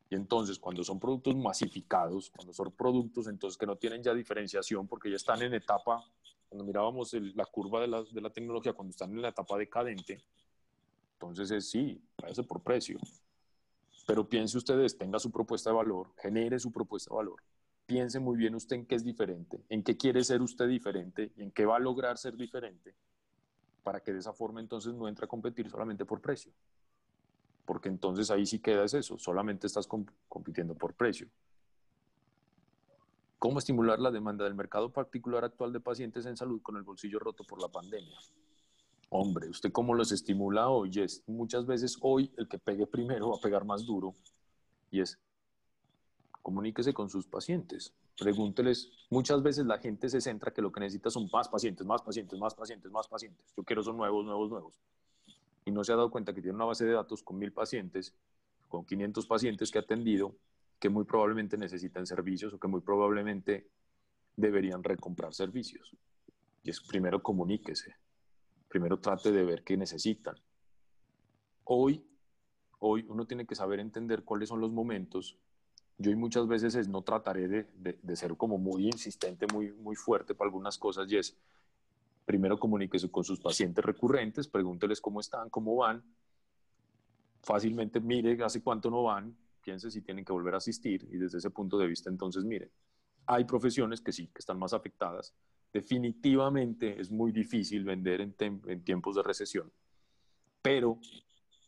Y 0.10 0.16
entonces, 0.16 0.58
cuando 0.60 0.82
son 0.86 0.98
productos 0.98 1.36
masificados, 1.36 2.30
cuando 2.30 2.54
son 2.54 2.72
productos 2.72 3.28
entonces 3.28 3.58
que 3.58 3.66
no 3.66 3.76
tienen 3.76 4.02
ya 4.02 4.14
diferenciación, 4.14 4.88
porque 4.88 5.10
ya 5.10 5.18
están 5.18 5.42
en 5.42 5.54
etapa, 5.54 6.02
cuando 6.48 6.64
mirábamos 6.64 7.12
la 7.36 7.46
curva 7.48 7.82
de 7.82 7.88
la, 7.88 8.04
de 8.04 8.22
la, 8.22 8.30
tecnología, 8.30 8.72
cuando 8.72 8.92
están 8.92 9.12
en 9.12 9.24
la 9.24 9.28
etapa 9.28 9.58
decadente, 9.58 10.24
entonces 11.16 11.52
es 11.52 11.70
sí, 11.70 12.02
váyase 12.18 12.44
por 12.44 12.64
precio. 12.64 12.98
Pero 14.08 14.30
piense 14.30 14.58
ustedes, 14.58 14.98
tenga 14.98 15.20
su 15.20 15.32
propuesta 15.32 15.70
de 15.70 15.76
valor, 15.76 16.14
genere 16.16 16.58
su 16.62 16.72
propuesta 16.72 17.14
de 17.14 17.18
valor, 17.18 17.42
piense 17.88 18.20
muy 18.20 18.38
bien 18.38 18.54
usted 18.54 18.76
en 18.76 18.86
qué 18.86 18.96
es 18.96 19.04
diferente, 19.04 19.64
en 19.70 19.82
qué 19.82 19.98
quiere 19.98 20.24
ser 20.24 20.42
usted 20.42 20.68
diferente 20.68 21.32
y 21.36 21.42
en 21.42 21.52
qué 21.52 21.66
va 21.66 21.78
a 21.78 21.80
lograr 21.80 22.18
ser 22.18 22.36
diferente 22.36 22.94
para 23.82 24.02
que 24.02 24.12
de 24.12 24.20
esa 24.20 24.34
forma 24.34 24.60
entonces 24.60 24.94
no 24.94 25.08
entre 25.08 25.26
a 25.26 25.28
competir 25.30 25.70
solamente 25.70 26.06
por 26.06 26.20
precio. 26.20 26.52
Porque 27.66 27.88
entonces 27.88 28.30
ahí 28.30 28.46
sí 28.46 28.60
queda 28.60 28.84
es 28.84 28.94
eso, 28.94 29.18
solamente 29.18 29.66
estás 29.66 29.88
compitiendo 30.28 30.76
por 30.76 30.94
precio. 30.94 31.30
¿Cómo 33.40 33.60
estimular 33.60 34.00
la 34.00 34.12
demanda 34.12 34.44
del 34.44 34.56
mercado 34.56 34.92
particular 34.92 35.46
actual 35.46 35.72
de 35.72 35.80
pacientes 35.80 36.26
en 36.26 36.36
salud 36.36 36.62
con 36.62 36.76
el 36.76 36.84
bolsillo 36.84 37.20
roto 37.20 37.46
por 37.46 37.62
la 37.62 37.70
pandemia? 37.70 38.18
Hombre, 39.10 39.48
¿usted 39.48 39.72
cómo 39.72 39.94
los 39.94 40.12
estimula 40.12 40.68
hoy? 40.70 40.92
Es 41.00 41.24
muchas 41.28 41.66
veces 41.66 41.98
hoy 42.02 42.34
el 42.36 42.50
que 42.50 42.60
pegue 42.60 42.88
primero 42.88 43.30
va 43.30 43.38
a 43.38 43.42
pegar 43.42 43.64
más 43.64 43.86
duro 43.86 44.14
y 44.92 45.00
es 45.00 45.18
comuníquese 46.48 46.94
con 46.94 47.10
sus 47.10 47.28
pacientes, 47.28 47.94
pregúnteles. 48.18 48.90
Muchas 49.10 49.44
veces 49.44 49.66
la 49.66 49.80
gente 49.80 50.08
se 50.08 50.22
centra 50.22 50.54
que 50.54 50.62
lo 50.62 50.72
que 50.72 50.80
necesita 50.80 51.10
son 51.10 51.28
más 51.30 51.50
pacientes, 51.50 51.86
más 51.86 52.02
pacientes, 52.02 52.40
más 52.40 52.56
pacientes, 52.56 52.90
más 52.90 53.06
pacientes. 53.06 53.54
Yo 53.58 53.66
quiero 53.66 53.84
son 53.84 53.98
nuevos, 53.98 54.24
nuevos, 54.24 54.50
nuevos. 54.50 54.80
Y 55.66 55.72
no 55.72 55.84
se 55.84 55.92
ha 55.92 55.98
dado 55.98 56.10
cuenta 56.10 56.34
que 56.34 56.42
tiene 56.42 56.56
una 56.56 56.64
base 56.64 56.86
de 56.86 56.94
datos 56.94 57.22
con 57.22 57.38
mil 57.38 57.52
pacientes, 57.52 58.16
con 58.70 58.86
500 58.86 59.28
pacientes 59.28 59.70
que 59.70 59.78
ha 59.78 59.82
atendido, 59.82 60.38
que 60.80 60.88
muy 60.88 61.04
probablemente 61.04 61.58
necesitan 61.58 62.08
servicios 62.08 62.54
o 62.54 62.60
que 62.60 62.70
muy 62.70 62.80
probablemente 62.80 63.70
deberían 64.38 64.86
recomprar 64.86 65.34
servicios. 65.34 65.98
Y 66.64 66.70
es 66.70 66.80
primero 66.80 67.22
comuníquese, 67.22 67.94
primero 68.70 69.02
trate 69.02 69.34
de 69.34 69.44
ver 69.44 69.66
qué 69.66 69.76
necesitan. 69.76 70.38
Hoy, 71.66 72.08
hoy 72.80 73.06
uno 73.10 73.28
tiene 73.28 73.46
que 73.46 73.56
saber 73.56 73.82
entender 73.82 74.24
cuáles 74.24 74.48
son 74.48 74.62
los 74.62 74.72
momentos 74.72 75.38
yo 75.98 76.16
muchas 76.16 76.48
veces 76.48 76.76
es, 76.76 76.88
no 76.88 77.02
trataré 77.02 77.48
de, 77.48 77.68
de, 78.02 78.16
ser 78.16 78.36
como 78.38 78.58
muy 78.58 78.86
insistente, 78.86 79.48
muy, 79.52 79.72
muy 79.72 79.96
fuerte 79.96 80.36
para 80.36 80.48
algunas 80.48 80.78
cosas 80.78 81.12
y 81.12 81.18
es, 81.18 81.36
primero 82.26 82.60
comuníquese 82.60 83.10
con 83.10 83.24
sus 83.24 83.40
pacientes 83.40 83.84
recurrentes, 83.84 84.48
pregúnteles 84.48 85.02
cómo 85.02 85.20
están, 85.20 85.50
cómo 85.50 85.76
van, 85.76 86.04
fácilmente 87.42 88.00
mire 88.00 88.44
hace 88.44 88.62
cuánto 88.62 88.92
no 88.92 89.04
van, 89.04 89.36
piense 89.64 89.90
si 89.90 90.02
tienen 90.02 90.24
que 90.24 90.34
volver 90.34 90.54
a 90.54 90.58
asistir 90.58 91.08
y 91.12 91.18
desde 91.18 91.40
ese 91.40 91.50
punto 91.50 91.78
de 91.78 91.88
vista 91.88 92.10
entonces 92.10 92.44
mire, 92.44 92.70
hay 93.26 93.46
profesiones 93.46 94.00
que 94.00 94.12
sí, 94.12 94.28
que 94.28 94.40
están 94.40 94.58
más 94.60 94.74
afectadas. 94.74 95.34
Definitivamente 95.74 97.00
es 97.02 97.12
muy 97.12 97.32
difícil 97.32 97.84
vender 97.84 98.22
en, 98.22 98.36
en 98.40 98.84
tiempos 98.84 99.16
de 99.16 99.24
recesión, 99.24 99.72
pero 100.62 101.00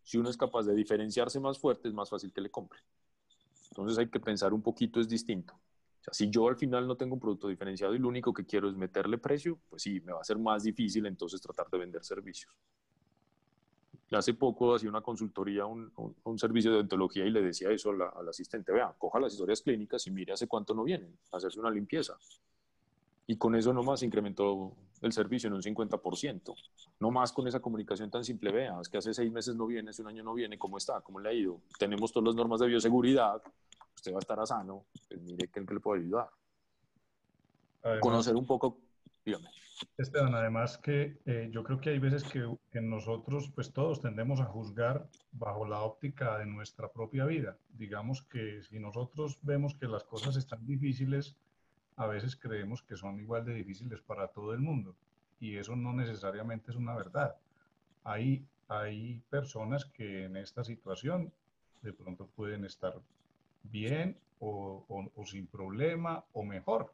si 0.03 0.17
uno 0.17 0.29
es 0.29 0.37
capaz 0.37 0.63
de 0.63 0.75
diferenciarse 0.75 1.39
más 1.39 1.57
fuerte, 1.57 1.87
es 1.87 1.93
más 1.93 2.09
fácil 2.09 2.31
que 2.31 2.41
le 2.41 2.49
compre. 2.49 2.79
Entonces 3.71 3.97
hay 3.97 4.09
que 4.09 4.19
pensar 4.19 4.53
un 4.53 4.61
poquito, 4.61 4.99
es 4.99 5.07
distinto. 5.07 5.53
O 5.53 6.03
sea, 6.03 6.13
si 6.13 6.29
yo 6.29 6.47
al 6.47 6.55
final 6.55 6.87
no 6.87 6.95
tengo 6.95 7.15
un 7.15 7.19
producto 7.19 7.47
diferenciado 7.47 7.93
y 7.93 7.99
lo 7.99 8.07
único 8.07 8.33
que 8.33 8.45
quiero 8.45 8.69
es 8.69 8.75
meterle 8.75 9.17
precio, 9.17 9.59
pues 9.69 9.83
sí, 9.83 9.99
me 10.01 10.13
va 10.13 10.21
a 10.21 10.23
ser 10.23 10.37
más 10.37 10.63
difícil 10.63 11.05
entonces 11.05 11.41
tratar 11.41 11.69
de 11.69 11.77
vender 11.77 12.03
servicios. 12.03 12.53
Hace 14.11 14.33
poco 14.33 14.73
hacía 14.73 14.89
una 14.89 15.01
consultoría, 15.01 15.67
un, 15.67 15.91
un, 16.23 16.39
servicio 16.39 16.71
de 16.71 16.77
odontología 16.77 17.25
y 17.25 17.29
le 17.29 17.43
decía 17.43 17.69
eso 17.69 17.91
al 17.91 18.27
asistente, 18.27 18.71
vea, 18.71 18.91
coja 18.97 19.19
las 19.19 19.33
historias 19.33 19.61
clínicas 19.61 20.07
y 20.07 20.11
mire 20.11 20.33
hace 20.33 20.47
cuánto 20.47 20.73
no 20.73 20.83
vienen, 20.83 21.15
hacerse 21.31 21.59
una 21.59 21.69
limpieza. 21.69 22.17
Y 23.29 23.37
con 23.37 23.53
eso 23.53 23.71
nomás 23.71 24.01
incrementó 24.01 24.75
el 25.03 25.11
servicio 25.11 25.49
en 25.49 25.53
un 25.53 25.61
50%. 25.61 26.55
No 26.99 27.11
más 27.11 27.31
con 27.31 27.47
esa 27.47 27.59
comunicación 27.59 28.09
tan 28.09 28.25
simple, 28.25 28.51
vea, 28.51 28.81
es 28.81 28.89
que 28.89 28.97
hace 28.97 29.13
seis 29.13 29.31
meses 29.31 29.55
no 29.55 29.67
viene, 29.67 29.91
hace 29.91 30.01
un 30.01 30.07
año 30.07 30.23
no 30.23 30.33
viene, 30.33 30.57
¿cómo 30.57 30.79
está? 30.79 31.01
¿Cómo 31.01 31.19
le 31.19 31.29
ha 31.29 31.33
ido? 31.33 31.61
Tenemos 31.77 32.11
todas 32.11 32.25
las 32.25 32.35
normas 32.35 32.59
de 32.59 32.65
bioseguridad, 32.65 33.39
usted 33.93 34.13
va 34.13 34.15
a 34.15 34.19
estar 34.19 34.39
a 34.39 34.47
sano, 34.47 34.85
pues 35.07 35.21
mire 35.21 35.47
que 35.47 35.61
le 35.61 35.79
puede 35.79 36.01
ayudar. 36.01 36.27
Conocer 38.01 38.35
un 38.35 38.47
poco, 38.47 38.79
dígame. 39.23 39.49
Esteban, 39.95 40.33
además 40.33 40.79
que 40.79 41.21
eh, 41.27 41.49
yo 41.51 41.63
creo 41.63 41.79
que 41.79 41.91
hay 41.91 41.99
veces 41.99 42.23
que, 42.23 42.51
que, 42.71 42.81
nosotros, 42.81 43.51
pues 43.53 43.71
todos 43.71 44.01
tendemos 44.01 44.41
a 44.41 44.45
juzgar 44.45 45.07
bajo 45.33 45.67
la 45.67 45.81
óptica 45.81 46.39
de 46.39 46.47
nuestra 46.47 46.91
propia 46.91 47.25
vida. 47.25 47.59
Digamos 47.77 48.23
que 48.23 48.63
si 48.63 48.79
nosotros 48.79 49.37
vemos 49.43 49.75
que 49.75 49.85
las 49.85 50.03
cosas 50.03 50.35
están 50.35 50.65
difíciles, 50.65 51.37
a 51.99 52.07
veces 52.07 52.37
creemos 52.37 52.81
que 52.81 52.95
son 52.95 53.19
igual 53.19 53.43
de 53.43 53.53
difíciles 53.53 53.99
para 53.99 54.29
todo 54.29 54.53
el 54.53 54.59
mundo 54.59 54.95
y 55.41 55.57
eso 55.57 55.75
no 55.75 55.91
necesariamente 55.91 56.71
es 56.71 56.77
una 56.77 56.95
verdad. 56.95 57.35
Hay, 58.05 58.45
hay 58.69 59.21
personas 59.29 59.83
que 59.83 60.23
en 60.23 60.37
esta 60.37 60.63
situación 60.63 61.31
de 61.81 61.91
pronto 61.91 62.25
pueden 62.37 62.63
estar 62.63 62.93
bien 63.63 64.17
o, 64.39 64.85
o, 65.13 65.25
sin 65.25 65.45
problema 65.47 66.23
o 66.31 66.43
mejor. 66.45 66.93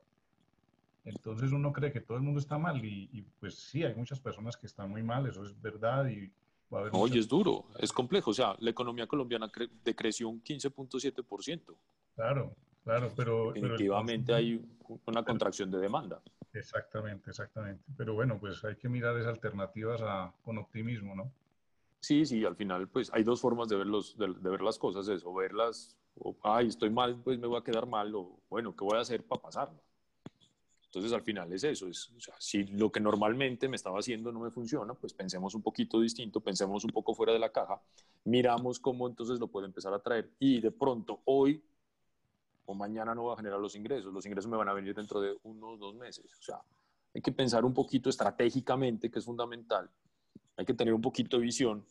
Entonces 1.04 1.52
uno 1.52 1.72
cree 1.72 1.92
que 1.92 2.02
todo 2.02 2.18
el 2.18 2.24
mundo 2.24 2.40
está 2.40 2.58
mal 2.58 2.84
y, 2.84 3.24
pues 3.40 3.54
sí, 3.54 3.84
hay 3.84 3.94
muchas 3.94 4.20
personas 4.20 4.58
que 4.58 4.66
están 4.66 4.90
muy 4.90 5.04
mal, 5.04 5.28
eso 5.28 5.44
es 5.44 5.62
verdad 5.62 6.08
y 6.08 6.32
va 6.74 6.80
a 6.80 6.82
haber... 6.82 6.92
Oye, 6.96 7.20
es 7.20 7.28
duro, 7.28 7.66
es 7.78 7.94
complejo, 7.94 8.32
o 8.32 8.34
sea, 8.34 8.56
la 8.58 8.72
economía 8.72 9.06
colombiana 9.06 9.52
decreció 9.84 10.30
un 10.30 10.42
15.7%. 10.42 11.76
Claro, 12.16 12.56
claro, 12.86 13.12
pero... 13.18 13.52
Definitivamente 13.52 14.34
hay 14.34 14.66
una 15.06 15.26
contracción 15.26 15.70
de 15.70 15.80
demanda. 15.80 16.22
Exactamente, 16.54 17.32
exactamente. 17.32 17.84
Pero 17.98 18.14
bueno, 18.14 18.40
pues 18.40 18.64
hay 18.64 18.78
que 18.78 18.88
mirar 18.88 19.18
esas 19.18 19.34
alternativas 19.34 20.02
con 20.44 20.58
optimismo, 20.58 21.14
¿no? 21.14 21.30
Sí, 22.00 22.26
sí, 22.26 22.46
al 22.46 22.56
final 22.56 22.88
pues 22.88 23.12
hay 23.14 23.24
dos 23.24 23.42
formas 23.42 23.68
de 23.68 23.78
ver, 23.78 23.88
los, 23.88 24.16
de, 24.18 24.28
ver 24.28 24.62
las 24.62 24.78
cosas, 24.78 25.08
eso, 25.08 25.34
verlas, 25.34 25.98
o, 26.14 26.36
ay, 26.44 26.68
estoy 26.68 26.92
mal, 26.92 27.20
pues 27.24 27.40
me 27.40 27.48
voy 27.48 27.58
a 27.58 27.64
quedar 27.64 27.88
mal, 27.88 28.14
o 28.14 28.40
bueno, 28.48 28.76
¿qué 28.76 28.86
voy 28.86 28.96
a 28.98 29.02
hacer 29.02 29.24
para 29.24 29.42
pasarlo? 29.42 29.82
Entonces 30.86 31.12
al 31.12 31.24
final 31.24 31.52
es 31.52 31.64
eso, 31.64 31.88
es, 31.88 32.12
o 32.16 32.22
sea, 32.22 32.36
si 32.38 32.64
lo 32.66 32.92
que 32.92 33.00
normalmente 33.00 33.68
me 33.68 33.76
estaba 33.76 34.00
haciendo 34.00 34.32
no 34.32 34.40
me 34.40 34.52
funciona, 34.52 34.94
pues 34.94 35.14
pensemos 35.14 35.56
un 35.56 35.64
poquito 35.64 36.00
distinto, 36.00 36.40
pensemos 36.40 36.86
un 36.86 36.92
poco 36.92 37.16
fuera 37.16 37.34
de 37.34 37.40
la 37.40 37.52
caja, 37.52 37.82
miramos 38.24 38.80
cómo 38.80 39.08
entonces 39.08 39.40
lo 39.40 39.48
puede 39.48 39.66
empezar 39.66 39.94
a 39.94 40.00
traer 40.00 40.30
y 40.40 40.62
de 40.62 40.72
pronto 40.72 41.22
hoy 41.26 41.62
o 42.66 42.74
mañana 42.74 43.14
no 43.14 43.26
va 43.26 43.34
a 43.34 43.38
generar 43.38 43.60
los 43.60 43.76
ingresos, 43.76 44.12
los 44.14 44.26
ingresos 44.26 44.50
me 44.50 44.58
van 44.58 44.70
a 44.70 44.74
venir 44.74 44.96
dentro 44.96 45.22
de 45.22 45.38
unos 45.44 45.80
dos 45.80 45.96
meses. 45.96 46.26
O 46.40 46.42
sea, 46.42 46.62
hay 47.14 47.22
que 47.22 47.32
pensar 47.32 47.64
un 47.64 47.74
poquito 47.74 48.10
estratégicamente, 48.10 49.10
que 49.10 49.20
es 49.20 49.26
fundamental. 49.26 49.90
Hay 50.58 50.66
que 50.66 50.74
tener 50.74 50.94
un 50.94 51.02
poquito 51.02 51.38
de 51.38 51.44
visión, 51.44 51.86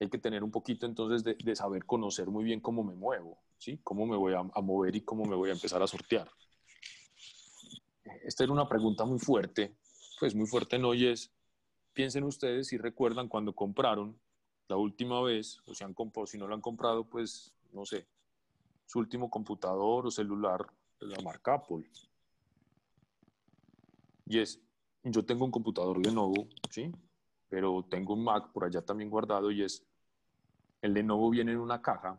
hay 0.00 0.08
que 0.08 0.18
tener 0.18 0.42
un 0.42 0.50
poquito 0.50 0.86
entonces 0.86 1.22
de, 1.22 1.56
saber 1.56 1.84
conocer 1.84 2.28
muy 2.28 2.44
bien 2.44 2.60
cómo 2.60 2.82
me 2.82 2.94
muevo, 2.94 3.38
¿sí? 3.58 3.78
Cómo 3.84 4.06
me 4.06 4.16
voy 4.16 4.34
a, 4.34 4.42
mover 4.62 4.96
y 4.96 5.02
cómo 5.02 5.24
me 5.24 5.36
voy 5.36 5.50
a 5.50 5.52
empezar 5.52 5.82
a 5.82 5.86
sortear. 5.86 6.30
Esta 8.24 8.44
era 8.44 8.52
una 8.52 8.68
pregunta 8.68 9.04
muy 9.04 9.18
fuerte, 9.18 9.76
pues 10.18 10.34
muy 10.34 10.46
fuerte 10.46 10.78
no 10.78 10.94
y 10.94 11.06
es, 11.06 11.30
piensen 11.92 12.24
ustedes 12.24 12.68
si 12.68 12.78
recuerdan 12.78 13.28
cuando 13.28 13.54
compraron 13.54 14.18
la 14.68 14.76
última 14.76 15.20
vez, 15.22 15.58
o 15.66 15.74
si, 15.74 15.84
han, 15.84 15.94
si 16.26 16.38
no 16.38 16.46
lo 16.46 16.54
han 16.54 16.60
comprado, 16.60 17.04
pues 17.04 17.52
no 17.72 17.84
sé, 17.84 18.06
su 18.90 18.98
último 18.98 19.30
computador 19.30 20.04
o 20.04 20.10
celular 20.10 20.66
de 20.98 21.06
la 21.06 21.22
marca 21.22 21.54
Apple. 21.54 21.88
Y 24.26 24.40
es, 24.40 24.60
yo 25.04 25.24
tengo 25.24 25.44
un 25.44 25.52
computador 25.52 26.04
Lenovo, 26.04 26.48
¿sí? 26.70 26.92
Pero 27.48 27.84
tengo 27.88 28.14
un 28.14 28.24
Mac 28.24 28.50
por 28.50 28.64
allá 28.64 28.82
también 28.82 29.08
guardado 29.08 29.52
y 29.52 29.62
es, 29.62 29.86
el 30.82 30.92
Lenovo 30.92 31.30
viene 31.30 31.52
en 31.52 31.58
una 31.58 31.80
caja 31.80 32.18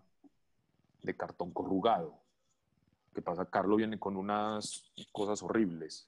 de 1.04 1.18
cartón 1.18 1.52
corrugado. 1.52 2.16
¿Qué 3.14 3.22
pasa? 3.22 3.50
Carlos 3.50 3.76
viene 3.76 4.00
con 4.00 4.16
unas 4.16 4.94
cosas 5.12 5.44
horribles. 5.44 6.08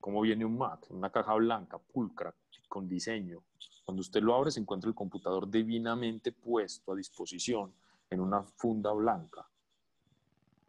¿Cómo 0.00 0.20
viene 0.20 0.44
un 0.44 0.58
Mac? 0.58 0.84
Una 0.90 1.08
caja 1.08 1.32
blanca, 1.32 1.78
pulcra, 1.78 2.34
con 2.68 2.86
diseño. 2.90 3.42
Cuando 3.86 4.02
usted 4.02 4.20
lo 4.20 4.34
abre 4.34 4.50
se 4.50 4.60
encuentra 4.60 4.90
el 4.90 4.94
computador 4.94 5.50
divinamente 5.50 6.30
puesto 6.30 6.92
a 6.92 6.94
disposición 6.94 7.72
en 8.10 8.20
una 8.20 8.42
funda 8.42 8.92
blanca. 8.92 9.48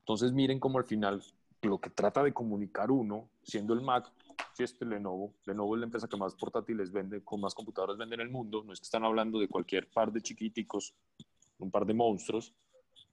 Entonces 0.10 0.32
miren 0.32 0.60
cómo 0.60 0.80
al 0.80 0.86
final 0.86 1.22
lo 1.62 1.78
que 1.78 1.92
trata 1.92 2.24
de 2.24 2.34
comunicar 2.34 2.90
uno, 2.90 3.30
siendo 3.44 3.76
el 3.76 3.82
Mac, 3.82 4.12
si 4.54 4.64
este 4.64 4.84
Lenovo, 4.84 5.36
Lenovo 5.46 5.76
es 5.76 5.82
la 5.82 5.86
empresa 5.86 6.08
que 6.08 6.18
más 6.18 6.34
portátiles 6.34 6.92
vende, 6.92 7.24
con 7.24 7.40
más 7.40 7.54
computadoras 7.54 7.96
vende 7.96 8.16
en 8.16 8.22
el 8.22 8.30
mundo, 8.30 8.64
no 8.66 8.74
es 8.74 8.80
que 8.80 8.86
están 8.86 9.04
hablando 9.04 9.40
de 9.40 9.48
cualquier 9.48 9.88
par 9.88 10.12
de 10.12 10.20
chiquiticos, 10.20 10.96
un 11.60 11.70
par 11.70 11.86
de 11.86 11.94
monstruos, 11.94 12.56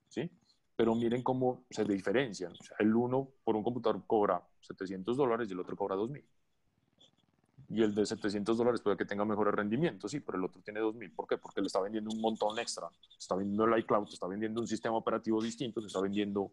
¿sí? 0.09 0.31
Pero 0.75 0.95
miren 0.95 1.23
cómo 1.23 1.65
se 1.69 1.85
diferencian. 1.85 2.53
O 2.53 2.65
sea, 2.65 2.79
el 2.79 2.97
uno 2.97 3.29
por 3.45 3.57
un 3.57 3.63
computador 3.63 4.03
cobra 4.07 4.43
700 4.63 5.19
dólares 5.19 5.51
y 5.51 5.53
el 5.53 5.61
otro 5.61 5.77
cobra 5.77 5.97
2000. 5.97 6.25
Y 7.69 7.83
el 7.83 7.95
de 7.95 8.07
700 8.07 8.57
dólares 8.57 8.81
puede 8.81 8.97
que 8.97 9.05
tenga 9.05 9.27
mejores 9.27 9.55
rendimientos, 9.55 10.13
sí, 10.13 10.21
pero 10.21 10.39
el 10.39 10.45
otro 10.45 10.63
tiene 10.63 10.81
2000. 10.81 11.11
¿Por 11.11 11.27
qué? 11.27 11.37
Porque 11.37 11.61
le 11.61 11.67
está 11.67 11.79
vendiendo 11.79 12.11
un 12.11 12.23
montón 12.23 12.59
extra. 12.59 12.89
Está 13.19 13.35
vendiendo 13.35 13.67
el 13.67 13.81
iCloud, 13.81 14.09
está 14.09 14.27
vendiendo 14.27 14.63
un 14.63 14.67
sistema 14.67 14.97
operativo 14.97 15.43
distinto, 15.43 15.83
se 15.83 15.89
está 15.89 16.01
vendiendo 16.01 16.53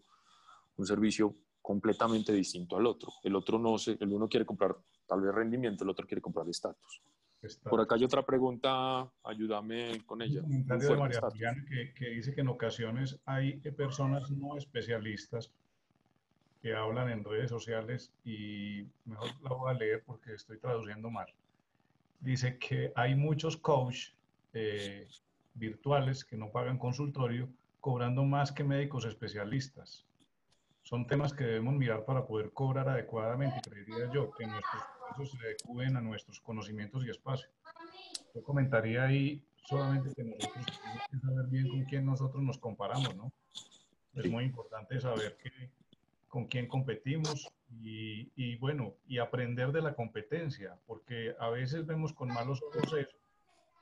un 0.77 0.85
servicio 0.85 1.35
completamente 1.61 2.33
distinto 2.33 2.77
al 2.77 2.85
otro. 2.85 3.11
El 3.23 3.35
otro 3.35 3.57
no 3.57 3.77
se, 3.77 3.97
el 3.99 4.11
uno 4.11 4.27
quiere 4.27 4.45
comprar 4.45 4.75
tal 5.07 5.21
vez 5.21 5.33
rendimiento, 5.33 5.83
el 5.83 5.89
otro 5.89 6.05
quiere 6.05 6.21
comprar 6.21 6.47
estatus. 6.49 7.01
Por 7.63 7.81
acá 7.81 7.95
hay 7.95 8.05
otra 8.05 8.25
pregunta, 8.25 9.09
ayúdame 9.23 10.01
con 10.05 10.21
ella. 10.21 10.41
Un 10.41 10.63
comentario 10.63 10.89
de 10.89 10.95
María 10.95 11.21
que, 11.67 11.93
que, 11.93 12.09
dice 12.09 12.33
que 12.33 12.41
en 12.41 12.47
ocasiones 12.47 13.19
hay 13.25 13.59
personas 13.59 14.31
no 14.31 14.55
especialistas 14.57 15.51
que 16.61 16.73
hablan 16.73 17.09
en 17.09 17.25
redes 17.25 17.49
sociales 17.49 18.13
y 18.23 18.85
mejor 19.03 19.29
la 19.41 19.49
voy 19.49 19.71
a 19.71 19.73
leer 19.73 20.03
porque 20.05 20.33
estoy 20.33 20.57
traduciendo 20.57 21.09
mal. 21.09 21.27
Dice 22.21 22.57
que 22.57 22.93
hay 22.95 23.15
muchos 23.15 23.57
coach 23.57 24.11
eh, 24.53 25.05
virtuales 25.55 26.23
que 26.23 26.37
no 26.37 26.49
pagan 26.49 26.77
consultorio 26.77 27.49
cobrando 27.81 28.23
más 28.23 28.53
que 28.53 28.63
médicos 28.63 29.03
especialistas 29.03 30.05
son 30.83 31.07
temas 31.07 31.33
que 31.33 31.45
debemos 31.45 31.73
mirar 31.73 32.05
para 32.05 32.25
poder 32.25 32.51
cobrar 32.51 32.89
adecuadamente 32.89 33.57
y 33.57 33.69
creería 33.69 34.11
yo 34.13 34.31
que 34.31 34.45
nuestros 34.45 34.83
precios 35.07 35.31
se 35.31 35.47
adecúen 35.47 35.95
a 35.95 36.01
nuestros 36.01 36.39
conocimientos 36.41 37.05
y 37.05 37.09
espacio. 37.09 37.49
Yo 38.35 38.43
comentaría 38.43 39.03
ahí 39.03 39.41
solamente 39.65 40.13
que 40.13 40.23
nosotros 40.23 40.81
tenemos 40.81 41.07
que 41.09 41.19
saber 41.19 41.47
bien 41.47 41.69
con 41.69 41.83
quién 41.85 42.05
nosotros 42.05 42.43
nos 42.43 42.57
comparamos, 42.57 43.15
¿no? 43.15 43.31
Es 44.13 44.29
muy 44.29 44.43
importante 44.43 44.99
saber 44.99 45.37
que, 45.37 45.69
con 46.27 46.45
quién 46.47 46.67
competimos 46.67 47.47
y, 47.81 48.29
y, 48.35 48.57
bueno, 48.57 48.93
y 49.07 49.19
aprender 49.19 49.71
de 49.71 49.81
la 49.81 49.95
competencia, 49.95 50.77
porque 50.85 51.33
a 51.39 51.49
veces 51.49 51.85
vemos 51.85 52.13
con 52.13 52.27
malos 52.27 52.61
ojos 52.61 52.93
eso, 52.93 53.17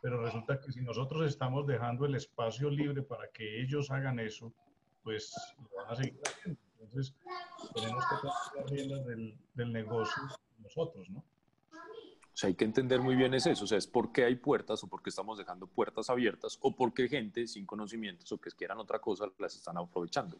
pero 0.01 0.23
resulta 0.23 0.59
que 0.59 0.71
si 0.71 0.81
nosotros 0.81 1.27
estamos 1.27 1.65
dejando 1.65 2.05
el 2.05 2.15
espacio 2.15 2.69
libre 2.69 3.01
para 3.01 3.27
que 3.29 3.61
ellos 3.61 3.89
hagan 3.91 4.19
eso, 4.19 4.53
pues 5.03 5.33
lo 5.57 5.77
van 5.77 5.91
a 5.91 5.95
seguir 5.95 6.19
haciendo. 6.25 6.70
Entonces, 6.91 7.15
tenemos 7.73 8.03
que 8.05 8.15
tomar 8.21 8.35
las 8.55 8.69
riendas 8.69 9.05
del, 9.05 9.37
del, 9.53 9.71
negocio 9.71 10.23
nosotros, 10.59 11.09
¿no? 11.09 11.19
O 11.19 12.37
sea, 12.41 12.47
hay 12.47 12.55
que 12.55 12.65
entender 12.65 13.01
muy 13.01 13.15
bien 13.15 13.33
es 13.33 13.45
eso, 13.45 13.63
o 13.63 13.67
sea, 13.67 13.77
es 13.77 13.87
por 13.87 14.11
qué 14.11 14.25
hay 14.25 14.35
puertas 14.35 14.83
o 14.83 14.87
por 14.87 15.01
qué 15.01 15.09
estamos 15.09 15.37
dejando 15.37 15.67
puertas 15.67 16.09
abiertas 16.09 16.57
o 16.61 16.75
por 16.75 16.93
qué 16.93 17.07
gente 17.07 17.47
sin 17.47 17.65
conocimientos 17.65 18.31
o 18.31 18.39
que 18.39 18.49
quieran 18.51 18.79
otra 18.79 18.99
cosa 18.99 19.25
las 19.37 19.55
están 19.55 19.77
aprovechando. 19.77 20.37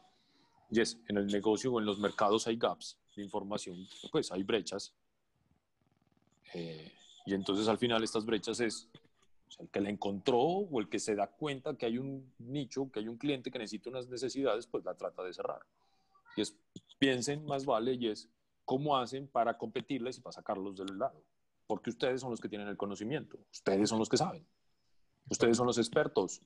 Y 0.69 0.79
es, 0.79 0.97
en 1.07 1.17
el 1.17 1.27
negocio 1.27 1.71
o 1.71 1.79
en 1.79 1.85
los 1.85 1.99
mercados 1.99 2.47
hay 2.47 2.57
gaps 2.57 2.97
de 3.15 3.23
información, 3.23 3.87
pues 4.11 4.31
hay 4.31 4.43
brechas. 4.43 4.93
Eh, 6.53 6.91
y 7.25 7.33
entonces 7.33 7.67
al 7.67 7.77
final 7.77 8.03
estas 8.03 8.25
brechas 8.25 8.59
es, 8.59 8.89
O 9.47 9.51
sea, 9.51 9.63
el 9.63 9.69
que 9.69 9.81
la 9.81 9.89
encontró 9.89 10.39
o 10.39 10.79
el 10.79 10.89
que 10.89 10.99
se 10.99 11.15
da 11.15 11.27
cuenta 11.27 11.75
que 11.75 11.85
hay 11.85 11.97
un 11.97 12.33
nicho, 12.39 12.89
que 12.91 12.99
hay 12.99 13.07
un 13.07 13.17
cliente 13.17 13.51
que 13.51 13.59
necesita 13.59 13.89
unas 13.89 14.07
necesidades, 14.07 14.65
pues 14.65 14.83
la 14.85 14.95
trata 14.95 15.23
de 15.23 15.33
cerrar. 15.33 15.61
Y 16.35 16.41
es, 16.41 16.55
piensen 16.99 17.45
más 17.45 17.65
vale 17.65 17.93
y 17.93 18.07
es 18.07 18.29
cómo 18.65 18.97
hacen 18.97 19.27
para 19.27 19.57
competirles 19.57 20.17
y 20.17 20.21
para 20.21 20.33
sacarlos 20.33 20.77
del 20.77 20.97
lado. 20.97 21.23
Porque 21.67 21.89
ustedes 21.89 22.21
son 22.21 22.31
los 22.31 22.39
que 22.39 22.49
tienen 22.49 22.67
el 22.67 22.77
conocimiento, 22.77 23.37
ustedes 23.51 23.89
son 23.89 23.99
los 23.99 24.09
que 24.09 24.17
saben, 24.17 24.45
ustedes 25.29 25.57
son 25.57 25.67
los 25.67 25.77
expertos. 25.77 26.41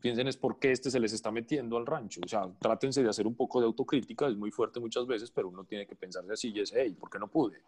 Piensen 0.00 0.28
es 0.28 0.36
por 0.36 0.58
qué 0.58 0.72
este 0.72 0.90
se 0.90 1.00
les 1.00 1.12
está 1.12 1.30
metiendo 1.30 1.76
al 1.76 1.86
rancho. 1.86 2.20
O 2.24 2.28
sea, 2.28 2.48
trátense 2.60 3.02
de 3.02 3.08
hacer 3.08 3.26
un 3.26 3.34
poco 3.34 3.60
de 3.60 3.66
autocrítica, 3.66 4.28
es 4.28 4.36
muy 4.36 4.50
fuerte 4.50 4.78
muchas 4.78 5.06
veces, 5.06 5.30
pero 5.30 5.48
uno 5.48 5.64
tiene 5.64 5.86
que 5.86 5.96
pensarse 5.96 6.32
así 6.32 6.52
y 6.52 6.60
es, 6.60 6.72
hey, 6.76 6.94
¿por 6.94 7.10
qué 7.10 7.18
no 7.18 7.28
pude? 7.28 7.62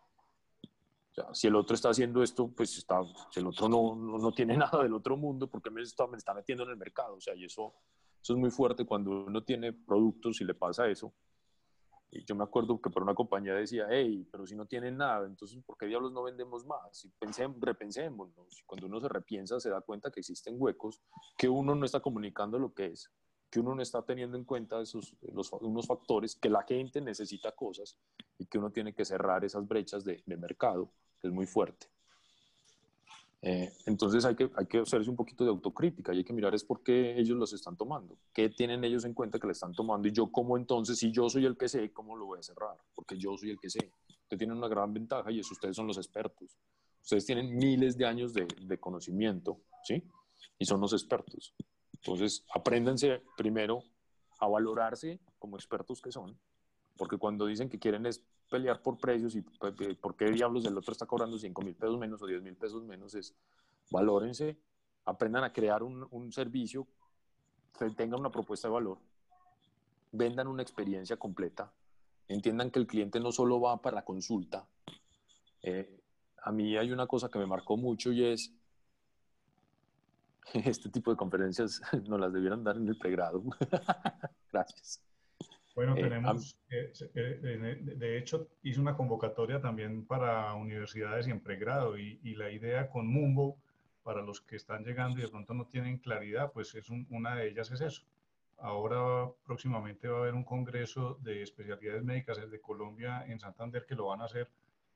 si 1.33 1.47
el 1.47 1.57
otro 1.57 1.75
está 1.75 1.91
haciendo 1.91 2.23
esto, 2.23 2.49
pues 2.49 2.77
está, 2.79 3.01
si 3.31 3.41
el 3.41 3.47
otro 3.47 3.69
no, 3.69 3.95
no, 3.95 4.33
tiene 4.33 4.57
nada 4.57 4.83
del 4.83 4.95
otro 4.95 5.17
mundo, 5.17 5.49
¿por 5.49 5.63
qué 5.63 5.71
me 5.71 5.83
está, 5.83 6.07
me 6.07 6.17
está 6.17 6.35
metiendo 6.35 6.65
en 6.65 6.71
el 6.71 6.77
mercado? 6.77 7.15
O 7.15 7.21
sea, 7.21 7.35
y 7.35 7.45
eso, 7.45 7.75
eso 8.29 8.35
es 8.35 8.41
muy 8.41 8.51
fuerte 8.51 8.85
cuando 8.85 9.25
uno 9.25 9.43
tiene 9.43 9.73
productos 9.73 10.43
y 10.43 10.45
le 10.45 10.53
pasa 10.53 10.87
eso. 10.87 11.15
Y 12.11 12.27
yo 12.27 12.35
me 12.35 12.45
acuerdo 12.45 12.79
que 12.79 12.91
por 12.91 13.03
una 13.03 13.15
compañía 13.15 13.55
decía, 13.55 13.87
hey, 13.89 14.29
pero 14.31 14.47
si 14.47 14.55
no 14.55 14.67
tienen 14.67 14.99
nada, 14.99 15.27
entonces 15.27 15.59
¿por 15.65 15.79
qué 15.79 15.87
diablos 15.87 16.13
no 16.13 16.23
vendemos 16.25 16.67
más? 16.67 17.07
Y 17.07 17.09
pensemos, 17.19 17.57
repensemos, 17.59 18.31
cuando 18.67 18.87
uno 18.87 19.01
se 19.01 19.09
repiensa 19.09 19.59
se 19.59 19.71
da 19.71 19.81
cuenta 19.81 20.11
que 20.11 20.21
existen 20.21 20.57
huecos, 20.59 21.01
que 21.39 21.49
uno 21.49 21.75
no 21.75 21.87
está 21.87 22.01
comunicando 22.01 22.59
lo 22.59 22.75
que 22.75 22.89
es, 22.89 23.11
que 23.49 23.61
uno 23.61 23.75
no 23.75 23.81
está 23.81 24.03
teniendo 24.03 24.37
en 24.37 24.45
cuenta 24.45 24.79
esos, 24.83 25.17
los, 25.23 25.51
unos 25.63 25.87
factores, 25.87 26.37
que 26.37 26.51
la 26.51 26.65
gente 26.65 27.01
necesita 27.01 27.53
cosas 27.53 27.99
y 28.37 28.45
que 28.45 28.59
uno 28.59 28.71
tiene 28.71 28.93
que 28.93 29.07
cerrar 29.07 29.43
esas 29.43 29.67
brechas 29.67 30.05
de, 30.05 30.23
de 30.27 30.37
mercado 30.37 30.93
que 31.19 31.29
es 31.29 31.33
muy 31.33 31.47
fuerte. 31.47 31.87
Eh, 33.41 33.73
entonces 33.87 34.25
hay 34.25 34.35
que, 34.35 34.51
hay 34.57 34.67
que 34.67 34.79
hacerse 34.79 35.09
un 35.09 35.15
poquito 35.15 35.45
de 35.45 35.51
autocrítica 35.51 36.13
y 36.13 36.19
hay 36.19 36.25
que 36.25 36.33
mirar 36.33 36.55
es 36.57 36.65
por 36.65 36.83
qué 36.83 37.17
ellos 37.17 37.37
los 37.37 37.53
están 37.53 37.77
tomando, 37.77 38.19
qué 38.33 38.49
tienen 38.49 38.83
ellos 38.83 39.05
en 39.05 39.15
cuenta 39.15 39.39
que 39.39 39.47
le 39.47 39.53
están 39.53 39.73
tomando 39.73 40.09
y 40.09 40.13
yo 40.13 40.33
cómo 40.33 40.57
entonces, 40.57 40.99
si 40.99 41.13
yo 41.13 41.29
soy 41.29 41.47
el 41.47 41.57
que 41.57 41.69
sé, 41.69 41.93
¿cómo 41.93 42.17
lo 42.17 42.27
voy 42.27 42.41
a 42.41 42.43
cerrar? 42.43 42.77
Porque 42.95 43.17
yo 43.17 43.37
soy 43.37 43.51
el 43.51 43.61
que 43.61 43.71
sé. 43.71 43.93
Ustedes 44.09 44.39
tienen 44.39 44.57
una 44.57 44.69
gran 44.69 44.93
ventaja 44.93 45.31
y 45.31 45.39
es 45.39 45.51
ustedes 45.51 45.77
son 45.77 45.87
los 45.87 45.97
expertos. 45.97 46.59
Ustedes 47.01 47.25
tienen 47.25 47.57
miles 47.57 47.97
de 47.97 48.07
años 48.07 48.35
de, 48.35 48.47
de 48.61 48.79
conocimiento, 48.79 49.61
¿sí? 49.85 50.03
Y 50.59 50.65
son 50.65 50.81
los 50.81 50.93
expertos. 50.93 51.55
Entonces, 51.95 52.45
apréndanse 52.53 53.23
primero 53.37 53.85
a 54.41 54.49
valorarse 54.49 55.21
como 55.39 55.57
expertos 55.57 56.03
que 56.03 56.13
son, 56.13 56.39
porque 56.99 57.17
cuando 57.17 57.47
dicen 57.47 57.71
que 57.71 57.79
quieren 57.79 58.05
es 58.05 58.23
pelear 58.51 58.83
por 58.83 58.99
precios 58.99 59.35
y 59.37 59.43
pues, 59.43 59.75
por 60.01 60.17
qué 60.17 60.27
diablos 60.31 60.67
el 60.67 60.77
otro 60.77 60.93
está 60.93 61.07
cobrando 61.07 61.39
5 61.39 61.63
mil 61.63 61.75
pesos 61.75 61.99
menos 61.99 62.21
o 62.21 62.27
10 62.27 62.43
mil 62.43 62.57
pesos 62.57 62.85
menos, 62.85 63.15
es 63.15 63.35
valórense, 63.91 64.59
aprendan 65.05 65.45
a 65.45 65.53
crear 65.53 65.83
un, 65.83 66.33
servicio, 66.33 66.87
tengan 67.97 68.21
una 68.21 68.31
propuesta 68.31 68.69
de 68.69 68.75
valor, 68.75 68.99
vendan 70.13 70.49
una 70.49 70.63
experiencia 70.63 71.17
completa, 71.17 71.73
entiendan 72.27 72.71
que 72.71 72.81
el 72.81 72.87
cliente 72.87 73.21
no 73.21 73.33
solo 73.33 73.61
va 73.61 73.81
para 73.81 73.97
la 73.97 74.05
consulta. 74.05 74.67
Eh, 75.63 76.01
a 76.43 76.53
mí 76.53 76.77
hay 76.77 76.91
una 76.91 77.07
cosa 77.07 77.29
que 77.29 77.39
me 77.39 77.47
marcó 77.47 77.77
mucho 77.77 78.13
y 78.13 78.25
es, 78.25 78.53
este 80.53 80.89
tipo 80.89 81.11
de 81.13 81.17
conferencias 81.17 81.81
no 82.09 82.19
las 82.19 82.33
debieran 82.33 82.65
dar 82.65 82.77
en 82.77 82.89
el 82.89 82.99
pregrado. 82.99 83.43
Gracias. 84.53 85.08
Bueno, 85.79 85.97
eh, 85.97 86.03
tenemos, 86.03 86.59
eh, 86.71 86.93
eh, 87.15 87.79
de 87.81 88.19
hecho, 88.19 88.49
hice 88.65 88.81
una 88.81 88.97
convocatoria 88.97 89.61
también 89.61 90.05
para 90.07 90.53
universidades 90.55 91.29
y 91.29 91.31
en 91.31 91.39
pregrado 91.39 91.97
y, 91.97 92.19
y, 92.25 92.35
la 92.35 92.51
idea 92.51 92.91
con 92.91 93.07
Mumbo, 93.07 93.57
para 94.03 94.21
los 94.21 94.41
que 94.41 94.57
están 94.57 94.83
llegando 94.83 95.21
y 95.21 95.23
de 95.23 95.29
pronto 95.29 95.55
no 95.55 95.67
tienen 95.67 95.99
claridad, 95.99 96.51
pues 96.51 96.75
es 96.75 96.91
una 97.11 97.37
de 97.37 97.47
ellas 97.47 97.71
es 97.71 97.81
eso. 97.81 98.03
Ahora 98.59 99.31
próximamente 99.47 100.09
va 100.09 100.17
a 100.17 100.21
haber 100.23 100.35
un 100.35 100.43
congreso 100.43 101.17
de 101.23 101.43
especialidades 101.43 102.03
médicas 102.03 102.39
de 102.51 102.61
Colombia 102.61 103.25
en 103.29 103.39
Santander 103.39 103.87
que 103.87 103.95
lo 103.95 104.07
van 104.07 104.23
a 104.23 104.25
hacer 104.25 104.49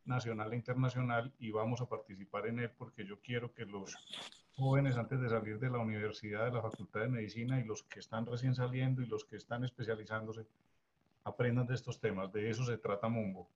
nacional 0.04 0.52
e 0.52 0.56
internacional 0.56 1.32
y 1.38 1.52
vamos 1.52 1.80
a 1.80 1.88
participar 1.88 2.48
en 2.48 2.58
él 2.58 2.70
porque 2.76 3.06
yo 3.06 3.20
quiero 3.20 3.54
que 3.54 3.66
los 3.66 3.96
jóvenes 4.56 4.96
antes 4.96 5.20
de 5.20 5.28
salir 5.28 5.60
de 5.60 5.70
la 5.70 5.78
universidad, 5.78 6.46
de 6.46 6.52
la 6.54 6.62
Facultad 6.62 7.02
de 7.02 7.08
Medicina 7.08 7.60
y 7.60 7.64
los 7.64 7.84
que 7.84 8.00
están 8.00 8.26
recién 8.26 8.56
saliendo 8.56 9.00
y 9.00 9.06
los 9.06 9.24
que 9.24 9.36
están 9.36 9.62
especializándose 9.62 10.44
aprendan 11.24 11.66
de 11.66 11.74
estos 11.74 12.00
temas. 12.00 12.32
De 12.32 12.50
eso 12.50 12.64
se 12.64 12.78
trata 12.78 13.08
Mumbo. 13.08 13.48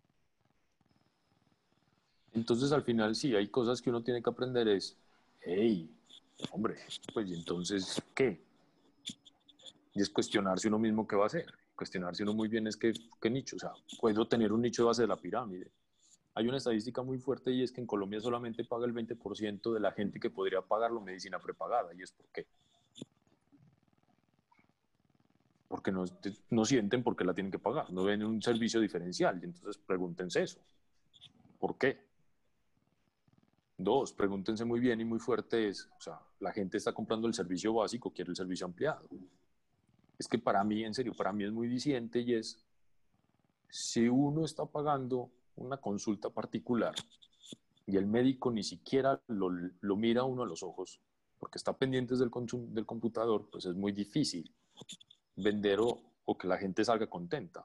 Entonces, 2.34 2.72
al 2.72 2.82
final, 2.82 3.14
sí, 3.14 3.34
hay 3.34 3.48
cosas 3.48 3.80
que 3.80 3.90
uno 3.90 4.02
tiene 4.02 4.22
que 4.22 4.28
aprender 4.28 4.68
es, 4.68 4.96
hey, 5.40 5.90
hombre, 6.50 6.76
pues 7.14 7.30
entonces, 7.30 8.02
¿qué? 8.14 8.42
Y 9.94 10.02
es 10.02 10.10
cuestionarse 10.10 10.68
uno 10.68 10.78
mismo 10.78 11.06
qué 11.06 11.16
va 11.16 11.24
a 11.24 11.26
hacer. 11.26 11.46
Cuestionarse 11.74 12.22
uno 12.22 12.34
muy 12.34 12.48
bien 12.48 12.66
es 12.66 12.76
qué, 12.76 12.92
qué 13.20 13.30
nicho. 13.30 13.56
O 13.56 13.58
sea, 13.58 13.72
puedo 13.98 14.28
tener 14.28 14.52
un 14.52 14.60
nicho 14.60 14.82
de 14.82 14.86
base 14.86 15.02
de 15.02 15.08
la 15.08 15.16
pirámide. 15.16 15.70
Hay 16.34 16.46
una 16.46 16.58
estadística 16.58 17.02
muy 17.02 17.18
fuerte 17.18 17.50
y 17.50 17.62
es 17.62 17.72
que 17.72 17.80
en 17.80 17.86
Colombia 17.86 18.20
solamente 18.20 18.62
paga 18.64 18.84
el 18.84 18.92
20% 18.92 19.72
de 19.72 19.80
la 19.80 19.92
gente 19.92 20.20
que 20.20 20.28
podría 20.28 20.60
pagarlo 20.60 21.00
medicina 21.00 21.38
prepagada. 21.38 21.94
¿Y 21.94 22.02
es 22.02 22.12
por 22.12 22.26
qué? 22.26 22.46
Porque 25.68 25.90
no, 25.90 26.04
no 26.50 26.64
sienten 26.64 27.02
por 27.02 27.16
qué 27.16 27.24
la 27.24 27.34
tienen 27.34 27.50
que 27.50 27.58
pagar, 27.58 27.92
no 27.92 28.04
ven 28.04 28.22
un 28.24 28.40
servicio 28.40 28.80
diferencial. 28.80 29.38
Y 29.40 29.46
entonces 29.46 29.78
pregúntense 29.78 30.42
eso. 30.42 30.60
¿Por 31.58 31.76
qué? 31.76 32.04
Dos, 33.78 34.12
pregúntense 34.12 34.64
muy 34.64 34.80
bien 34.80 35.00
y 35.00 35.04
muy 35.04 35.18
fuerte 35.18 35.68
es, 35.68 35.88
o 35.98 36.00
sea, 36.00 36.20
la 36.40 36.52
gente 36.52 36.76
está 36.76 36.92
comprando 36.92 37.26
el 37.26 37.34
servicio 37.34 37.74
básico, 37.74 38.10
quiere 38.10 38.30
el 38.30 38.36
servicio 38.36 38.66
ampliado. 38.66 39.06
Es 40.18 40.28
que 40.28 40.38
para 40.38 40.62
mí, 40.64 40.84
en 40.84 40.94
serio, 40.94 41.12
para 41.14 41.32
mí 41.32 41.44
es 41.44 41.52
muy 41.52 41.68
diciente 41.68 42.20
y 42.20 42.34
es, 42.34 42.64
si 43.68 44.08
uno 44.08 44.44
está 44.44 44.64
pagando 44.64 45.30
una 45.56 45.76
consulta 45.78 46.30
particular 46.30 46.94
y 47.86 47.96
el 47.96 48.06
médico 48.06 48.50
ni 48.50 48.62
siquiera 48.62 49.20
lo, 49.26 49.50
lo 49.80 49.96
mira 49.96 50.24
uno 50.24 50.44
a 50.44 50.46
los 50.46 50.62
ojos, 50.62 51.00
porque 51.38 51.58
está 51.58 51.76
pendiente 51.76 52.16
del, 52.16 52.30
del 52.70 52.86
computador, 52.86 53.48
pues 53.50 53.66
es 53.66 53.74
muy 53.74 53.92
difícil 53.92 54.50
vender 55.36 55.78
o, 55.80 56.36
que 56.38 56.48
la 56.48 56.58
gente 56.58 56.84
salga 56.84 57.06
contenta. 57.06 57.64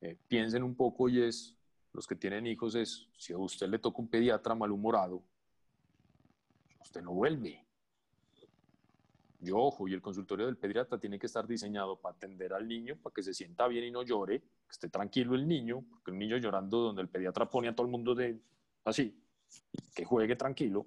Eh, 0.00 0.16
piensen 0.26 0.62
un 0.62 0.74
poco 0.74 1.08
y 1.08 1.20
es, 1.20 1.54
los 1.92 2.06
que 2.06 2.16
tienen 2.16 2.46
hijos 2.46 2.74
es, 2.74 3.06
si 3.16 3.32
a 3.32 3.38
usted 3.38 3.68
le 3.68 3.78
toca 3.78 4.00
un 4.00 4.08
pediatra 4.08 4.54
malhumorado, 4.54 5.22
usted 6.80 7.02
no 7.02 7.12
vuelve. 7.12 7.64
Yo, 9.40 9.58
ojo, 9.58 9.88
y 9.88 9.92
el 9.92 10.00
consultorio 10.00 10.46
del 10.46 10.56
pediatra 10.56 10.98
tiene 10.98 11.18
que 11.18 11.26
estar 11.26 11.46
diseñado 11.46 11.96
para 11.96 12.14
atender 12.14 12.52
al 12.52 12.66
niño, 12.66 12.96
para 13.02 13.12
que 13.12 13.24
se 13.24 13.34
sienta 13.34 13.66
bien 13.66 13.84
y 13.84 13.90
no 13.90 14.02
llore, 14.02 14.40
que 14.40 14.70
esté 14.70 14.88
tranquilo 14.88 15.34
el 15.34 15.46
niño, 15.46 15.84
porque 15.90 16.12
un 16.12 16.18
niño 16.18 16.36
llorando 16.36 16.78
donde 16.78 17.02
el 17.02 17.08
pediatra 17.08 17.50
pone 17.50 17.68
a 17.68 17.74
todo 17.74 17.86
el 17.86 17.90
mundo 17.90 18.14
de 18.14 18.40
así, 18.84 19.20
que 19.94 20.04
juegue 20.04 20.36
tranquilo, 20.36 20.86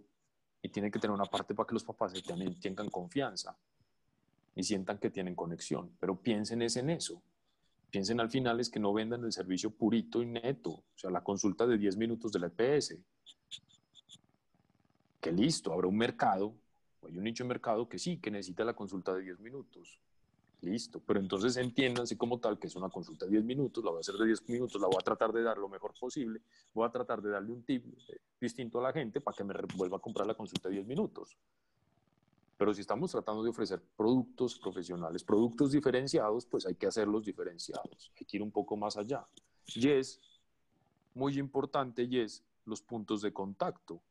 y 0.62 0.70
tiene 0.70 0.90
que 0.90 1.00
tener 1.00 1.14
una 1.14 1.26
parte 1.26 1.54
para 1.54 1.68
que 1.68 1.74
los 1.74 1.84
papás 1.84 2.14
tengan 2.62 2.90
confianza 2.90 3.56
y 4.56 4.64
sientan 4.64 4.98
que 4.98 5.10
tienen 5.10 5.36
conexión. 5.36 5.92
Pero 6.00 6.20
piensen 6.20 6.62
es 6.62 6.78
en 6.78 6.90
eso. 6.90 7.22
Piensen 7.92 8.20
al 8.20 8.30
final 8.30 8.60
es 8.60 8.70
que 8.70 8.80
no 8.80 8.94
vendan 8.94 9.24
el 9.24 9.32
servicio 9.32 9.70
purito 9.70 10.22
y 10.22 10.26
neto, 10.26 10.72
o 10.72 10.84
sea, 10.96 11.10
la 11.10 11.24
consulta 11.24 11.68
de 11.68 11.78
10 11.78 11.98
minutos 11.98 12.32
de 12.32 12.40
la 12.40 12.48
EPS. 12.48 12.98
Que 15.22 15.32
listo, 15.32 15.72
habrá 15.72 15.88
un 15.88 15.98
mercado, 15.98 16.54
hay 17.04 17.18
un 17.18 17.24
nicho 17.24 17.44
de 17.44 17.50
mercado 17.50 17.88
que 17.88 18.00
sí, 18.00 18.18
que 18.18 18.32
necesita 18.32 18.64
la 18.64 18.74
consulta 18.74 19.14
de 19.14 19.22
10 19.22 19.40
minutos. 19.40 20.00
Listo, 20.62 21.00
pero 21.06 21.20
entonces 21.20 21.56
entiéndanse 21.58 22.18
como 22.18 22.40
tal 22.40 22.58
que 22.58 22.68
es 22.68 22.76
una 22.76 22.90
consulta 22.90 23.26
de 23.26 23.32
10 23.32 23.44
minutos, 23.44 23.84
la 23.84 23.92
voy 23.92 24.00
a 24.00 24.02
hacer 24.02 24.16
de 24.16 24.26
10 24.26 24.50
minutos, 24.50 24.82
la 24.82 24.88
voy 24.88 24.98
a 25.00 25.04
tratar 25.04 25.32
de 25.32 25.44
dar 25.44 25.58
lo 25.58 25.70
mejor 25.70 25.94
posible, 26.00 26.42
voy 26.74 26.88
a 26.88 26.92
tratar 26.92 27.22
de 27.22 27.30
darle 27.30 27.52
un 27.52 27.64
tip 27.64 27.86
distinto 28.42 28.80
a 28.80 28.84
la 28.84 28.92
gente 28.92 29.22
para 29.22 29.38
que 29.38 29.44
me 29.44 29.54
vuelva 29.76 29.98
a 29.98 30.00
comprar 30.00 30.26
la 30.26 30.34
consulta 30.34 30.70
de 30.70 30.76
10 30.76 30.88
minutos. 30.88 31.38
Pero 32.58 32.74
si 32.74 32.82
estamos 32.82 33.12
tratando 33.12 33.44
de 33.44 33.50
ofrecer 33.50 33.82
productos 33.98 34.58
profesionales, 34.58 35.24
productos 35.24 35.72
diferenciados, 35.72 36.46
pues 36.46 36.66
hay 36.66 36.76
que 36.76 36.88
hacerlos 36.88 37.26
diferenciados, 37.26 38.12
hay 38.18 38.26
que 38.26 38.38
ir 38.38 38.44
un 38.44 38.52
poco 38.52 38.78
más 38.78 38.96
allá. 38.96 39.26
Y 39.68 39.90
es 39.90 40.22
muy 41.14 41.38
importante 41.38 42.04
y 42.04 42.20
es 42.20 42.44
los 42.66 42.82
puntos 42.82 43.22
de 43.22 43.34
contacto. 43.34 44.02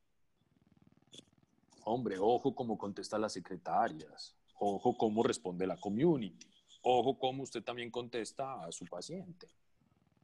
Hombre, 1.85 2.19
ojo 2.19 2.55
cómo 2.55 2.79
contesta 2.79 3.19
las 3.19 3.33
secretarias, 3.33 4.35
ojo 4.59 4.97
cómo 4.97 5.23
responde 5.23 5.67
la 5.67 5.77
community, 5.77 6.47
ojo 6.83 7.19
cómo 7.19 7.43
usted 7.43 7.63
también 7.63 7.91
contesta 7.91 8.65
a 8.65 8.73
su 8.73 8.87
paciente, 8.87 9.49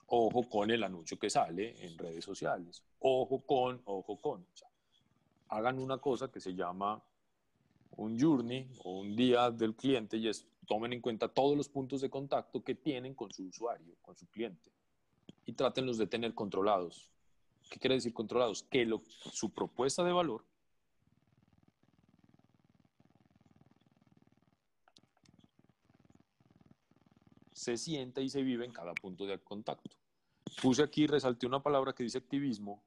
ojo 0.06 0.48
con 0.48 0.70
el 0.70 0.82
anuncio 0.82 1.18
que 1.18 1.28
sale 1.28 1.84
en 1.84 1.98
redes 1.98 2.24
sociales, 2.24 2.82
ojo 2.98 3.40
con, 3.40 3.80
ojo 3.84 4.16
con. 4.18 4.46
hagan 5.48 5.78
una 5.78 5.98
cosa 5.98 6.30
que 6.30 6.40
se 6.40 6.54
llama 6.54 7.02
un 7.96 8.18
journey 8.18 8.68
o 8.84 9.00
un 9.00 9.16
día 9.16 9.50
del 9.50 9.74
cliente 9.74 10.16
y 10.16 10.28
es, 10.28 10.46
tomen 10.66 10.92
en 10.92 11.00
cuenta 11.00 11.28
todos 11.28 11.56
los 11.56 11.68
puntos 11.68 12.00
de 12.00 12.10
contacto 12.10 12.62
que 12.62 12.74
tienen 12.74 13.14
con 13.14 13.32
su 13.32 13.44
usuario, 13.44 13.96
con 14.02 14.16
su 14.16 14.26
cliente, 14.28 14.70
y 15.46 15.52
trátenlos 15.52 15.98
de 15.98 16.06
tener 16.06 16.34
controlados. 16.34 17.10
¿Qué 17.68 17.78
quiere 17.78 17.96
decir 17.96 18.12
controlados? 18.12 18.62
Que 18.64 18.84
lo, 18.84 19.02
su 19.06 19.50
propuesta 19.50 20.02
de 20.04 20.12
valor 20.12 20.44
se 27.52 27.76
sienta 27.76 28.22
y 28.22 28.30
se 28.30 28.42
vive 28.42 28.64
en 28.64 28.72
cada 28.72 28.94
punto 28.94 29.26
de 29.26 29.38
contacto. 29.38 29.90
Puse 30.62 30.82
aquí, 30.82 31.06
resalté 31.06 31.46
una 31.46 31.62
palabra 31.62 31.92
que 31.92 32.02
dice 32.02 32.18
activismo, 32.18 32.82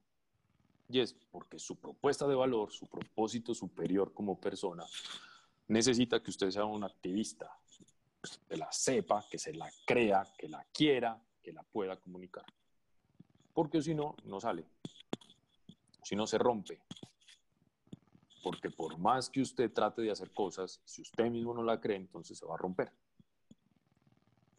y 0.89 0.99
es 0.99 1.14
porque 1.14 1.60
su 1.60 1.76
propuesta 1.76 2.27
de 2.27 2.35
valor, 2.35 2.72
su 2.72 2.88
propósito 2.88 3.53
superior 3.53 4.14
como 4.14 4.39
persona, 4.39 4.85
necesita 5.68 6.22
que 6.22 6.30
usted 6.30 6.51
sea 6.51 6.65
un 6.65 6.84
activista, 6.84 7.57
que 8.47 8.57
la 8.57 8.72
sepa, 8.72 9.26
que 9.30 9.38
se 9.38 9.53
la 9.53 9.72
crea, 9.85 10.26
que 10.38 10.47
la 10.47 10.64
quiera, 10.72 11.22
que 11.41 11.51
la 11.51 11.64
pueda 11.64 11.97
comunicar. 11.97 12.45
Porque 13.53 13.81
si 13.81 13.93
no, 13.93 14.15
no 14.23 14.39
sale. 14.39 14.65
Si 16.03 16.15
no, 16.15 16.26
se 16.26 16.38
rompe. 16.38 16.80
Porque 18.41 18.69
por 18.69 18.97
más 18.97 19.30
que 19.30 19.41
usted 19.41 19.72
trate 19.72 20.01
de 20.01 20.11
hacer 20.11 20.31
cosas, 20.31 20.81
si 20.84 21.01
usted 21.01 21.30
mismo 21.30 21.53
no 21.53 21.64
la 21.64 21.80
cree, 21.80 21.97
entonces 21.97 22.38
se 22.38 22.45
va 22.45 22.55
a 22.55 22.57
romper. 22.57 22.91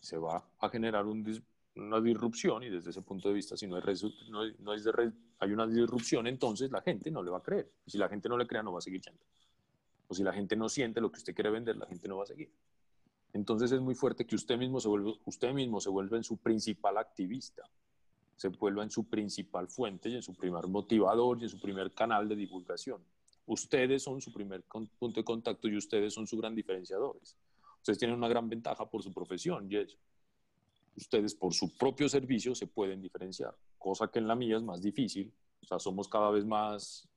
Se 0.01 0.17
va 0.17 0.47
a 0.59 0.69
generar 0.69 1.07
una 1.77 2.01
disrupción 2.01 2.63
y 2.63 2.71
desde 2.71 2.91
ese 2.91 3.03
punto 3.03 3.29
de 3.29 3.35
vista, 3.35 3.57
si 3.57 3.67
no, 3.67 3.77
hay, 3.77 3.83
no, 4.61 4.73
hay 5.39 5.53
una 5.53 5.67
disrupción, 5.67 6.27
entonces 6.27 6.71
la 6.71 6.81
gente 6.83 7.11
no 7.11 7.23
le 7.23 7.31
va 7.31 7.39
a 7.39 7.43
creer. 7.43 7.71
Si 7.87 7.99
la 7.99 8.09
gente 8.09 8.29
no 8.29 8.37
le 8.37 8.47
crea, 8.47 8.63
no 8.63 8.73
va 8.73 8.79
a 8.79 8.83
seguir 8.83 9.01
yendo. 9.01 9.21
O 10.07 10.15
si 10.15 10.23
la 10.23 10.33
gente 10.33 10.57
no 10.57 10.69
siente 10.69 11.01
lo 11.01 11.11
que 11.11 11.19
usted 11.19 11.35
quiere 11.35 11.51
vender, 11.51 11.77
la 11.77 11.87
gente 11.87 12.07
no 12.09 12.19
va 12.19 12.25
a 12.25 12.27
seguir. 12.27 12.51
Entonces 13.33 13.73
es 13.73 13.81
muy 13.81 13.97
fuerte 13.97 14.25
que 14.25 14.37
usted 14.37 14.57
mismo 14.57 14.81
se 14.81 14.89
vuelva, 14.89 15.13
usted 15.25 15.53
mismo 15.53 15.81
se 15.81 15.91
vuelva 15.91 16.17
en 16.17 16.23
su 16.25 16.37
principal 16.37 16.97
activista, 16.99 17.69
se 18.37 18.49
vuelva 18.49 18.85
en 18.85 18.91
su 18.91 19.09
principal 19.09 19.67
fuente 19.67 20.09
y 20.09 20.15
en 20.15 20.23
su 20.23 20.35
primer 20.35 20.69
motivador 20.69 21.41
y 21.41 21.45
en 21.45 21.49
su 21.49 21.61
primer 21.61 21.93
canal 21.93 22.29
de 22.29 22.37
divulgación. 22.37 23.03
Ustedes 23.47 24.03
son 24.03 24.21
su 24.21 24.33
primer 24.33 24.63
punto 24.63 25.21
de 25.21 25.25
contacto 25.25 25.69
y 25.69 25.77
ustedes 25.77 26.15
son 26.15 26.27
su 26.27 26.39
gran 26.39 26.55
diferenciadores. 26.55 27.37
Ustedes 27.79 27.99
tienen 27.99 28.17
una 28.17 28.29
gran 28.29 28.49
ventaja 28.49 28.89
por 28.89 29.03
su 29.03 29.13
profesión 29.13 29.71
y 29.71 29.77
es, 29.77 29.99
ustedes 30.97 31.35
por 31.35 31.53
su 31.55 31.77
propio 31.77 32.09
servicio 32.09 32.55
se 32.55 32.67
pueden 32.67 33.01
diferenciar, 33.01 33.55
cosa 33.79 34.09
que 34.09 34.19
en 34.19 34.29
la 34.29 34.35
mía 34.35 34.57
es 34.57 34.63
más 34.63 34.83
difícil. 34.83 35.33
O 35.63 35.67
sea, 35.67 35.79
somos 35.79 36.09
cada 36.09 36.31
vez 36.31 36.45
más 36.45 37.09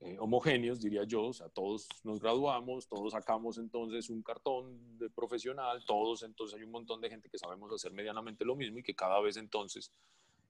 eh, 0.00 0.16
homogéneos, 0.18 0.80
diría 0.80 1.04
yo, 1.04 1.26
o 1.26 1.32
sea, 1.32 1.48
todos 1.48 1.88
nos 2.02 2.20
graduamos, 2.20 2.88
todos 2.88 3.12
sacamos 3.12 3.58
entonces 3.58 4.10
un 4.10 4.22
cartón 4.22 4.98
de 4.98 5.10
profesional, 5.10 5.84
todos 5.84 6.22
entonces 6.22 6.58
hay 6.58 6.64
un 6.64 6.72
montón 6.72 7.00
de 7.00 7.08
gente 7.10 7.28
que 7.28 7.38
sabemos 7.38 7.72
hacer 7.72 7.92
medianamente 7.92 8.44
lo 8.44 8.56
mismo 8.56 8.78
y 8.78 8.82
que 8.82 8.94
cada 8.94 9.20
vez 9.20 9.36
entonces 9.36 9.92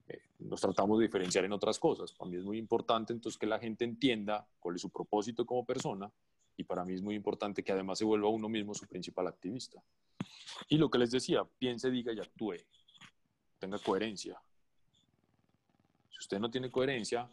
eh, 0.07 0.21
nos 0.39 0.61
tratamos 0.61 0.99
de 0.99 1.05
diferenciar 1.05 1.45
en 1.45 1.51
otras 1.51 1.77
cosas. 1.77 2.13
Para 2.13 2.31
mí 2.31 2.37
es 2.37 2.43
muy 2.43 2.57
importante 2.57 3.13
entonces 3.13 3.37
que 3.37 3.45
la 3.45 3.59
gente 3.59 3.85
entienda 3.85 4.47
cuál 4.59 4.75
es 4.75 4.81
su 4.81 4.89
propósito 4.89 5.45
como 5.45 5.65
persona 5.65 6.11
y 6.57 6.63
para 6.63 6.85
mí 6.85 6.93
es 6.93 7.01
muy 7.01 7.15
importante 7.15 7.63
que 7.63 7.71
además 7.71 7.97
se 7.97 8.05
vuelva 8.05 8.29
uno 8.29 8.49
mismo 8.49 8.73
su 8.73 8.85
principal 8.87 9.27
activista. 9.27 9.83
Y 10.69 10.77
lo 10.77 10.89
que 10.89 10.97
les 10.97 11.11
decía, 11.11 11.43
piense, 11.57 11.89
diga 11.89 12.13
y 12.13 12.19
actúe, 12.19 12.55
tenga 13.59 13.79
coherencia. 13.79 14.39
Si 16.11 16.17
usted 16.19 16.39
no 16.39 16.49
tiene 16.49 16.69
coherencia, 16.69 17.29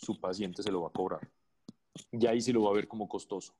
su 0.00 0.18
paciente 0.20 0.62
se 0.62 0.70
lo 0.70 0.82
va 0.82 0.88
a 0.88 0.92
cobrar. 0.92 1.28
Y 2.12 2.26
ahí 2.26 2.40
sí 2.40 2.52
lo 2.52 2.62
va 2.62 2.70
a 2.70 2.74
ver 2.74 2.86
como 2.86 3.08
costoso. 3.08 3.52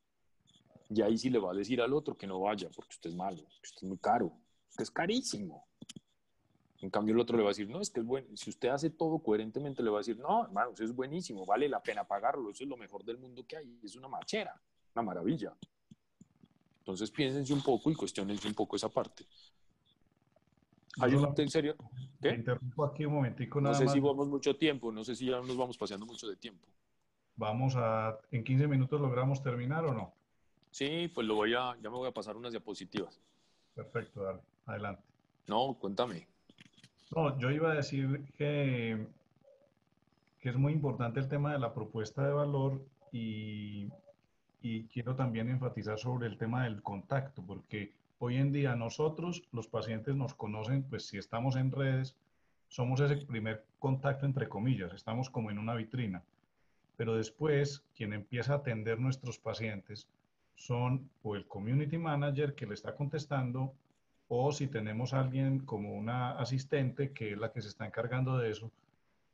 Y 0.90 1.02
ahí 1.02 1.18
sí 1.18 1.28
le 1.28 1.38
va 1.38 1.52
a 1.52 1.54
decir 1.54 1.80
al 1.82 1.92
otro 1.92 2.16
que 2.16 2.26
no 2.26 2.40
vaya 2.40 2.68
porque 2.74 2.94
usted 2.94 3.10
es 3.10 3.16
malo, 3.16 3.36
que 3.36 3.68
usted 3.68 3.82
es 3.82 3.88
muy 3.88 3.98
caro, 3.98 4.32
que 4.76 4.82
es 4.82 4.90
carísimo. 4.90 5.66
En 6.80 6.90
cambio, 6.90 7.14
el 7.14 7.20
otro 7.20 7.36
le 7.36 7.42
va 7.42 7.48
a 7.48 7.50
decir, 7.50 7.68
no, 7.68 7.80
es 7.80 7.90
que 7.90 8.00
es 8.00 8.06
bueno. 8.06 8.28
Si 8.34 8.50
usted 8.50 8.68
hace 8.68 8.90
todo 8.90 9.18
coherentemente, 9.18 9.82
le 9.82 9.90
va 9.90 9.98
a 9.98 10.00
decir, 10.00 10.18
no, 10.18 10.44
hermano, 10.44 10.70
eso 10.72 10.84
es 10.84 10.94
buenísimo, 10.94 11.44
vale 11.44 11.68
la 11.68 11.82
pena 11.82 12.04
pagarlo, 12.04 12.50
eso 12.50 12.62
es 12.62 12.70
lo 12.70 12.76
mejor 12.76 13.04
del 13.04 13.18
mundo 13.18 13.44
que 13.46 13.56
hay, 13.56 13.80
es 13.82 13.96
una 13.96 14.06
machera, 14.06 14.60
una 14.94 15.02
maravilla. 15.02 15.54
Entonces 16.78 17.10
piénsense 17.10 17.52
un 17.52 17.62
poco 17.62 17.90
y 17.90 17.94
cuestionense 17.94 18.46
un 18.46 18.54
poco 18.54 18.76
esa 18.76 18.88
parte. 18.88 19.26
Hay 21.00 21.14
un, 21.14 21.34
en 21.36 21.50
serio. 21.50 21.76
¿Qué? 22.20 22.30
interrumpo 22.30 22.84
aquí 22.84 23.04
un 23.04 23.14
momentico. 23.14 23.60
no 23.60 23.74
sé 23.74 23.88
si 23.88 24.00
vamos 24.00 24.28
mucho 24.28 24.56
tiempo, 24.56 24.90
no 24.90 25.04
sé 25.04 25.14
si 25.14 25.26
ya 25.26 25.38
nos 25.40 25.56
vamos 25.56 25.76
paseando 25.76 26.06
mucho 26.06 26.28
de 26.28 26.36
tiempo. 26.36 26.66
Vamos 27.36 27.74
a, 27.76 28.18
en 28.30 28.42
15 28.42 28.66
minutos 28.66 29.00
logramos 29.00 29.42
terminar 29.42 29.84
o 29.84 29.92
no? 29.92 30.12
Sí, 30.70 31.08
pues 31.14 31.26
lo 31.26 31.34
voy 31.34 31.54
a, 31.54 31.76
ya 31.80 31.90
me 31.90 31.96
voy 31.96 32.08
a 32.08 32.12
pasar 32.12 32.36
unas 32.36 32.52
diapositivas. 32.52 33.20
Perfecto, 33.74 34.22
dale, 34.22 34.40
adelante. 34.66 35.02
No, 35.46 35.76
cuéntame. 35.78 36.26
No, 37.14 37.38
yo 37.38 37.50
iba 37.50 37.72
a 37.72 37.74
decir 37.74 38.24
que, 38.36 39.06
que 40.40 40.48
es 40.48 40.56
muy 40.56 40.72
importante 40.72 41.20
el 41.20 41.28
tema 41.28 41.52
de 41.52 41.58
la 41.58 41.72
propuesta 41.72 42.26
de 42.26 42.32
valor 42.32 42.80
y, 43.12 43.88
y 44.62 44.84
quiero 44.84 45.14
también 45.14 45.48
enfatizar 45.48 45.98
sobre 45.98 46.26
el 46.26 46.36
tema 46.36 46.64
del 46.64 46.82
contacto, 46.82 47.42
porque 47.42 47.92
Hoy 48.20 48.36
en 48.36 48.50
día 48.50 48.74
nosotros, 48.74 49.44
los 49.52 49.68
pacientes 49.68 50.16
nos 50.16 50.34
conocen, 50.34 50.82
pues 50.82 51.06
si 51.06 51.18
estamos 51.18 51.54
en 51.54 51.70
redes, 51.70 52.16
somos 52.66 53.00
ese 53.00 53.16
primer 53.18 53.64
contacto 53.78 54.26
entre 54.26 54.48
comillas, 54.48 54.92
estamos 54.92 55.30
como 55.30 55.52
en 55.52 55.58
una 55.58 55.76
vitrina. 55.76 56.24
Pero 56.96 57.14
después, 57.14 57.84
quien 57.96 58.12
empieza 58.12 58.54
a 58.54 58.56
atender 58.56 58.98
nuestros 58.98 59.38
pacientes 59.38 60.08
son 60.56 61.08
o 61.22 61.36
el 61.36 61.46
community 61.46 61.96
manager 61.96 62.56
que 62.56 62.66
le 62.66 62.74
está 62.74 62.96
contestando, 62.96 63.72
o 64.28 64.52
si 64.52 64.66
tenemos 64.66 65.14
alguien 65.14 65.60
como 65.60 65.94
una 65.94 66.38
asistente 66.38 67.12
que 67.12 67.32
es 67.32 67.38
la 67.38 67.50
que 67.50 67.62
se 67.62 67.68
está 67.68 67.86
encargando 67.86 68.36
de 68.36 68.50
eso. 68.50 68.70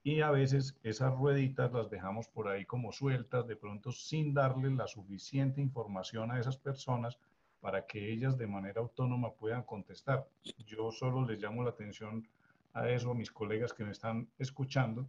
Y 0.05 0.21
a 0.21 0.31
veces 0.31 0.77
esas 0.83 1.15
rueditas 1.15 1.73
las 1.73 1.91
dejamos 1.91 2.29
por 2.29 2.49
ahí 2.49 2.65
como 2.65 2.93
sueltas, 2.93 3.47
de 3.47 3.57
pronto 3.57 3.91
sin 3.91 4.35
darle 4.35 4.71
la 4.71 4.87
suficiente 4.87 5.61
información 5.61 6.31
a 6.31 6.39
esas 6.39 6.57
personas 6.57 7.19
para 7.61 7.87
que 7.87 8.13
ellas 8.13 8.37
de 8.37 8.47
manera 8.47 8.83
autónoma 8.83 9.33
puedan 9.33 9.63
contestar. 9.63 10.27
Yo 10.67 10.93
solo 10.93 11.27
les 11.27 11.41
llamo 11.41 11.65
la 11.65 11.71
atención 11.71 12.29
a 12.75 12.89
eso 12.91 13.11
a 13.11 13.15
mis 13.15 13.31
colegas 13.31 13.73
que 13.73 13.85
me 13.85 13.93
están 13.93 14.29
escuchando 14.39 15.07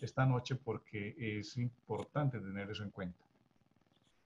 esta 0.00 0.26
noche 0.26 0.56
porque 0.56 1.14
es 1.16 1.56
importante 1.56 2.40
tener 2.40 2.70
eso 2.70 2.82
en 2.82 2.90
cuenta. 2.90 3.18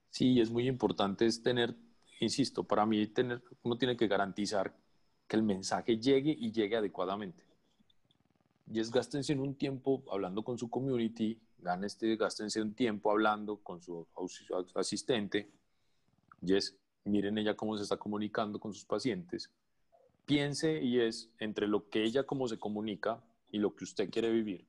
Sí, 0.09 0.41
es 0.41 0.49
muy 0.49 0.67
importante 0.67 1.25
es 1.27 1.41
tener, 1.43 1.75
insisto, 2.19 2.63
para 2.63 2.85
mí 2.85 3.05
tener, 3.07 3.43
uno 3.61 3.77
tiene 3.77 3.95
que 3.95 4.07
garantizar 4.07 4.73
que 5.29 5.37
el 5.37 5.43
mensaje 5.43 5.97
llegue 5.97 6.35
y 6.37 6.51
llegue 6.51 6.75
adecuadamente. 6.75 7.45
Y 8.71 8.79
es 8.79 8.91
gástense 8.91 9.31
en 9.31 9.39
un 9.39 9.55
tiempo 9.55 10.03
hablando 10.11 10.43
con 10.43 10.57
su 10.57 10.69
community, 10.69 11.39
este, 11.83 12.15
gástense 12.17 12.61
un 12.61 12.73
tiempo 12.73 13.11
hablando 13.11 13.57
con 13.57 13.81
su 13.81 14.05
asistente, 14.75 15.49
y 16.41 16.55
es 16.55 16.75
miren 17.05 17.37
ella 17.37 17.55
cómo 17.55 17.77
se 17.77 17.83
está 17.83 17.97
comunicando 17.97 18.59
con 18.59 18.73
sus 18.73 18.85
pacientes, 18.85 19.49
piense 20.25 20.81
y 20.81 20.99
es 20.99 21.29
entre 21.39 21.67
lo 21.67 21.89
que 21.89 22.03
ella 22.03 22.23
cómo 22.23 22.47
se 22.47 22.59
comunica 22.59 23.23
y 23.51 23.59
lo 23.59 23.75
que 23.75 23.83
usted 23.83 24.09
quiere 24.09 24.31
vivir 24.31 24.65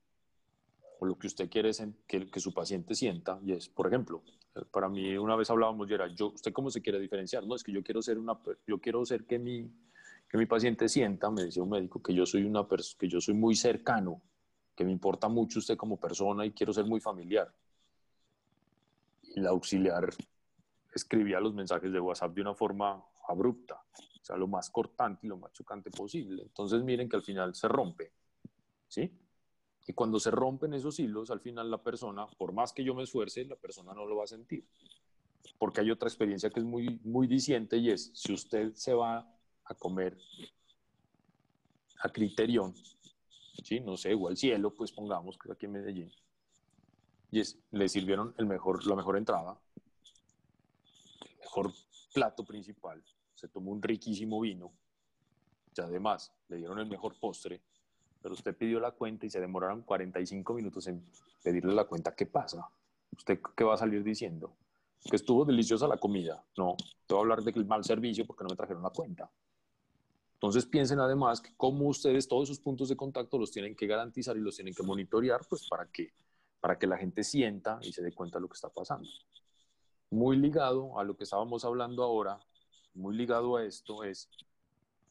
o 1.01 1.07
lo 1.07 1.19
que 1.19 1.27
usted 1.27 1.49
quiere 1.49 1.71
que, 2.07 2.31
que 2.31 2.41
su 2.41 2.53
paciente 2.53 2.95
sienta 2.95 3.39
y 3.43 3.53
es, 3.53 3.69
por 3.69 3.87
ejemplo, 3.87 4.23
para 4.71 4.89
mí 4.89 5.17
una 5.17 5.37
vez 5.37 5.49
hablábamos 5.49 5.91
era, 5.91 6.07
yo, 6.15 6.29
¿usted 6.29 6.53
cómo 6.53 6.71
se 6.71 6.83
quiere 6.83 7.01
diferenciar? 7.01 7.47
No, 7.47 7.55
es 7.55 7.63
que 7.63 7.73
yo 7.73 7.83
quiero 7.83 8.03
ser 8.03 8.19
una, 8.19 8.39
yo 8.67 8.79
quiero 8.79 9.05
ser 9.07 9.25
que 9.25 9.39
mi, 9.39 9.71
que 10.31 10.39
mi 10.39 10.47
paciente 10.47 10.89
sienta, 10.89 11.29
me 11.29 11.43
decía 11.43 11.61
un 11.61 11.71
médico, 11.71 12.01
que 12.01 12.15
yo 12.15 12.25
soy 12.25 12.45
una 12.45 12.65
que 12.97 13.09
yo 13.09 13.21
soy 13.21 13.35
muy 13.35 13.57
cercano, 13.57 14.23
que 14.77 14.85
me 14.85 14.93
importa 14.93 15.29
mucho 15.29 15.59
usted 15.59 15.77
como 15.77 15.99
persona 15.99 16.47
y 16.47 16.53
quiero 16.53 16.73
ser 16.73 16.85
muy 16.85 17.01
familiar. 17.01 17.53
Y 19.23 19.41
la 19.41 19.51
auxiliar 19.51 20.09
escribía 20.95 21.41
los 21.41 21.53
mensajes 21.53 21.93
de 21.93 21.99
WhatsApp 21.99 22.33
de 22.33 22.43
una 22.43 22.55
forma 22.55 23.05
abrupta, 23.27 23.83
o 23.93 24.25
sea, 24.25 24.37
lo 24.37 24.47
más 24.47 24.71
cortante 24.71 25.27
y 25.27 25.29
lo 25.29 25.37
más 25.37 25.53
chocante 25.53 25.91
posible. 25.91 26.43
Entonces 26.43 26.81
miren 26.85 27.09
que 27.09 27.17
al 27.17 27.23
final 27.23 27.53
se 27.57 27.67
rompe, 27.67 28.13
¿sí? 28.87 29.13
Y 29.89 29.93
cuando 29.95 30.21
se 30.21 30.31
rompen 30.31 30.75
esos 30.75 31.01
hilos, 31.01 31.33
al 31.33 31.41
final 31.41 31.69
la 31.69 31.83
persona, 31.83 32.29
por 32.39 32.53
más 32.53 32.73
que 32.73 32.85
yo 32.85 32.95
me 32.95 33.03
esfuerce, 33.03 33.45
la 33.47 33.57
persona 33.57 33.93
no 33.95 34.07
lo 34.07 34.15
va 34.15 34.25
a 34.25 34.29
sentir. 34.29 34.65
Porque 35.59 35.81
hay 35.81 35.91
otra 35.91 36.09
experiencia 36.09 36.51
que 36.51 36.61
es 36.61 36.67
muy, 36.67 37.01
muy 37.03 37.27
diciente 37.27 37.79
y 37.79 37.91
es, 37.91 38.13
si 38.15 38.33
usted 38.33 38.75
se 38.75 38.95
va 38.95 39.27
a 39.71 39.75
comer 39.75 40.19
a 42.03 42.09
Criterion, 42.09 42.75
¿sí? 43.63 43.81
No 43.81 43.97
sé, 43.97 44.15
o 44.15 44.29
al 44.29 44.37
cielo, 44.37 44.75
pues 44.75 44.91
pongamos 44.91 45.39
que 45.39 45.53
aquí 45.53 45.67
en 45.67 45.73
Medellín, 45.73 46.13
y 47.31 47.41
es, 47.41 47.57
le 47.71 47.89
sirvieron 47.89 48.35
el 48.39 48.47
mejor, 48.47 48.85
la 48.87 48.97
mejor 48.97 49.17
entrada, 49.17 49.57
mejor 51.39 51.73
plato 52.13 52.45
principal, 52.45 53.03
se 53.35 53.49
tomó 53.49 53.71
un 53.71 53.81
riquísimo 53.81 54.41
vino, 54.41 54.73
y 55.77 55.81
además 55.81 56.33
le 56.49 56.57
dieron 56.57 56.81
el 56.81 56.87
mejor 56.87 57.15
postre, 57.21 57.61
pero 58.21 58.35
usted 58.35 58.57
pidió 58.57 58.81
la 58.81 58.91
cuenta 58.91 59.27
y 59.27 59.31
se 59.31 59.41
demoraron 59.41 59.83
45 59.83 60.55
minutos 60.55 60.87
en 60.89 61.05
pedirle 61.43 61.75
la 61.75 61.85
cuenta, 61.85 62.15
¿qué 62.15 62.27
pasa? 62.27 62.69
¿Usted 63.17 63.41
qué 63.57 63.65
va 63.65 63.75
a 63.75 63.79
salir 63.79 64.03
diciendo? 64.03 64.57
Que 65.09 65.17
estuvo 65.17 65.45
deliciosa 65.45 65.87
la 65.87 65.97
comida. 65.97 66.45
No, 66.59 66.77
te 67.07 67.15
voy 67.15 67.19
a 67.19 67.23
hablar 67.23 67.43
de 67.43 67.53
que 67.53 67.59
el 67.59 67.65
mal 67.65 67.85
servicio 67.85 68.27
porque 68.27 68.45
no 68.45 68.51
me 68.51 68.57
trajeron 68.57 68.83
la 68.83 68.91
cuenta. 68.91 69.31
Entonces 70.41 70.65
piensen 70.67 71.01
además 71.01 71.41
que 71.41 71.55
como 71.57 71.87
ustedes 71.87 72.27
todos 72.27 72.49
esos 72.49 72.61
puntos 72.61 72.89
de 72.89 72.97
contacto 72.97 73.39
los 73.39 73.51
tienen 73.51 73.77
que 73.77 73.87
garantizar 73.87 74.37
y 74.37 74.41
los 74.41 74.57
tienen 74.57 74.75
que 74.75 74.83
monitorear, 74.83 75.43
pues 75.49 75.69
para 75.69 75.87
que, 75.87 76.13
para 76.61 76.79
que 76.79 76.87
la 76.87 76.97
gente 76.97 77.23
sienta 77.23 77.79
y 77.83 77.93
se 77.93 78.03
dé 78.03 78.13
cuenta 78.13 78.39
de 78.39 78.43
lo 78.43 78.49
que 78.49 78.55
está 78.55 78.71
pasando 78.71 79.09
muy 80.11 80.37
ligado 80.37 80.99
a 80.99 81.05
lo 81.05 81.17
que 81.17 81.25
estábamos 81.25 81.65
hablando 81.65 82.03
ahora, 82.03 82.41
muy 82.95 83.17
ligado 83.17 83.57
a 83.57 83.65
esto 83.65 84.03
es, 84.05 84.29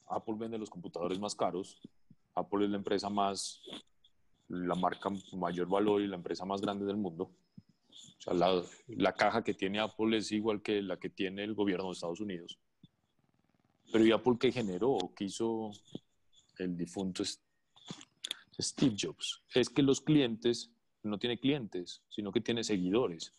Apple 0.07 0.35
vende 0.37 0.57
los 0.57 0.69
computadores 0.69 1.19
más 1.19 1.35
caros. 1.35 1.79
Apple 2.35 2.65
es 2.65 2.71
la 2.71 2.77
empresa 2.77 3.09
más, 3.09 3.61
la 4.49 4.75
marca 4.75 5.09
mayor 5.33 5.67
valor 5.67 6.01
y 6.01 6.07
la 6.07 6.17
empresa 6.17 6.45
más 6.45 6.61
grande 6.61 6.85
del 6.85 6.97
mundo. 6.97 7.31
O 7.89 8.21
sea, 8.21 8.33
la, 8.33 8.61
la 8.87 9.13
caja 9.13 9.43
que 9.43 9.53
tiene 9.53 9.79
Apple 9.79 10.17
es 10.17 10.31
igual 10.31 10.61
que 10.61 10.81
la 10.81 10.97
que 10.97 11.09
tiene 11.09 11.43
el 11.43 11.53
gobierno 11.53 11.85
de 11.85 11.93
Estados 11.93 12.19
Unidos. 12.19 12.59
Pero 13.91 14.05
¿y 14.05 14.11
Apple 14.11 14.37
qué 14.39 14.51
generó? 14.51 14.97
¿Qué 15.15 15.25
hizo 15.25 15.71
el 16.57 16.77
difunto 16.77 17.23
Steve 18.59 18.95
Jobs? 18.99 19.41
Es 19.53 19.69
que 19.69 19.81
los 19.81 20.01
clientes 20.01 20.71
no 21.03 21.17
tiene 21.17 21.39
clientes, 21.39 22.03
sino 22.09 22.31
que 22.31 22.41
tiene 22.41 22.63
seguidores. 22.63 23.33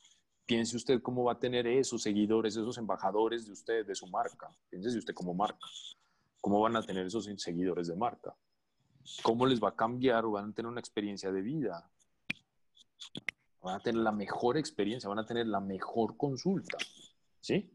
Piense 0.46 0.76
usted 0.76 1.00
cómo 1.00 1.24
va 1.24 1.34
a 1.34 1.38
tener 1.38 1.66
esos 1.66 2.02
seguidores, 2.02 2.56
esos 2.56 2.78
embajadores 2.78 3.46
de 3.46 3.52
usted, 3.52 3.86
de 3.86 3.94
su 3.94 4.08
marca. 4.08 4.48
Piense 4.68 4.98
usted 4.98 5.14
como 5.14 5.34
marca. 5.34 5.66
¿Cómo 6.40 6.60
van 6.60 6.74
a 6.74 6.82
tener 6.82 7.06
esos 7.06 7.28
seguidores 7.36 7.86
de 7.86 7.96
marca? 7.96 8.34
¿Cómo 9.22 9.46
les 9.46 9.62
va 9.62 9.68
a 9.68 9.76
cambiar 9.76 10.24
o 10.24 10.32
van 10.32 10.50
a 10.50 10.52
tener 10.52 10.68
una 10.68 10.80
experiencia 10.80 11.30
de 11.30 11.42
vida? 11.42 11.88
Van 13.62 13.76
a 13.76 13.80
tener 13.80 14.02
la 14.02 14.12
mejor 14.12 14.56
experiencia, 14.56 15.08
van 15.08 15.18
a 15.18 15.26
tener 15.26 15.46
la 15.46 15.60
mejor 15.60 16.16
consulta. 16.16 16.78
¿Sí? 17.40 17.70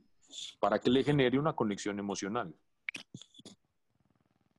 Para 0.59 0.79
que 0.79 0.89
le 0.89 1.03
genere 1.03 1.39
una 1.39 1.53
conexión 1.53 1.99
emocional. 1.99 2.53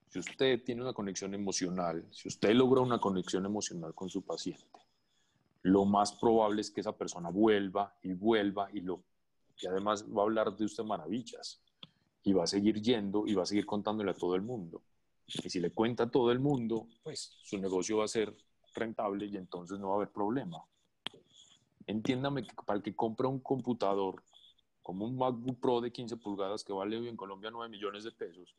Si 0.09 0.19
usted 0.19 0.63
tiene 0.65 0.83
una 0.83 0.93
conexión 0.93 1.35
emocional, 1.35 2.07
si 2.11 2.29
usted 2.29 2.55
logra 2.55 2.81
una 2.81 2.99
conexión 2.99 3.45
emocional 3.45 3.95
con 3.95 4.09
su 4.09 4.23
paciente, 4.23 4.81
lo 5.63 5.85
más 5.85 6.13
probable 6.13 6.61
es 6.61 6.71
que 6.71 6.81
esa 6.81 6.97
persona 6.97 7.29
vuelva 7.29 7.95
y 8.03 8.13
vuelva 8.15 8.69
y 8.73 8.81
lo 8.81 9.03
y 9.61 9.67
además 9.67 10.05
va 10.05 10.23
a 10.23 10.25
hablar 10.25 10.57
de 10.57 10.65
usted 10.65 10.85
maravillas 10.85 11.61
y 12.23 12.33
va 12.33 12.45
a 12.45 12.47
seguir 12.47 12.81
yendo 12.81 13.27
y 13.27 13.35
va 13.35 13.43
a 13.43 13.47
seguir 13.47 13.67
contándole 13.67 14.11
a 14.11 14.15
todo 14.15 14.35
el 14.35 14.43
mundo. 14.43 14.83
Y 15.27 15.49
si 15.49 15.61
le 15.61 15.71
cuenta 15.71 16.05
a 16.05 16.11
todo 16.11 16.31
el 16.31 16.41
mundo, 16.41 16.87
pues 17.03 17.37
su 17.43 17.59
negocio 17.59 17.99
va 17.99 18.05
a 18.05 18.09
ser 18.09 18.37
rentable 18.75 19.27
y 19.27 19.37
entonces 19.37 19.79
no 19.79 19.89
va 19.89 19.95
a 19.95 19.97
haber 19.97 20.11
problema. 20.11 20.63
Entiéndame 21.87 22.47
que 22.47 22.55
para 22.67 22.79
el 22.79 22.83
que 22.83 22.95
compra 22.95 23.29
un 23.29 23.41
computador 23.41 24.23
como 24.87 25.05
un 25.05 25.17
MacBook 25.17 25.59
Pro 25.59 25.81
de 25.81 25.91
15 25.91 26.17
pulgadas 26.17 26.63
que 26.63 26.73
vale 26.73 26.97
hoy 26.97 27.09
en 27.09 27.17
Colombia 27.17 27.51
9 27.51 27.69
millones 27.69 28.05
de 28.05 28.13
pesos, 28.13 28.55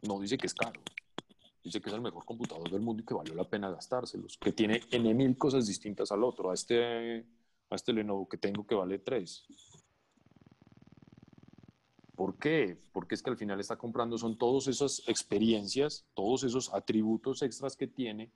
no 0.00 0.18
dice 0.18 0.38
que 0.38 0.46
es 0.46 0.54
caro. 0.54 0.80
Dice 1.62 1.78
que 1.78 1.90
es 1.90 1.94
el 1.94 2.00
mejor 2.00 2.24
computador 2.24 2.70
del 2.70 2.80
mundo 2.80 3.02
y 3.02 3.04
que 3.04 3.12
valió 3.12 3.34
la 3.34 3.44
pena 3.44 3.68
gastárselos. 3.68 4.38
Que 4.38 4.52
tiene 4.52 4.80
N 4.92 5.12
mil 5.12 5.36
cosas 5.36 5.66
distintas 5.66 6.10
al 6.10 6.24
otro. 6.24 6.50
A 6.50 6.54
este, 6.54 7.18
a 7.68 7.74
este 7.74 7.92
Lenovo 7.92 8.26
que 8.30 8.38
tengo 8.38 8.66
que 8.66 8.74
vale 8.74 9.00
3. 9.00 9.44
¿Por 12.14 12.38
qué? 12.38 12.78
Porque 12.92 13.16
es 13.16 13.22
que 13.22 13.28
al 13.28 13.36
final 13.36 13.60
está 13.60 13.76
comprando, 13.76 14.16
son 14.16 14.38
todas 14.38 14.68
esas 14.68 15.02
experiencias, 15.06 16.06
todos 16.14 16.44
esos 16.44 16.72
atributos 16.72 17.42
extras 17.42 17.76
que 17.76 17.88
tiene, 17.88 18.30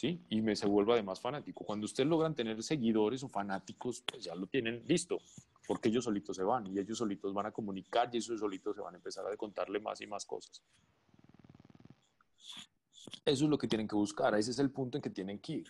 ¿sí? 0.00 0.18
Y 0.30 0.40
me 0.40 0.56
se 0.56 0.66
vuelve 0.66 0.94
además 0.94 1.20
fanático. 1.20 1.62
Cuando 1.62 1.84
ustedes 1.84 2.08
logran 2.08 2.34
tener 2.34 2.62
seguidores 2.62 3.22
o 3.22 3.28
fanáticos, 3.28 4.02
pues 4.10 4.24
ya 4.24 4.34
lo 4.34 4.46
tienen 4.46 4.82
listo, 4.86 5.18
porque 5.68 5.90
ellos 5.90 6.04
solitos 6.04 6.36
se 6.36 6.42
van 6.42 6.66
y 6.68 6.78
ellos 6.78 6.96
solitos 6.96 7.34
van 7.34 7.44
a 7.44 7.50
comunicar 7.50 8.08
y 8.10 8.16
ellos 8.16 8.40
solitos 8.40 8.74
se 8.76 8.80
van 8.80 8.94
a 8.94 8.96
empezar 8.96 9.26
a 9.26 9.36
contarle 9.36 9.78
más 9.78 10.00
y 10.00 10.06
más 10.06 10.24
cosas. 10.24 10.62
Eso 13.26 13.44
es 13.44 13.50
lo 13.50 13.58
que 13.58 13.68
tienen 13.68 13.86
que 13.86 13.94
buscar, 13.94 14.34
ese 14.36 14.52
es 14.52 14.58
el 14.58 14.70
punto 14.70 14.96
en 14.96 15.02
que 15.02 15.10
tienen 15.10 15.38
que 15.38 15.52
ir. 15.52 15.68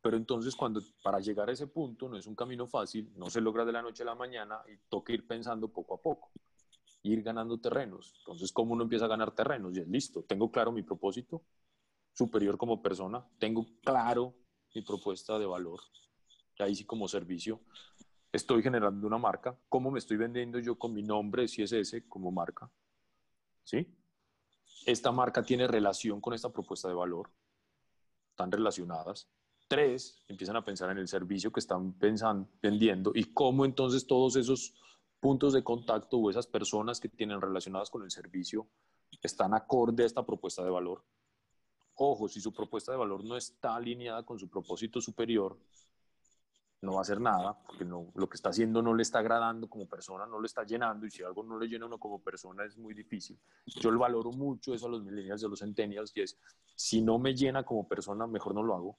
Pero 0.00 0.16
entonces 0.16 0.56
cuando 0.56 0.80
para 1.02 1.20
llegar 1.20 1.50
a 1.50 1.52
ese 1.52 1.66
punto 1.66 2.08
no 2.08 2.16
es 2.16 2.26
un 2.26 2.34
camino 2.34 2.66
fácil, 2.66 3.12
no 3.16 3.28
se 3.28 3.42
logra 3.42 3.66
de 3.66 3.72
la 3.72 3.82
noche 3.82 4.02
a 4.02 4.06
la 4.06 4.14
mañana 4.14 4.62
y 4.66 4.78
toca 4.88 5.12
ir 5.12 5.26
pensando 5.26 5.68
poco 5.68 5.94
a 5.94 6.00
poco 6.00 6.30
ir 7.04 7.20
ganando 7.22 7.58
terrenos. 7.58 8.14
Entonces, 8.18 8.52
¿cómo 8.52 8.74
uno 8.74 8.84
empieza 8.84 9.06
a 9.06 9.08
ganar 9.08 9.32
terrenos? 9.32 9.76
Y 9.76 9.80
es 9.80 9.88
listo, 9.88 10.22
tengo 10.22 10.52
claro 10.52 10.70
mi 10.70 10.82
propósito 10.82 11.42
superior 12.12 12.56
como 12.58 12.82
persona, 12.82 13.26
tengo 13.38 13.66
claro 13.82 14.34
mi 14.74 14.82
propuesta 14.82 15.38
de 15.38 15.46
valor, 15.46 15.80
ahí 16.58 16.74
sí 16.74 16.84
como 16.84 17.08
servicio, 17.08 17.60
estoy 18.32 18.62
generando 18.62 19.06
una 19.06 19.18
marca, 19.18 19.58
¿cómo 19.68 19.90
me 19.90 19.98
estoy 19.98 20.16
vendiendo 20.16 20.58
yo 20.58 20.78
con 20.78 20.92
mi 20.92 21.02
nombre, 21.02 21.48
si 21.48 21.62
es 21.62 21.72
ese, 21.72 22.08
como 22.08 22.30
marca? 22.30 22.70
¿Sí? 23.64 23.94
Esta 24.86 25.12
marca 25.12 25.42
tiene 25.42 25.66
relación 25.66 26.20
con 26.20 26.34
esta 26.34 26.50
propuesta 26.50 26.88
de 26.88 26.94
valor, 26.94 27.30
están 28.30 28.50
relacionadas. 28.50 29.28
Tres, 29.68 30.24
empiezan 30.28 30.56
a 30.56 30.64
pensar 30.64 30.90
en 30.90 30.98
el 30.98 31.08
servicio 31.08 31.52
que 31.52 31.60
están 31.60 31.92
pensando, 31.94 32.48
vendiendo 32.60 33.12
y 33.14 33.32
cómo 33.32 33.64
entonces 33.64 34.06
todos 34.06 34.36
esos 34.36 34.74
puntos 35.20 35.52
de 35.52 35.62
contacto 35.62 36.18
o 36.18 36.30
esas 36.30 36.46
personas 36.46 36.98
que 36.98 37.08
tienen 37.08 37.40
relacionadas 37.40 37.90
con 37.90 38.02
el 38.02 38.10
servicio 38.10 38.66
están 39.22 39.54
acorde 39.54 40.02
a 40.02 40.06
esta 40.06 40.26
propuesta 40.26 40.64
de 40.64 40.70
valor. 40.70 41.04
Ojo, 41.94 42.28
si 42.28 42.40
su 42.40 42.52
propuesta 42.52 42.92
de 42.92 42.98
valor 42.98 43.24
no 43.24 43.36
está 43.36 43.76
alineada 43.76 44.24
con 44.24 44.38
su 44.38 44.48
propósito 44.48 45.00
superior, 45.00 45.58
no 46.80 46.94
va 46.94 46.98
a 46.98 47.02
hacer 47.02 47.20
nada, 47.20 47.56
porque 47.64 47.84
no, 47.84 48.10
lo 48.14 48.28
que 48.28 48.36
está 48.36 48.48
haciendo 48.48 48.82
no 48.82 48.92
le 48.92 49.02
está 49.02 49.20
agradando 49.20 49.68
como 49.68 49.86
persona, 49.86 50.26
no 50.26 50.40
le 50.40 50.46
está 50.46 50.64
llenando, 50.64 51.06
y 51.06 51.10
si 51.10 51.22
algo 51.22 51.44
no 51.44 51.58
le 51.58 51.68
llena 51.68 51.84
a 51.84 51.86
uno 51.86 51.98
como 51.98 52.20
persona 52.20 52.64
es 52.64 52.76
muy 52.76 52.92
difícil. 52.92 53.38
Yo 53.66 53.90
le 53.92 53.98
valoro 53.98 54.32
mucho 54.32 54.74
eso 54.74 54.86
a 54.86 54.90
los 54.90 55.04
millennials 55.04 55.42
y 55.42 55.46
a 55.46 55.48
los 55.48 55.60
centennials, 55.60 56.12
y 56.16 56.22
es, 56.22 56.38
si 56.74 57.00
no 57.00 57.18
me 57.18 57.34
llena 57.34 57.62
como 57.62 57.86
persona, 57.86 58.26
mejor 58.26 58.54
no 58.54 58.62
lo 58.64 58.74
hago. 58.74 58.98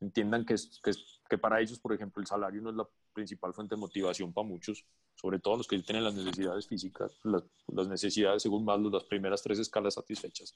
Entiendan 0.00 0.44
que, 0.44 0.56
que, 0.82 0.92
que 1.28 1.38
para 1.38 1.60
ellos, 1.60 1.78
por 1.80 1.94
ejemplo, 1.94 2.20
el 2.20 2.26
salario 2.26 2.60
no 2.60 2.70
es 2.70 2.76
la 2.76 2.88
principal 3.14 3.54
fuente 3.54 3.74
de 3.74 3.80
motivación 3.80 4.32
para 4.32 4.46
muchos, 4.46 4.84
sobre 5.14 5.40
todo 5.40 5.56
los 5.56 5.66
que 5.66 5.78
tienen 5.80 6.04
las 6.04 6.14
necesidades 6.14 6.66
físicas, 6.66 7.18
las, 7.24 7.88
necesidades 7.88 8.42
según 8.42 8.64
más 8.64 8.80
las 8.80 9.04
primeras 9.04 9.42
tres 9.42 9.58
escalas 9.58 9.94
satisfechas. 9.94 10.54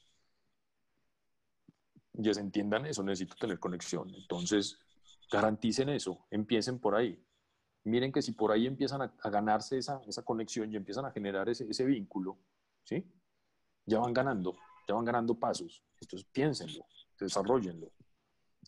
Se 2.21 2.39
entiendan 2.39 2.85
eso, 2.85 3.03
necesito 3.03 3.35
tener 3.35 3.59
conexión. 3.59 4.13
Entonces, 4.13 4.77
garanticen 5.31 5.89
eso, 5.89 6.25
empiecen 6.29 6.79
por 6.79 6.95
ahí. 6.95 7.19
Miren 7.85 8.11
que 8.11 8.21
si 8.21 8.31
por 8.33 8.51
ahí 8.51 8.67
empiezan 8.67 9.01
a, 9.01 9.29
ganarse 9.29 9.77
esa, 9.77 10.01
esa, 10.07 10.23
conexión 10.23 10.71
y 10.71 10.75
empiezan 10.75 11.05
a 11.05 11.11
generar 11.11 11.49
ese, 11.49 11.69
ese 11.69 11.85
vínculo, 11.85 12.37
¿sí? 12.83 13.03
Ya 13.85 13.99
van 13.99 14.13
ganando, 14.13 14.57
ya 14.87 14.95
van 14.95 15.05
ganando 15.05 15.35
pasos. 15.35 15.83
Entonces, 15.99 16.27
piénsenlo, 16.31 16.85
desarrollenlo. 17.19 17.91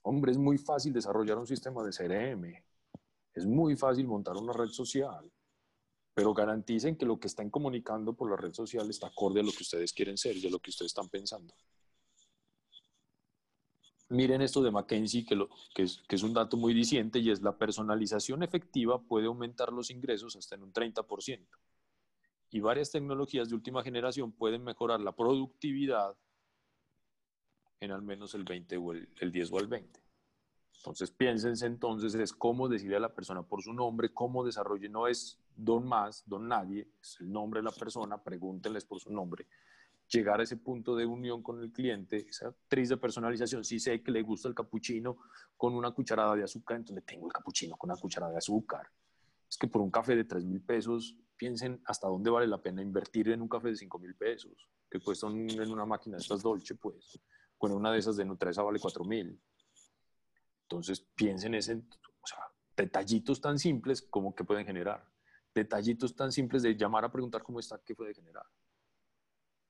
Hombre, 0.03 0.31
es 0.31 0.38
muy 0.38 0.57
fácil 0.57 0.91
desarrollar 0.91 1.38
un 1.38 1.47
sistema 1.47 1.84
de 1.84 1.91
CRM. 1.91 2.63
Es 3.34 3.45
muy 3.45 3.76
fácil 3.76 4.07
montar 4.07 4.35
una 4.35 4.53
red 4.53 4.69
social 4.69 5.31
pero 6.15 6.34
garanticen 6.34 6.95
que 6.95 7.05
lo 7.05 7.19
que 7.19 7.27
están 7.27 7.49
comunicando 7.49 8.13
por 8.13 8.30
la 8.30 8.38
red 8.38 8.53
social 8.53 8.89
está 8.89 9.07
acorde 9.07 9.41
a 9.41 9.43
lo 9.43 9.51
que 9.51 9.63
ustedes 9.63 9.91
quieren 9.91 10.17
ser 10.17 10.38
y 10.38 10.47
a 10.47 10.49
lo 10.49 10.59
que 10.59 10.69
ustedes 10.69 10.91
están 10.91 11.09
pensando. 11.09 11.53
Miren 14.10 14.41
esto 14.41 14.61
de 14.61 14.72
es, 15.77 16.03
que 16.07 16.15
es 16.15 16.23
un 16.23 16.34
dato 16.34 16.57
muy 16.57 16.73
diciente 16.73 17.19
y 17.19 17.32
es 17.32 17.41
la 17.41 17.57
personalización 17.57 18.44
efectiva 18.44 19.02
puede 19.02 19.26
aumentar 19.26 19.73
los 19.73 19.90
ingresos 19.90 20.36
hasta 20.36 20.56
en 20.56 20.64
un 20.64 20.72
30%. 20.72 21.48
Y 22.52 22.60
varias 22.60 22.91
tecnologías 22.91 23.49
de 23.49 23.56
última 23.56 23.84
generación 23.84 24.32
pueden 24.32 24.64
mejorar 24.64 25.02
la 25.02 25.15
productividad 25.15 26.15
en 27.80 27.91
al 27.91 28.03
menos 28.03 28.36
el 28.36 28.44
20 28.44 28.77
o 28.77 28.94
el, 28.94 29.10
el 29.19 29.32
10 29.32 29.52
o 29.52 29.60
el 29.60 29.68
20. 29.68 29.99
Entonces 30.77 31.10
piénsense 31.10 31.65
entonces 31.65 32.14
es 32.14 32.32
cómo 32.32 32.69
decirle 32.69 32.98
a 32.98 32.99
la 32.99 33.14
persona 33.14 33.41
por 33.41 33.64
su 33.64 33.73
nombre, 33.73 34.14
cómo 34.14 34.45
desarrolle, 34.45 34.88
no 34.88 35.07
es 35.07 35.40
don 35.56 35.88
más, 35.88 36.23
don 36.27 36.48
nadie, 36.48 36.88
es 37.02 37.18
el 37.22 37.32
nombre 37.32 37.60
de 37.60 37.64
la 37.64 37.72
persona, 37.72 38.22
pregúntenles 38.22 38.86
por 38.86 38.99
su 38.99 39.11
nombre. 39.11 39.48
Llegar 40.07 40.40
a 40.40 40.44
ese 40.44 40.57
punto 40.57 40.95
de 40.95 41.06
unión 41.06 41.41
con 41.41 41.61
el 41.61 41.72
cliente, 41.72 42.27
esa 42.30 42.49
actriz 42.49 42.90
de 42.90 42.98
personalización, 42.98 43.64
si 43.64 43.80
sé 43.80 44.02
que 44.03 44.11
le 44.11 44.22
gusta 44.22 44.48
el 44.48 44.56
capuchino 44.56 45.18
con 45.57 45.73
una 45.73 45.91
cucharada 45.91 46.36
de 46.36 46.44
azúcar, 46.44 46.77
entonces 46.77 47.06
tengo 47.06 47.26
el 47.26 47.34
capuchino 47.34 47.76
con 47.76 47.90
una 47.90 47.99
cucharada 47.99 48.32
de 48.32 48.38
azúcar. 48.38 48.88
Es 49.49 49.57
que 49.57 49.68
por 49.68 49.82
un 49.82 49.90
café 49.90 50.15
de 50.15 50.26
3 50.26 50.45
mil 50.45 50.61
pesos, 50.61 51.18
piensen 51.38 51.82
hasta 51.86 52.07
dónde 52.07 52.30
vale 52.30 52.48
la 52.48 52.61
pena 52.61 52.82
invertir 52.82 53.30
en 53.30 53.41
un 53.41 53.48
café 53.48 53.69
de 53.69 53.76
5 53.76 53.99
mil 53.99 54.15
pesos, 54.15 54.69
que 54.90 54.99
cuesta 54.99 55.27
en 55.27 55.72
una 55.72 55.86
máquina 55.86 56.18
de 56.18 56.22
estas 56.22 56.41
Dolce, 56.41 56.76
pues, 56.76 57.19
con 57.57 57.72
una 57.72 57.91
de 57.91 57.99
esas 57.99 58.15
de 58.15 58.26
Nutresa 58.26 58.61
vale 58.61 58.80
4 58.80 59.03
mil. 59.03 59.40
Entonces 60.64 60.99
piensen 61.15 61.53
en 61.53 61.60
ese, 61.60 61.73
o 61.73 62.27
sea, 62.27 62.40
detallitos 62.76 63.40
tan 63.40 63.60
simples 63.60 64.02
como 64.02 64.34
que 64.34 64.44
pueden 64.44 64.65
generar. 64.65 65.07
Detallitos 65.53 66.15
tan 66.15 66.32
simples 66.32 66.64
de 66.64 66.76
llamar 66.76 67.06
a 67.06 67.11
preguntar 67.11 67.44
cómo 67.44 67.60
está, 67.60 67.80
qué 67.86 67.95
puede 67.95 68.14
generar. 68.14 68.45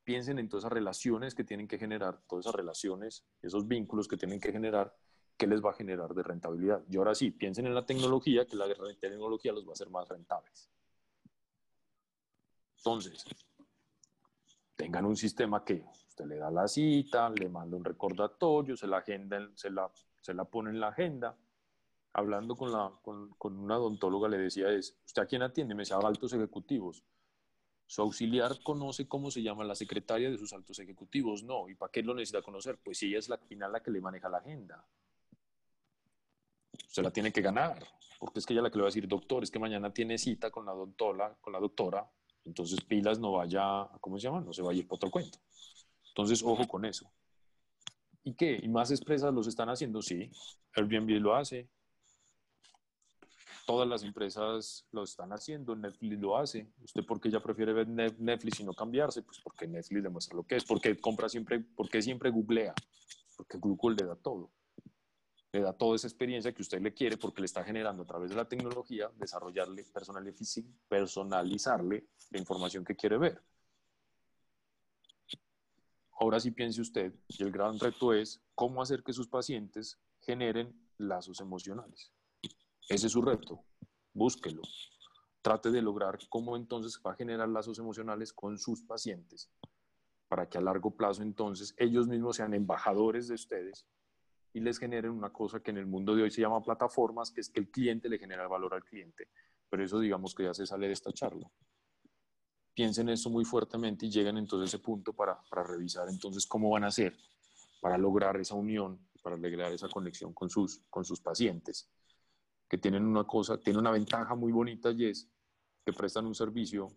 Piensen 0.06 0.40
en 0.40 0.48
todas 0.48 0.64
esas 0.64 0.72
relaciones 0.72 1.36
que 1.36 1.44
tienen 1.44 1.68
que 1.68 1.78
generar, 1.78 2.22
todas 2.30 2.46
esas 2.46 2.56
relaciones, 2.56 3.26
esos 3.42 3.68
vínculos 3.68 4.08
que 4.08 4.16
tienen 4.16 4.40
que 4.40 4.54
generar, 4.54 4.96
qué 5.36 5.48
les 5.48 5.62
va 5.62 5.72
a 5.72 5.74
generar 5.74 6.14
de 6.14 6.24
rentabilidad. 6.24 6.82
Y 6.90 6.96
ahora 6.96 7.14
sí, 7.14 7.32
piensen 7.32 7.66
en 7.68 7.76
la 7.76 7.86
tecnología, 7.86 8.46
que 8.46 8.56
la 8.56 8.68
tecnología 9.02 9.52
los 9.52 9.66
va 9.66 9.72
a 9.72 9.74
hacer 9.74 9.90
más 9.90 10.08
rentables. 10.08 10.70
Entonces, 12.78 13.26
tengan 14.78 15.06
un 15.06 15.18
sistema 15.18 15.66
que 15.66 15.84
usted 16.08 16.26
le 16.26 16.38
da 16.38 16.50
la 16.50 16.70
cita, 16.70 17.30
le 17.32 17.50
manda 17.50 17.76
un 17.76 17.84
recordatorio, 17.84 18.78
se 18.78 18.88
la 18.88 19.00
agenda, 19.00 19.50
se 19.56 19.70
la 19.70 19.92
se 20.26 20.34
la 20.34 20.44
pone 20.46 20.72
en 20.72 20.80
la 20.80 20.88
agenda. 20.88 21.38
Hablando 22.14 22.56
con, 22.56 22.72
la, 22.72 22.92
con, 23.04 23.30
con 23.38 23.60
una 23.60 23.78
odontóloga 23.78 24.28
le 24.28 24.40
decía 24.40 24.72
es, 24.72 24.98
¿usted 25.06 25.22
a 25.22 25.26
quién 25.28 25.44
atiende? 25.44 25.76
Me 25.76 25.84
decía, 25.84 25.98
altos 25.98 26.34
ejecutivos. 26.34 27.04
Su 27.88 28.02
auxiliar 28.02 28.62
conoce 28.64 29.08
cómo 29.08 29.30
se 29.30 29.42
llama 29.44 29.64
la 29.64 29.76
secretaria 29.76 30.30
de 30.30 30.38
sus 30.38 30.54
altos 30.54 30.80
ejecutivos, 30.80 31.44
no. 31.44 31.70
¿Y 31.70 31.76
para 31.76 31.92
qué 31.92 32.02
lo 32.02 32.14
necesita 32.14 32.42
conocer? 32.42 32.80
Pues 32.84 32.98
si 32.98 33.08
ella 33.08 33.20
es 33.20 33.30
la 33.30 33.38
final 33.38 33.72
la 33.72 33.82
que 33.82 33.92
le 33.92 34.02
maneja 34.02 34.28
la 34.30 34.40
agenda. 34.40 34.86
Se 36.88 37.02
la 37.02 37.12
tiene 37.12 37.32
que 37.32 37.42
ganar, 37.42 37.86
porque 38.20 38.40
es 38.40 38.46
que 38.46 38.54
ella 38.54 38.64
la 38.64 38.70
que 38.70 38.78
le 38.78 38.84
va 38.84 38.88
a 38.88 38.92
decir, 38.92 39.08
doctor, 39.08 39.44
es 39.44 39.52
que 39.52 39.60
mañana 39.60 39.94
tiene 39.94 40.18
cita 40.18 40.50
con 40.50 40.66
la 40.66 40.74
doctora, 40.74 41.38
con 41.42 41.54
la 41.54 41.60
doctora, 41.60 42.10
entonces 42.46 42.80
pilas 42.82 43.20
no 43.20 43.34
vaya, 43.34 43.90
¿cómo 44.00 44.18
se 44.18 44.28
llama? 44.28 44.42
No 44.42 44.54
se 44.54 44.62
vaya 44.62 44.84
por 44.88 44.98
otro 44.98 45.10
cuento. 45.10 45.40
Entonces, 46.10 46.42
ojo 46.44 46.68
con 46.68 46.86
eso. 46.86 47.12
¿Y 48.24 48.34
qué? 48.34 48.60
¿Y 48.62 48.70
más 48.70 48.90
empresas 48.92 49.34
los 49.34 49.48
están 49.48 49.70
haciendo? 49.70 50.02
Sí. 50.02 50.32
Airbnb 50.74 51.20
lo 51.20 51.36
hace. 51.36 51.68
Todas 53.66 53.88
las 53.88 54.04
empresas 54.04 54.86
lo 54.92 55.04
están 55.04 55.34
haciendo. 55.34 55.76
Netflix 55.76 56.20
lo 56.20 56.38
hace. 56.38 56.72
¿Usted 56.84 57.04
por 57.04 57.20
qué 57.20 57.32
ya 57.32 57.40
prefiere 57.42 57.74
ver 57.74 57.88
Netflix 57.88 58.60
y 58.60 58.64
no 58.64 58.74
cambiarse? 58.74 59.24
Pues 59.24 59.40
porque 59.40 59.68
Netflix 59.68 60.04
demuestra 60.04 60.36
lo 60.36 60.44
que 60.44 60.58
es. 60.58 60.66
Porque 60.66 61.00
compra 61.00 61.28
siempre, 61.28 61.60
porque 61.60 62.02
siempre 62.02 62.30
googlea. 62.30 62.74
Porque 63.36 63.58
Google 63.58 63.96
le 63.96 64.06
da 64.06 64.16
todo. 64.16 64.52
Le 65.52 65.62
da 65.62 65.74
toda 65.74 65.96
esa 65.96 66.08
experiencia 66.08 66.54
que 66.54 66.62
usted 66.62 66.82
le 66.82 66.94
quiere 66.94 67.18
porque 67.18 67.42
le 67.42 67.46
está 67.46 67.64
generando 67.64 68.04
a 68.04 68.06
través 68.06 68.30
de 68.30 68.36
la 68.36 68.48
tecnología 68.48 69.10
desarrollarle, 69.16 69.84
personalizarle 70.88 72.08
la 72.30 72.40
información 72.40 72.86
que 72.86 72.96
quiere 72.96 73.18
ver. 73.18 73.42
Ahora 76.20 76.40
sí 76.40 76.52
piense 76.52 76.82
usted, 76.82 77.14
y 77.28 77.44
el 77.44 77.52
gran 77.52 77.78
reto 77.80 78.14
es 78.14 78.42
cómo 78.54 78.82
hacer 78.82 79.04
que 79.04 79.12
sus 79.12 79.28
pacientes 79.28 80.00
generen 80.22 80.74
lazos 80.98 81.42
emocionales. 81.42 82.15
Ese 82.88 83.08
es 83.08 83.14
su 83.14 83.22
reto, 83.22 83.64
búsquelo. 84.14 84.62
Trate 85.42 85.72
de 85.72 85.82
lograr 85.82 86.18
cómo 86.30 86.56
entonces 86.56 87.00
va 87.06 87.12
a 87.12 87.16
generar 87.16 87.50
lazos 87.50 87.80
emocionales 87.80 88.34
con 88.34 88.58
sus 88.58 88.82
pacientes 88.82 89.50
para 90.28 90.50
que 90.50 90.58
a 90.58 90.62
largo 90.62 90.96
plazo 90.96 91.22
entonces 91.22 91.76
ellos 91.78 92.08
mismos 92.08 92.38
sean 92.38 92.54
embajadores 92.54 93.28
de 93.28 93.36
ustedes 93.36 93.86
y 94.54 94.60
les 94.60 94.80
generen 94.80 95.12
una 95.12 95.32
cosa 95.32 95.60
que 95.60 95.72
en 95.72 95.78
el 95.78 95.86
mundo 95.86 96.16
de 96.16 96.24
hoy 96.24 96.32
se 96.32 96.42
llama 96.42 96.64
plataformas, 96.64 97.32
que 97.32 97.42
es 97.42 97.50
que 97.50 97.60
el 97.60 97.70
cliente 97.70 98.10
le 98.10 98.18
genera 98.18 98.48
valor 98.48 98.74
al 98.74 98.84
cliente. 98.84 99.28
Pero 99.70 99.84
eso 99.84 100.00
digamos 100.00 100.34
que 100.34 100.44
ya 100.44 100.54
se 100.54 100.66
sale 100.66 100.88
de 100.88 100.94
esta 100.94 101.12
charla 101.12 101.50
piensen 102.76 103.08
eso 103.08 103.30
muy 103.30 103.46
fuertemente 103.46 104.06
y 104.06 104.12
lleguen 104.12 104.38
entonces 104.38 104.74
a 104.74 104.76
ese 104.76 104.84
punto 104.84 105.14
para, 105.14 105.42
para 105.50 105.64
revisar 105.64 106.10
entonces 106.10 106.46
cómo 106.46 106.70
van 106.70 106.84
a 106.84 106.88
hacer 106.88 107.18
para 107.82 107.98
lograr 107.98 108.36
esa 108.38 108.56
unión, 108.56 109.00
para 109.24 109.38
lograr 109.38 109.72
esa 109.72 109.88
conexión 109.88 110.34
con 110.34 110.50
sus, 110.50 110.82
con 110.90 111.06
sus 111.06 111.22
pacientes, 111.22 111.88
que 112.68 112.78
tienen 112.78 113.06
una 113.06 113.24
cosa, 113.24 113.60
tienen 113.60 113.80
una 113.80 113.92
ventaja 113.92 114.36
muy 114.36 114.52
bonita 114.52 114.92
y 114.92 115.06
es 115.06 115.30
que 115.86 115.94
prestan 115.94 116.26
un 116.26 116.36
servicio 116.36 116.88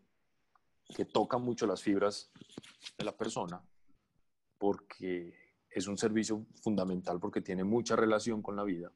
que 0.94 1.04
toca 1.04 1.38
mucho 1.38 1.66
las 1.66 1.82
fibras 1.82 2.30
de 2.96 3.04
la 3.04 3.16
persona, 3.16 3.62
porque 4.56 5.34
es 5.70 5.86
un 5.86 5.98
servicio 5.98 6.46
fundamental, 6.62 7.20
porque 7.20 7.42
tiene 7.42 7.64
mucha 7.64 7.94
relación 7.96 8.42
con 8.42 8.56
la 8.56 8.64
vida 8.64 8.92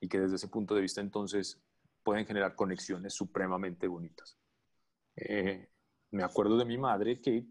y 0.00 0.08
que 0.08 0.20
desde 0.20 0.36
ese 0.36 0.48
punto 0.48 0.74
de 0.74 0.82
vista 0.82 1.00
entonces 1.00 1.60
pueden 2.02 2.26
generar 2.26 2.54
conexiones 2.54 3.14
supremamente 3.14 3.86
bonitas. 3.86 4.38
Eh, 5.16 5.70
me 6.10 6.22
acuerdo 6.22 6.56
de 6.56 6.64
mi 6.64 6.78
madre 6.78 7.20
que 7.20 7.46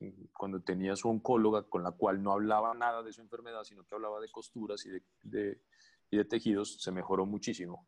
mm, 0.00 0.26
cuando 0.32 0.60
tenía 0.62 0.96
su 0.96 1.08
oncóloga 1.08 1.64
con 1.64 1.82
la 1.82 1.92
cual 1.92 2.22
no 2.22 2.32
hablaba 2.32 2.74
nada 2.74 3.02
de 3.02 3.12
su 3.12 3.20
enfermedad, 3.20 3.64
sino 3.64 3.84
que 3.84 3.94
hablaba 3.94 4.20
de 4.20 4.30
costuras 4.30 4.84
y 4.86 4.90
de, 5.22 5.60
y 6.10 6.16
de 6.16 6.24
tejidos, 6.24 6.80
se 6.80 6.90
mejoró 6.90 7.26
muchísimo. 7.26 7.86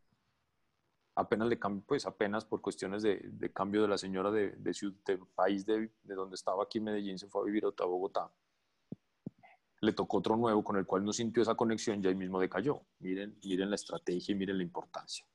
Apenas 1.15 1.49
le 1.49 1.57
pues 1.85 2.05
apenas 2.05 2.45
por 2.45 2.61
cuestiones 2.61 3.03
de, 3.03 3.19
de 3.23 3.51
cambio 3.51 3.81
de 3.81 3.87
la 3.87 3.97
señora 3.97 4.31
de, 4.31 4.51
de, 4.51 5.19
país 5.35 5.65
de, 5.65 5.89
donde 6.03 6.35
estaba 6.35 6.63
aquí 6.63 6.77
en 6.77 6.85
Medellín, 6.85 7.19
se 7.19 7.27
fue 7.27 7.41
a 7.41 7.45
vivir 7.45 7.65
a 7.65 7.85
Bogotá. 7.85 8.31
Le 9.81 9.93
tocó 9.93 10.17
otro 10.17 10.37
nuevo 10.37 10.63
con 10.63 10.77
el 10.77 10.85
cual 10.85 11.03
no 11.03 11.11
sintió 11.11 11.41
esa 11.41 11.55
conexión 11.55 12.03
y 12.03 12.07
ahí 12.07 12.15
mismo 12.15 12.39
decayó. 12.39 12.81
Miren, 12.99 13.37
miren 13.43 13.69
la 13.69 13.75
estrategia 13.75 14.31
y 14.31 14.35
miren 14.35 14.57
la 14.57 14.63
importancia. 14.63 15.25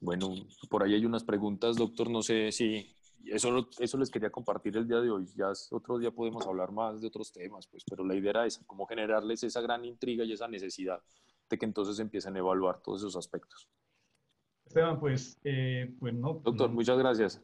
Bueno, 0.00 0.34
por 0.70 0.82
ahí 0.82 0.94
hay 0.94 1.04
unas 1.04 1.24
preguntas, 1.24 1.76
doctor. 1.76 2.08
No 2.08 2.22
sé 2.22 2.50
si 2.52 2.96
eso, 3.26 3.68
eso 3.78 3.98
les 3.98 4.10
quería 4.10 4.30
compartir 4.30 4.76
el 4.76 4.86
día 4.86 5.00
de 5.00 5.10
hoy. 5.10 5.26
Ya 5.36 5.52
otro 5.70 5.98
día 5.98 6.10
podemos 6.10 6.46
hablar 6.46 6.72
más 6.72 7.00
de 7.00 7.08
otros 7.08 7.32
temas, 7.32 7.66
pues, 7.66 7.84
pero 7.88 8.04
la 8.04 8.14
idea 8.14 8.30
era 8.30 8.46
esa, 8.46 8.62
cómo 8.66 8.86
generarles 8.86 9.42
esa 9.42 9.60
gran 9.60 9.84
intriga 9.84 10.24
y 10.24 10.32
esa 10.32 10.48
necesidad 10.48 11.02
de 11.48 11.58
que 11.58 11.66
entonces 11.66 11.98
empiecen 11.98 12.36
a 12.36 12.38
evaluar 12.38 12.80
todos 12.80 13.00
esos 13.00 13.16
aspectos. 13.16 13.68
Esteban, 14.66 15.00
pues, 15.00 15.38
eh, 15.44 15.92
pues 15.98 16.14
no. 16.14 16.40
Doctor, 16.44 16.70
muchas 16.70 16.98
gracias. 16.98 17.42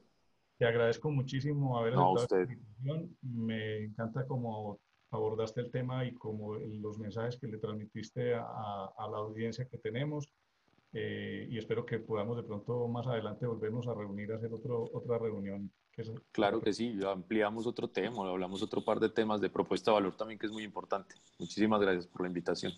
Te 0.59 0.65
agradezco 0.65 1.11
muchísimo 1.11 1.79
haber 1.79 1.95
no, 1.95 2.13
usted. 2.13 2.49
Me 3.21 3.85
encanta 3.85 4.27
cómo 4.27 4.79
abordaste 5.11 5.61
el 5.61 5.71
tema 5.71 6.05
y 6.05 6.15
como 6.15 6.55
los 6.55 6.99
mensajes 6.99 7.37
que 7.37 7.47
le 7.47 7.59
transmitiste 7.59 8.35
a, 8.35 8.45
a 8.97 9.09
la 9.11 9.19
audiencia 9.19 9.67
que 9.69 9.79
tenemos. 9.79 10.31
Eh, 10.93 11.47
y 11.51 11.59
espero 11.59 11.85
que 11.85 11.99
podamos 11.99 12.37
de 12.37 12.43
pronto 12.43 12.89
más 12.89 13.07
adelante 13.07 13.47
volvernos 13.47 13.87
a 13.89 13.95
reunir, 13.95 14.33
a 14.33 14.37
hacer 14.37 14.53
otro, 14.53 14.89
otra 14.93 15.19
reunión. 15.19 15.71
claro 16.33 16.61
que 16.61 16.73
sí, 16.73 16.99
ampliamos 17.07 17.67
otro 17.67 17.89
tema, 17.89 18.29
hablamos 18.29 18.63
otro 18.63 18.85
par 18.85 19.01
de 19.01 19.11
temas 19.11 19.41
de 19.41 19.51
propuesta 19.51 19.91
de 19.91 19.97
valor 19.97 20.17
también 20.17 20.39
que 20.39 20.47
es 20.47 20.53
muy 20.53 20.63
importante. 20.63 21.15
Muchísimas 21.39 21.81
gracias 21.81 22.07
por 22.07 22.23
la 22.23 22.29
invitación. 22.29 22.73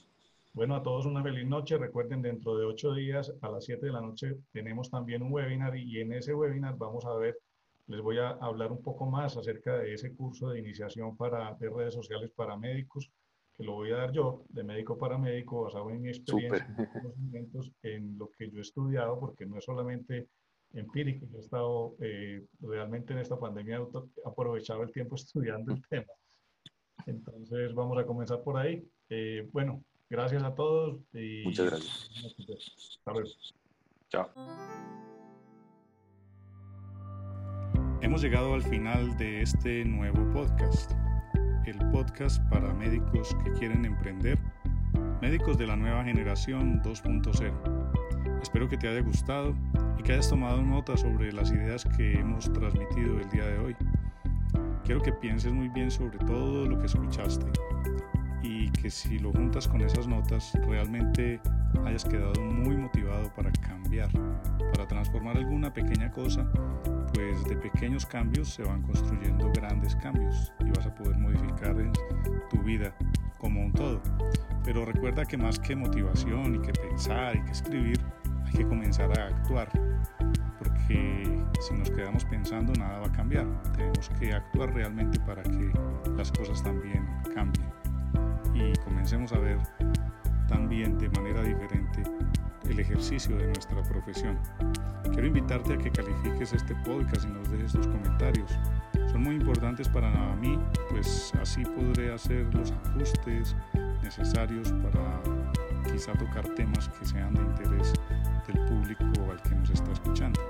Bueno, 0.55 0.75
a 0.75 0.83
todos 0.83 1.07
una 1.07 1.23
feliz 1.23 1.47
noche. 1.47 1.79
Recuerden, 1.79 2.23
dentro 2.23 2.57
de 2.57 2.65
ocho 2.67 2.93
días 2.93 3.33
a 3.43 3.49
las 3.49 3.65
siete 3.65 3.87
de 3.87 3.93
la 3.93 4.01
noche 4.01 4.39
tenemos 4.51 4.91
también 4.91 5.23
un 5.23 5.33
webinar 5.33 5.77
y 5.77 6.01
en 6.01 6.13
ese 6.13 6.35
webinar 6.35 6.77
vamos 6.77 7.05
a 7.05 7.15
ver, 7.15 7.39
les 7.87 8.01
voy 8.01 8.19
a 8.19 8.31
hablar 8.31 8.73
un 8.73 8.83
poco 8.83 9.07
más 9.07 9.37
acerca 9.37 9.79
de 9.79 9.95
ese 9.95 10.17
curso 10.17 10.49
de 10.49 10.59
iniciación 10.59 11.17
para, 11.17 11.55
de 11.55 11.71
redes 11.71 11.95
sociales 11.95 12.33
para 12.35 12.57
médicos 12.57 13.13
que 13.59 13.65
lo 13.65 13.73
voy 13.73 13.91
a 13.91 13.97
dar 13.97 14.13
yo, 14.13 14.45
de 14.51 14.63
médico 14.63 14.97
para 14.97 15.19
médico, 15.19 15.65
basado 15.65 15.91
en 15.91 16.01
mi 16.01 16.11
experiencia, 16.11 16.65
en 16.79 16.87
conocimientos, 16.87 17.73
en 17.83 18.17
lo 18.17 18.31
que 18.31 18.49
yo 18.49 18.59
he 18.59 18.63
estudiado, 18.63 19.19
porque 19.19 19.47
no 19.47 19.59
es 19.59 19.65
solamente 19.65 20.29
empírico, 20.75 21.27
yo 21.27 21.39
he 21.39 21.41
estado 21.41 21.97
eh, 22.01 22.47
realmente 22.61 23.13
en 23.13 23.19
esta 23.19 23.37
pandemia, 23.37 23.85
aprovechado 24.25 24.85
el 24.85 24.93
tiempo 24.93 25.17
estudiando 25.17 25.75
el 25.75 25.83
tema. 25.89 26.07
Entonces 27.07 27.75
vamos 27.75 27.99
a 27.99 28.07
comenzar 28.07 28.43
por 28.43 28.59
ahí. 28.59 28.87
Eh, 29.09 29.49
bueno, 29.53 29.83
gracias 30.09 30.45
a 30.45 30.55
todos. 30.55 31.01
Y 31.13 31.43
Muchas 31.45 31.67
gracias. 31.67 32.99
Hasta 32.99 33.13
luego. 33.13 33.29
Chao. 34.09 34.31
Hemos 38.03 38.23
llegado 38.23 38.55
al 38.55 38.63
final 38.63 39.17
de 39.19 39.43
este 39.43 39.85
nuevo 39.85 40.33
podcast 40.33 40.93
el 41.67 41.79
podcast 41.91 42.43
para 42.51 42.73
médicos 42.75 43.37
que 43.45 43.53
quieren 43.53 43.85
emprender, 43.85 44.39
médicos 45.21 45.59
de 45.59 45.67
la 45.67 45.77
nueva 45.77 46.05
generación 46.05 46.83
2.0. 46.83 48.41
Espero 48.43 48.69
que 48.69 48.77
te 48.77 48.89
haya 48.89 49.01
gustado 49.01 49.55
y 49.99 50.03
que 50.03 50.13
hayas 50.13 50.29
tomado 50.29 50.63
nota 50.63 50.97
sobre 50.97 51.33
las 51.33 51.51
ideas 51.51 51.85
que 51.97 52.13
hemos 52.19 52.53
transmitido 52.53 53.19
el 53.21 53.29
día 53.31 53.47
de 53.47 53.59
hoy. 53.59 53.77
Quiero 54.85 55.03
que 55.03 55.13
pienses 55.13 55.53
muy 55.53 55.69
bien 55.69 55.91
sobre 55.91 56.19
todo 56.19 56.67
lo 56.67 56.79
que 56.79 56.87
escuchaste 56.87 57.47
que 58.70 58.90
si 58.90 59.19
lo 59.19 59.32
juntas 59.32 59.69
con 59.69 59.81
esas 59.81 60.07
notas 60.07 60.53
realmente 60.66 61.40
hayas 61.85 62.05
quedado 62.05 62.40
muy 62.43 62.77
motivado 62.77 63.32
para 63.35 63.51
cambiar, 63.53 64.11
para 64.73 64.86
transformar 64.86 65.36
alguna 65.36 65.73
pequeña 65.73 66.11
cosa 66.11 66.51
pues 67.12 67.45
de 67.45 67.57
pequeños 67.57 68.07
cambios 68.07 68.49
se 68.49 68.62
van 68.62 68.82
construyendo 68.82 69.51
grandes 69.53 69.97
cambios 69.97 70.53
y 70.61 70.70
vas 70.70 70.86
a 70.86 70.95
poder 70.95 71.19
modificar 71.19 71.74
tu 72.51 72.59
vida 72.62 72.95
como 73.39 73.61
un 73.61 73.73
todo. 73.73 74.01
Pero 74.65 74.85
recuerda 74.85 75.24
que 75.24 75.36
más 75.36 75.59
que 75.59 75.74
motivación 75.74 76.57
y 76.57 76.59
que 76.61 76.73
pensar 76.73 77.36
y 77.36 77.43
que 77.45 77.53
escribir, 77.53 78.01
hay 78.47 78.53
que 78.53 78.66
comenzar 78.66 79.19
a 79.19 79.27
actuar. 79.27 79.69
Porque 80.59 81.45
si 81.61 81.74
nos 81.74 81.90
quedamos 81.90 82.24
pensando 82.24 82.73
nada 82.74 83.01
va 83.01 83.07
a 83.07 83.12
cambiar. 83.12 83.47
Tenemos 83.73 84.09
que 84.20 84.32
actuar 84.32 84.73
realmente 84.74 85.19
para 85.20 85.43
que 85.43 85.73
las 86.16 86.31
cosas 86.32 86.62
también 86.62 87.07
cambien. 87.35 87.66
Y 88.59 88.73
comencemos 88.79 89.33
a 89.33 89.39
ver 89.39 89.59
también 90.49 90.99
de 90.99 91.09
manera 91.11 91.43
diferente 91.43 92.03
el 92.69 92.81
ejercicio 92.81 93.37
de 93.37 93.47
nuestra 93.47 93.83
profesión. 93.85 94.37
Quiero 95.13 95.27
invitarte 95.27 95.75
a 95.75 95.79
que 95.79 95.91
califiques 95.91 96.53
este 96.53 96.75
podcast 96.77 97.25
y 97.25 97.29
nos 97.29 97.49
dejes 97.51 97.73
tus 97.73 97.87
comentarios. 97.87 98.51
Son 99.13 99.23
muy 99.23 99.37
importantes 99.37 99.89
para 99.89 100.11
mí, 100.37 100.59
pues 100.91 101.33
así 101.41 101.63
podré 101.65 102.13
hacer 102.13 102.53
los 102.55 102.73
ajustes 102.73 103.57
necesarios 104.03 104.73
para 104.73 105.23
quizá 105.91 106.13
tocar 106.15 106.47
temas 106.55 106.89
que 106.89 107.07
sean 107.07 107.35
de 107.35 107.43
interés 107.43 107.93
del 108.47 108.59
público 108.67 109.05
al 109.31 109.41
que 109.43 109.55
nos 109.55 109.71
está 109.71 109.93
escuchando. 109.93 110.41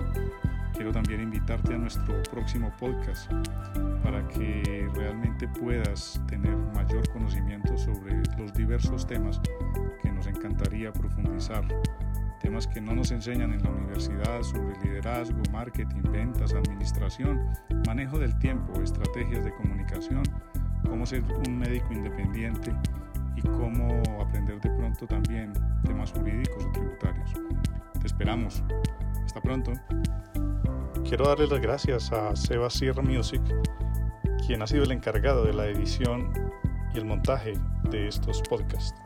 Quiero 0.78 0.92
también 0.92 1.20
invitarte 1.22 1.74
a 1.74 1.76
nuestro 1.76 2.22
próximo 2.30 2.70
podcast 2.78 3.28
para 4.04 4.24
que 4.28 4.88
realmente 4.94 5.48
puedas 5.48 6.22
tener 6.28 6.56
mayor 6.56 7.06
conocimiento 7.08 7.76
sobre 7.76 8.14
los 8.38 8.54
diversos 8.54 9.04
temas 9.04 9.40
que 10.00 10.12
nos 10.12 10.28
encantaría 10.28 10.92
profundizar. 10.92 11.66
Temas 12.40 12.68
que 12.68 12.80
no 12.80 12.94
nos 12.94 13.10
enseñan 13.10 13.52
en 13.54 13.64
la 13.64 13.70
universidad 13.70 14.40
sobre 14.42 14.78
liderazgo, 14.80 15.42
marketing, 15.50 16.02
ventas, 16.12 16.54
administración, 16.54 17.44
manejo 17.84 18.16
del 18.20 18.38
tiempo, 18.38 18.80
estrategias 18.80 19.44
de 19.44 19.52
comunicación, 19.56 20.22
cómo 20.88 21.04
ser 21.06 21.24
un 21.48 21.58
médico 21.58 21.92
independiente 21.92 22.72
y 23.34 23.40
cómo 23.42 24.00
aprender 24.22 24.60
de 24.60 24.70
pronto 24.70 25.08
también 25.08 25.52
temas 25.82 26.12
jurídicos 26.12 26.64
o 26.64 26.70
tributarios. 26.70 27.32
Te 28.00 28.06
esperamos. 28.06 28.62
Hasta 29.24 29.40
pronto. 29.40 29.72
Quiero 31.08 31.24
darle 31.24 31.46
las 31.46 31.60
gracias 31.62 32.12
a 32.12 32.36
Seba 32.36 32.68
Sierra 32.68 33.00
Music, 33.00 33.40
quien 34.46 34.60
ha 34.60 34.66
sido 34.66 34.84
el 34.84 34.92
encargado 34.92 35.42
de 35.42 35.54
la 35.54 35.64
edición 35.64 36.30
y 36.92 36.98
el 36.98 37.06
montaje 37.06 37.54
de 37.84 38.08
estos 38.08 38.42
podcasts. 38.42 39.00